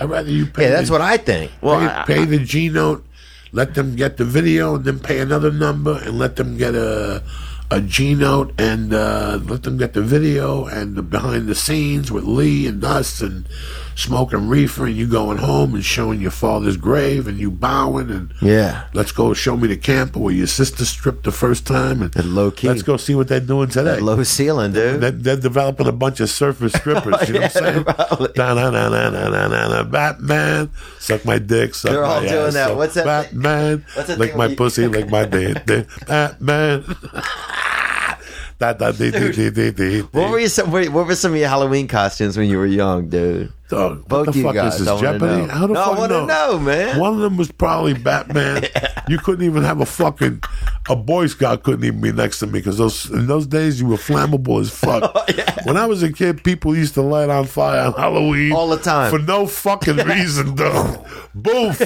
I'd 0.00 0.08
rather 0.10 0.30
you 0.30 0.46
pay. 0.46 0.64
Yeah, 0.64 0.70
that's 0.70 0.88
the- 0.88 0.92
what 0.92 1.00
I 1.02 1.16
think. 1.16 1.50
Well, 1.60 1.78
pay, 1.80 1.86
I- 1.86 2.04
pay 2.04 2.24
the 2.24 2.38
G 2.38 2.68
note, 2.68 3.04
let 3.52 3.74
them 3.74 3.94
get 3.96 4.16
the 4.16 4.24
video, 4.24 4.76
and 4.76 4.84
then 4.84 4.98
pay 4.98 5.18
another 5.20 5.50
number, 5.52 5.98
and 6.04 6.18
let 6.18 6.36
them 6.36 6.56
get 6.56 6.74
a 6.74 7.22
a 7.70 7.80
G 7.80 8.14
note, 8.14 8.52
and 8.58 8.92
uh, 8.92 9.38
let 9.46 9.62
them 9.62 9.78
get 9.78 9.94
the 9.94 10.02
video 10.02 10.66
and 10.66 10.94
the 10.94 11.02
behind 11.02 11.46
the 11.48 11.54
scenes 11.54 12.12
with 12.12 12.24
Lee 12.24 12.66
and 12.66 12.84
us, 12.84 13.20
and 13.22 13.46
smoking 13.94 14.48
reefer, 14.48 14.86
and 14.86 14.96
you 14.96 15.06
going 15.06 15.38
home 15.38 15.74
and 15.74 15.84
showing 15.84 16.20
your 16.20 16.30
father's 16.30 16.76
grave, 16.76 17.26
and 17.28 17.38
you 17.38 17.50
bowing, 17.50 18.10
and 18.10 18.32
Yeah. 18.40 18.84
let's 18.94 19.12
go 19.12 19.32
show 19.34 19.56
me 19.56 19.68
the 19.68 19.76
camper 19.76 20.18
where 20.18 20.34
your 20.34 20.46
sister 20.46 20.84
stripped 20.84 21.24
the 21.24 21.32
first 21.32 21.66
time, 21.66 22.02
and 22.02 22.16
At 22.16 22.24
low 22.24 22.50
key. 22.50 22.68
let's 22.68 22.82
go 22.82 22.96
see 22.96 23.14
what 23.14 23.28
they're 23.28 23.40
doing 23.40 23.68
today. 23.68 24.00
Low 24.00 24.22
ceiling, 24.22 24.72
dude. 24.72 25.00
They're, 25.00 25.10
they're 25.10 25.36
developing 25.36 25.86
a 25.86 25.92
bunch 25.92 26.20
of 26.20 26.30
surface 26.30 26.72
strippers. 26.72 27.14
Oh, 27.22 27.26
you 27.26 27.32
know 27.34 27.40
what 27.40 27.56
I'm 27.56 27.64
saying? 27.64 27.84
probably. 27.84 28.28
Da-na-na-na-na-na-na, 28.34 29.82
Batman, 29.84 30.70
suck 30.98 31.24
my 31.24 31.38
dick, 31.38 31.74
suck 31.74 31.92
They're 31.92 32.02
my 32.02 32.08
all 32.08 32.20
doing 32.22 32.32
ass, 32.48 32.54
that. 32.54 32.76
What's 32.76 32.94
that 32.94 33.04
thing- 33.30 33.40
Batman, 33.40 33.84
what's 33.94 34.08
that 34.08 34.18
lick 34.18 34.30
thing 34.30 34.38
my 34.38 34.46
you- 34.46 34.56
pussy, 34.56 34.86
lick 34.88 35.10
my 35.10 35.24
dick. 35.24 35.64
Batman. 36.06 36.84
da 38.58 38.72
da. 38.74 38.92
What 38.92 40.30
were 40.30 40.38
you? 40.38 40.48
Some, 40.48 40.70
what 40.70 41.06
were 41.06 41.14
some 41.14 41.32
of 41.32 41.38
your 41.38 41.48
Halloween 41.48 41.88
costumes 41.88 42.36
when 42.36 42.48
you 42.48 42.58
were 42.58 42.66
young, 42.66 43.08
dude? 43.08 43.52
Dog, 43.72 44.06
Both 44.08 44.26
what 44.26 44.32
the 44.34 44.38
you 44.38 44.44
fuck 44.44 44.54
guys, 44.54 44.74
is 44.74 44.78
this? 44.80 44.88
I 44.88 44.92
wanna 44.94 45.12
Jeopardy? 45.12 45.42
know. 45.42 45.48
How 45.48 45.66
the 45.66 45.72
No, 45.74 45.80
I 45.80 45.84
fuck 45.86 45.98
wanna 45.98 46.26
know, 46.26 46.58
man. 46.58 46.98
One 47.00 47.14
of 47.14 47.20
them 47.20 47.36
was 47.36 47.50
probably 47.50 47.94
Batman. 47.94 48.64
You 49.08 49.18
couldn't 49.18 49.44
even 49.44 49.64
have 49.64 49.80
a 49.80 49.84
fucking 49.86 50.42
a 50.88 50.94
Boy 50.94 51.26
Scout 51.26 51.64
couldn't 51.64 51.84
even 51.84 52.00
be 52.00 52.12
next 52.12 52.38
to 52.38 52.46
me 52.46 52.52
because 52.60 52.78
those 52.78 53.10
in 53.10 53.26
those 53.26 53.48
days 53.48 53.80
you 53.80 53.86
were 53.88 53.96
flammable 53.96 54.60
as 54.60 54.70
fuck. 54.70 55.02
Oh, 55.14 55.24
When 55.64 55.76
I 55.76 55.86
was 55.86 56.02
a 56.04 56.12
kid, 56.12 56.44
people 56.44 56.74
used 56.76 56.94
to 56.94 57.02
light 57.02 57.28
on 57.28 57.46
fire 57.46 57.86
on 57.86 57.92
Halloween 57.94 58.52
All 58.52 58.68
the 58.68 58.76
time. 58.78 59.10
for 59.10 59.18
no 59.18 59.46
fucking 59.46 59.96
reason, 60.06 60.54
though. 60.54 61.04
Boof! 61.34 61.80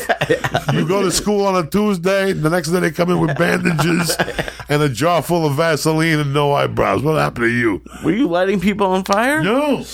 You 0.74 0.86
go 0.86 1.02
to 1.02 1.10
school 1.10 1.46
on 1.46 1.56
a 1.56 1.66
Tuesday, 1.68 2.32
the 2.34 2.50
next 2.50 2.68
day 2.68 2.80
they 2.80 2.90
come 2.90 3.10
in 3.10 3.18
with 3.20 3.36
bandages 3.38 4.14
and 4.68 4.82
a 4.82 4.88
jar 4.88 5.22
full 5.22 5.46
of 5.46 5.54
Vaseline 5.54 6.18
and 6.18 6.34
no 6.34 6.52
eyebrows. 6.52 7.02
What 7.02 7.14
happened 7.18 7.46
to 7.46 7.50
you? 7.50 7.82
Were 8.04 8.12
you 8.12 8.28
lighting 8.28 8.60
people 8.60 8.86
on 8.88 9.04
fire? 9.04 9.42
No. 9.42 9.84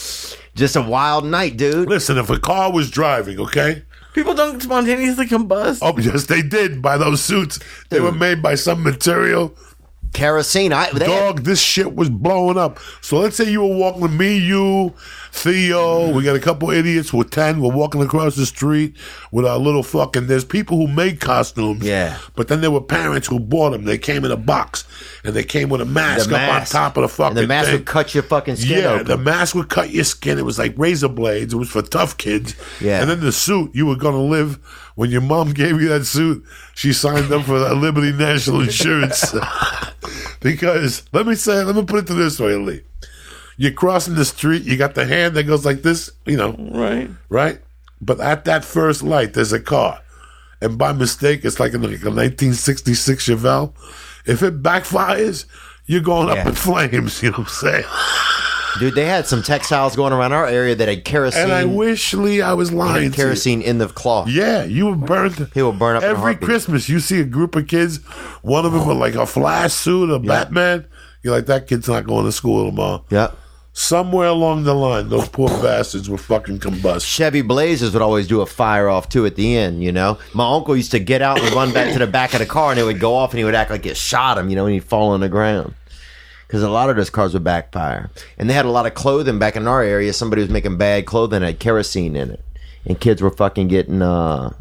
Just 0.54 0.76
a 0.76 0.82
wild 0.82 1.24
night, 1.24 1.56
dude. 1.56 1.88
Listen, 1.88 2.18
if 2.18 2.28
a 2.30 2.38
car 2.38 2.70
was 2.72 2.90
driving, 2.90 3.40
okay. 3.40 3.82
People 4.12 4.34
don't 4.34 4.60
spontaneously 4.62 5.26
combust. 5.26 5.78
Oh, 5.80 5.96
yes, 5.98 6.26
they 6.26 6.42
did 6.42 6.82
by 6.82 6.98
those 6.98 7.22
suits. 7.22 7.58
They 7.88 8.00
were 8.00 8.12
made 8.12 8.42
by 8.42 8.56
some 8.56 8.82
material. 8.82 9.56
Kerosene. 10.12 10.74
I, 10.74 10.90
they 10.90 11.06
had- 11.10 11.20
Dog, 11.36 11.44
this 11.44 11.60
shit 11.62 11.94
was 11.96 12.10
blowing 12.10 12.58
up. 12.58 12.78
So 13.00 13.18
let's 13.20 13.36
say 13.36 13.50
you 13.50 13.62
were 13.62 13.74
walking 13.74 14.02
with 14.02 14.12
me, 14.12 14.36
you, 14.36 14.92
Theo. 15.34 16.10
We 16.14 16.22
got 16.22 16.36
a 16.36 16.40
couple 16.40 16.70
idiots 16.70 17.10
with 17.12 17.30
10. 17.30 17.60
We're 17.60 17.72
walking 17.74 18.02
across 18.02 18.36
the 18.36 18.44
street 18.44 18.94
with 19.32 19.46
our 19.46 19.58
little 19.58 19.82
fucking. 19.82 20.26
There's 20.26 20.44
people 20.44 20.76
who 20.76 20.86
made 20.86 21.20
costumes. 21.20 21.82
Yeah. 21.84 22.18
But 22.36 22.48
then 22.48 22.60
there 22.60 22.70
were 22.70 22.82
parents 22.82 23.26
who 23.28 23.40
bought 23.40 23.70
them. 23.70 23.84
They 23.84 23.96
came 23.96 24.26
in 24.26 24.30
a 24.30 24.36
box 24.36 24.84
and 25.24 25.34
they 25.34 25.42
came 25.42 25.70
with 25.70 25.80
a 25.80 25.86
mask, 25.86 26.28
the 26.28 26.34
up 26.36 26.40
mask. 26.42 26.74
on 26.74 26.82
top 26.82 26.96
of 26.98 27.02
the 27.02 27.08
fucking 27.08 27.38
and 27.38 27.44
the 27.44 27.48
mask 27.48 27.70
thing. 27.70 27.78
would 27.78 27.86
cut 27.86 28.14
your 28.14 28.22
fucking 28.24 28.56
skin 28.56 28.78
Yeah, 28.82 28.90
open. 28.90 29.06
the 29.06 29.16
mask 29.16 29.54
would 29.54 29.70
cut 29.70 29.90
your 29.90 30.04
skin. 30.04 30.38
It 30.38 30.44
was 30.44 30.58
like 30.58 30.74
razor 30.76 31.08
blades. 31.08 31.54
It 31.54 31.56
was 31.56 31.70
for 31.70 31.80
tough 31.82 32.18
kids. 32.18 32.54
Yeah. 32.80 33.00
And 33.00 33.08
then 33.08 33.20
the 33.20 33.32
suit, 33.32 33.74
you 33.74 33.86
were 33.86 33.96
going 33.96 34.14
to 34.14 34.20
live 34.20 34.56
when 34.96 35.10
your 35.10 35.22
mom 35.22 35.52
gave 35.54 35.80
you 35.80 35.88
that 35.88 36.04
suit, 36.04 36.44
she 36.74 36.92
signed 36.92 37.32
up 37.32 37.44
for 37.46 37.58
that 37.58 37.74
Liberty 37.76 38.12
National 38.12 38.60
Insurance. 38.60 39.34
because 40.40 41.02
let 41.12 41.26
me 41.26 41.34
say, 41.34 41.64
let 41.64 41.74
me 41.74 41.84
put 41.84 42.00
it 42.00 42.06
to 42.08 42.14
this 42.14 42.38
way, 42.38 42.54
Lee. 42.56 42.82
You're 43.56 43.72
crossing 43.72 44.14
the 44.14 44.24
street, 44.24 44.62
you 44.62 44.76
got 44.76 44.94
the 44.94 45.04
hand 45.04 45.34
that 45.36 45.44
goes 45.44 45.64
like 45.64 45.82
this, 45.82 46.10
you 46.26 46.36
know, 46.36 46.56
Right. 46.58 47.10
right? 47.28 47.60
But 48.00 48.20
at 48.20 48.44
that 48.46 48.64
first 48.64 49.02
light, 49.02 49.34
there's 49.34 49.52
a 49.52 49.60
car. 49.60 50.00
And 50.60 50.78
by 50.78 50.92
mistake, 50.92 51.44
it's 51.44 51.60
like 51.60 51.72
a, 51.74 51.78
like 51.78 52.02
a 52.02 52.10
1966 52.10 53.26
Chevelle. 53.28 53.72
If 54.26 54.42
it 54.42 54.62
backfires, 54.62 55.44
you're 55.86 56.00
going 56.00 56.28
Yeah. 56.28 56.34
up 56.42 56.46
in 56.46 56.54
flames, 56.54 57.22
you 57.22 57.30
know 57.30 57.38
what 57.38 57.48
I'm 57.48 57.52
saying? 57.52 57.84
Dude, 58.78 58.94
they 58.94 59.04
had 59.04 59.26
some 59.26 59.42
textiles 59.42 59.94
going 59.96 60.14
around 60.14 60.32
our 60.32 60.46
area 60.46 60.74
that 60.74 60.88
had 60.88 61.04
kerosene. 61.04 61.42
And 61.42 61.52
I 61.52 61.66
wish, 61.66 62.14
Lee, 62.14 62.40
I 62.40 62.54
was 62.54 62.72
lying. 62.72 62.94
had 63.04 63.12
to 63.12 63.18
you. 63.18 63.24
kerosene 63.24 63.60
in 63.60 63.76
the 63.78 63.86
cloth. 63.88 64.28
Yeah, 64.28 64.64
you 64.64 64.86
were 64.86 64.96
burned. 64.96 65.50
He 65.52 65.60
will 65.60 65.72
burn 65.74 65.96
up 65.96 66.02
every. 66.02 66.34
Christmas. 66.36 66.88
You 66.88 66.98
see 66.98 67.20
a 67.20 67.24
group 67.24 67.54
of 67.54 67.68
kids, 67.68 67.98
one 68.40 68.64
of 68.64 68.72
them 68.72 68.86
with 68.88 68.96
like 68.96 69.14
a 69.14 69.26
flash 69.26 69.74
suit, 69.74 70.08
a 70.10 70.18
Batman. 70.18 70.86
You're 71.22 71.34
like, 71.36 71.46
that 71.46 71.66
kid's 71.68 71.86
not 71.86 72.06
going 72.06 72.24
to 72.24 72.32
school 72.32 72.64
tomorrow. 72.70 73.04
Yep. 73.10 73.36
Somewhere 73.74 74.28
along 74.28 74.64
the 74.64 74.74
line, 74.74 75.08
those 75.08 75.28
poor 75.30 75.48
bastards 75.48 76.08
were 76.08 76.18
fucking 76.18 76.58
combust. 76.58 77.06
Chevy 77.06 77.40
Blazers 77.40 77.94
would 77.94 78.02
always 78.02 78.28
do 78.28 78.42
a 78.42 78.46
fire 78.46 78.90
off 78.90 79.08
too 79.08 79.24
at 79.24 79.34
the 79.34 79.56
end, 79.56 79.82
you 79.82 79.90
know. 79.90 80.18
My 80.34 80.54
uncle 80.54 80.76
used 80.76 80.90
to 80.90 80.98
get 80.98 81.22
out 81.22 81.40
and 81.40 81.54
run 81.54 81.72
back 81.72 81.94
to 81.94 81.98
the 81.98 82.06
back 82.06 82.34
of 82.34 82.40
the 82.40 82.46
car 82.46 82.70
and 82.70 82.78
it 82.78 82.84
would 82.84 83.00
go 83.00 83.14
off 83.14 83.30
and 83.30 83.38
he 83.38 83.44
would 83.44 83.54
act 83.54 83.70
like 83.70 83.86
it 83.86 83.96
shot 83.96 84.36
him, 84.36 84.50
you 84.50 84.56
know, 84.56 84.66
and 84.66 84.74
he'd 84.74 84.84
fall 84.84 85.10
on 85.10 85.20
the 85.20 85.28
ground. 85.30 85.74
Because 86.46 86.62
a 86.62 86.68
lot 86.68 86.90
of 86.90 86.96
those 86.96 87.08
cars 87.08 87.32
would 87.32 87.44
backfire. 87.44 88.10
And 88.36 88.50
they 88.50 88.52
had 88.52 88.66
a 88.66 88.70
lot 88.70 88.84
of 88.84 88.92
clothing 88.92 89.38
back 89.38 89.56
in 89.56 89.66
our 89.66 89.82
area. 89.82 90.12
Somebody 90.12 90.42
was 90.42 90.50
making 90.50 90.76
bad 90.76 91.06
clothing 91.06 91.40
that 91.40 91.46
had 91.46 91.58
kerosene 91.58 92.14
in 92.14 92.30
it. 92.30 92.44
And 92.84 93.00
kids 93.00 93.22
were 93.22 93.30
fucking 93.30 93.68
getting, 93.68 94.02
uh, 94.02 94.52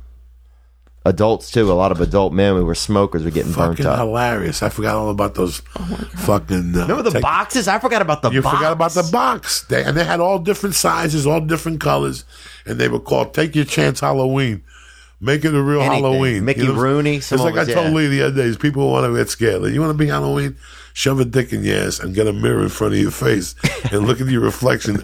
adults 1.06 1.50
too. 1.52 1.72
A 1.72 1.74
lot 1.74 1.92
of 1.92 2.00
adult 2.02 2.34
men 2.34 2.56
who 2.56 2.66
were 2.66 2.76
smokers 2.76 3.24
were 3.24 3.32
getting 3.32 3.52
burnt 3.54 3.78
Fucking 3.78 3.86
up. 3.86 3.98
hilarious. 4.00 4.62
I 4.62 4.70
forgot 4.70 4.96
all 4.96 5.10
about 5.10 5.36
those 5.36 5.60
fucking. 5.60 6.76
Uh, 6.76 6.82
Remember 6.82 7.04
the 7.04 7.12
tech- 7.12 7.22
boxes? 7.22 7.68
I 7.68 7.80
forgot 7.80 8.02
about 8.02 8.22
the 8.22 8.30
You 8.32 8.42
box. 8.42 8.58
forgot 8.58 8.72
about 8.74 8.92
the 8.94 9.10
box. 9.12 9.64
They, 9.64 9.84
and 9.84 9.96
they 9.98 10.04
had 10.04 10.20
all 10.20 10.40
different 10.40 10.76
sizes, 10.76 11.26
all 11.28 11.42
different 11.42 11.80
colors. 11.80 12.24
And 12.66 12.80
they 12.80 12.88
were 12.88 13.00
called 13.00 13.34
Take 13.34 13.56
Your 13.56 13.66
Chance 13.66 14.00
Halloween. 14.02 14.64
Make 15.20 15.46
it 15.46 15.54
a 15.54 15.62
real 15.62 15.82
Anything. 15.82 16.04
Halloween. 16.04 16.46
Mickey 16.46 16.62
You 16.62 16.68
know 16.68 16.74
what 16.74 16.80
I'm- 16.80 16.94
Rooney, 16.96 17.16
It's 17.18 17.32
like 17.32 17.56
of 17.56 17.70
I 17.70 17.74
told 17.74 17.88
yeah. 17.88 17.94
Lee 17.94 18.08
the 18.08 18.22
other 18.24 18.52
day, 18.52 18.58
people 18.58 18.90
want 18.92 19.06
to 19.06 19.16
get 19.16 19.30
scared. 19.30 19.62
Like, 19.62 19.74
you 19.74 19.80
want 19.80 19.92
to 19.92 19.98
be 19.98 20.08
Halloween? 20.08 20.56
Shove 20.94 21.20
a 21.22 21.26
dick 21.26 21.54
in 21.54 21.64
your 21.64 21.78
ass 21.78 22.00
and 22.00 22.14
get 22.14 22.28
a 22.28 22.34
mirror 22.34 22.64
in 22.64 22.70
front 22.70 22.94
of 22.94 23.00
your 23.00 23.12
face 23.12 23.56
and 23.92 24.06
look 24.06 24.20
at 24.20 24.28
your 24.28 24.42
reflection 24.42 24.98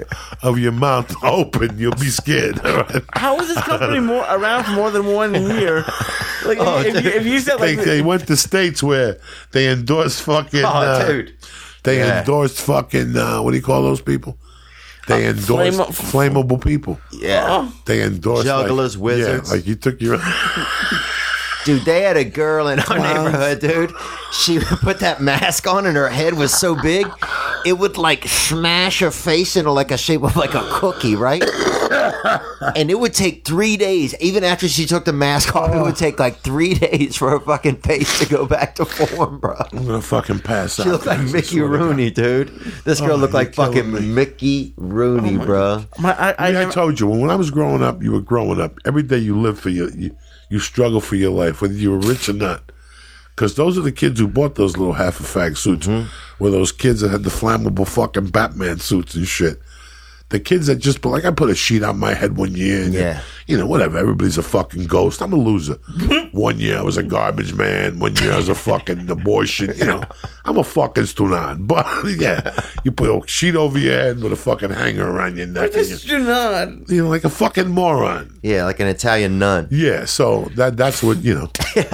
of 0.44 0.60
your 0.60 0.72
mouth 0.74 1.14
open. 1.24 1.78
You'll 1.80 1.94
be 1.96 2.08
scared. 2.10 2.60
All 2.66 2.78
right? 2.84 3.04
How 3.14 3.40
is 3.40 3.48
this 3.48 3.64
company 3.64 4.00
more 4.02 4.26
around 4.30 4.66
for 4.66 4.72
more 4.72 4.92
than 4.92 5.06
one 5.06 5.34
year? 5.34 5.86
Like, 6.46 6.58
Oh, 6.60 6.80
if, 6.86 6.94
you, 7.04 7.10
if 7.12 7.26
you 7.26 7.40
said 7.40 7.60
like, 7.60 7.78
they 7.80 8.02
went 8.02 8.28
to 8.28 8.36
states 8.38 8.84
where 8.84 9.18
they 9.52 9.70
endorsed 9.70 10.22
fucking. 10.24 10.64
Oh, 10.64 10.68
uh, 10.68 11.08
dude. 11.08 11.34
They 11.84 12.00
Yeah. 12.00 12.20
endorsed 12.20 12.60
fucking. 12.62 13.16
Uh, 13.16 13.42
what 13.42 13.52
do 13.52 13.58
you 13.58 13.64
call 13.64 13.82
those 13.82 14.02
people? 14.02 14.38
They 15.08 15.26
endorsed 15.28 15.94
flame- 15.94 16.34
flammable 16.34 16.62
people. 16.62 17.00
Yeah. 17.14 17.72
They 17.86 18.02
endorsed 18.04 18.46
Jugglers, 18.46 18.98
like, 18.98 19.04
wizards. 19.04 19.50
Yeah, 19.50 19.56
like 19.56 19.66
you 19.66 19.76
took 19.76 20.02
your. 20.02 20.20
Dude, 21.68 21.84
they 21.84 22.04
had 22.04 22.16
a 22.16 22.24
girl 22.24 22.70
in 22.70 22.80
our 22.80 22.98
neighborhood, 22.98 23.60
dude. 23.60 23.94
She 24.32 24.58
would 24.58 24.68
put 24.82 25.02
that 25.02 25.20
mask 25.20 25.68
on 25.68 25.86
and 25.86 25.98
her 25.98 26.08
head 26.08 26.36
was 26.36 26.54
so 26.54 26.82
big, 26.82 27.06
it 27.66 27.74
would 27.74 27.98
like 27.98 28.26
smash 28.26 29.00
her 29.00 29.12
face 29.12 29.58
into 29.58 29.72
like 29.72 29.92
a 29.92 29.98
shape 29.98 30.24
of 30.24 30.38
like 30.38 30.54
a 30.54 30.66
cookie, 30.72 31.18
right? 31.18 31.44
And 32.76 32.90
it 32.90 32.98
would 32.98 33.14
take 33.14 33.46
three 33.46 33.76
days, 33.76 34.16
even 34.22 34.46
after 34.46 34.70
she 34.70 34.86
took 34.86 35.04
the 35.04 35.12
mask 35.12 35.58
off, 35.58 35.76
it 35.76 35.82
would 35.82 35.92
oh. 35.92 35.96
take 35.96 36.20
like 36.20 36.38
three 36.38 36.74
days 36.74 37.18
for 37.18 37.32
her 37.32 37.40
fucking 37.42 37.78
face 37.78 38.20
to 38.20 38.30
go 38.30 38.46
back 38.46 38.76
to 38.76 38.86
form, 38.86 39.40
bro. 39.40 39.56
I'm 39.74 39.86
gonna 39.86 40.02
fucking 40.02 40.40
pass 40.40 40.80
out. 40.80 40.84
She 40.84 40.90
looked 40.90 41.06
like 41.06 41.18
guys, 41.18 41.34
I 41.34 41.36
Mickey 41.36 41.48
swear 41.58 41.68
to 41.68 41.78
God. 41.78 41.84
Rooney, 41.84 42.12
dude. 42.12 42.48
This 42.86 43.02
oh 43.02 43.08
girl 43.08 43.18
Oh, 43.18 43.20
looked 43.20 43.34
like 43.34 43.58
you're 43.58 43.74
killing 43.74 43.92
fucking 43.92 44.08
me. 44.08 44.14
Mickey 44.14 44.74
Rooney, 44.78 45.38
oh 45.38 45.46
bro. 45.46 45.86
my, 46.00 46.14
I, 46.18 46.30
I, 46.32 46.36
I, 46.38 46.52
mean, 46.54 46.68
I 46.68 46.72
told 46.72 46.98
you 46.98 47.08
when 47.08 47.30
I 47.30 47.36
was 47.36 47.52
growing 47.52 47.84
up, 47.84 48.02
you 48.02 48.14
were 48.14 48.22
growing 48.22 48.62
up. 48.62 48.78
Every 48.86 49.04
day 49.04 49.18
you 49.18 49.38
live 49.38 49.60
for 49.60 49.70
your, 49.70 49.90
you, 49.92 50.16
you 50.50 50.60
struggle 50.60 51.02
for 51.02 51.16
your 51.16 51.32
life, 51.32 51.62
whether 51.62 51.74
you 51.74 51.92
were 51.92 52.00
rich 52.00 52.30
or 52.30 52.34
not. 52.34 52.72
Because 53.36 53.56
those 53.56 53.78
are 53.78 53.82
the 53.82 53.92
kids 53.92 54.20
who 54.20 54.28
bought 54.28 54.56
those 54.56 54.78
little 54.78 54.94
half 54.94 55.20
a 55.20 55.24
fag 55.24 55.58
suits, 55.58 55.88
Mm-hmm. 55.88 56.44
were 56.44 56.50
those 56.52 56.72
kids 56.72 57.02
that 57.02 57.10
had 57.10 57.24
the 57.24 57.30
flammable 57.30 57.88
fucking 57.88 58.28
Batman 58.30 58.80
suits 58.80 59.14
and 59.16 59.28
shit. 59.28 59.62
The 60.30 60.42
kids 60.42 60.68
that 60.68 60.76
just 60.76 61.00
put, 61.02 61.12
like, 61.12 61.24
I 61.24 61.32
put 61.32 61.50
a 61.50 61.56
sheet 61.56 61.84
on 61.84 62.00
my 62.00 62.14
head 62.14 62.36
one 62.36 62.54
year, 62.54 62.84
and 62.84 62.94
Yeah. 62.94 63.22
you 63.48 63.58
know, 63.58 63.66
whatever. 63.66 63.98
Everybody's 63.98 64.38
a 64.38 64.44
fucking 64.44 64.88
ghost. 64.88 65.22
I'm 65.22 65.32
a 65.32 65.38
loser. 65.38 65.76
one 66.34 66.60
year 66.60 66.80
I 66.80 66.82
was 66.82 66.98
a 66.98 67.04
garbage 67.04 67.54
man. 67.54 68.00
One 68.00 68.14
year 68.18 68.34
I 68.34 68.36
was 68.36 68.50
a 68.50 68.56
fucking 68.70 69.10
abortion. 69.10 69.74
You 69.78 69.86
know, 69.86 70.04
I'm 70.44 70.58
a 70.58 70.66
fucking 70.66 71.06
stunan. 71.06 71.66
But 71.68 71.88
yeah, 72.20 72.60
you 72.84 72.92
put 72.92 73.10
a 73.10 73.26
sheet 73.28 73.56
over 73.56 73.80
your 73.80 73.94
head 73.94 74.22
with 74.22 74.34
a 74.34 74.36
fucking 74.36 74.72
hanger 74.72 75.10
around 75.10 75.38
your 75.38 75.48
neck. 75.48 75.72
and 75.74 76.04
you- 76.04 76.20
not. 76.20 76.90
you 76.90 77.04
know, 77.04 77.10
like 77.10 77.24
a 77.24 77.30
fucking 77.30 77.70
moron. 77.70 78.38
Yeah, 78.44 78.66
like 78.66 78.82
an 78.82 78.88
Italian 78.88 79.40
nun. 79.40 79.70
Yeah, 79.72 80.04
so 80.06 80.52
that 80.56 80.76
that's 80.76 81.02
what 81.02 81.24
you 81.24 81.36
know. 81.36 81.50
yeah. 81.74 81.94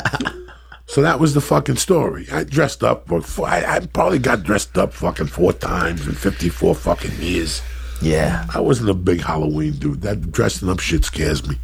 So 0.88 1.02
that 1.02 1.20
was 1.20 1.34
the 1.34 1.42
fucking 1.42 1.78
story. 1.78 2.28
I 2.32 2.44
dressed 2.44 2.84
up. 2.84 3.12
I, 3.12 3.64
I 3.76 3.80
probably 3.94 4.20
got 4.20 4.44
dressed 4.44 4.78
up 4.78 4.92
fucking 4.94 5.28
four 5.28 5.54
times 5.54 6.06
in 6.08 6.14
fifty 6.14 6.50
four 6.50 6.74
fucking 6.76 7.14
years. 7.22 7.62
Yeah, 8.04 8.46
I 8.54 8.60
wasn't 8.60 8.90
a 8.90 8.94
big 8.94 9.22
Halloween 9.22 9.74
dude. 9.74 10.02
That 10.02 10.32
dressing 10.32 10.70
up 10.70 10.80
shit 10.80 11.06
scares 11.06 11.48
me. 11.48 11.58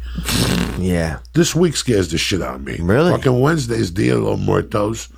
yeah. 0.78 1.18
This 1.34 1.54
week 1.54 1.76
scares 1.76 2.10
the 2.10 2.18
shit 2.18 2.40
out 2.40 2.54
of 2.56 2.64
me. 2.64 2.78
Really? 2.80 3.10
Fucking 3.12 3.40
Wednesday's 3.40 3.90
Dia 3.90 4.14
de 4.14 4.20
los 4.20 4.38
Muertos. 4.40 5.08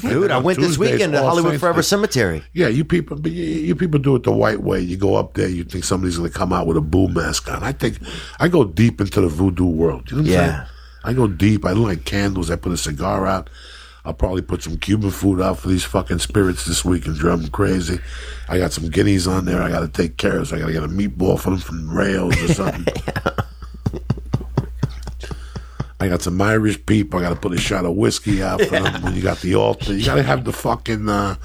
Dude, 0.00 0.30
I 0.30 0.38
went 0.38 0.58
this 0.58 0.78
weekend 0.78 1.12
to 1.12 1.22
Hollywood 1.22 1.50
Saints 1.52 1.60
Forever 1.60 1.82
Day. 1.82 1.86
Cemetery. 1.86 2.42
Yeah, 2.54 2.68
you 2.68 2.82
people, 2.82 3.18
but 3.18 3.30
you, 3.32 3.44
you 3.44 3.76
people 3.76 4.00
do 4.00 4.16
it 4.16 4.22
the 4.22 4.32
white 4.32 4.62
way. 4.62 4.80
You 4.80 4.96
go 4.96 5.16
up 5.16 5.34
there, 5.34 5.48
you 5.48 5.64
think 5.64 5.84
somebody's 5.84 6.16
going 6.16 6.32
to 6.32 6.36
come 6.38 6.50
out 6.50 6.66
with 6.66 6.78
a 6.78 6.80
boo 6.80 7.08
mask 7.08 7.50
on. 7.52 7.62
I 7.62 7.72
think 7.72 7.98
I 8.40 8.48
go 8.48 8.64
deep 8.64 9.02
into 9.02 9.20
the 9.20 9.28
voodoo 9.28 9.66
world. 9.66 10.10
You 10.10 10.16
know 10.16 10.22
what 10.22 10.28
I'm 10.28 10.32
Yeah. 10.32 10.56
saying? 10.56 10.68
I 11.04 11.12
go 11.12 11.26
deep. 11.26 11.66
I 11.66 11.72
light 11.72 12.06
candles. 12.06 12.50
I 12.50 12.56
put 12.56 12.72
a 12.72 12.76
cigar 12.78 13.26
out. 13.26 13.50
I'll 14.04 14.14
probably 14.14 14.42
put 14.42 14.62
some 14.64 14.78
Cuban 14.78 15.10
food 15.12 15.40
out 15.40 15.58
for 15.60 15.68
these 15.68 15.84
fucking 15.84 16.18
spirits 16.18 16.64
this 16.64 16.84
week 16.84 17.06
and 17.06 17.14
drive 17.16 17.40
them 17.42 17.50
crazy. 17.50 18.00
I 18.48 18.58
got 18.58 18.72
some 18.72 18.88
guineas 18.90 19.28
on 19.28 19.44
there. 19.44 19.62
I 19.62 19.68
got 19.70 19.80
to 19.80 19.88
take 19.88 20.16
care 20.16 20.38
of. 20.38 20.48
So 20.48 20.56
I 20.56 20.58
got 20.60 20.66
to 20.66 20.72
get 20.72 20.82
a 20.82 20.88
meatball 20.88 21.38
for 21.38 21.50
them 21.50 21.60
from 21.60 21.88
Rails 21.88 22.36
or 22.42 22.48
something. 22.52 22.86
I 26.00 26.08
got 26.08 26.20
some 26.22 26.40
Irish 26.42 26.84
peep. 26.84 27.14
I 27.14 27.20
got 27.20 27.28
to 27.30 27.36
put 27.36 27.52
a 27.52 27.58
shot 27.58 27.84
of 27.84 27.94
whiskey 27.94 28.42
out 28.42 28.60
for 28.60 28.70
them. 28.80 29.02
When 29.02 29.14
you 29.14 29.22
got 29.22 29.38
the 29.40 29.54
altar, 29.54 29.94
you 29.94 30.04
got 30.04 30.16
to 30.16 30.24
have 30.24 30.44
the 30.44 30.52
fucking 30.52 31.08
uh, 31.08 31.36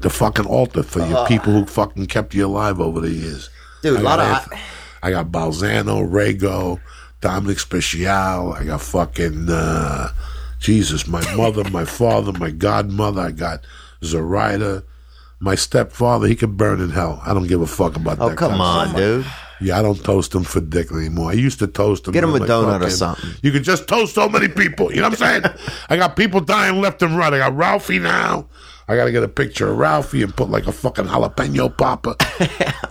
the 0.00 0.08
fucking 0.08 0.46
altar 0.46 0.82
for 0.82 1.06
your 1.06 1.26
people 1.26 1.52
who 1.52 1.66
fucking 1.66 2.06
kept 2.06 2.34
you 2.34 2.46
alive 2.46 2.80
over 2.80 3.00
the 3.00 3.10
years. 3.10 3.50
Dude, 3.82 3.98
I 3.98 4.00
a 4.00 4.02
lot 4.02 4.20
of- 4.20 4.26
Anth- 4.50 4.58
I 5.02 5.10
got 5.10 5.30
Balzano, 5.30 6.08
Rego, 6.10 6.80
Dominic 7.20 7.58
Special. 7.60 8.54
I 8.54 8.64
got 8.64 8.80
fucking 8.80 9.48
uh, 9.50 10.08
Jesus, 10.66 11.06
my 11.06 11.22
mother, 11.36 11.62
my 11.70 11.84
father, 11.84 12.32
my 12.32 12.50
godmother. 12.50 13.20
I 13.22 13.30
got 13.30 13.64
Zoraida. 14.02 14.82
My 15.38 15.54
stepfather, 15.54 16.26
he 16.26 16.34
could 16.34 16.56
burn 16.56 16.80
in 16.80 16.90
hell. 16.90 17.22
I 17.24 17.34
don't 17.34 17.46
give 17.46 17.60
a 17.60 17.68
fuck 17.68 17.94
about 17.94 18.18
Oh, 18.20 18.30
that. 18.30 18.38
come 18.38 18.60
on, 18.60 18.96
dude. 18.96 19.24
Yeah, 19.60 19.78
I 19.78 19.82
don't 19.82 20.02
toast 20.02 20.32
them 20.32 20.42
for 20.42 20.60
dick 20.60 20.90
anymore. 20.90 21.30
I 21.30 21.34
used 21.34 21.60
to 21.60 21.68
toast 21.68 22.02
them. 22.04 22.14
Get 22.14 22.24
I'm 22.24 22.34
a 22.34 22.40
donut 22.40 22.82
or 22.84 22.90
something. 22.90 23.30
You 23.42 23.52
can 23.52 23.62
just 23.62 23.86
toast 23.86 24.12
so 24.16 24.28
many 24.28 24.48
people. 24.48 24.90
You 24.92 25.02
know 25.02 25.08
what 25.08 25.22
I'm 25.22 25.42
saying? 25.42 25.54
I 25.88 25.96
got 25.96 26.16
people 26.16 26.40
dying 26.40 26.80
left 26.80 27.00
and 27.02 27.16
right. 27.16 27.32
I 27.32 27.38
got 27.38 27.54
Ralphie 27.56 28.00
now. 28.00 28.48
I 28.88 28.96
got 28.96 29.04
to 29.04 29.12
get 29.12 29.22
a 29.22 29.28
picture 29.28 29.68
of 29.70 29.78
Ralphie 29.78 30.22
and 30.24 30.34
put 30.34 30.50
like 30.50 30.66
a 30.66 30.72
fucking 30.72 31.04
jalapeno 31.04 31.76
popper. 31.76 32.16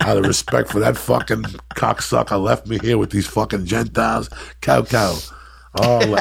Out 0.00 0.16
of 0.16 0.24
respect 0.24 0.70
for 0.70 0.78
that 0.80 0.96
fucking 0.96 1.42
cocksucker 1.74 2.42
left 2.42 2.66
me 2.68 2.78
here 2.78 2.96
with 2.96 3.10
these 3.10 3.26
fucking 3.26 3.66
Gentiles. 3.66 4.30
Cow 4.62 4.82
cow. 4.82 5.18
Oh, 5.78 6.14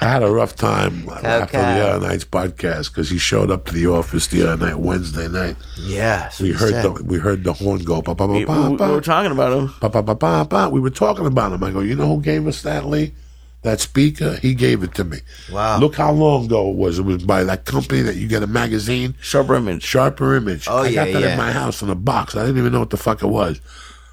I 0.00 0.06
had 0.08 0.22
a 0.22 0.30
rough 0.30 0.56
time 0.56 1.08
after 1.24 1.56
the 1.58 1.64
other 1.88 2.06
night's 2.08 2.24
podcast 2.24 2.90
because 2.90 3.08
he 3.10 3.18
showed 3.18 3.50
up 3.50 3.64
to 3.66 3.72
the 3.72 3.86
office 3.86 4.26
the 4.26 4.46
other 4.50 4.66
night, 4.66 4.76
Wednesday 4.78 5.28
night. 5.28 5.56
Yeah, 5.78 6.30
We 6.40 6.52
heard 6.52 6.70
said. 6.70 6.84
the 6.84 6.92
we 7.04 7.18
heard 7.18 7.44
the 7.44 7.52
horn 7.52 7.82
go. 7.84 8.02
Ba, 8.02 8.14
ba, 8.14 8.26
ba, 8.26 8.32
We, 8.32 8.44
we- 8.44 8.46
were 8.46 9.00
talking 9.00 9.32
about 9.32 9.52
him. 9.56 9.74
Ba, 9.80 9.88
ba, 9.88 10.02
ba, 10.02 10.14
ba, 10.14 10.46
ba. 10.48 10.68
We 10.70 10.80
were 10.80 10.90
talking 10.90 11.26
about 11.26 11.52
him. 11.52 11.62
I 11.64 11.70
go, 11.70 11.80
you 11.80 11.94
know 11.96 12.08
who 12.16 12.20
gave 12.22 12.46
us 12.46 12.62
that, 12.62 12.86
Lee? 12.86 13.14
That 13.62 13.80
speaker? 13.80 14.34
He 14.36 14.54
gave 14.54 14.82
it 14.82 14.94
to 14.96 15.04
me. 15.04 15.18
Wow. 15.50 15.78
Look 15.78 15.94
how 15.96 16.12
long 16.12 16.44
ago 16.44 16.70
it 16.70 16.76
was. 16.76 16.98
It 16.98 17.02
was 17.06 17.24
by 17.24 17.44
that 17.44 17.64
company 17.64 18.02
that 18.02 18.16
you 18.16 18.28
get 18.28 18.42
a 18.42 18.46
magazine, 18.46 19.14
Sharper 19.22 19.54
image. 19.54 19.82
Sharper 19.82 20.34
Image. 20.36 20.68
Oh, 20.68 20.78
I 20.82 20.88
yeah, 20.88 21.04
got 21.06 21.12
that 21.14 21.22
yeah. 21.22 21.32
in 21.32 21.38
my 21.38 21.50
house 21.50 21.80
in 21.80 21.88
a 21.88 21.94
box. 21.94 22.36
I 22.36 22.40
didn't 22.44 22.58
even 22.58 22.72
know 22.72 22.80
what 22.80 22.90
the 22.90 22.98
fuck 22.98 23.22
it 23.22 23.26
was. 23.28 23.62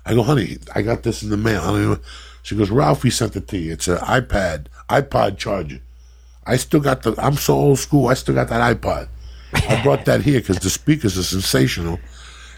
I 0.06 0.14
go, 0.14 0.24
honey, 0.24 0.58
I 0.74 0.82
got 0.84 1.04
this 1.04 1.22
in 1.22 1.30
the 1.30 1.36
mail. 1.38 1.62
I 1.62 1.66
don't 1.68 1.84
even. 1.84 2.00
She 2.44 2.56
goes, 2.56 2.70
Ralphie 2.70 3.10
sent 3.10 3.36
it 3.36 3.48
to 3.50 3.58
you. 3.58 3.74
It's 3.74 3.88
an 3.88 3.98
iPad, 3.98 4.68
iPod 4.90 5.38
charger. 5.38 5.82
I 6.46 6.58
still 6.58 6.80
got 6.80 7.04
the. 7.04 7.14
I'm 7.18 7.36
so 7.36 7.54
old 7.54 7.80
school. 7.80 8.08
I 8.08 8.16
still 8.16 8.34
got 8.34 8.50
that 8.50 8.76
iPod. 8.76 9.08
I 9.54 9.82
brought 9.84 10.06
that 10.06 10.22
here 10.22 10.40
because 10.40 10.60
the 10.60 10.70
speakers 10.70 11.18
are 11.18 11.24
sensational. 11.24 12.00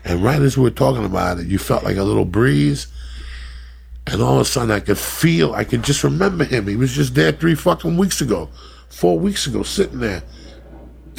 And 0.06 0.24
right 0.24 0.42
as 0.42 0.58
we 0.58 0.64
were 0.64 0.70
talking 0.70 1.06
about 1.06 1.40
it, 1.40 1.48
you 1.48 1.58
felt 1.58 1.84
like 1.84 1.98
a 1.98 2.04
little 2.04 2.26
breeze. 2.26 2.88
And 4.06 4.22
all 4.22 4.36
of 4.36 4.42
a 4.42 4.46
sudden, 4.46 4.72
I 4.72 4.80
could 4.80 4.98
feel, 4.98 5.54
I 5.54 5.64
could 5.64 5.84
just 5.84 6.04
remember 6.04 6.44
him. 6.44 6.68
He 6.68 6.76
was 6.76 6.94
just 6.94 7.16
there 7.16 7.32
three 7.32 7.56
fucking 7.56 7.98
weeks 7.98 8.20
ago, 8.20 8.50
four 8.90 9.18
weeks 9.18 9.48
ago, 9.48 9.64
sitting 9.64 10.00
there. 10.00 10.24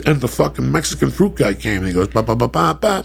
And 0.04 0.20
the 0.20 0.28
fucking 0.28 0.70
Mexican 0.70 1.10
fruit 1.10 1.36
guy 1.36 1.54
came 1.54 1.78
and 1.78 1.88
he 1.88 1.92
goes, 1.94 2.08
ba 2.08 2.22
ba 2.22 2.36
ba 2.36 2.48
ba 2.48 2.74
ba, 2.74 3.04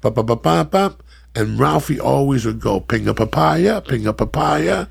ba 0.00 0.10
ba 0.10 0.22
ba 0.22 0.36
ba 0.36 0.64
ba. 0.64 0.96
And 1.34 1.58
Ralphie 1.58 1.98
always 2.00 2.46
would 2.46 2.60
go, 2.60 2.80
ping 2.80 3.08
a 3.08 3.14
papaya, 3.14 3.80
ping 3.80 4.06
a 4.06 4.12
papaya. 4.12 4.86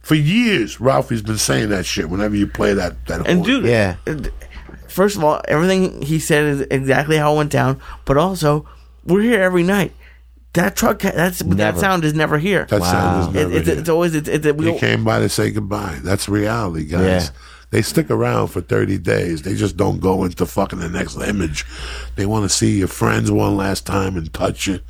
For 0.00 0.14
years, 0.14 0.80
Ralphie's 0.80 1.22
been 1.22 1.38
saying 1.38 1.68
that 1.68 1.84
shit 1.86 2.08
whenever 2.08 2.34
you 2.34 2.46
play 2.46 2.72
that. 2.74 3.06
that 3.06 3.26
And 3.28 3.40
horn. 3.46 3.62
dude, 3.62 3.64
Yeah. 3.66 3.96
First 4.88 5.16
of 5.16 5.24
all, 5.24 5.40
everything 5.48 6.02
he 6.02 6.18
said 6.18 6.44
is 6.44 6.60
exactly 6.70 7.16
how 7.16 7.32
it 7.34 7.36
went 7.38 7.50
down. 7.52 7.80
But 8.04 8.16
also, 8.18 8.66
we're 9.04 9.22
here 9.22 9.40
every 9.40 9.62
night. 9.62 9.92
That 10.54 10.76
truck, 10.76 10.98
that's 11.00 11.38
that 11.38 11.78
sound 11.78 12.04
is 12.04 12.12
never 12.12 12.36
here. 12.36 12.66
that 12.68 12.82
sound 12.82 13.22
is 13.22 13.28
It- 13.28 13.38
never 13.48 13.56
it's, 13.58 13.68
here. 13.68 13.78
it's 13.78 13.88
always 13.88 14.14
it's, 14.14 14.28
it's 14.28 14.46
we 14.52 14.72
He 14.72 14.78
came 14.78 15.02
by 15.02 15.20
to 15.20 15.30
say 15.30 15.50
goodbye. 15.50 15.98
That's 16.02 16.28
reality, 16.28 16.84
guys. 16.84 17.00
Yeah. 17.00 17.28
They 17.70 17.80
stick 17.80 18.10
around 18.10 18.48
for 18.48 18.60
30 18.60 18.98
days. 18.98 19.40
They 19.42 19.54
just 19.54 19.78
don't 19.78 19.98
go 19.98 20.24
into 20.24 20.44
fucking 20.44 20.80
the 20.80 20.90
next 20.90 21.16
image. 21.22 21.64
They 22.16 22.26
want 22.26 22.44
to 22.44 22.50
see 22.54 22.78
your 22.80 22.88
friends 22.88 23.30
one 23.30 23.56
last 23.56 23.86
time 23.86 24.14
and 24.18 24.30
touch 24.34 24.66
you. 24.66 24.80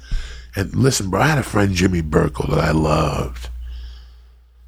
And 0.54 0.74
listen, 0.74 1.10
bro, 1.10 1.20
I 1.20 1.28
had 1.28 1.38
a 1.38 1.42
friend, 1.42 1.74
Jimmy 1.74 2.02
Burkle, 2.02 2.50
that 2.50 2.58
I 2.58 2.72
loved. 2.72 3.48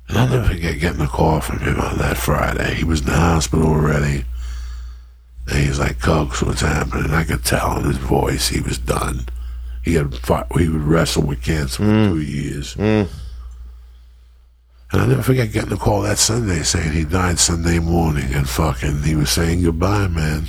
And 0.09 0.19
I'll 0.19 0.29
never 0.29 0.49
forget 0.49 0.81
getting 0.81 1.01
a 1.01 1.07
call 1.07 1.41
from 1.41 1.61
him 1.61 1.81
on 1.81 1.99
that 1.99 2.17
Friday. 2.17 2.75
He 2.75 2.85
was 2.85 3.01
in 3.01 3.07
the 3.07 3.13
hospital 3.13 3.67
already. 3.67 4.25
And 5.49 5.59
he's 5.59 5.79
like, 5.79 6.01
Cokes, 6.01 6.43
what's 6.43 6.63
happening? 6.63 7.05
And 7.05 7.15
I 7.15 7.25
could 7.25 7.45
tell 7.45 7.79
in 7.79 7.85
his 7.85 7.99
voice 7.99 8.49
he 8.49 8.61
was 8.61 8.79
done. 8.79 9.27
He 9.83 9.95
had 9.95 10.15
fought, 10.15 10.47
he 10.59 10.69
would 10.69 10.83
wrestle 10.83 11.25
with 11.25 11.43
cancer 11.43 11.77
for 11.77 11.83
mm. 11.83 12.09
two 12.09 12.21
years. 12.21 12.75
Mm. 12.75 13.09
And 14.93 15.03
I'll 15.03 15.09
never 15.09 15.23
forget 15.23 15.53
getting 15.53 15.73
a 15.73 15.77
call 15.77 16.03
that 16.03 16.19
Sunday 16.19 16.63
saying 16.63 16.93
he 16.93 17.05
died 17.05 17.39
Sunday 17.39 17.79
morning 17.79 18.33
and 18.33 18.49
fucking 18.49 19.03
he 19.03 19.17
was 19.17 19.31
saying 19.31 19.63
goodbye, 19.63 20.09
man. 20.09 20.45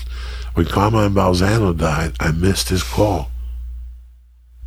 When 0.53 0.67
Carmine 0.67 1.13
Balzano 1.13 1.77
died, 1.77 2.13
I 2.19 2.31
missed 2.31 2.69
his 2.69 2.83
call. 2.83 3.29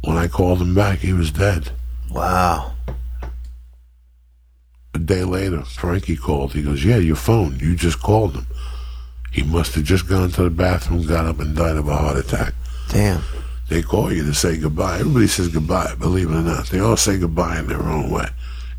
When 0.03 0.17
I 0.17 0.29
called 0.29 0.61
him 0.61 0.75
back, 0.75 1.01
he 1.01 1.13
was 1.13 1.31
dead. 1.31 1.71
Wow. 2.11 2.75
A 4.95 4.99
day 4.99 5.25
later, 5.25 5.63
Frankie 5.63 6.17
called. 6.17 6.55
He 6.55 6.63
goes, 6.63 6.85
Yeah, 6.85 6.97
your 6.97 7.17
phone. 7.17 7.59
You 7.59 7.77
just 7.77 8.01
called 8.01 8.35
him. 8.35 8.47
He 9.31 9.43
must 9.43 9.75
have 9.75 9.85
just 9.85 10.09
gone 10.09 10.31
to 10.31 10.45
the 10.45 10.51
bathroom, 10.51 11.07
got 11.07 11.27
up, 11.27 11.41
and 11.41 11.55
died 11.55 11.77
of 11.77 11.89
a 11.89 11.97
heart 11.97 12.17
attack. 12.17 12.55
Damn. 12.89 13.23
They 13.69 13.83
call 13.83 14.13
you 14.13 14.25
to 14.25 14.33
say 14.33 14.57
goodbye. 14.57 15.01
Everybody 15.01 15.27
says 15.27 15.49
goodbye, 15.49 15.95
believe 15.97 16.31
it 16.31 16.35
or 16.35 16.43
not. 16.43 16.69
They 16.69 16.81
all 16.81 16.97
say 16.97 17.19
goodbye 17.19 17.59
in 17.59 17.67
their 17.67 17.83
own 17.83 18.11
way. 18.11 18.27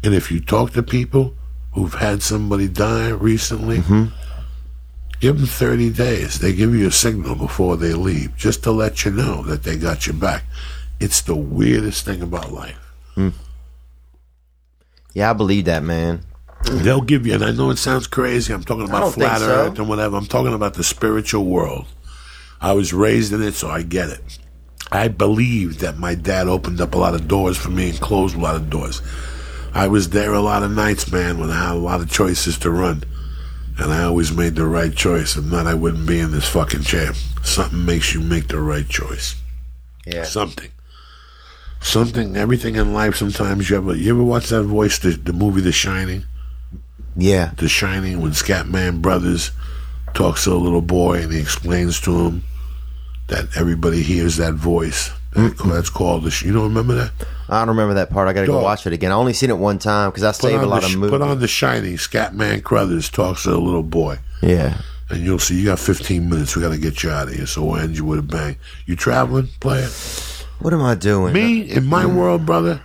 And 0.03 0.15
if 0.15 0.31
you 0.31 0.39
talk 0.39 0.71
to 0.73 0.83
people 0.83 1.35
who've 1.73 1.93
had 1.93 2.23
somebody 2.23 2.67
die 2.67 3.09
recently, 3.09 3.77
mm-hmm. 3.77 4.05
give 5.19 5.37
them 5.37 5.45
30 5.45 5.91
days. 5.91 6.39
They 6.39 6.53
give 6.53 6.73
you 6.73 6.87
a 6.87 6.91
signal 6.91 7.35
before 7.35 7.77
they 7.77 7.93
leave 7.93 8.35
just 8.35 8.63
to 8.63 8.71
let 8.71 9.05
you 9.05 9.11
know 9.11 9.43
that 9.43 9.63
they 9.63 9.77
got 9.77 10.07
your 10.07 10.15
back. 10.15 10.43
It's 10.99 11.21
the 11.21 11.35
weirdest 11.35 12.05
thing 12.05 12.21
about 12.21 12.51
life. 12.51 12.77
Hmm. 13.15 13.29
Yeah, 15.13 15.29
I 15.29 15.33
believe 15.33 15.65
that, 15.65 15.83
man. 15.83 16.25
They'll 16.63 17.01
give 17.01 17.25
you, 17.25 17.33
and 17.33 17.43
I 17.43 17.51
know 17.51 17.69
it 17.69 17.77
sounds 17.77 18.05
crazy. 18.05 18.53
I'm 18.53 18.63
talking 18.63 18.87
about 18.87 19.13
flat 19.13 19.39
so. 19.39 19.49
earth 19.49 19.79
and 19.79 19.87
whatever. 19.87 20.17
I'm 20.17 20.25
talking 20.25 20.53
about 20.53 20.73
the 20.73 20.83
spiritual 20.83 21.45
world. 21.45 21.85
I 22.61 22.73
was 22.73 22.93
raised 22.93 23.31
in 23.31 23.41
it, 23.41 23.53
so 23.53 23.69
I 23.69 23.81
get 23.81 24.09
it. 24.09 24.39
I 24.91 25.07
believe 25.07 25.79
that 25.79 25.97
my 25.97 26.15
dad 26.15 26.47
opened 26.47 26.81
up 26.81 26.95
a 26.95 26.97
lot 26.97 27.15
of 27.15 27.27
doors 27.27 27.57
for 27.57 27.69
me 27.69 27.91
and 27.91 27.99
closed 27.99 28.35
a 28.35 28.39
lot 28.39 28.55
of 28.55 28.69
doors. 28.69 29.01
I 29.73 29.87
was 29.87 30.09
there 30.09 30.33
a 30.33 30.41
lot 30.41 30.63
of 30.63 30.71
nights, 30.71 31.11
man, 31.11 31.39
when 31.39 31.51
I 31.51 31.67
had 31.67 31.75
a 31.75 31.79
lot 31.79 32.01
of 32.01 32.11
choices 32.11 32.57
to 32.59 32.71
run. 32.71 33.03
And 33.77 33.93
I 33.93 34.03
always 34.03 34.35
made 34.35 34.55
the 34.55 34.65
right 34.65 34.93
choice. 34.93 35.37
If 35.37 35.45
not, 35.45 35.67
I 35.67 35.73
wouldn't 35.73 36.07
be 36.07 36.19
in 36.19 36.31
this 36.31 36.49
fucking 36.49 36.83
chair. 36.83 37.13
Something 37.43 37.85
makes 37.85 38.13
you 38.13 38.19
make 38.19 38.47
the 38.47 38.59
right 38.59 38.87
choice. 38.87 39.35
Yeah. 40.05 40.23
Something. 40.23 40.71
Something, 41.81 42.35
everything 42.35 42.75
in 42.75 42.93
life 42.93 43.15
sometimes 43.15 43.69
you 43.69 43.77
ever 43.77 43.95
you 43.95 44.11
ever 44.13 44.23
watch 44.23 44.49
that 44.49 44.63
voice, 44.63 44.99
the, 44.99 45.11
the 45.11 45.33
movie 45.33 45.61
The 45.61 45.71
Shining? 45.71 46.25
Yeah. 47.15 47.51
The 47.57 47.69
Shining 47.69 48.21
when 48.21 48.31
Scatman 48.31 49.01
Crothers 49.01 49.51
talks 50.13 50.43
to 50.43 50.51
a 50.51 50.55
little 50.55 50.81
boy 50.81 51.21
and 51.21 51.31
he 51.31 51.39
explains 51.39 51.99
to 52.01 52.11
him 52.27 52.43
that 53.27 53.45
everybody 53.57 54.01
hears 54.03 54.37
that 54.37 54.55
voice. 54.55 55.11
That- 55.33 55.57
That's 55.65 55.89
called 55.89 56.23
the. 56.23 56.31
Sh- 56.31 56.43
You 56.45 56.53
don't 56.53 56.63
remember 56.63 56.95
that? 56.95 57.11
I 57.47 57.59
don't 57.59 57.69
remember 57.69 57.93
that 57.95 58.09
part. 58.09 58.27
I 58.27 58.33
got 58.33 58.41
to 58.41 58.47
go 58.47 58.53
Dog. 58.53 58.63
watch 58.63 58.85
it 58.87 58.93
again. 58.93 59.11
I 59.11 59.15
only 59.15 59.33
seen 59.33 59.49
it 59.49 59.57
one 59.57 59.79
time 59.79 60.09
because 60.09 60.23
I 60.23 60.31
Put 60.31 60.35
save 60.41 60.61
a 60.61 60.65
lot 60.65 60.81
the, 60.81 60.87
of 60.87 60.91
Sh- 60.91 60.95
movies. 60.95 61.09
put 61.11 61.21
on 61.21 61.39
the 61.39 61.47
Shining. 61.47 61.95
Scatman 61.97 62.63
Crothers 62.63 63.09
talks 63.09 63.43
to 63.43 63.51
a 63.51 63.57
little 63.57 63.83
boy, 63.83 64.17
yeah. 64.41 64.81
and 65.09 65.23
you'll 65.23 65.39
see. 65.39 65.57
You 65.59 65.65
got 65.65 65.79
15 65.79 66.27
minutes. 66.29 66.55
We 66.55 66.61
got 66.61 66.69
to 66.73 66.77
get 66.79 67.03
you 67.03 67.09
out 67.11 67.27
of 67.29 67.33
here. 67.35 67.45
So 67.47 67.63
we'll 67.63 67.77
end 67.77 67.95
you 67.97 68.05
with 68.05 68.19
a 68.19 68.23
bang. 68.23 68.57
You 68.85 68.95
traveling, 68.95 69.47
player? 69.59 69.87
What 70.59 70.73
am 70.73 70.81
I 70.81 70.95
doing? 70.95 71.33
Me 71.33 71.61
in 71.61 71.85
my 71.85 72.05
world, 72.05 72.45
brother. 72.45 72.81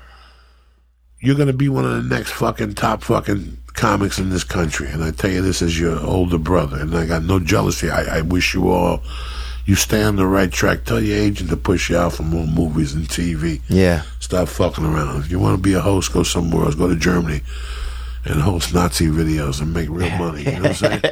You're 1.21 1.37
gonna 1.37 1.53
be 1.53 1.69
one 1.69 1.85
of 1.85 1.91
the 2.03 2.15
next 2.15 2.33
fucking 2.33 2.75
top 2.75 3.03
fucking 3.03 3.59
comics 3.73 4.19
in 4.19 4.31
this 4.31 4.45
country, 4.45 4.89
and 4.89 5.03
I 5.03 5.11
tell 5.11 5.31
you 5.31 5.43
this 5.43 5.63
as 5.63 5.79
your 5.79 5.99
older 5.99 6.39
brother, 6.39 6.79
and 6.79 6.95
I 6.95 7.07
got 7.07 7.25
no 7.25 7.41
jealousy. 7.41 7.91
I, 7.91 8.19
I 8.19 8.21
wish 8.21 8.55
you 8.55 8.71
all. 8.71 9.03
You 9.67 9.75
stay 9.75 10.03
on 10.03 10.17
the 10.17 10.27
right 10.27 10.53
track. 10.53 10.85
Tell 10.85 11.01
your 11.01 11.17
agent 11.17 11.49
to 11.51 11.57
push 11.57 11.89
you 11.89 11.97
out 11.97 12.13
for 12.13 12.23
more 12.23 12.47
movies 12.47 12.93
and 12.93 13.09
TV. 13.09 13.63
Yeah. 13.69 14.03
Stop 14.21 14.49
fucking 14.49 14.85
around. 14.85 15.25
If 15.25 15.31
you 15.31 15.39
want 15.39 15.57
to 15.57 15.63
be 15.63 15.73
a 15.73 15.81
host, 15.81 16.13
go 16.13 16.23
somewhere 16.23 16.67
else. 16.67 16.75
Go 16.75 16.89
to 16.89 16.97
Germany 16.97 17.41
and 18.25 18.41
host 18.41 18.73
Nazi 18.73 19.09
videos 19.09 19.61
and 19.61 19.73
make 19.73 19.89
real 19.89 20.11
money. 20.17 20.45
You 20.45 20.53
know 20.53 20.63
what 20.63 20.69
I'm 20.69 20.75
saying? 20.75 21.01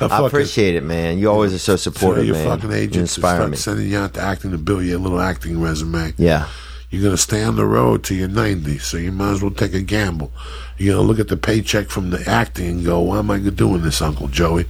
I 0.00 0.26
appreciate 0.26 0.76
it, 0.76 0.84
man. 0.84 1.18
You 1.18 1.30
always 1.30 1.52
are 1.52 1.58
so 1.58 1.76
supportive, 1.76 2.24
your 2.24 2.36
man. 2.36 2.48
fucking 2.48 2.70
you 2.70 2.76
agent 2.76 3.08
start 3.08 3.50
me. 3.50 3.56
sending 3.56 3.90
you 3.90 3.98
out 3.98 4.14
to 4.14 4.20
acting 4.20 4.52
to 4.52 4.58
build 4.58 4.84
your 4.84 4.98
little 4.98 5.20
acting 5.20 5.60
resume. 5.60 6.14
Yeah. 6.16 6.48
You're 6.90 7.02
going 7.02 7.16
to 7.16 7.20
stay 7.20 7.42
on 7.42 7.56
the 7.56 7.66
road 7.66 8.04
till 8.04 8.16
you're 8.16 8.28
90, 8.28 8.78
so 8.78 8.96
you 8.96 9.10
might 9.10 9.32
as 9.32 9.42
well 9.42 9.50
take 9.50 9.74
a 9.74 9.82
gamble. 9.82 10.30
You're 10.78 10.94
going 10.94 11.04
to 11.04 11.08
look 11.08 11.18
at 11.18 11.28
the 11.28 11.36
paycheck 11.36 11.88
from 11.88 12.10
the 12.10 12.22
acting 12.28 12.68
and 12.68 12.84
go, 12.84 13.00
why 13.00 13.18
am 13.18 13.30
I 13.30 13.38
doing 13.38 13.82
this, 13.82 14.00
Uncle 14.00 14.28
Joey? 14.28 14.66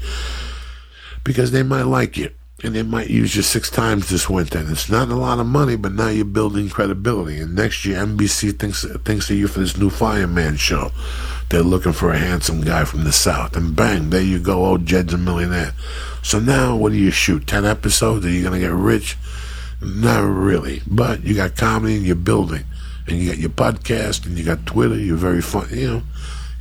Because 1.24 1.50
they 1.50 1.62
might 1.62 1.82
like 1.82 2.16
you, 2.16 2.30
and 2.64 2.74
they 2.74 2.82
might 2.82 3.10
use 3.10 3.36
you 3.36 3.42
six 3.42 3.70
times 3.70 4.08
this 4.08 4.30
winter. 4.30 4.58
And 4.58 4.70
it's 4.70 4.88
not 4.88 5.10
a 5.10 5.14
lot 5.14 5.40
of 5.40 5.46
money, 5.46 5.76
but 5.76 5.92
now 5.92 6.08
you're 6.08 6.24
building 6.24 6.70
credibility. 6.70 7.38
And 7.38 7.54
next 7.54 7.84
year, 7.84 7.98
NBC 7.98 8.58
thinks, 8.58 8.84
thinks 9.04 9.28
of 9.28 9.36
you 9.36 9.46
for 9.46 9.60
this 9.60 9.76
new 9.76 9.90
Fireman 9.90 10.56
show. 10.56 10.90
They're 11.50 11.62
looking 11.62 11.92
for 11.92 12.12
a 12.12 12.18
handsome 12.18 12.62
guy 12.62 12.84
from 12.84 13.04
the 13.04 13.12
South. 13.12 13.56
And 13.56 13.76
bang, 13.76 14.10
there 14.10 14.22
you 14.22 14.38
go, 14.38 14.64
old 14.64 14.86
Jed's 14.86 15.12
a 15.12 15.18
millionaire. 15.18 15.74
So 16.22 16.40
now, 16.40 16.74
what 16.76 16.92
do 16.92 16.98
you 16.98 17.10
shoot? 17.10 17.46
10 17.46 17.64
episodes? 17.66 18.24
Are 18.24 18.30
you 18.30 18.48
to 18.48 18.58
get 18.58 18.72
rich? 18.72 19.16
Not 19.80 20.20
really, 20.20 20.82
but 20.86 21.22
you 21.24 21.34
got 21.34 21.56
comedy 21.56 21.96
and 21.96 22.06
you're 22.06 22.16
building, 22.16 22.64
and 23.06 23.18
you 23.18 23.28
got 23.28 23.38
your 23.38 23.50
podcast 23.50 24.24
and 24.24 24.38
you 24.38 24.44
got 24.44 24.64
Twitter. 24.64 24.96
You're 24.96 25.16
very 25.16 25.42
fun. 25.42 25.68
You 25.70 25.88
know, 25.88 26.02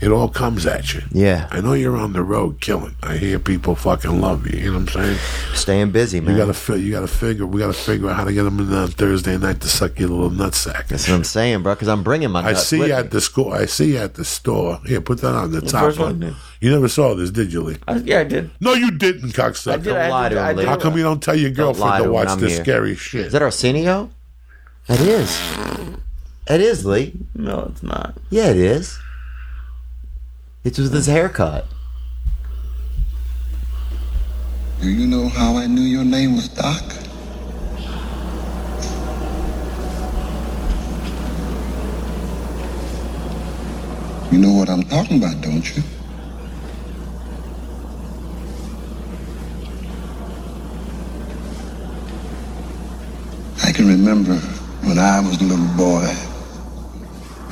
it 0.02 0.10
all 0.10 0.28
comes 0.28 0.66
at 0.66 0.94
you. 0.94 1.02
Yeah. 1.12 1.48
I 1.52 1.62
know 1.62 1.74
you're 1.74 1.96
on 1.96 2.14
the 2.14 2.22
road 2.22 2.60
killing. 2.60 2.96
I 3.02 3.18
hear 3.18 3.40
people 3.40 3.76
fucking 3.76 4.20
love 4.20 4.46
you. 4.46 4.60
You 4.60 4.72
know 4.74 4.80
what 4.80 4.96
I'm 4.96 5.16
saying? 5.16 5.18
Staying 5.54 5.92
busy, 5.92 6.20
man. 6.20 6.34
You 6.34 6.38
gotta 6.42 6.54
fi- 6.54 6.76
you 6.76 6.92
gotta 6.92 7.08
figure. 7.08 7.46
We 7.46 7.60
gotta 7.60 7.74
figure 7.74 8.10
out 8.10 8.18
how 8.18 8.26
to 8.26 8.34
get 8.34 8.44
them 8.44 8.60
in 8.60 8.74
on 8.74 8.90
Thursday 8.90 9.38
night 9.38 9.62
to 9.62 9.68
suck 9.68 9.98
your 10.00 10.10
little 10.10 10.30
nutsack. 10.30 10.88
That's 10.88 11.08
what 11.08 11.16
I'm 11.16 11.24
saying, 11.24 11.64
bro. 11.64 11.76
Because 11.76 11.88
I'm 11.88 12.04
bringing 12.04 12.30
my. 12.32 12.44
I 12.46 12.54
see 12.54 12.80
with 12.80 12.90
you 12.90 12.94
me. 12.94 13.00
at 13.00 13.12
the 13.12 13.22
store. 13.22 13.56
I 13.56 13.66
see 13.66 13.94
you 13.94 13.98
at 13.98 14.16
the 14.16 14.26
store. 14.26 14.80
Here, 14.86 15.02
put 15.02 15.22
that 15.22 15.34
on 15.34 15.52
the, 15.52 15.62
top 15.62 15.82
first 15.86 16.00
one. 16.00 16.20
one. 16.20 16.36
You 16.60 16.72
never 16.72 16.88
saw 16.88 17.14
this, 17.14 17.32
did 17.32 17.54
you, 17.54 17.62
Lee? 17.62 17.78
I, 17.88 17.98
yeah, 17.98 18.20
I 18.20 18.24
did. 18.24 18.50
No, 18.60 18.74
you 18.74 18.92
didn't, 18.92 19.30
cocksucker. 19.32 19.74
I 19.74 19.78
did. 19.78 19.84
Don't 19.86 19.98
I 19.98 20.10
lie 20.10 20.30
did, 20.30 20.36
to 20.36 20.50
him, 20.50 20.58
Lee. 20.58 20.66
How 20.66 20.78
come 20.78 20.98
you 20.98 21.04
don't 21.04 21.22
tell 21.22 21.36
your 21.36 21.50
lie 21.52 21.56
girlfriend 21.56 21.92
to 21.94 21.98
to 22.00 22.04
him 22.06 22.12
when 22.14 22.26
watch 22.26 22.30
I'm 22.30 22.40
this 22.40 22.54
here. 22.56 22.64
scary 22.64 22.96
shit? 22.96 23.28
Is 23.28 23.32
that 23.34 23.42
Arsenio? 23.42 24.10
It 24.88 25.02
is. 25.02 25.42
It 26.48 26.62
is, 26.62 26.86
Lee. 26.86 27.14
No, 27.34 27.70
it's 27.72 27.82
not. 27.84 28.18
Yeah, 28.30 28.50
it 28.50 28.58
is. 28.58 29.00
It's 30.66 30.80
with 30.80 30.92
his 30.94 31.06
haircut. 31.06 31.68
Do 34.82 34.90
you 34.90 35.06
know 35.06 35.30
how 35.30 35.58
I 35.58 35.68
knew 35.68 35.84
your 35.84 36.04
name 36.04 36.36
was 36.36 36.48
Doc? 36.48 36.82
You 44.32 44.40
know 44.40 44.54
what 44.54 44.68
I'm 44.68 44.82
talking 44.82 45.20
about, 45.20 45.40
don't 45.42 45.78
you? 45.78 45.84
I 53.64 53.72
can 53.72 53.88
remember 53.88 54.34
when 54.82 54.98
I 54.98 55.20
was 55.20 55.40
a 55.40 55.44
little 55.44 55.78
boy, 55.78 56.12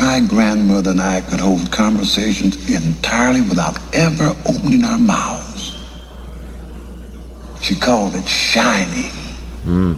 my 0.03 0.19
grandmother 0.19 0.91
and 0.91 1.01
I 1.01 1.21
could 1.21 1.39
hold 1.39 1.71
conversations 1.71 2.53
entirely 2.69 3.39
without 3.41 3.77
ever 3.95 4.35
opening 4.45 4.83
our 4.83 4.97
mouths. 4.97 5.63
She 7.61 7.73
called 7.75 8.13
it 8.13 8.27
shining. 8.27 9.15
Hmm. 9.63 9.93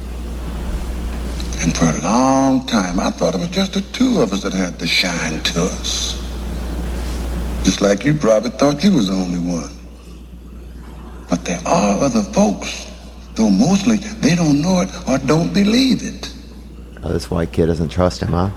And 1.62 1.76
for 1.76 1.86
a 1.86 2.00
long 2.04 2.68
time, 2.68 3.00
I 3.00 3.10
thought 3.10 3.34
it 3.34 3.40
was 3.40 3.50
just 3.50 3.74
the 3.74 3.82
two 3.98 4.22
of 4.22 4.32
us 4.32 4.44
that 4.44 4.54
had 4.54 4.78
the 4.78 4.86
shine 4.86 5.42
to 5.42 5.64
us. 5.64 6.22
Just 7.64 7.82
like 7.82 8.06
you 8.06 8.14
probably 8.14 8.52
thought 8.52 8.84
you 8.84 8.94
was 8.94 9.08
the 9.08 9.16
only 9.16 9.40
one. 9.40 9.74
But 11.32 11.44
there 11.46 11.62
are 11.66 11.98
other 12.04 12.22
folks, 12.22 12.92
though 13.34 13.50
mostly 13.50 13.98
they 13.98 14.36
don't 14.36 14.62
know 14.62 14.82
it 14.82 14.90
or 15.10 15.18
don't 15.18 15.52
believe 15.52 16.04
it. 16.04 16.32
Oh, 17.02 17.12
this 17.12 17.32
white 17.32 17.52
kid 17.52 17.66
doesn't 17.66 17.90
trust 17.90 18.22
him, 18.22 18.34
huh? 18.34 18.52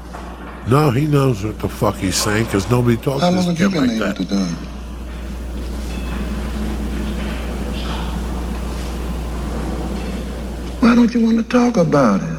No, 0.68 0.90
he 0.90 1.06
knows 1.06 1.44
what 1.44 1.58
the 1.60 1.68
fuck 1.68 1.96
he's 1.96 2.14
saying 2.16 2.44
because 2.44 2.70
nobody 2.70 2.96
talks 2.96 3.22
How 3.22 3.30
to 3.30 3.36
long 3.36 3.46
this 3.54 3.58
have 3.58 3.60
you 3.60 3.68
kid 3.70 3.74
been 3.74 3.86
like 3.88 3.96
able 3.96 4.06
that. 4.06 4.16
to 4.16 4.24
do? 4.24 4.44
Why 10.80 10.94
don't 10.94 11.12
you 11.14 11.24
want 11.24 11.38
to 11.38 11.42
talk 11.44 11.76
about 11.76 12.22
it? 12.22 12.38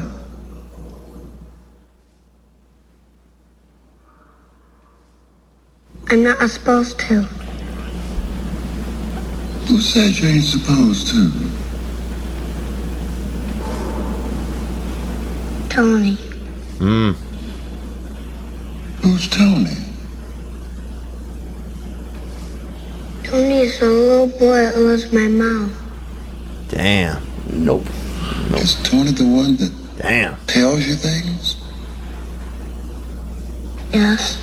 I'm 6.11 6.23
not 6.23 6.49
supposed 6.49 6.99
to. 6.99 7.22
Who 9.68 9.80
says 9.81 10.19
you 10.19 10.30
ain't 10.30 10.43
supposed 10.43 11.07
to? 11.10 11.31
Tony. 15.69 16.15
Hmm. 16.80 17.11
Who's 19.01 19.27
Tony? 19.30 19.76
Tony 23.23 23.59
is 23.59 23.81
a 23.81 23.85
little 23.85 24.27
boy 24.27 24.57
that 24.57 24.77
loves 24.77 25.11
my 25.13 25.27
mom. 25.27 25.76
Damn. 26.67 27.21
Nope. 27.51 27.85
Is 28.55 28.76
Tony 28.84 29.11
the 29.11 29.23
one 29.26 29.55
that 29.57 29.71
Damn. 29.97 30.35
tells 30.47 30.85
you 30.85 30.95
things? 30.95 31.55
Yes. 33.93 34.38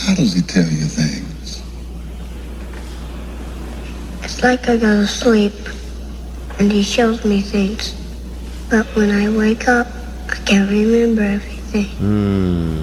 How 0.00 0.14
does 0.14 0.34
he 0.34 0.42
tell 0.42 0.64
you 0.64 0.84
things? 0.84 1.62
It's 4.22 4.42
like 4.42 4.68
I 4.68 4.76
go 4.76 5.00
to 5.00 5.06
sleep 5.06 5.54
and 6.58 6.70
he 6.70 6.82
shows 6.82 7.24
me 7.24 7.40
things. 7.40 7.94
But 8.68 8.86
when 8.96 9.10
I 9.10 9.28
wake 9.36 9.68
up, 9.68 9.86
I 10.28 10.36
can't 10.44 10.70
remember 10.70 11.22
everything. 11.22 11.51
Hmm. 11.72 12.82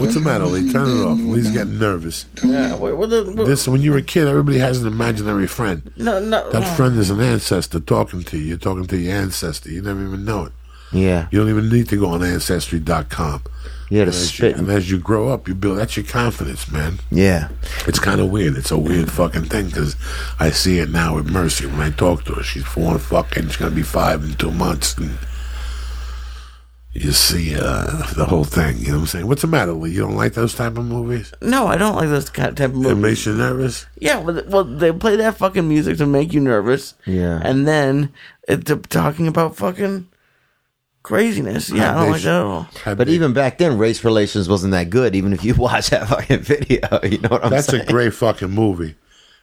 What's 0.00 0.14
the 0.14 0.20
matter, 0.20 0.44
Lee? 0.44 0.70
Turn 0.72 0.88
it 0.88 1.04
off. 1.04 1.18
Lee's 1.18 1.50
getting 1.50 1.78
nervous. 1.78 2.26
Yeah. 2.42 2.76
Wait, 2.76 2.94
what 2.94 3.10
the, 3.10 3.24
what, 3.24 3.46
This, 3.46 3.68
when 3.68 3.80
you 3.80 3.92
were 3.92 3.98
a 3.98 4.02
kid, 4.02 4.26
everybody 4.26 4.58
has 4.58 4.82
an 4.82 4.88
imaginary 4.88 5.46
friend. 5.46 5.90
no, 5.96 6.18
no. 6.18 6.50
That 6.50 6.76
friend 6.76 6.98
is 6.98 7.10
an 7.10 7.20
ancestor 7.20 7.78
talking 7.80 8.22
to 8.24 8.38
you. 8.38 8.44
You're 8.46 8.58
talking 8.58 8.86
to 8.86 8.96
your 8.96 9.14
ancestor. 9.14 9.70
You 9.70 9.82
never 9.82 10.02
even 10.04 10.24
know 10.24 10.46
it. 10.46 10.52
Yeah. 10.92 11.28
You 11.30 11.38
don't 11.38 11.48
even 11.48 11.68
need 11.68 11.88
to 11.90 11.98
go 11.98 12.08
on 12.08 12.22
Ancestry.com. 12.22 13.42
You 13.88 14.00
had 14.00 14.04
to 14.06 14.10
And 14.10 14.14
as, 14.14 14.38
you, 14.38 14.48
and 14.48 14.68
as 14.70 14.90
you 14.90 14.98
grow 14.98 15.28
up, 15.28 15.46
you 15.46 15.54
build. 15.54 15.78
That's 15.78 15.96
your 15.96 16.06
confidence, 16.06 16.70
man. 16.70 16.98
Yeah. 17.10 17.48
It's 17.86 18.00
kind 18.00 18.20
of 18.20 18.30
weird. 18.30 18.56
It's 18.56 18.72
a 18.72 18.78
weird 18.78 19.10
fucking 19.10 19.44
thing 19.44 19.66
because 19.66 19.94
I 20.40 20.50
see 20.50 20.78
it 20.80 20.90
now 20.90 21.14
with 21.14 21.30
Mercy 21.30 21.66
when 21.66 21.80
I 21.80 21.90
talk 21.90 22.24
to 22.24 22.34
her. 22.34 22.42
She's 22.42 22.64
four 22.64 22.92
and 22.92 23.00
fucking. 23.00 23.44
She's 23.46 23.56
gonna 23.56 23.74
be 23.74 23.82
five 23.82 24.24
in 24.24 24.34
two 24.34 24.50
months, 24.50 24.96
and 24.98 25.16
you 27.04 27.12
see 27.12 27.54
uh, 27.56 28.12
the 28.14 28.26
whole 28.26 28.44
thing. 28.44 28.78
You 28.78 28.88
know 28.88 28.92
what 28.94 29.00
I'm 29.00 29.06
saying? 29.06 29.26
What's 29.28 29.42
the 29.42 29.48
matter, 29.48 29.72
Lee? 29.72 29.90
You 29.92 30.00
don't 30.00 30.16
like 30.16 30.34
those 30.34 30.54
type 30.54 30.76
of 30.78 30.84
movies? 30.84 31.32
No, 31.42 31.66
I 31.66 31.76
don't 31.76 31.96
like 31.96 32.08
those 32.08 32.30
kind 32.30 32.56
type 32.56 32.70
of 32.70 32.76
movies. 32.76 32.90
It 32.90 32.94
movie. 32.94 33.08
makes 33.08 33.26
you 33.26 33.34
nervous. 33.34 33.86
Yeah, 33.98 34.18
well, 34.20 34.64
they 34.64 34.92
play 34.92 35.16
that 35.16 35.36
fucking 35.36 35.68
music 35.68 35.98
to 35.98 36.06
make 36.06 36.32
you 36.32 36.40
nervous. 36.40 36.94
Yeah. 37.06 37.40
And 37.42 37.66
then 37.66 38.12
it's 38.48 38.70
talking 38.88 39.26
about 39.28 39.56
fucking 39.56 40.08
craziness. 41.02 41.70
Yeah, 41.70 41.96
I 41.96 42.00
don't 42.02 42.10
like 42.12 42.22
that 42.22 42.28
at 42.34 42.42
all. 42.42 42.62
Have 42.84 42.98
But 42.98 43.06
they- 43.06 43.12
even 43.14 43.32
back 43.32 43.58
then, 43.58 43.78
race 43.78 44.04
relations 44.04 44.48
wasn't 44.48 44.72
that 44.72 44.90
good. 44.90 45.14
Even 45.14 45.32
if 45.32 45.44
you 45.44 45.54
watch 45.58 45.90
that 45.90 46.08
fucking 46.08 46.40
video, 46.40 46.80
you 47.04 47.18
know 47.18 47.28
what 47.30 47.44
I'm 47.44 47.50
that's 47.50 47.68
saying? 47.68 47.82
a 47.82 47.86
great 47.86 48.14
fucking 48.14 48.50
movie. 48.50 48.96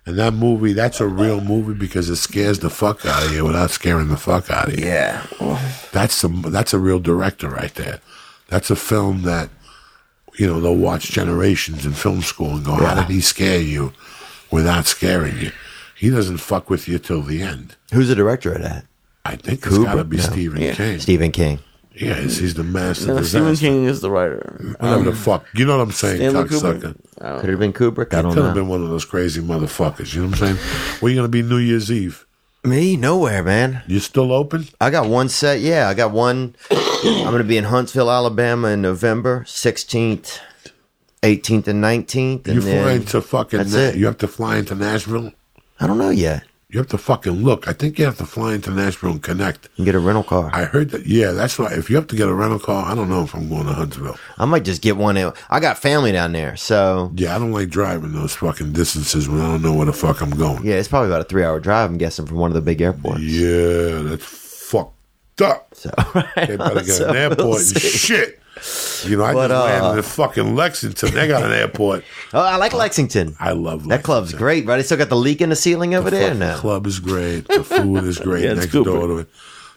And 0.05 0.17
that 0.19 0.33
movie, 0.33 0.73
that's 0.73 0.99
a 0.99 1.07
real 1.07 1.39
movie 1.39 1.73
because 1.73 2.09
it 2.09 2.17
scares 2.17 2.59
the 2.59 2.69
fuck 2.69 3.05
out 3.05 3.25
of 3.25 3.33
you 3.33 3.45
without 3.45 3.71
scaring 3.71 4.09
the 4.09 4.17
fuck 4.17 4.49
out 4.51 4.67
of 4.67 4.77
you. 4.77 4.85
Yeah. 4.85 5.25
That's 5.93 6.13
some. 6.13 6.41
That's 6.41 6.73
a 6.73 6.79
real 6.79 6.99
director 6.99 7.47
right 7.49 7.73
there. 7.75 7.99
That's 8.49 8.69
a 8.69 8.75
film 8.75 9.21
that 9.23 9.49
you 10.37 10.45
know 10.47 10.59
they'll 10.59 10.75
watch 10.75 11.09
generations 11.11 11.85
in 11.85 11.93
film 11.93 12.21
school 12.21 12.55
and 12.57 12.65
go, 12.65 12.73
"How 12.73 12.95
did 12.95 13.05
he 13.13 13.21
scare 13.21 13.61
you 13.61 13.93
without 14.51 14.87
scaring 14.87 15.37
you?" 15.39 15.51
He 15.95 16.09
doesn't 16.09 16.37
fuck 16.39 16.69
with 16.69 16.87
you 16.89 16.99
till 16.99 17.21
the 17.21 17.41
end. 17.41 17.75
Who's 17.93 18.09
the 18.09 18.15
director 18.15 18.51
of 18.53 18.61
that? 18.61 18.85
I 19.23 19.37
think 19.37 19.65
it's 19.65 19.77
got 19.77 19.95
to 19.95 20.03
be 20.03 20.17
No. 20.17 20.23
Stephen 20.23 20.61
Yeah. 20.61 20.73
King. 20.73 20.99
Stephen 20.99 21.31
King. 21.31 21.59
Yeah, 21.95 22.15
he's, 22.15 22.37
he's 22.37 22.53
the 22.55 22.63
master 22.63 23.07
No, 23.07 23.17
disaster. 23.19 23.55
Stephen 23.55 23.55
King 23.55 23.85
is 23.85 24.01
the 24.01 24.09
writer. 24.09 24.75
Whatever 24.79 25.03
the 25.03 25.09
um, 25.11 25.15
fuck, 25.15 25.45
you 25.53 25.65
know 25.65 25.77
what 25.77 25.83
I'm 25.83 25.91
saying, 25.91 26.17
Stanley 26.17 26.43
cocksucker. 26.49 26.81
Kubrick. 26.81 26.97
I 27.21 27.39
Could 27.39 27.49
it 27.49 27.51
have 27.51 27.59
been 27.59 27.73
Kubrick? 27.73 28.13
I 28.13 28.21
don't 28.23 28.33
Could 28.33 28.45
have 28.45 28.55
been 28.55 28.67
one 28.67 28.81
of 28.83 28.89
those 28.89 29.05
crazy 29.05 29.41
motherfuckers. 29.41 30.13
You 30.15 30.23
know 30.23 30.29
what 30.29 30.41
I'm 30.41 30.57
saying? 30.57 30.97
Where 31.01 31.11
you 31.11 31.15
gonna 31.17 31.27
be 31.27 31.43
New 31.43 31.57
Year's 31.57 31.91
Eve? 31.91 32.25
Me? 32.65 32.95
Nowhere, 32.95 33.43
man. 33.43 33.83
You 33.87 33.99
still 33.99 34.31
open? 34.31 34.67
I 34.79 34.89
got 34.89 35.07
one 35.09 35.27
set. 35.27 35.59
Yeah, 35.59 35.89
I 35.89 35.93
got 35.93 36.11
one. 36.11 36.55
I'm 36.71 37.25
going 37.25 37.39
to 37.39 37.43
be 37.43 37.57
in 37.57 37.65
Huntsville, 37.65 38.09
Alabama 38.09 38.69
in 38.69 38.81
November 38.81 39.41
16th, 39.45 40.39
18th, 41.21 41.67
and 41.67 41.83
19th. 41.83 42.47
And 42.47 42.55
You 42.55 42.61
fly 42.61 42.71
then, 42.71 43.01
into 43.01 43.21
fucking. 43.21 43.57
that's 43.59 43.73
Na- 43.73 43.79
it. 43.79 43.95
You 43.95 44.05
have 44.05 44.17
to 44.19 44.29
fly 44.29 44.55
into 44.57 44.75
Nashville. 44.75 45.33
I 45.81 45.87
don't 45.87 45.97
know 45.97 46.09
yet. 46.09 46.43
You 46.73 46.79
have 46.79 46.87
to 46.87 46.97
fucking 46.97 47.43
look. 47.43 47.67
I 47.67 47.73
think 47.73 47.99
you 47.99 48.05
have 48.05 48.17
to 48.17 48.25
fly 48.25 48.55
into 48.55 48.71
Nashville 48.71 49.11
and 49.11 49.21
connect. 49.21 49.73
Can 49.75 49.85
get 49.85 49.93
a 49.93 49.99
rental 49.99 50.23
car. 50.23 50.49
I, 50.51 50.65
heard 50.65 50.89
that. 50.89 51.05
Yeah, 51.05 51.31
that's 51.31 51.59
why. 51.59 51.71
If 51.71 51.87
you 51.87 51.95
have 51.97 52.07
to 52.07 52.15
get 52.15 52.27
a 52.27 52.33
rental 52.33 52.57
car, 52.57 52.91
I 52.91 52.95
don't 52.95 53.09
know 53.09 53.21
if 53.21 53.35
I'm 53.35 53.47
going 53.47 53.67
to 53.67 53.73
Huntsville. 53.73 54.17
I 54.39 54.45
might 54.45 54.65
just 54.65 54.81
get 54.81 54.97
one. 54.97 55.15
I 55.15 55.59
got 55.59 55.77
family 55.77 56.11
down 56.11 56.31
there. 56.31 56.55
So, 56.55 57.11
Yeah, 57.13 57.35
I 57.35 57.37
don't 57.37 57.51
like 57.51 57.69
driving 57.69 58.13
those 58.13 58.33
fucking 58.33 58.73
distances 58.73 59.29
when 59.29 59.39
I 59.41 59.51
don't 59.51 59.61
know 59.61 59.75
where 59.75 59.85
the 59.85 59.93
fuck 59.93 60.19
I'm 60.21 60.31
going. 60.31 60.65
yeah, 60.65 60.75
it's 60.77 60.87
probably 60.87 61.09
about 61.09 61.21
a 61.21 61.25
three 61.25 61.43
hour 61.43 61.59
drive, 61.59 61.91
I'm 61.91 61.99
guessing, 61.99 62.25
from 62.25 62.37
one 62.37 62.49
of 62.49 62.55
the 62.55 62.61
big 62.61 62.81
airports. 62.81 63.21
Yeah, 63.21 64.01
that's 64.01 64.25
fucked 64.25 65.41
up. 65.41 65.75
So, 65.75 65.91
They 66.35 66.55
better 66.57 66.75
get 66.81 66.85
So 66.87 67.09
an 67.09 67.15
airport 67.15 67.39
we'll 67.39 67.57
and 67.59 67.77
shit. 67.81 68.39
You 69.05 69.17
know, 69.17 69.23
I 69.25 69.33
But, 69.33 69.47
just 69.49 69.59
uh, 69.59 69.63
landed 69.65 69.97
in 69.97 70.03
fucking 70.03 70.55
Lexington. 70.55 71.13
They 71.13 71.27
got 71.27 71.43
an 71.43 71.51
airport. 71.51 72.03
Oh, 72.35 72.39
I 72.41 72.55
like 72.55 72.73
Lexington. 72.73 73.35
I 73.39 73.51
love 73.51 73.87
That 73.89 74.01
club's 74.03 74.33
great, 74.33 74.65
right? 74.65 74.77
They 74.77 74.83
still 74.83 74.97
got 74.97 75.09
the 75.09 75.15
leak 75.15 75.41
in 75.41 75.49
the 75.49 75.55
ceiling 75.55 75.93
over 75.93 76.09
The 76.09 76.17
there 76.17 76.33
now. 76.33 76.57
club 76.57 76.87
is 76.87 76.99
great. 76.99 77.47
The 77.47 77.63
food 77.63 78.03
is 78.05 78.17
great 78.19 78.43
Yeah, 78.45 78.53
next 78.53 78.71
door 78.71 79.07
to 79.07 79.17
it. 79.19 79.27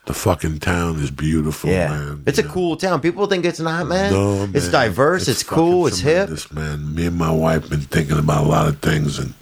The 0.06 0.14
fucking 0.14 0.60
town 0.60 1.00
is 1.00 1.10
beautiful, 1.10 1.68
Yeah, 1.68 1.88
man. 1.88 2.22
it's 2.26 2.38
a 2.38 2.42
know. 2.44 2.48
cool 2.50 2.76
town. 2.76 3.00
People 3.00 3.26
think 3.26 3.44
it's 3.44 3.58
not, 3.60 3.86
man. 3.88 4.12
No, 4.12 4.36
man. 4.46 4.52
it's 4.54 4.68
diverse. 4.70 5.26
It's, 5.28 5.42
cool. 5.42 5.86
It's 5.86 5.98
hip. 5.98 6.28
tremendous, 6.28 6.52
man. 6.52 6.94
Me 6.94 7.06
and 7.06 7.16
my 7.16 7.30
wife 7.30 7.68
been 7.68 7.80
thinking 7.80 8.18
about 8.18 8.44
a 8.44 8.48
lot 8.48 8.68
of 8.68 8.78
things, 8.78 9.18
and 9.18 9.34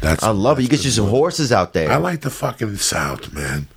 that's. 0.00 0.22
I 0.24 0.30
love 0.30 0.58
it. 0.58 0.62
You 0.62 0.68
get 0.68 0.84
you 0.84 0.90
some 0.90 1.04
one. 1.04 1.12
horses 1.14 1.52
out 1.52 1.72
there. 1.72 1.90
I 1.92 1.96
like 1.96 2.22
the 2.22 2.30
fucking 2.30 2.76
South, 2.78 3.32
man. 3.32 3.68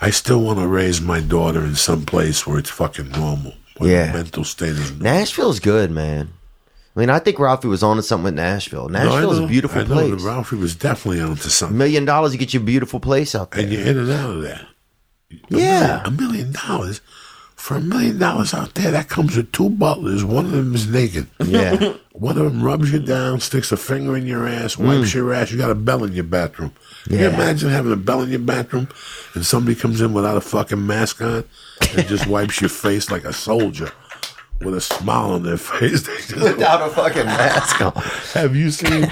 I 0.00 0.10
still 0.10 0.42
want 0.42 0.58
to 0.58 0.66
raise 0.66 1.00
my 1.00 1.20
daughter 1.20 1.60
in 1.64 1.76
some 1.76 2.04
place 2.04 2.46
where 2.46 2.58
it's 2.58 2.70
fucking 2.70 3.10
normal. 3.12 3.54
Yeah. 3.80 4.12
mental 4.12 4.44
state 4.44 4.70
is. 4.70 4.92
Nashville's 4.92 5.60
good, 5.60 5.90
man. 5.90 6.30
I 6.94 7.00
mean, 7.00 7.10
I 7.10 7.18
think 7.18 7.38
Ralphie 7.38 7.68
was 7.68 7.82
on 7.82 7.96
to 7.96 8.02
something 8.02 8.24
with 8.24 8.34
Nashville. 8.34 8.88
No, 8.88 8.98
I 8.98 9.04
Nashville's 9.04 9.38
know- 9.40 9.44
a 9.44 9.48
beautiful 9.48 9.80
I 9.82 9.84
know 9.84 9.94
place. 9.94 10.22
that 10.22 10.26
Ralphie 10.28 10.56
was 10.56 10.74
definitely 10.74 11.20
onto 11.20 11.46
A 11.46 11.50
something. 11.50 11.76
million 11.76 12.04
dollars, 12.06 12.32
you 12.32 12.38
get 12.38 12.54
your 12.54 12.62
beautiful 12.62 13.00
place 13.00 13.34
out 13.34 13.50
there. 13.50 13.62
And 13.64 13.72
you're 13.72 13.82
in 13.86 13.98
and 13.98 14.10
out 14.10 14.30
of 14.30 14.42
there. 14.42 14.66
A 15.30 15.36
Yeah. 15.50 15.80
million- 15.80 16.00
a 16.06 16.10
million 16.10 16.52
dollars. 16.52 17.00
For 17.54 17.76
a 17.76 17.80
million 17.80 18.18
dollars 18.18 18.54
out 18.54 18.74
there, 18.74 18.90
that 18.92 19.08
comes 19.08 19.34
with 19.36 19.50
two 19.50 19.70
butlers. 19.70 20.22
One 20.24 20.44
of 20.46 20.52
them 20.52 20.74
is 20.74 20.86
naked. 20.86 21.26
Yeah. 21.44 21.94
One 22.12 22.38
of 22.38 22.44
them 22.44 22.62
rubs 22.62 22.92
you 22.92 22.98
down, 22.98 23.40
sticks 23.40 23.72
a 23.72 23.76
finger 23.76 24.16
in 24.16 24.26
your 24.26 24.46
ass, 24.46 24.78
wipes 24.78 25.12
your 25.14 25.34
ass. 25.34 25.50
You 25.50 25.58
got 25.58 25.70
a 25.70 25.74
bell 25.74 26.02
in 26.04 26.12
your 26.12 26.24
bathroom. 26.24 26.72
Can 27.04 27.18
you 27.18 27.28
Mm. 27.28 27.34
Imagine 27.34 27.70
having 27.70 27.92
a 27.92 27.96
bell 27.96 28.22
in 28.22 28.30
your 28.30 28.38
bathroom 28.38 28.88
and 29.34 29.44
somebody 29.44 29.74
comes 29.74 30.00
in 30.00 30.12
without 30.14 30.36
a 30.36 30.40
fucking 30.40 30.86
mask 30.86 31.20
on 31.20 31.44
and 31.94 32.06
just 32.08 32.26
wipes 32.26 32.60
your 32.60 32.70
face 32.70 33.10
like 33.10 33.24
a 33.24 33.32
soldier 33.32 33.90
with 34.60 34.74
a 34.74 34.80
smile 34.80 35.32
on 35.32 35.42
their 35.42 35.56
face? 35.72 36.06
They 36.06 36.16
just- 36.16 36.34
Without 36.36 36.88
a 36.88 36.90
fucking 36.94 37.26
mask 37.26 37.80
on. 37.80 37.92
have 38.34 38.56
you 38.56 38.70
seen? 38.70 39.02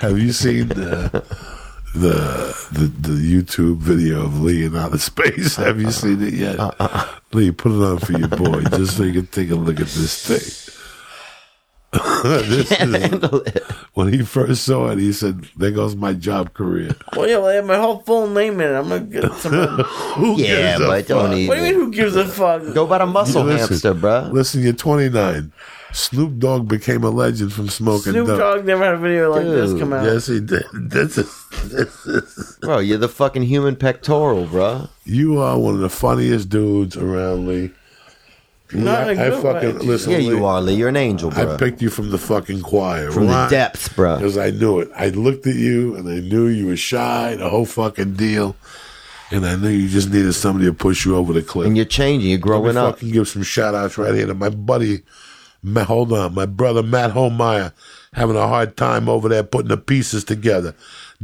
Have 0.00 0.18
you 0.18 0.32
seen 0.32 0.68
the 0.68 1.24
the 1.94 2.56
the, 2.72 2.86
the 2.86 3.42
YouTube 3.42 3.76
video 3.78 4.22
of 4.24 4.40
Lee 4.40 4.64
in 4.64 4.76
outer 4.76 4.98
space? 4.98 5.56
Have 5.56 5.80
you 5.80 5.90
seen 5.90 6.22
it 6.22 6.34
yet? 6.34 6.58
Uh-uh. 6.58 7.06
Lee, 7.32 7.50
put 7.52 7.72
it 7.72 7.82
on 7.84 7.98
for 7.98 8.12
your 8.12 8.28
boy, 8.28 8.62
just 8.76 8.96
so 8.96 9.02
you 9.02 9.12
can 9.12 9.26
take 9.26 9.50
a 9.50 9.54
look 9.54 9.78
at 9.80 9.86
this 9.88 10.26
thing. 10.26 10.78
this 12.22 12.70
is, 12.72 12.78
Handle 12.78 13.40
it. 13.42 13.62
when 13.94 14.12
he 14.12 14.22
first 14.22 14.64
saw 14.64 14.88
it, 14.90 14.98
he 14.98 15.12
said, 15.12 15.44
"There 15.56 15.70
goes 15.70 15.94
my 15.94 16.14
job 16.14 16.54
career." 16.54 16.94
Well, 17.16 17.28
yeah, 17.28 17.36
well, 17.36 17.46
they 17.48 17.56
have 17.56 17.66
my 17.66 17.76
whole 17.76 17.98
full 18.00 18.28
name 18.28 18.60
in 18.60 18.70
it. 18.72 18.74
I'm 18.78 18.88
gonna 18.88 19.00
get 19.00 19.32
some. 19.34 19.52
Who 19.52 20.36
Yeah, 20.40 20.78
gives 20.78 20.84
a 20.84 20.86
but 20.86 21.06
don't 21.06 21.28
fuck? 21.30 21.36
eat 21.38 21.48
do 21.50 21.56
you 21.56 21.62
mean? 21.62 21.74
Who 21.74 21.92
gives 21.92 22.16
a 22.16 22.26
fuck? 22.26 22.62
Go 22.74 22.86
by 22.86 22.98
the 22.98 23.06
muscle 23.06 23.44
Listen, 23.44 23.68
hamster, 23.68 23.94
bruh. 23.94 24.32
Listen, 24.32 24.62
you're 24.62 24.72
29. 24.72 25.52
Snoop 25.94 26.38
Dogg 26.38 26.68
became 26.68 27.04
a 27.04 27.10
legend 27.10 27.52
from 27.52 27.68
smoking 27.68 28.12
Snoop 28.12 28.26
dope. 28.28 28.38
Dogg 28.38 28.64
never 28.64 28.82
had 28.82 28.94
a 28.94 28.98
video 28.98 29.30
like 29.30 29.44
this 29.44 29.72
Dude, 29.72 29.80
come 29.80 29.92
out. 29.92 30.04
Yes, 30.06 30.26
he 30.26 30.40
did. 30.40 30.64
This 30.72 31.18
is, 31.18 31.46
this 31.66 32.06
is, 32.06 32.58
Bro, 32.62 32.78
you're 32.78 32.96
the 32.96 33.10
fucking 33.10 33.42
human 33.42 33.76
pectoral, 33.76 34.46
bruh. 34.46 34.88
you 35.04 35.38
are 35.38 35.58
one 35.58 35.74
of 35.74 35.80
the 35.80 35.90
funniest 35.90 36.48
dudes 36.48 36.96
around, 36.96 37.46
Lee. 37.46 37.70
Not 38.74 39.10
in 39.10 39.18
a 39.18 39.22
I 39.22 39.28
good 39.30 39.42
fucking 39.42 39.78
way. 39.80 39.84
listen. 39.86 40.12
Yeah, 40.12 40.18
Lee, 40.18 40.26
you 40.28 40.44
are, 40.44 40.60
Lee. 40.60 40.74
You're 40.74 40.88
an 40.88 40.96
angel, 40.96 41.32
I 41.34 41.56
picked 41.56 41.82
you 41.82 41.90
from 41.90 42.10
the 42.10 42.18
fucking 42.18 42.62
choir. 42.62 43.10
From 43.10 43.26
the 43.26 43.46
depths, 43.50 43.88
bro. 43.88 44.16
Because 44.16 44.38
I 44.38 44.50
knew 44.50 44.80
it. 44.80 44.90
I 44.96 45.08
looked 45.08 45.46
at 45.46 45.54
you 45.56 45.94
and 45.96 46.08
I 46.08 46.20
knew 46.20 46.46
you 46.46 46.66
were 46.66 46.76
shy, 46.76 47.36
the 47.36 47.48
whole 47.48 47.66
fucking 47.66 48.14
deal. 48.14 48.56
And 49.30 49.46
I 49.46 49.56
knew 49.56 49.68
you 49.68 49.88
just 49.88 50.10
needed 50.10 50.32
somebody 50.34 50.66
to 50.66 50.74
push 50.74 51.04
you 51.06 51.16
over 51.16 51.32
the 51.32 51.42
cliff. 51.42 51.66
And 51.66 51.76
you're 51.76 51.86
changing. 51.86 52.28
You're 52.30 52.38
Let 52.38 52.42
growing 52.46 52.74
me 52.74 52.80
up. 52.80 52.94
fucking 52.96 53.12
give 53.12 53.28
some 53.28 53.42
shout 53.42 53.74
outs 53.74 53.96
right 53.96 54.14
here 54.14 54.26
to 54.26 54.34
my 54.34 54.50
buddy. 54.50 55.02
Ma- 55.62 55.84
hold 55.84 56.12
on, 56.12 56.34
my 56.34 56.44
brother 56.44 56.82
Matt 56.82 57.12
Holmeyer 57.12 57.72
having 58.14 58.36
a 58.36 58.46
hard 58.48 58.76
time 58.76 59.08
over 59.08 59.28
there 59.28 59.42
putting 59.44 59.68
the 59.68 59.76
pieces 59.76 60.24
together. 60.24 60.74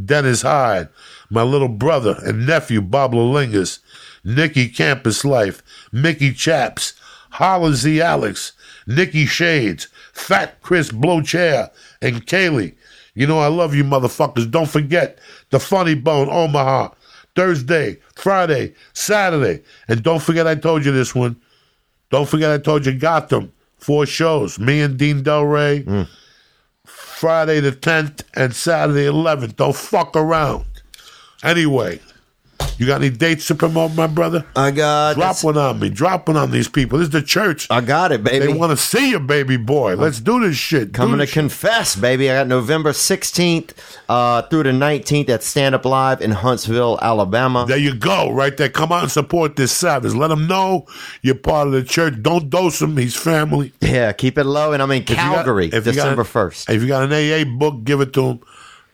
Dennis 0.02 0.42
Hyde, 0.42 0.88
my 1.28 1.42
little 1.42 1.68
brother 1.68 2.16
and 2.24 2.46
nephew 2.46 2.80
Bob 2.80 3.12
Lalingas, 3.12 3.80
Nikki 4.24 4.68
Campus 4.68 5.24
Life, 5.24 5.62
Mickey 5.92 6.32
Chaps, 6.32 6.94
Holla 7.30 7.74
Z 7.74 8.00
Alex, 8.00 8.52
Nikki 8.86 9.26
Shades, 9.26 9.88
Fat 10.12 10.60
Chris 10.62 10.90
Blowchair, 10.90 11.70
and 12.02 12.26
Kaylee. 12.26 12.74
You 13.14 13.26
know 13.26 13.40
I 13.40 13.48
love 13.48 13.74
you 13.74 13.84
motherfuckers. 13.84 14.50
Don't 14.50 14.68
forget 14.68 15.18
the 15.50 15.58
Funny 15.58 15.94
Bone 15.94 16.28
Omaha. 16.30 16.90
Thursday, 17.34 17.98
Friday, 18.16 18.74
Saturday. 18.94 19.62
And 19.86 20.02
don't 20.02 20.22
forget 20.22 20.46
I 20.46 20.54
told 20.56 20.84
you 20.84 20.92
this 20.92 21.14
one. 21.14 21.36
Don't 22.10 22.28
forget 22.28 22.50
I 22.50 22.58
told 22.58 22.86
you 22.86 22.92
Gotham. 22.94 23.52
Four 23.76 24.06
shows. 24.06 24.58
Me 24.58 24.80
and 24.80 24.98
Dean 24.98 25.22
Delray. 25.22 25.84
Mm. 25.84 26.08
Friday 26.84 27.60
the 27.60 27.72
10th 27.72 28.22
and 28.34 28.54
Saturday 28.54 29.04
the 29.04 29.12
11th. 29.12 29.56
Don't 29.56 29.76
fuck 29.76 30.16
around. 30.16 30.64
Anyway, 31.44 32.00
you 32.78 32.86
got 32.86 33.00
any 33.02 33.10
dates 33.10 33.46
to 33.48 33.54
promote, 33.54 33.94
my 33.94 34.06
brother? 34.06 34.46
I 34.56 34.70
got 34.70 35.14
Drop 35.14 35.42
one 35.44 35.56
on 35.58 35.80
me. 35.80 35.90
Drop 35.90 36.28
one 36.28 36.36
on 36.36 36.50
these 36.50 36.68
people. 36.68 36.98
This 36.98 37.08
is 37.08 37.12
the 37.12 37.22
church. 37.22 37.66
I 37.70 37.80
got 37.80 38.12
it, 38.12 38.22
baby. 38.24 38.46
They 38.46 38.52
want 38.52 38.70
to 38.70 38.76
see 38.76 39.10
you, 39.10 39.20
baby 39.20 39.56
boy. 39.56 39.96
Let's 39.96 40.20
do 40.20 40.40
this 40.40 40.56
shit. 40.56 40.94
Coming 40.94 41.18
to 41.18 41.24
this 41.24 41.30
shit. 41.30 41.34
confess, 41.34 41.96
baby. 41.96 42.30
I 42.30 42.34
got 42.36 42.46
November 42.46 42.92
16th 42.92 43.72
uh, 44.08 44.42
through 44.42 44.62
the 44.62 44.70
19th 44.70 45.28
at 45.28 45.42
Stand 45.42 45.74
Up 45.74 45.84
Live 45.84 46.20
in 46.20 46.30
Huntsville, 46.30 46.98
Alabama. 47.02 47.64
There 47.66 47.76
you 47.76 47.94
go, 47.94 48.30
right 48.30 48.56
there. 48.56 48.68
Come 48.68 48.92
out 48.92 49.02
and 49.02 49.12
support 49.12 49.56
this 49.56 49.72
Savage. 49.72 50.14
Let 50.14 50.30
him 50.30 50.46
know 50.46 50.86
you're 51.22 51.34
part 51.34 51.66
of 51.66 51.72
the 51.72 51.82
church. 51.84 52.14
Don't 52.22 52.48
dose 52.48 52.80
him. 52.80 52.96
He's 52.96 53.16
family. 53.16 53.72
yeah, 53.80 54.12
keep 54.12 54.38
it 54.38 54.44
low. 54.44 54.72
And 54.72 54.82
I'm 54.82 54.90
in 54.92 55.02
If 55.02 55.10
you 55.10 55.16
got- 55.16 55.34
Calgary, 55.34 55.66
if 55.66 55.86
you 55.86 55.92
got 55.94 56.16
December 56.16 56.24
1st. 56.24 56.70
If 56.74 56.82
you 56.82 56.88
got 56.88 57.10
an 57.10 57.12
AA 57.12 57.44
book, 57.58 57.84
give 57.84 58.00
it 58.00 58.12
to 58.14 58.22
him. 58.24 58.40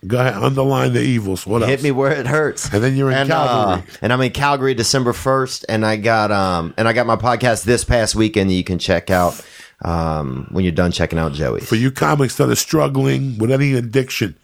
Go 0.05 0.19
ahead, 0.19 0.33
underline 0.35 0.93
the 0.93 1.01
evils. 1.01 1.47
What 1.47 1.61
else? 1.61 1.69
Hit 1.69 1.83
me 1.83 1.91
where 1.91 2.11
it 2.11 2.27
hurts. 2.27 2.71
And 2.71 2.83
then 2.83 2.95
you're 2.95 3.09
in 3.09 3.17
and, 3.17 3.29
Calgary. 3.29 3.83
Uh, 3.83 3.97
and 4.01 4.13
I'm 4.13 4.21
in 4.21 4.31
Calgary 4.31 4.73
December 4.73 5.13
1st. 5.13 5.65
And 5.67 5.85
I 5.85 5.95
got 5.97 6.31
um 6.31 6.73
and 6.77 6.87
I 6.87 6.93
got 6.93 7.07
my 7.07 7.15
podcast 7.15 7.63
this 7.63 7.83
past 7.83 8.15
weekend 8.15 8.49
that 8.49 8.53
you 8.53 8.63
can 8.63 8.77
check 8.77 9.09
out 9.09 9.39
um 9.83 10.47
when 10.51 10.63
you're 10.63 10.71
done 10.73 10.91
checking 10.91 11.17
out 11.17 11.33
Joey. 11.33 11.61
For 11.61 11.75
you 11.75 11.91
comics 11.91 12.37
that 12.37 12.49
are 12.49 12.55
struggling 12.55 13.37
with 13.37 13.51
any 13.51 13.73
addiction, 13.73 14.37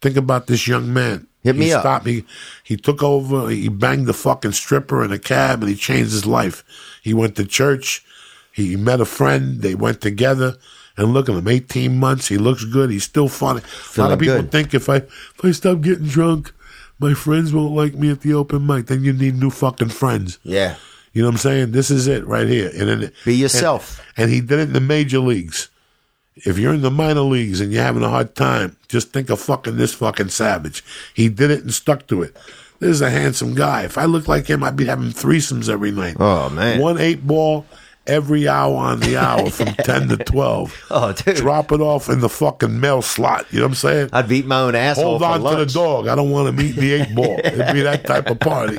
think 0.00 0.16
about 0.16 0.46
this 0.46 0.66
young 0.66 0.92
man. 0.92 1.26
Hit 1.42 1.56
me 1.56 1.66
he 1.66 1.72
up. 1.72 1.82
Stopped, 1.82 2.06
he, 2.06 2.24
he 2.62 2.76
took 2.76 3.02
over, 3.02 3.50
he 3.50 3.68
banged 3.68 4.06
the 4.06 4.14
fucking 4.14 4.52
stripper 4.52 5.04
in 5.04 5.10
a 5.10 5.18
cab 5.18 5.60
and 5.60 5.68
he 5.68 5.74
changed 5.74 6.12
his 6.12 6.24
life. 6.24 6.64
He 7.02 7.12
went 7.12 7.34
to 7.36 7.44
church, 7.44 8.04
he 8.52 8.76
met 8.76 9.00
a 9.00 9.04
friend, 9.04 9.60
they 9.60 9.74
went 9.74 10.00
together. 10.00 10.56
And 10.96 11.14
look 11.14 11.28
at 11.28 11.34
him, 11.34 11.48
18 11.48 11.98
months. 11.98 12.28
He 12.28 12.36
looks 12.36 12.64
good. 12.64 12.90
He's 12.90 13.04
still 13.04 13.28
funny. 13.28 13.62
a 13.96 14.00
lot 14.00 14.12
of 14.12 14.18
people 14.18 14.36
good. 14.36 14.52
think 14.52 14.74
if 14.74 14.88
I 14.88 14.96
if 14.96 15.40
I 15.42 15.50
stop 15.52 15.80
getting 15.80 16.06
drunk, 16.06 16.52
my 16.98 17.14
friends 17.14 17.52
won't 17.52 17.74
like 17.74 17.94
me 17.94 18.10
at 18.10 18.20
the 18.20 18.34
open 18.34 18.66
mic. 18.66 18.86
Then 18.86 19.02
you 19.02 19.12
need 19.12 19.36
new 19.36 19.50
fucking 19.50 19.88
friends. 19.88 20.38
Yeah. 20.42 20.76
You 21.12 21.22
know 21.22 21.28
what 21.28 21.34
I'm 21.34 21.38
saying? 21.38 21.72
This 21.72 21.90
is 21.90 22.06
it 22.06 22.26
right 22.26 22.48
here. 22.48 22.70
And 22.74 22.88
then, 22.88 23.12
Be 23.24 23.34
yourself. 23.34 24.00
And, 24.16 24.24
and 24.24 24.32
he 24.32 24.40
did 24.40 24.58
it 24.58 24.62
in 24.68 24.72
the 24.72 24.80
major 24.80 25.18
leagues. 25.18 25.68
If 26.36 26.58
you're 26.58 26.72
in 26.72 26.80
the 26.80 26.90
minor 26.90 27.20
leagues 27.20 27.60
and 27.60 27.70
you're 27.72 27.82
having 27.82 28.02
a 28.02 28.08
hard 28.08 28.34
time, 28.34 28.76
just 28.88 29.12
think 29.12 29.28
of 29.28 29.38
fucking 29.38 29.76
this 29.76 29.92
fucking 29.92 30.30
savage. 30.30 30.82
He 31.12 31.28
did 31.28 31.50
it 31.50 31.60
and 31.60 31.74
stuck 31.74 32.06
to 32.06 32.22
it. 32.22 32.34
This 32.78 32.90
is 32.90 33.00
a 33.02 33.10
handsome 33.10 33.54
guy. 33.54 33.82
If 33.84 33.98
I 33.98 34.06
looked 34.06 34.28
like 34.28 34.46
him, 34.46 34.64
I'd 34.64 34.76
be 34.76 34.86
having 34.86 35.10
threesomes 35.10 35.68
every 35.68 35.90
night. 35.90 36.16
Oh, 36.18 36.48
man. 36.48 36.80
One 36.80 36.98
eight 36.98 37.26
ball 37.26 37.66
every 38.06 38.48
hour 38.48 38.74
on 38.76 39.00
the 39.00 39.16
hour 39.16 39.48
from 39.50 39.66
10 39.84 40.08
to 40.08 40.16
12. 40.16 40.84
Oh, 40.90 41.12
dude. 41.12 41.36
Drop 41.36 41.72
it 41.72 41.80
off 41.80 42.08
in 42.08 42.20
the 42.20 42.28
fucking 42.28 42.80
mail 42.80 43.02
slot. 43.02 43.46
You 43.52 43.58
know 43.60 43.64
what 43.66 43.70
I'm 43.70 43.74
saying? 43.76 44.10
I'd 44.12 44.28
beat 44.28 44.46
my 44.46 44.60
own 44.60 44.74
asshole 44.74 45.18
Hold 45.18 45.20
for 45.42 45.48
on 45.48 45.58
to 45.58 45.64
the 45.64 45.72
dog. 45.72 46.08
I 46.08 46.14
don't 46.14 46.30
want 46.30 46.46
to 46.46 46.52
meet 46.62 46.76
the 46.76 46.92
eight 46.92 47.14
ball. 47.14 47.38
It'd 47.44 47.74
be 47.74 47.82
that 47.82 48.04
type 48.06 48.28
of 48.30 48.40
party. 48.40 48.78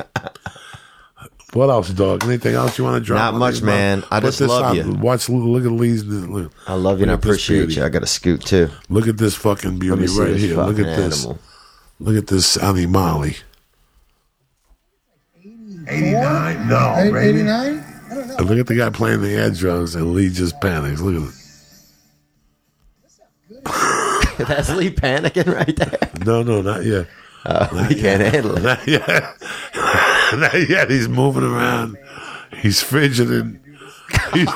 What 1.53 1.69
else, 1.69 1.89
dog? 1.89 2.23
Anything 2.23 2.55
else 2.55 2.79
you 2.79 2.83
want 2.83 3.01
to 3.01 3.05
drop? 3.05 3.19
Not 3.33 3.37
much, 3.37 3.53
these, 3.55 3.61
man. 3.63 4.03
I 4.09 4.19
Put 4.19 4.25
just 4.27 4.39
this 4.39 4.49
love 4.49 4.65
on. 4.65 4.75
you. 4.75 4.91
Watch. 4.93 5.29
Look 5.29 5.63
at 5.65 5.71
Lee's. 5.71 6.03
Look, 6.03 6.51
I 6.67 6.73
love 6.73 6.97
you 6.97 7.03
and 7.03 7.11
I 7.11 7.13
look 7.13 7.19
at 7.19 7.27
this 7.27 7.29
appreciate 7.35 7.57
beauty. 7.67 7.73
you. 7.75 7.85
I 7.85 7.89
got 7.89 8.01
a 8.01 8.07
scoot 8.07 8.41
too. 8.41 8.69
Look 8.89 9.07
at 9.07 9.17
this 9.17 9.35
fucking 9.35 9.77
beauty 9.77 10.07
right 10.17 10.35
here. 10.35 10.55
Look 10.57 10.79
at 10.79 10.85
this. 10.97 11.23
animal. 11.25 11.39
Look 11.99 12.17
at 12.17 12.25
this 12.27 12.57
animali. 12.57 13.37
89? 15.87 16.67
No, 16.67 16.95
89? 17.19 17.85
And 18.38 18.49
look 18.49 18.60
at 18.60 18.68
the 18.68 18.76
guy 18.76 18.89
playing 18.89 19.22
the 19.22 19.35
air 19.35 19.49
drums, 19.51 19.95
and 19.95 20.14
Lee 20.14 20.30
just 20.30 20.60
panics. 20.61 21.01
Look 21.01 21.15
at 21.15 21.22
it. 21.30 21.34
That's 24.47 24.69
Lee 24.69 24.89
panicking 24.89 25.53
right 25.53 25.76
there. 25.76 26.10
No, 26.26 26.43
no, 26.43 26.61
not 26.61 26.84
yet. 26.84 27.07
Oh, 27.45 27.84
he 27.84 27.95
can't 27.95 28.22
handle 28.22 28.57
it. 28.57 28.61
Not 28.64 28.88
yet. 28.88 29.07
not 30.39 30.69
yet. 30.69 30.89
He's 30.89 31.10
moving 31.10 31.43
around. 31.43 31.97
He's 32.61 32.81
fidgeting. 32.81 33.60
He's, 34.34 34.47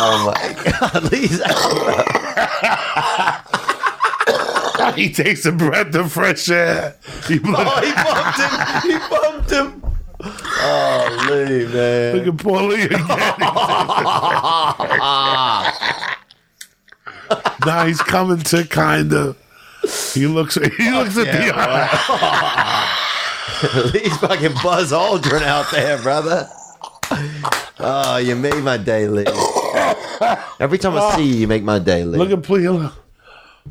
Oh 0.00 0.26
my 0.26 0.54
God, 0.62 1.12
Lee's 1.12 1.40
out. 1.42 3.44
he 4.96 5.12
takes 5.12 5.44
a 5.46 5.52
breath 5.52 5.94
of 5.94 6.10
fresh 6.12 6.48
air. 6.48 6.96
He 7.26 7.38
Oh, 7.44 7.80
he 7.80 7.92
bumped 7.94 8.38
him. 8.40 8.50
He 8.90 8.98
bumped 9.08 9.50
him. 9.50 9.82
Oh, 10.60 11.26
Lee, 11.30 11.66
man. 11.72 12.16
Look 12.16 12.26
at 12.26 12.36
poor 12.38 12.62
Lee 12.62 12.82
again. 12.82 13.06
now 17.66 17.84
he's 17.86 18.00
coming 18.02 18.38
to 18.38 18.64
kind 18.66 19.12
of. 19.12 19.36
He 20.14 20.26
looks. 20.26 20.54
He 20.56 20.90
looks 20.90 21.16
at 21.16 21.26
the 21.26 21.52
eye. 21.54 22.94
Lee's 23.94 24.16
fucking 24.18 24.54
Buzz 24.62 24.92
Aldrin 24.92 25.42
out 25.42 25.70
there, 25.70 25.98
brother. 26.02 26.48
Oh, 27.80 28.16
you 28.18 28.36
made 28.36 28.62
my 28.62 28.76
day, 28.76 29.08
Lee. 29.08 29.24
Every 30.60 30.76
time 30.78 30.94
I 30.96 31.14
see 31.16 31.22
you, 31.24 31.34
you 31.36 31.48
make 31.48 31.62
my 31.62 31.78
day, 31.78 32.04
Lee. 32.04 32.18
Look 32.18 32.30
at 32.30 32.42
Plea. 32.42 32.88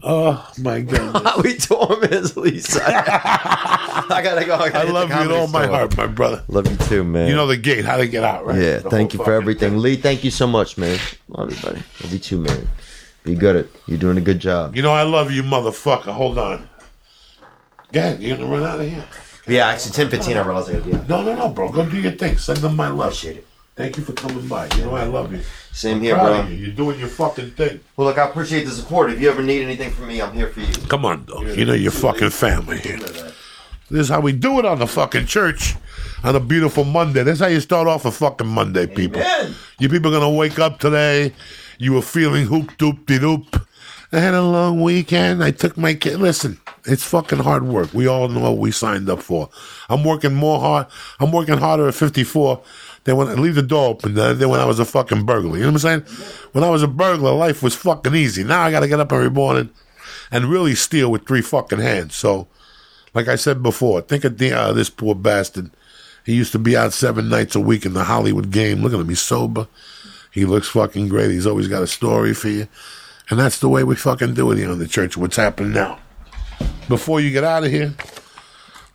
Oh 0.03 0.51
my 0.59 0.81
god! 0.81 1.23
we 1.43 1.57
tore 1.57 1.87
torment 1.87 2.37
Lisa. 2.37 2.81
I 2.85 4.21
gotta 4.23 4.45
go. 4.45 4.55
I, 4.55 4.69
gotta 4.69 4.87
I 4.87 4.91
love 4.91 5.09
you 5.09 5.19
with 5.19 5.31
all 5.31 5.47
my 5.47 5.63
store. 5.63 5.75
heart, 5.75 5.97
my 5.97 6.07
brother. 6.07 6.43
Love 6.47 6.69
you 6.69 6.77
too, 6.77 7.03
man. 7.03 7.27
You 7.29 7.35
know 7.35 7.47
the 7.47 7.57
gate, 7.57 7.85
how 7.85 7.97
to 7.97 8.07
get 8.07 8.23
out, 8.23 8.45
right? 8.45 8.59
yeah. 8.61 8.77
The 8.79 8.89
Thank 8.89 9.13
you 9.13 9.23
for 9.23 9.33
everything, 9.33 9.71
thing. 9.71 9.79
Lee. 9.79 9.95
Thank 9.95 10.23
you 10.23 10.31
so 10.31 10.47
much, 10.47 10.77
man. 10.77 10.99
Love 11.29 11.51
you, 11.51 11.61
buddy. 11.61 11.83
Love 12.01 12.13
you 12.13 12.19
too, 12.19 12.39
man. 12.39 12.67
Be 13.23 13.35
good 13.35 13.55
at. 13.55 13.65
You're 13.87 13.97
doing 13.97 14.17
a 14.17 14.21
good 14.21 14.39
job. 14.39 14.75
You 14.75 14.81
know 14.81 14.91
I 14.91 15.03
love 15.03 15.31
you, 15.31 15.43
motherfucker. 15.43 16.11
Hold 16.13 16.37
on. 16.37 16.69
Go 17.91 17.99
ahead. 17.99 18.21
You 18.21 18.35
gonna 18.35 18.47
run 18.47 18.63
out 18.63 18.79
of 18.79 18.89
here? 18.89 19.05
Yeah, 19.47 19.67
actually, 19.67 19.93
ten 19.93 20.09
fifteen. 20.09 20.37
I 20.37 20.45
realized 20.45 20.69
I 20.69 20.73
gotta 20.73 20.85
be 20.85 20.93
out. 20.95 21.09
No, 21.09 21.21
no, 21.23 21.35
no, 21.35 21.49
bro. 21.49 21.71
Go 21.71 21.89
do 21.89 21.99
your 21.99 22.11
thing. 22.11 22.37
Send 22.37 22.59
them 22.59 22.75
my 22.75 22.89
love. 22.89 23.07
Appreciate 23.07 23.37
it. 23.37 23.46
Thank 23.77 23.95
you 23.95 24.03
for 24.03 24.13
coming 24.13 24.47
by. 24.47 24.67
You 24.75 24.85
know 24.85 24.95
I 24.95 25.03
love 25.03 25.31
you. 25.31 25.39
Same 25.71 26.01
here, 26.01 26.15
Proud 26.15 26.25
bro. 26.25 26.39
of 26.39 26.51
you. 26.51 26.57
You're 26.57 26.75
doing 26.75 26.99
your 26.99 27.09
fucking 27.09 27.51
thing. 27.51 27.79
Well, 27.95 28.07
look, 28.07 28.17
I 28.17 28.27
appreciate 28.27 28.63
the 28.65 28.71
support. 28.71 29.11
If 29.11 29.21
you 29.21 29.29
ever 29.29 29.43
need 29.43 29.61
anything 29.61 29.91
from 29.91 30.07
me, 30.07 30.19
I'm 30.19 30.33
here 30.33 30.47
for 30.49 30.61
you. 30.61 30.73
Come 30.87 31.05
on, 31.05 31.25
dog. 31.25 31.45
You 31.55 31.65
know 31.65 31.73
your 31.73 31.91
fucking 31.91 32.31
family 32.31 32.79
here. 32.79 32.97
This 32.97 34.01
is 34.01 34.09
how 34.09 34.19
we 34.19 34.33
do 34.33 34.57
it 34.57 34.65
on 34.65 34.79
the 34.79 34.87
fucking 34.87 35.27
church 35.27 35.75
on 36.23 36.35
a 36.35 36.39
beautiful 36.39 36.85
Monday. 36.85 37.21
That's 37.21 37.39
how 37.39 37.47
you 37.47 37.59
start 37.59 37.87
off 37.87 38.03
a 38.05 38.11
fucking 38.11 38.47
Monday, 38.47 38.87
people. 38.87 39.21
Amen. 39.21 39.53
You 39.79 39.89
people 39.89 40.13
are 40.13 40.19
gonna 40.19 40.35
wake 40.35 40.57
up 40.57 40.79
today. 40.79 41.33
You 41.77 41.93
were 41.93 42.01
feeling 42.01 42.47
hoop 42.47 42.75
doop 42.79 43.05
de 43.05 43.19
doop. 43.19 43.63
I 44.11 44.19
had 44.19 44.33
a 44.33 44.41
long 44.41 44.81
weekend. 44.81 45.43
I 45.43 45.51
took 45.51 45.77
my 45.77 45.93
kid. 45.93 46.19
Listen, 46.19 46.57
It's 46.85 47.03
fucking 47.03 47.39
hard 47.39 47.63
work. 47.63 47.93
We 47.93 48.07
all 48.07 48.29
know 48.29 48.39
what 48.39 48.57
we 48.57 48.71
signed 48.71 49.09
up 49.09 49.21
for. 49.21 49.49
I'm 49.89 50.03
working 50.05 50.33
more 50.33 50.59
hard. 50.61 50.87
I'm 51.19 51.31
working 51.33 51.57
harder 51.57 51.87
at 51.89 51.93
54 51.95 52.61
than 53.07 53.15
when 53.15 53.29
I 53.29 53.35
leave 53.35 53.55
the 53.55 53.61
door 53.61 53.87
open 53.87 54.15
than 54.15 54.37
than 54.37 54.49
when 54.49 54.59
I 54.59 54.65
was 54.65 54.79
a 54.79 54.85
fucking 54.85 55.25
burglar. 55.25 55.55
You 55.55 55.63
know 55.63 55.71
what 55.71 55.85
I'm 55.85 56.03
saying? 56.05 56.49
When 56.51 56.63
I 56.65 56.69
was 56.69 56.83
a 56.83 56.89
burglar, 56.89 57.31
life 57.31 57.63
was 57.63 57.73
fucking 57.73 58.13
easy. 58.13 58.43
Now 58.43 58.63
I 58.63 58.69
got 58.69 58.81
to 58.81 58.87
get 58.89 58.99
up 58.99 59.13
every 59.13 59.31
morning 59.31 59.69
and 60.29 60.47
really 60.47 60.75
steal 60.75 61.09
with 61.09 61.25
three 61.25 61.41
fucking 61.41 61.79
hands. 61.79 62.17
So, 62.17 62.49
like 63.13 63.29
I 63.29 63.37
said 63.37 63.63
before, 63.63 64.01
think 64.01 64.25
of 64.25 64.37
the, 64.37 64.51
uh, 64.51 64.73
this 64.73 64.89
poor 64.89 65.15
bastard. 65.15 65.71
He 66.25 66.35
used 66.35 66.51
to 66.51 66.59
be 66.59 66.75
out 66.75 66.91
seven 66.91 67.29
nights 67.29 67.55
a 67.55 67.61
week 67.61 67.85
in 67.85 67.93
the 67.93 68.03
Hollywood 68.03 68.51
game. 68.51 68.81
Look 68.81 68.91
at 68.91 68.99
him. 68.99 69.07
He's 69.07 69.21
sober. 69.21 69.69
He 70.29 70.43
looks 70.43 70.67
fucking 70.67 71.07
great. 71.07 71.31
He's 71.31 71.47
always 71.47 71.69
got 71.69 71.83
a 71.83 71.87
story 71.87 72.33
for 72.33 72.49
you. 72.49 72.67
And 73.29 73.39
that's 73.39 73.59
the 73.59 73.69
way 73.69 73.85
we 73.85 73.95
fucking 73.95 74.33
do 74.33 74.51
it 74.51 74.57
here 74.57 74.69
in 74.69 74.79
the 74.79 74.87
church. 74.87 75.15
What's 75.15 75.37
happening 75.37 75.71
now? 75.71 75.99
Before 76.89 77.21
you 77.21 77.31
get 77.31 77.45
out 77.45 77.63
of 77.63 77.71
here, 77.71 77.93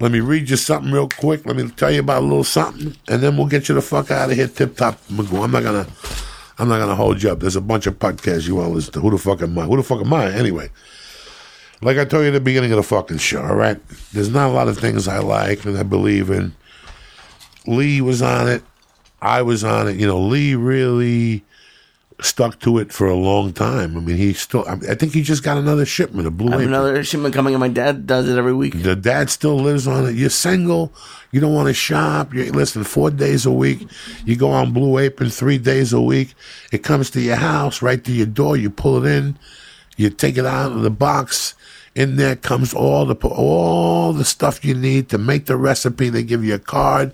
let 0.03 0.11
me 0.11 0.19
read 0.19 0.51
you 0.51 0.57
something 0.57 0.91
real 0.91 1.09
quick. 1.09 1.47
Let 1.47 1.55
me 1.55 1.69
tell 1.71 1.93
you 1.93 2.01
about 2.01 2.23
a 2.23 2.27
little 2.27 2.43
something, 2.43 2.97
and 3.07 3.23
then 3.23 3.37
we'll 3.37 3.47
get 3.47 3.69
you 3.69 3.77
the 3.77 3.81
fuck 3.81 4.11
out 4.11 4.31
of 4.31 4.37
here. 4.37 4.49
Tip 4.49 4.77
top, 4.77 4.99
I'm 5.09 5.17
not 5.53 5.63
gonna, 5.63 5.87
I'm 6.59 6.69
not 6.69 6.81
gonna 6.81 6.97
hold 6.97 7.23
you 7.23 7.31
up. 7.31 7.39
There's 7.39 7.55
a 7.55 7.61
bunch 7.61 7.87
of 7.87 8.01
podcasts 8.01 8.49
you 8.49 8.57
want 8.57 8.71
to 8.71 8.75
listen 8.75 8.93
to. 8.95 9.01
Who 9.01 9.13
the 9.13 9.19
fuck 9.19 9.43
am 9.43 9.57
I? 9.57 9.63
Who 9.63 9.77
the 9.77 9.85
fuck 9.85 10.01
am 10.01 10.13
I? 10.13 10.33
Anyway, 10.33 10.71
like 11.83 11.99
I 11.99 12.05
told 12.05 12.23
you 12.23 12.31
at 12.31 12.33
the 12.33 12.41
beginning 12.41 12.73
of 12.73 12.79
the 12.79 12.83
fucking 12.83 13.19
show. 13.19 13.43
All 13.43 13.55
right, 13.55 13.79
there's 14.13 14.29
not 14.29 14.51
a 14.51 14.53
lot 14.53 14.67
of 14.67 14.77
things 14.77 15.07
I 15.07 15.21
like 15.21 15.65
and 15.65 15.79
I 15.79 15.85
believe 15.85 16.31
in. 16.31 16.53
Lee 17.69 18.01
was 18.01 18.23
on 18.23 18.49
it. 18.49 18.65
I 19.21 19.43
was 19.43 19.63
on 19.63 19.87
it. 19.87 20.01
You 20.01 20.09
know, 20.09 20.19
Lee 20.19 20.57
really 20.57 21.45
stuck 22.25 22.59
to 22.61 22.79
it 22.79 22.93
for 22.93 23.07
a 23.07 23.15
long 23.15 23.53
time. 23.53 23.97
I 23.97 24.01
mean, 24.01 24.17
he 24.17 24.33
still. 24.33 24.65
I, 24.69 24.77
think 24.95 25.13
he 25.13 25.23
just 25.23 25.43
got 25.43 25.57
another 25.57 25.85
shipment 25.85 26.27
of 26.27 26.37
Blue 26.37 26.49
I 26.49 26.53
have 26.53 26.61
Apron. 26.63 26.75
another 26.75 27.05
shipment 27.05 27.35
coming, 27.35 27.55
and 27.55 27.61
my 27.61 27.69
dad 27.69 28.07
does 28.07 28.29
it 28.29 28.39
every 28.39 28.55
week. 28.55 28.83
The 28.83 28.97
dad 28.97 29.31
still 29.31 29.57
lives 29.57 29.87
on 29.87 30.07
it. 30.07 30.15
You're 30.15 30.31
single. 30.31 30.93
You 31.31 31.41
don't 31.41 31.55
want 31.55 31.69
to 31.69 31.75
shop. 31.75 32.35
You 32.35 32.51
listen 32.53 32.85
four 32.85 33.11
days 33.11 33.47
a 33.47 33.51
week. 33.51 33.87
You 34.25 34.37
go 34.37 34.51
on 34.51 34.73
Blue 34.73 34.99
Apron 34.99 35.31
three 35.31 35.59
days 35.59 35.93
a 35.93 36.01
week. 36.01 36.35
It 36.71 36.83
comes 36.83 37.11
to 37.11 37.21
your 37.21 37.37
house, 37.37 37.83
right 37.83 38.03
to 38.05 38.13
your 38.13 38.27
door. 38.27 38.57
You 38.57 38.71
pull 38.71 39.05
it 39.05 39.11
in. 39.11 39.39
You 39.97 40.11
take 40.11 40.37
it 40.37 40.47
out 40.47 40.73
of 40.73 40.83
the 40.83 40.91
box. 40.91 41.55
In 41.95 42.17
there 42.17 42.37
comes 42.37 42.73
all 42.73 43.05
the 43.05 43.15
all 43.29 44.15
the 44.15 44.25
stuff 44.25 44.65
you 44.65 44.75
need 44.75 45.11
to 45.11 45.19
make 45.19 45.45
the 45.45 45.59
recipe. 45.59 46.09
They 46.09 46.23
give 46.23 46.43
you 46.43 46.55
a 46.55 46.59
card 46.59 47.13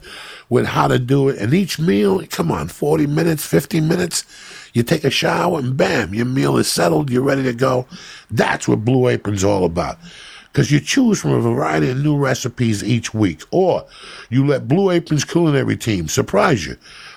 with 0.48 0.66
how 0.66 0.86
to 0.86 1.00
do 1.00 1.28
it. 1.28 1.38
And 1.38 1.52
each 1.52 1.80
meal, 1.80 2.24
come 2.28 2.52
on, 2.52 2.68
forty 2.68 3.06
minutes, 3.06 3.44
fifty 3.44 3.80
minutes. 3.80 4.24
You 4.72 4.82
take 4.82 5.04
a 5.04 5.10
shower 5.10 5.58
and 5.58 5.76
bam, 5.76 6.14
your 6.14 6.26
meal 6.26 6.56
is 6.56 6.68
settled. 6.68 7.10
You're 7.10 7.22
ready 7.22 7.42
to 7.44 7.52
go. 7.52 7.86
That's 8.30 8.68
what 8.68 8.84
Blue 8.84 9.08
Apron's 9.08 9.44
all 9.44 9.64
about 9.64 9.98
because 10.52 10.72
you 10.72 10.80
choose 10.80 11.20
from 11.20 11.32
a 11.32 11.40
variety 11.40 11.90
of 11.90 12.02
new 12.02 12.16
recipes 12.16 12.82
each 12.82 13.14
week, 13.14 13.42
or 13.50 13.86
you 14.28 14.44
let 14.44 14.66
Blue 14.66 14.90
Apron's 14.90 15.24
culinary 15.24 15.76
team 15.76 16.08
surprise 16.08 16.66
you. 16.66 16.76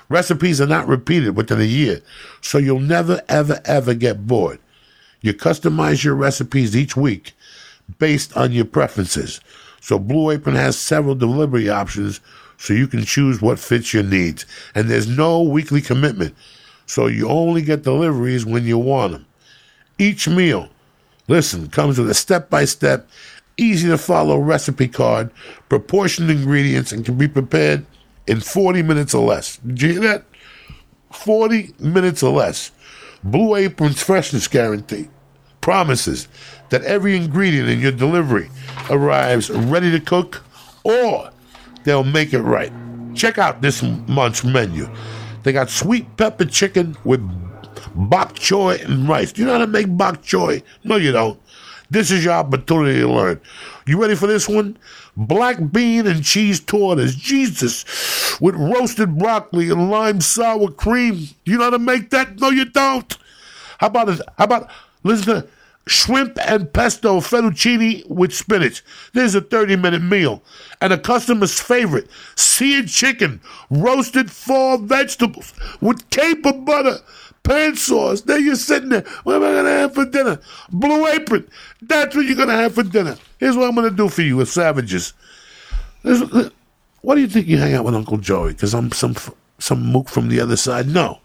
Recipes 0.09 0.59
are 0.59 0.67
not 0.67 0.87
repeated 0.87 1.35
within 1.35 1.59
a 1.59 1.63
year, 1.63 2.01
so 2.41 2.57
you'll 2.57 2.79
never, 2.79 3.21
ever, 3.29 3.61
ever 3.65 3.93
get 3.93 4.27
bored. 4.27 4.59
You 5.21 5.33
customize 5.33 6.03
your 6.03 6.15
recipes 6.15 6.75
each 6.75 6.97
week 6.97 7.33
based 7.97 8.35
on 8.35 8.51
your 8.51 8.65
preferences. 8.65 9.39
So 9.79 9.97
Blue 9.97 10.29
Apron 10.29 10.55
has 10.55 10.77
several 10.77 11.15
delivery 11.15 11.69
options 11.69 12.19
so 12.57 12.73
you 12.73 12.87
can 12.87 13.03
choose 13.05 13.41
what 13.41 13.57
fits 13.57 13.93
your 13.93 14.03
needs. 14.03 14.45
And 14.75 14.89
there's 14.89 15.07
no 15.07 15.41
weekly 15.41 15.81
commitment, 15.81 16.35
so 16.85 17.07
you 17.07 17.29
only 17.29 17.61
get 17.61 17.83
deliveries 17.83 18.45
when 18.45 18.65
you 18.65 18.77
want 18.77 19.13
them. 19.13 19.25
Each 19.97 20.27
meal 20.27 20.69
Listen, 21.31 21.69
comes 21.69 21.97
with 21.97 22.09
a 22.09 22.13
step 22.13 22.49
by 22.49 22.65
step, 22.65 23.07
easy 23.55 23.87
to 23.87 23.97
follow 23.97 24.37
recipe 24.37 24.89
card, 24.89 25.31
proportioned 25.69 26.29
ingredients, 26.29 26.91
and 26.91 27.05
can 27.05 27.17
be 27.17 27.29
prepared 27.29 27.85
in 28.27 28.41
40 28.41 28.81
minutes 28.81 29.13
or 29.13 29.25
less. 29.25 29.55
Did 29.57 29.81
you 29.81 29.89
hear 29.93 30.01
that? 30.01 30.25
40 31.13 31.73
minutes 31.79 32.21
or 32.21 32.33
less. 32.33 32.71
Blue 33.23 33.55
Apron's 33.55 34.03
freshness 34.03 34.49
guarantee 34.49 35.07
promises 35.61 36.27
that 36.69 36.83
every 36.83 37.15
ingredient 37.15 37.69
in 37.69 37.79
your 37.79 37.93
delivery 37.93 38.49
arrives 38.89 39.49
ready 39.49 39.89
to 39.89 40.01
cook 40.01 40.43
or 40.83 41.29
they'll 41.85 42.03
make 42.03 42.33
it 42.33 42.41
right. 42.41 42.73
Check 43.15 43.37
out 43.37 43.61
this 43.61 43.81
month's 43.81 44.43
menu. 44.43 44.89
They 45.43 45.51
got 45.51 45.69
sweet 45.69 46.17
pepper 46.17 46.45
chicken 46.45 46.97
with 47.03 47.21
bok 47.95 48.35
choy 48.35 48.83
and 48.83 49.07
rice. 49.07 49.31
Do 49.31 49.41
you 49.41 49.47
know 49.47 49.53
how 49.53 49.59
to 49.59 49.67
make 49.67 49.95
bok 49.97 50.21
choy? 50.21 50.63
No, 50.83 50.97
you 50.97 51.11
don't. 51.11 51.39
This 51.89 52.09
is 52.09 52.23
your 52.23 52.33
opportunity 52.33 52.99
to 52.99 53.09
learn. 53.09 53.41
You 53.85 54.01
ready 54.01 54.15
for 54.15 54.27
this 54.27 54.47
one? 54.47 54.77
Black 55.17 55.57
bean 55.71 56.07
and 56.07 56.23
cheese 56.23 56.61
tortas. 56.61 57.17
Jesus. 57.17 58.39
With 58.39 58.55
roasted 58.55 59.17
broccoli 59.17 59.69
and 59.69 59.91
lime 59.91 60.21
sour 60.21 60.71
cream. 60.71 61.27
You 61.43 61.57
know 61.57 61.65
how 61.65 61.69
to 61.71 61.79
make 61.79 62.09
that? 62.11 62.39
No, 62.39 62.49
you 62.49 62.65
don't. 62.65 63.17
How 63.77 63.87
about 63.87 64.07
this? 64.07 64.21
How 64.37 64.45
about 64.45 64.69
listen 65.03 65.25
to 65.25 65.47
shrimp 65.87 66.37
and 66.47 66.71
pesto 66.73 67.19
fettuccine 67.19 68.07
with 68.07 68.33
spinach? 68.33 68.83
There's 69.13 69.35
a 69.35 69.41
30 69.41 69.75
minute 69.77 70.01
meal. 70.01 70.43
And 70.79 70.93
a 70.93 70.97
customer's 70.97 71.59
favorite, 71.59 72.07
seared 72.35 72.87
chicken, 72.87 73.41
roasted 73.69 74.31
fall 74.31 74.77
vegetables 74.77 75.53
with 75.79 76.09
caper 76.09 76.53
butter, 76.53 76.97
pan 77.43 77.75
sauce. 77.75 78.21
There 78.21 78.39
you're 78.39 78.55
sitting 78.55 78.89
there. 78.89 79.05
What 79.23 79.35
am 79.35 79.43
I 79.43 79.53
gonna 79.53 79.69
have 79.69 79.93
for 79.93 80.05
dinner? 80.05 80.39
Blue 80.71 81.07
apron. 81.07 81.47
That's 81.81 82.15
what 82.15 82.25
you're 82.25 82.35
gonna 82.35 82.53
have 82.53 82.75
for 82.75 82.83
dinner. 82.83 83.17
Here's 83.39 83.55
what 83.57 83.67
I'm 83.67 83.75
gonna 83.75 83.91
do 83.91 84.09
for 84.09 84.21
you 84.21 84.37
with 84.37 84.49
savages. 84.49 85.13
What 86.03 87.15
do 87.15 87.21
you 87.21 87.27
think 87.27 87.47
you 87.47 87.57
hang 87.57 87.73
out 87.73 87.85
with 87.85 87.95
Uncle 87.95 88.17
Joey? 88.17 88.53
Because 88.53 88.73
I'm 88.73 88.91
some 88.91 89.15
some 89.59 89.85
mook 89.85 90.09
from 90.09 90.29
the 90.29 90.39
other 90.39 90.55
side? 90.55 90.87
No, 90.87 91.19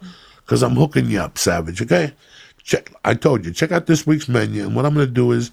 because 0.45 0.63
I'm 0.63 0.75
hooking 0.77 1.11
you 1.11 1.21
up, 1.21 1.39
Savage. 1.39 1.81
Okay, 1.81 2.13
check. 2.67 2.93
I 3.05 3.15
told 3.15 3.47
you, 3.47 3.53
check 3.53 3.73
out 3.73 3.87
this 3.87 4.07
week's 4.07 4.29
menu, 4.29 4.65
and 4.65 4.77
what 4.77 4.85
I'm 4.85 4.93
going 4.93 5.07
to 5.07 5.13
do 5.13 5.33
is 5.33 5.51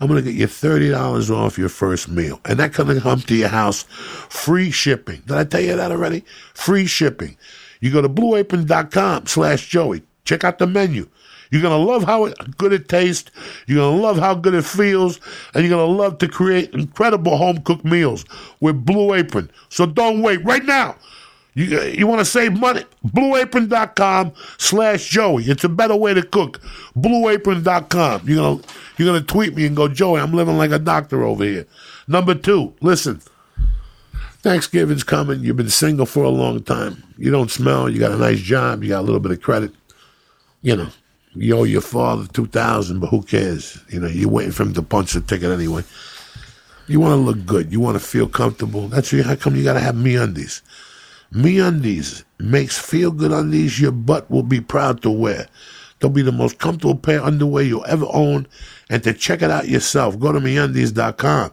I'm 0.00 0.08
going 0.08 0.22
to 0.22 0.30
get 0.30 0.38
you 0.38 0.46
thirty 0.46 0.90
dollars 0.90 1.30
off 1.30 1.56
your 1.56 1.70
first 1.70 2.08
meal, 2.08 2.40
and 2.44 2.58
that 2.58 2.72
going 2.74 2.94
to 2.94 3.00
come 3.00 3.20
to 3.20 3.34
your 3.34 3.48
house, 3.48 3.84
free 3.84 4.70
shipping. 4.70 5.22
Did 5.26 5.36
I 5.36 5.44
tell 5.44 5.60
you 5.62 5.76
that 5.76 5.92
already? 5.92 6.24
Free 6.52 6.86
shipping. 6.86 7.36
You 7.80 7.92
go 7.92 8.02
to 8.02 8.08
blueapron.com/slash 8.08 9.68
Joey. 9.68 10.02
Check 10.24 10.44
out 10.44 10.58
the 10.58 10.66
menu. 10.66 11.08
You're 11.50 11.62
gonna 11.62 11.78
love 11.78 12.02
how 12.02 12.28
good 12.58 12.72
it 12.72 12.88
tastes. 12.88 13.30
You're 13.68 13.78
gonna 13.78 14.02
love 14.02 14.18
how 14.18 14.34
good 14.34 14.54
it 14.54 14.64
feels, 14.64 15.20
and 15.54 15.64
you're 15.64 15.70
gonna 15.70 15.92
love 15.92 16.18
to 16.18 16.26
create 16.28 16.74
incredible 16.74 17.36
home 17.36 17.58
cooked 17.58 17.84
meals 17.84 18.24
with 18.60 18.84
Blue 18.84 19.14
Apron. 19.14 19.48
So 19.68 19.86
don't 19.86 20.22
wait. 20.22 20.44
Right 20.44 20.64
now, 20.64 20.96
you 21.56 21.80
you 21.84 22.06
want 22.06 22.18
to 22.18 22.26
save 22.26 22.52
money? 22.52 22.84
BlueApron.com 23.06 24.34
slash 24.58 25.08
Joey. 25.08 25.44
It's 25.44 25.64
a 25.64 25.70
better 25.70 25.96
way 25.96 26.12
to 26.12 26.22
cook. 26.22 26.60
BlueApron.com. 26.98 28.28
You're 28.28 28.36
gonna 28.36 28.62
you're 28.98 29.06
gonna 29.06 29.24
tweet 29.24 29.56
me 29.56 29.64
and 29.64 29.74
go, 29.74 29.88
Joey, 29.88 30.20
I'm 30.20 30.34
living 30.34 30.58
like 30.58 30.70
a 30.70 30.78
doctor 30.78 31.24
over 31.24 31.42
here. 31.42 31.66
Number 32.06 32.34
two, 32.34 32.74
listen. 32.82 33.22
Thanksgiving's 34.42 35.02
coming. 35.02 35.40
You've 35.40 35.56
been 35.56 35.70
single 35.70 36.04
for 36.04 36.24
a 36.24 36.28
long 36.28 36.62
time. 36.62 37.02
You 37.16 37.30
don't 37.30 37.50
smell. 37.50 37.88
You 37.88 38.00
got 38.00 38.12
a 38.12 38.18
nice 38.18 38.38
job. 38.38 38.84
You 38.84 38.90
got 38.90 39.00
a 39.00 39.06
little 39.08 39.18
bit 39.18 39.32
of 39.32 39.40
credit. 39.40 39.72
You 40.60 40.76
know, 40.76 40.88
you 41.34 41.56
owe 41.56 41.64
your 41.64 41.80
father 41.80 42.26
two 42.34 42.46
thousand, 42.46 43.00
but 43.00 43.06
who 43.06 43.22
cares? 43.22 43.78
You 43.88 44.00
know, 44.00 44.08
you're 44.08 44.28
waiting 44.28 44.52
for 44.52 44.64
him 44.64 44.74
to 44.74 44.82
punch 44.82 45.14
the 45.14 45.22
ticket 45.22 45.50
anyway. 45.50 45.84
You 46.86 47.00
want 47.00 47.12
to 47.12 47.16
look 47.16 47.46
good. 47.46 47.72
You 47.72 47.80
want 47.80 47.98
to 47.98 48.06
feel 48.06 48.28
comfortable. 48.28 48.88
That's 48.88 49.10
how 49.10 49.36
come 49.36 49.56
you 49.56 49.64
got 49.64 49.72
to 49.72 49.80
have 49.80 49.94
MeUndies. 49.94 50.60
MeUndies 51.32 52.24
makes 52.38 52.78
feel 52.78 53.10
good 53.10 53.32
undies 53.32 53.80
your 53.80 53.92
butt 53.92 54.30
will 54.30 54.42
be 54.42 54.60
proud 54.60 55.02
to 55.02 55.10
wear. 55.10 55.48
They'll 55.98 56.10
be 56.10 56.22
the 56.22 56.32
most 56.32 56.58
comfortable 56.58 56.96
pair 56.96 57.18
of 57.20 57.26
underwear 57.26 57.64
you'll 57.64 57.86
ever 57.86 58.06
own. 58.12 58.46
And 58.88 59.02
to 59.02 59.12
check 59.12 59.42
it 59.42 59.50
out 59.50 59.68
yourself, 59.68 60.18
go 60.18 60.32
to 60.32 60.40
meundies.com 60.40 61.52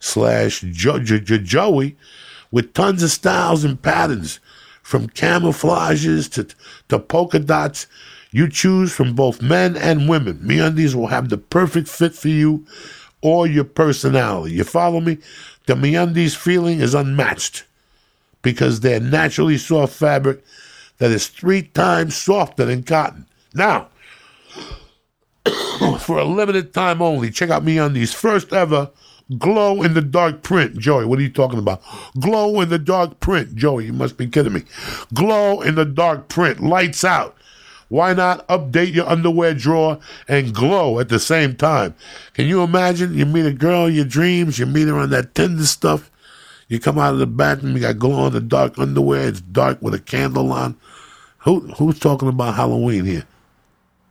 slash 0.00 0.60
jo- 0.62 0.98
jo- 0.98 1.18
jo- 1.18 1.38
Joey 1.38 1.96
with 2.50 2.72
tons 2.72 3.02
of 3.02 3.10
styles 3.10 3.64
and 3.64 3.80
patterns 3.80 4.40
from 4.82 5.08
camouflages 5.08 6.30
to, 6.32 6.54
to 6.88 6.98
polka 6.98 7.38
dots. 7.38 7.86
You 8.30 8.48
choose 8.48 8.92
from 8.92 9.14
both 9.14 9.40
men 9.40 9.76
and 9.76 10.08
women. 10.08 10.38
MeUndies 10.38 10.94
will 10.94 11.06
have 11.06 11.28
the 11.28 11.38
perfect 11.38 11.88
fit 11.88 12.14
for 12.14 12.28
you 12.28 12.66
or 13.22 13.46
your 13.46 13.64
personality. 13.64 14.54
You 14.54 14.64
follow 14.64 15.00
me? 15.00 15.18
The 15.66 15.74
MeUndies 15.74 16.36
feeling 16.36 16.80
is 16.80 16.94
unmatched 16.94 17.64
because 18.44 18.80
they're 18.80 19.00
naturally 19.00 19.58
soft 19.58 19.94
fabric 19.94 20.44
that 20.98 21.10
is 21.10 21.26
three 21.26 21.62
times 21.62 22.16
softer 22.16 22.64
than 22.64 22.84
cotton. 22.84 23.26
Now, 23.52 23.88
for 25.98 26.18
a 26.18 26.24
limited 26.24 26.72
time 26.72 27.02
only, 27.02 27.32
check 27.32 27.50
out 27.50 27.64
MeUndies 27.64 28.14
first 28.14 28.52
ever 28.52 28.92
glow 29.38 29.82
in 29.82 29.94
the 29.94 30.02
dark 30.02 30.42
print. 30.42 30.78
Joey, 30.78 31.06
what 31.06 31.18
are 31.18 31.22
you 31.22 31.30
talking 31.30 31.58
about? 31.58 31.82
Glow 32.20 32.60
in 32.60 32.68
the 32.68 32.78
dark 32.78 33.20
print. 33.20 33.56
Joey, 33.56 33.86
you 33.86 33.92
must 33.92 34.16
be 34.16 34.28
kidding 34.28 34.52
me. 34.52 34.62
Glow 35.12 35.60
in 35.62 35.74
the 35.74 35.84
dark 35.84 36.28
print. 36.28 36.60
Lights 36.60 37.04
out. 37.04 37.36
Why 37.88 38.12
not 38.12 38.46
update 38.48 38.94
your 38.94 39.08
underwear 39.08 39.54
drawer 39.54 39.98
and 40.26 40.54
glow 40.54 40.98
at 41.00 41.08
the 41.08 41.18
same 41.18 41.54
time? 41.54 41.94
Can 42.32 42.46
you 42.46 42.62
imagine? 42.62 43.14
You 43.14 43.26
meet 43.26 43.46
a 43.46 43.52
girl 43.52 43.88
your 43.88 44.04
dreams, 44.04 44.58
you 44.58 44.66
meet 44.66 44.88
her 44.88 44.98
on 44.98 45.10
that 45.10 45.34
Tinder 45.34 45.64
stuff. 45.64 46.10
You 46.68 46.80
come 46.80 46.98
out 46.98 47.12
of 47.12 47.18
the 47.18 47.26
bathroom, 47.26 47.74
you 47.74 47.80
got 47.80 47.98
glow 47.98 48.26
in 48.26 48.32
the 48.32 48.40
dark 48.40 48.78
underwear. 48.78 49.28
It's 49.28 49.40
dark 49.40 49.80
with 49.82 49.94
a 49.94 49.98
candle 49.98 50.52
on. 50.52 50.76
Who 51.38 51.60
who's 51.72 51.98
talking 51.98 52.28
about 52.28 52.54
Halloween 52.54 53.04
here? 53.04 53.26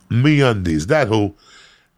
MeUndies. 0.09 0.88
That 0.88 1.07
who? 1.07 1.34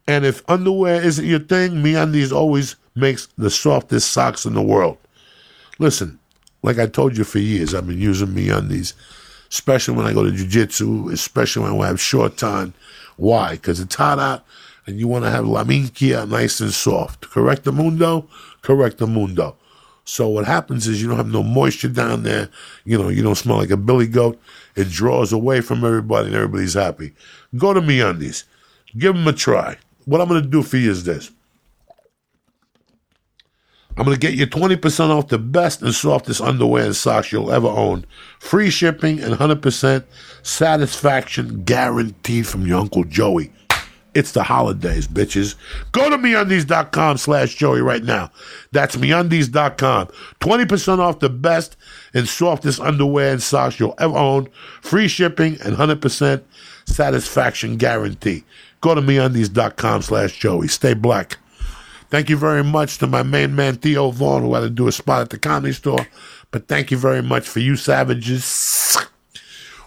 And 0.08 0.24
if 0.24 0.48
underwear 0.48 1.02
isn't 1.02 1.24
your 1.24 1.40
thing, 1.40 1.72
MeUndies 1.72 2.32
always 2.32 2.76
makes 2.94 3.28
the 3.36 3.50
softest 3.50 4.10
socks 4.10 4.46
in 4.46 4.54
the 4.54 4.62
world. 4.62 4.96
Listen, 5.78 6.18
like 6.62 6.78
I 6.78 6.86
told 6.86 7.18
you 7.18 7.24
for 7.24 7.38
years, 7.38 7.74
I've 7.74 7.86
been 7.86 8.00
using 8.00 8.28
MeUndies, 8.28 8.94
especially 9.50 9.96
when 9.96 10.06
I 10.06 10.14
go 10.14 10.24
to 10.24 10.30
jujitsu, 10.30 11.12
especially 11.12 11.64
when 11.70 11.80
I 11.80 11.88
have 11.88 12.00
short 12.00 12.38
time. 12.38 12.72
Why? 13.16 13.52
Because 13.52 13.80
it's 13.80 13.94
hot 13.94 14.18
out 14.18 14.44
and 14.86 14.98
you 14.98 15.08
want 15.08 15.24
to 15.24 15.30
have 15.30 15.46
la 15.46 15.64
nice 15.64 16.60
and 16.60 16.72
soft. 16.72 17.28
Correct 17.30 17.64
the 17.64 17.72
mundo? 17.72 18.28
Correct 18.62 18.98
the 18.98 19.06
mundo. 19.06 19.56
So 20.06 20.28
what 20.28 20.46
happens 20.46 20.86
is 20.86 21.02
you 21.02 21.08
don't 21.08 21.16
have 21.16 21.32
no 21.32 21.42
moisture 21.42 21.88
down 21.88 22.22
there. 22.22 22.48
You 22.84 22.96
know, 22.96 23.08
you 23.08 23.24
don't 23.24 23.34
smell 23.34 23.56
like 23.56 23.70
a 23.70 23.76
billy 23.76 24.06
goat. 24.06 24.40
It 24.76 24.88
draws 24.88 25.32
away 25.32 25.60
from 25.60 25.84
everybody 25.84 26.28
and 26.28 26.36
everybody's 26.36 26.74
happy. 26.74 27.12
Go 27.56 27.74
to 27.74 27.80
MeUndies. 27.80 28.44
Give 28.96 29.14
them 29.14 29.26
a 29.26 29.32
try. 29.32 29.76
What 30.04 30.20
I'm 30.20 30.28
going 30.28 30.42
to 30.42 30.48
do 30.48 30.62
for 30.62 30.76
you 30.76 30.92
is 30.92 31.02
this. 31.02 31.32
I'm 33.98 34.04
going 34.04 34.14
to 34.14 34.20
get 34.20 34.38
you 34.38 34.46
20% 34.46 35.08
off 35.10 35.28
the 35.28 35.38
best 35.38 35.82
and 35.82 35.92
softest 35.92 36.40
underwear 36.40 36.84
and 36.84 36.94
socks 36.94 37.32
you'll 37.32 37.50
ever 37.50 37.66
own. 37.66 38.04
Free 38.38 38.70
shipping 38.70 39.20
and 39.20 39.34
100% 39.34 40.04
satisfaction 40.42 41.64
guaranteed 41.64 42.46
from 42.46 42.66
your 42.66 42.78
Uncle 42.78 43.04
Joey. 43.04 43.52
It's 44.16 44.32
the 44.32 44.44
holidays, 44.44 45.06
bitches. 45.06 45.56
Go 45.92 46.08
to 46.08 46.16
MeUndies.com 46.16 47.18
slash 47.18 47.54
Joey 47.54 47.82
right 47.82 48.02
now. 48.02 48.30
That's 48.72 48.96
MeUndies.com. 48.96 50.06
20% 50.40 50.98
off 51.00 51.18
the 51.18 51.28
best 51.28 51.76
and 52.14 52.26
softest 52.26 52.80
underwear 52.80 53.32
and 53.32 53.42
socks 53.42 53.78
you'll 53.78 53.94
ever 53.98 54.16
own. 54.16 54.48
Free 54.80 55.06
shipping 55.06 55.58
and 55.62 55.76
100% 55.76 56.42
satisfaction 56.86 57.76
guarantee. 57.76 58.44
Go 58.80 58.94
to 58.94 59.02
MeUndies.com 59.02 60.00
slash 60.00 60.38
Joey. 60.38 60.68
Stay 60.68 60.94
black. 60.94 61.36
Thank 62.08 62.30
you 62.30 62.38
very 62.38 62.64
much 62.64 62.96
to 62.98 63.06
my 63.06 63.22
main 63.22 63.54
man 63.54 63.76
Theo 63.76 64.12
Von 64.12 64.40
who 64.40 64.54
had 64.54 64.60
to 64.60 64.70
do 64.70 64.88
a 64.88 64.92
spot 64.92 65.20
at 65.20 65.28
the 65.28 65.38
comedy 65.38 65.74
store. 65.74 66.06
But 66.52 66.68
thank 66.68 66.90
you 66.90 66.96
very 66.96 67.22
much 67.22 67.46
for 67.46 67.60
you 67.60 67.76
savages. 67.76 68.96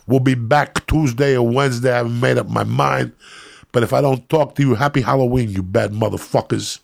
We'll 0.06 0.20
be 0.20 0.36
back 0.36 0.86
Tuesday 0.86 1.36
or 1.36 1.48
Wednesday. 1.48 1.92
I 1.92 1.98
haven't 1.98 2.20
made 2.20 2.38
up 2.38 2.48
my 2.48 2.64
mind. 2.64 3.14
But 3.72 3.84
if 3.84 3.94
I 3.94 4.02
don't 4.02 4.28
talk 4.30 4.56
to 4.56 4.62
you, 4.64 4.76
happy 4.76 5.02
Halloween, 5.02 5.50
you 5.52 5.62
bad 5.64 5.92
motherfuckers. 5.92 6.80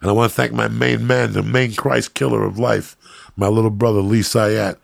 And 0.00 0.10
I 0.10 0.12
want 0.12 0.30
to 0.30 0.34
thank 0.36 0.52
my 0.52 0.68
main 0.68 1.06
man, 1.06 1.32
the 1.32 1.42
main 1.42 1.74
Christ 1.74 2.14
killer 2.14 2.44
of 2.44 2.58
life, 2.58 2.96
my 3.36 3.48
little 3.48 3.70
brother 3.70 4.00
Lee 4.00 4.20
Syatt, 4.22 4.76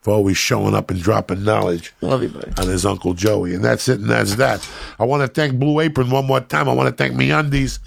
for 0.00 0.12
always 0.14 0.36
showing 0.36 0.74
up 0.74 0.90
and 0.90 1.00
dropping 1.00 1.44
knowledge 1.44 1.92
Love 2.00 2.22
you, 2.22 2.28
buddy. 2.30 2.50
on 2.58 2.68
his 2.68 2.84
Uncle 2.84 3.14
Joey. 3.14 3.54
And 3.54 3.62
that's 3.64 3.86
it, 3.88 4.00
and 4.00 4.10
that's 4.10 4.34
that. 4.36 4.68
I 4.98 5.04
want 5.04 5.22
to 5.22 5.28
thank 5.28 5.58
Blue 5.60 5.78
Apron 5.80 6.10
one 6.10 6.26
more 6.26 6.40
time. 6.40 6.68
I 6.68 6.72
want 6.72 6.88
to 6.88 7.02
thank 7.04 7.14
MeUndies. 7.14 7.78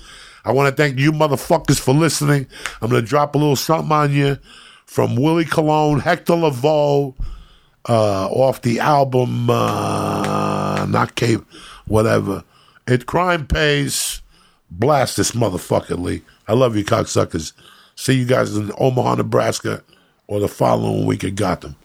I 0.45 0.51
want 0.51 0.69
to 0.69 0.75
thank 0.81 0.97
you 0.99 1.11
motherfuckers 1.11 1.79
for 1.79 1.93
listening. 1.93 2.47
I'm 2.81 2.89
going 2.89 3.01
to 3.03 3.07
drop 3.07 3.35
a 3.35 3.37
little 3.37 3.55
something 3.55 3.91
on 3.91 4.13
you 4.13 4.37
from 4.85 5.15
Willie 5.15 5.43
Colon, 5.43 5.99
Hector 5.99 6.33
Lavoe, 6.33 7.15
uh, 7.89 8.27
off 8.27 8.61
the 8.61 8.79
album, 8.79 9.49
uh, 9.49 10.85
not 10.87 11.15
Cape, 11.15 11.41
whatever. 11.87 12.43
It 12.87 13.05
Crime 13.05 13.47
Pays. 13.47 14.21
Blast 14.71 15.17
this 15.17 15.31
motherfucker, 15.31 15.97
Lee. 15.97 16.21
I 16.47 16.53
love 16.53 16.75
you, 16.75 16.83
cocksuckers. 16.83 17.53
See 17.95 18.13
you 18.13 18.25
guys 18.25 18.55
in 18.55 18.71
Omaha, 18.77 19.15
Nebraska, 19.15 19.83
or 20.27 20.39
the 20.39 20.47
following 20.47 21.05
week 21.05 21.23
at 21.23 21.35
Gotham. 21.35 21.75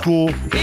School. 0.00 0.59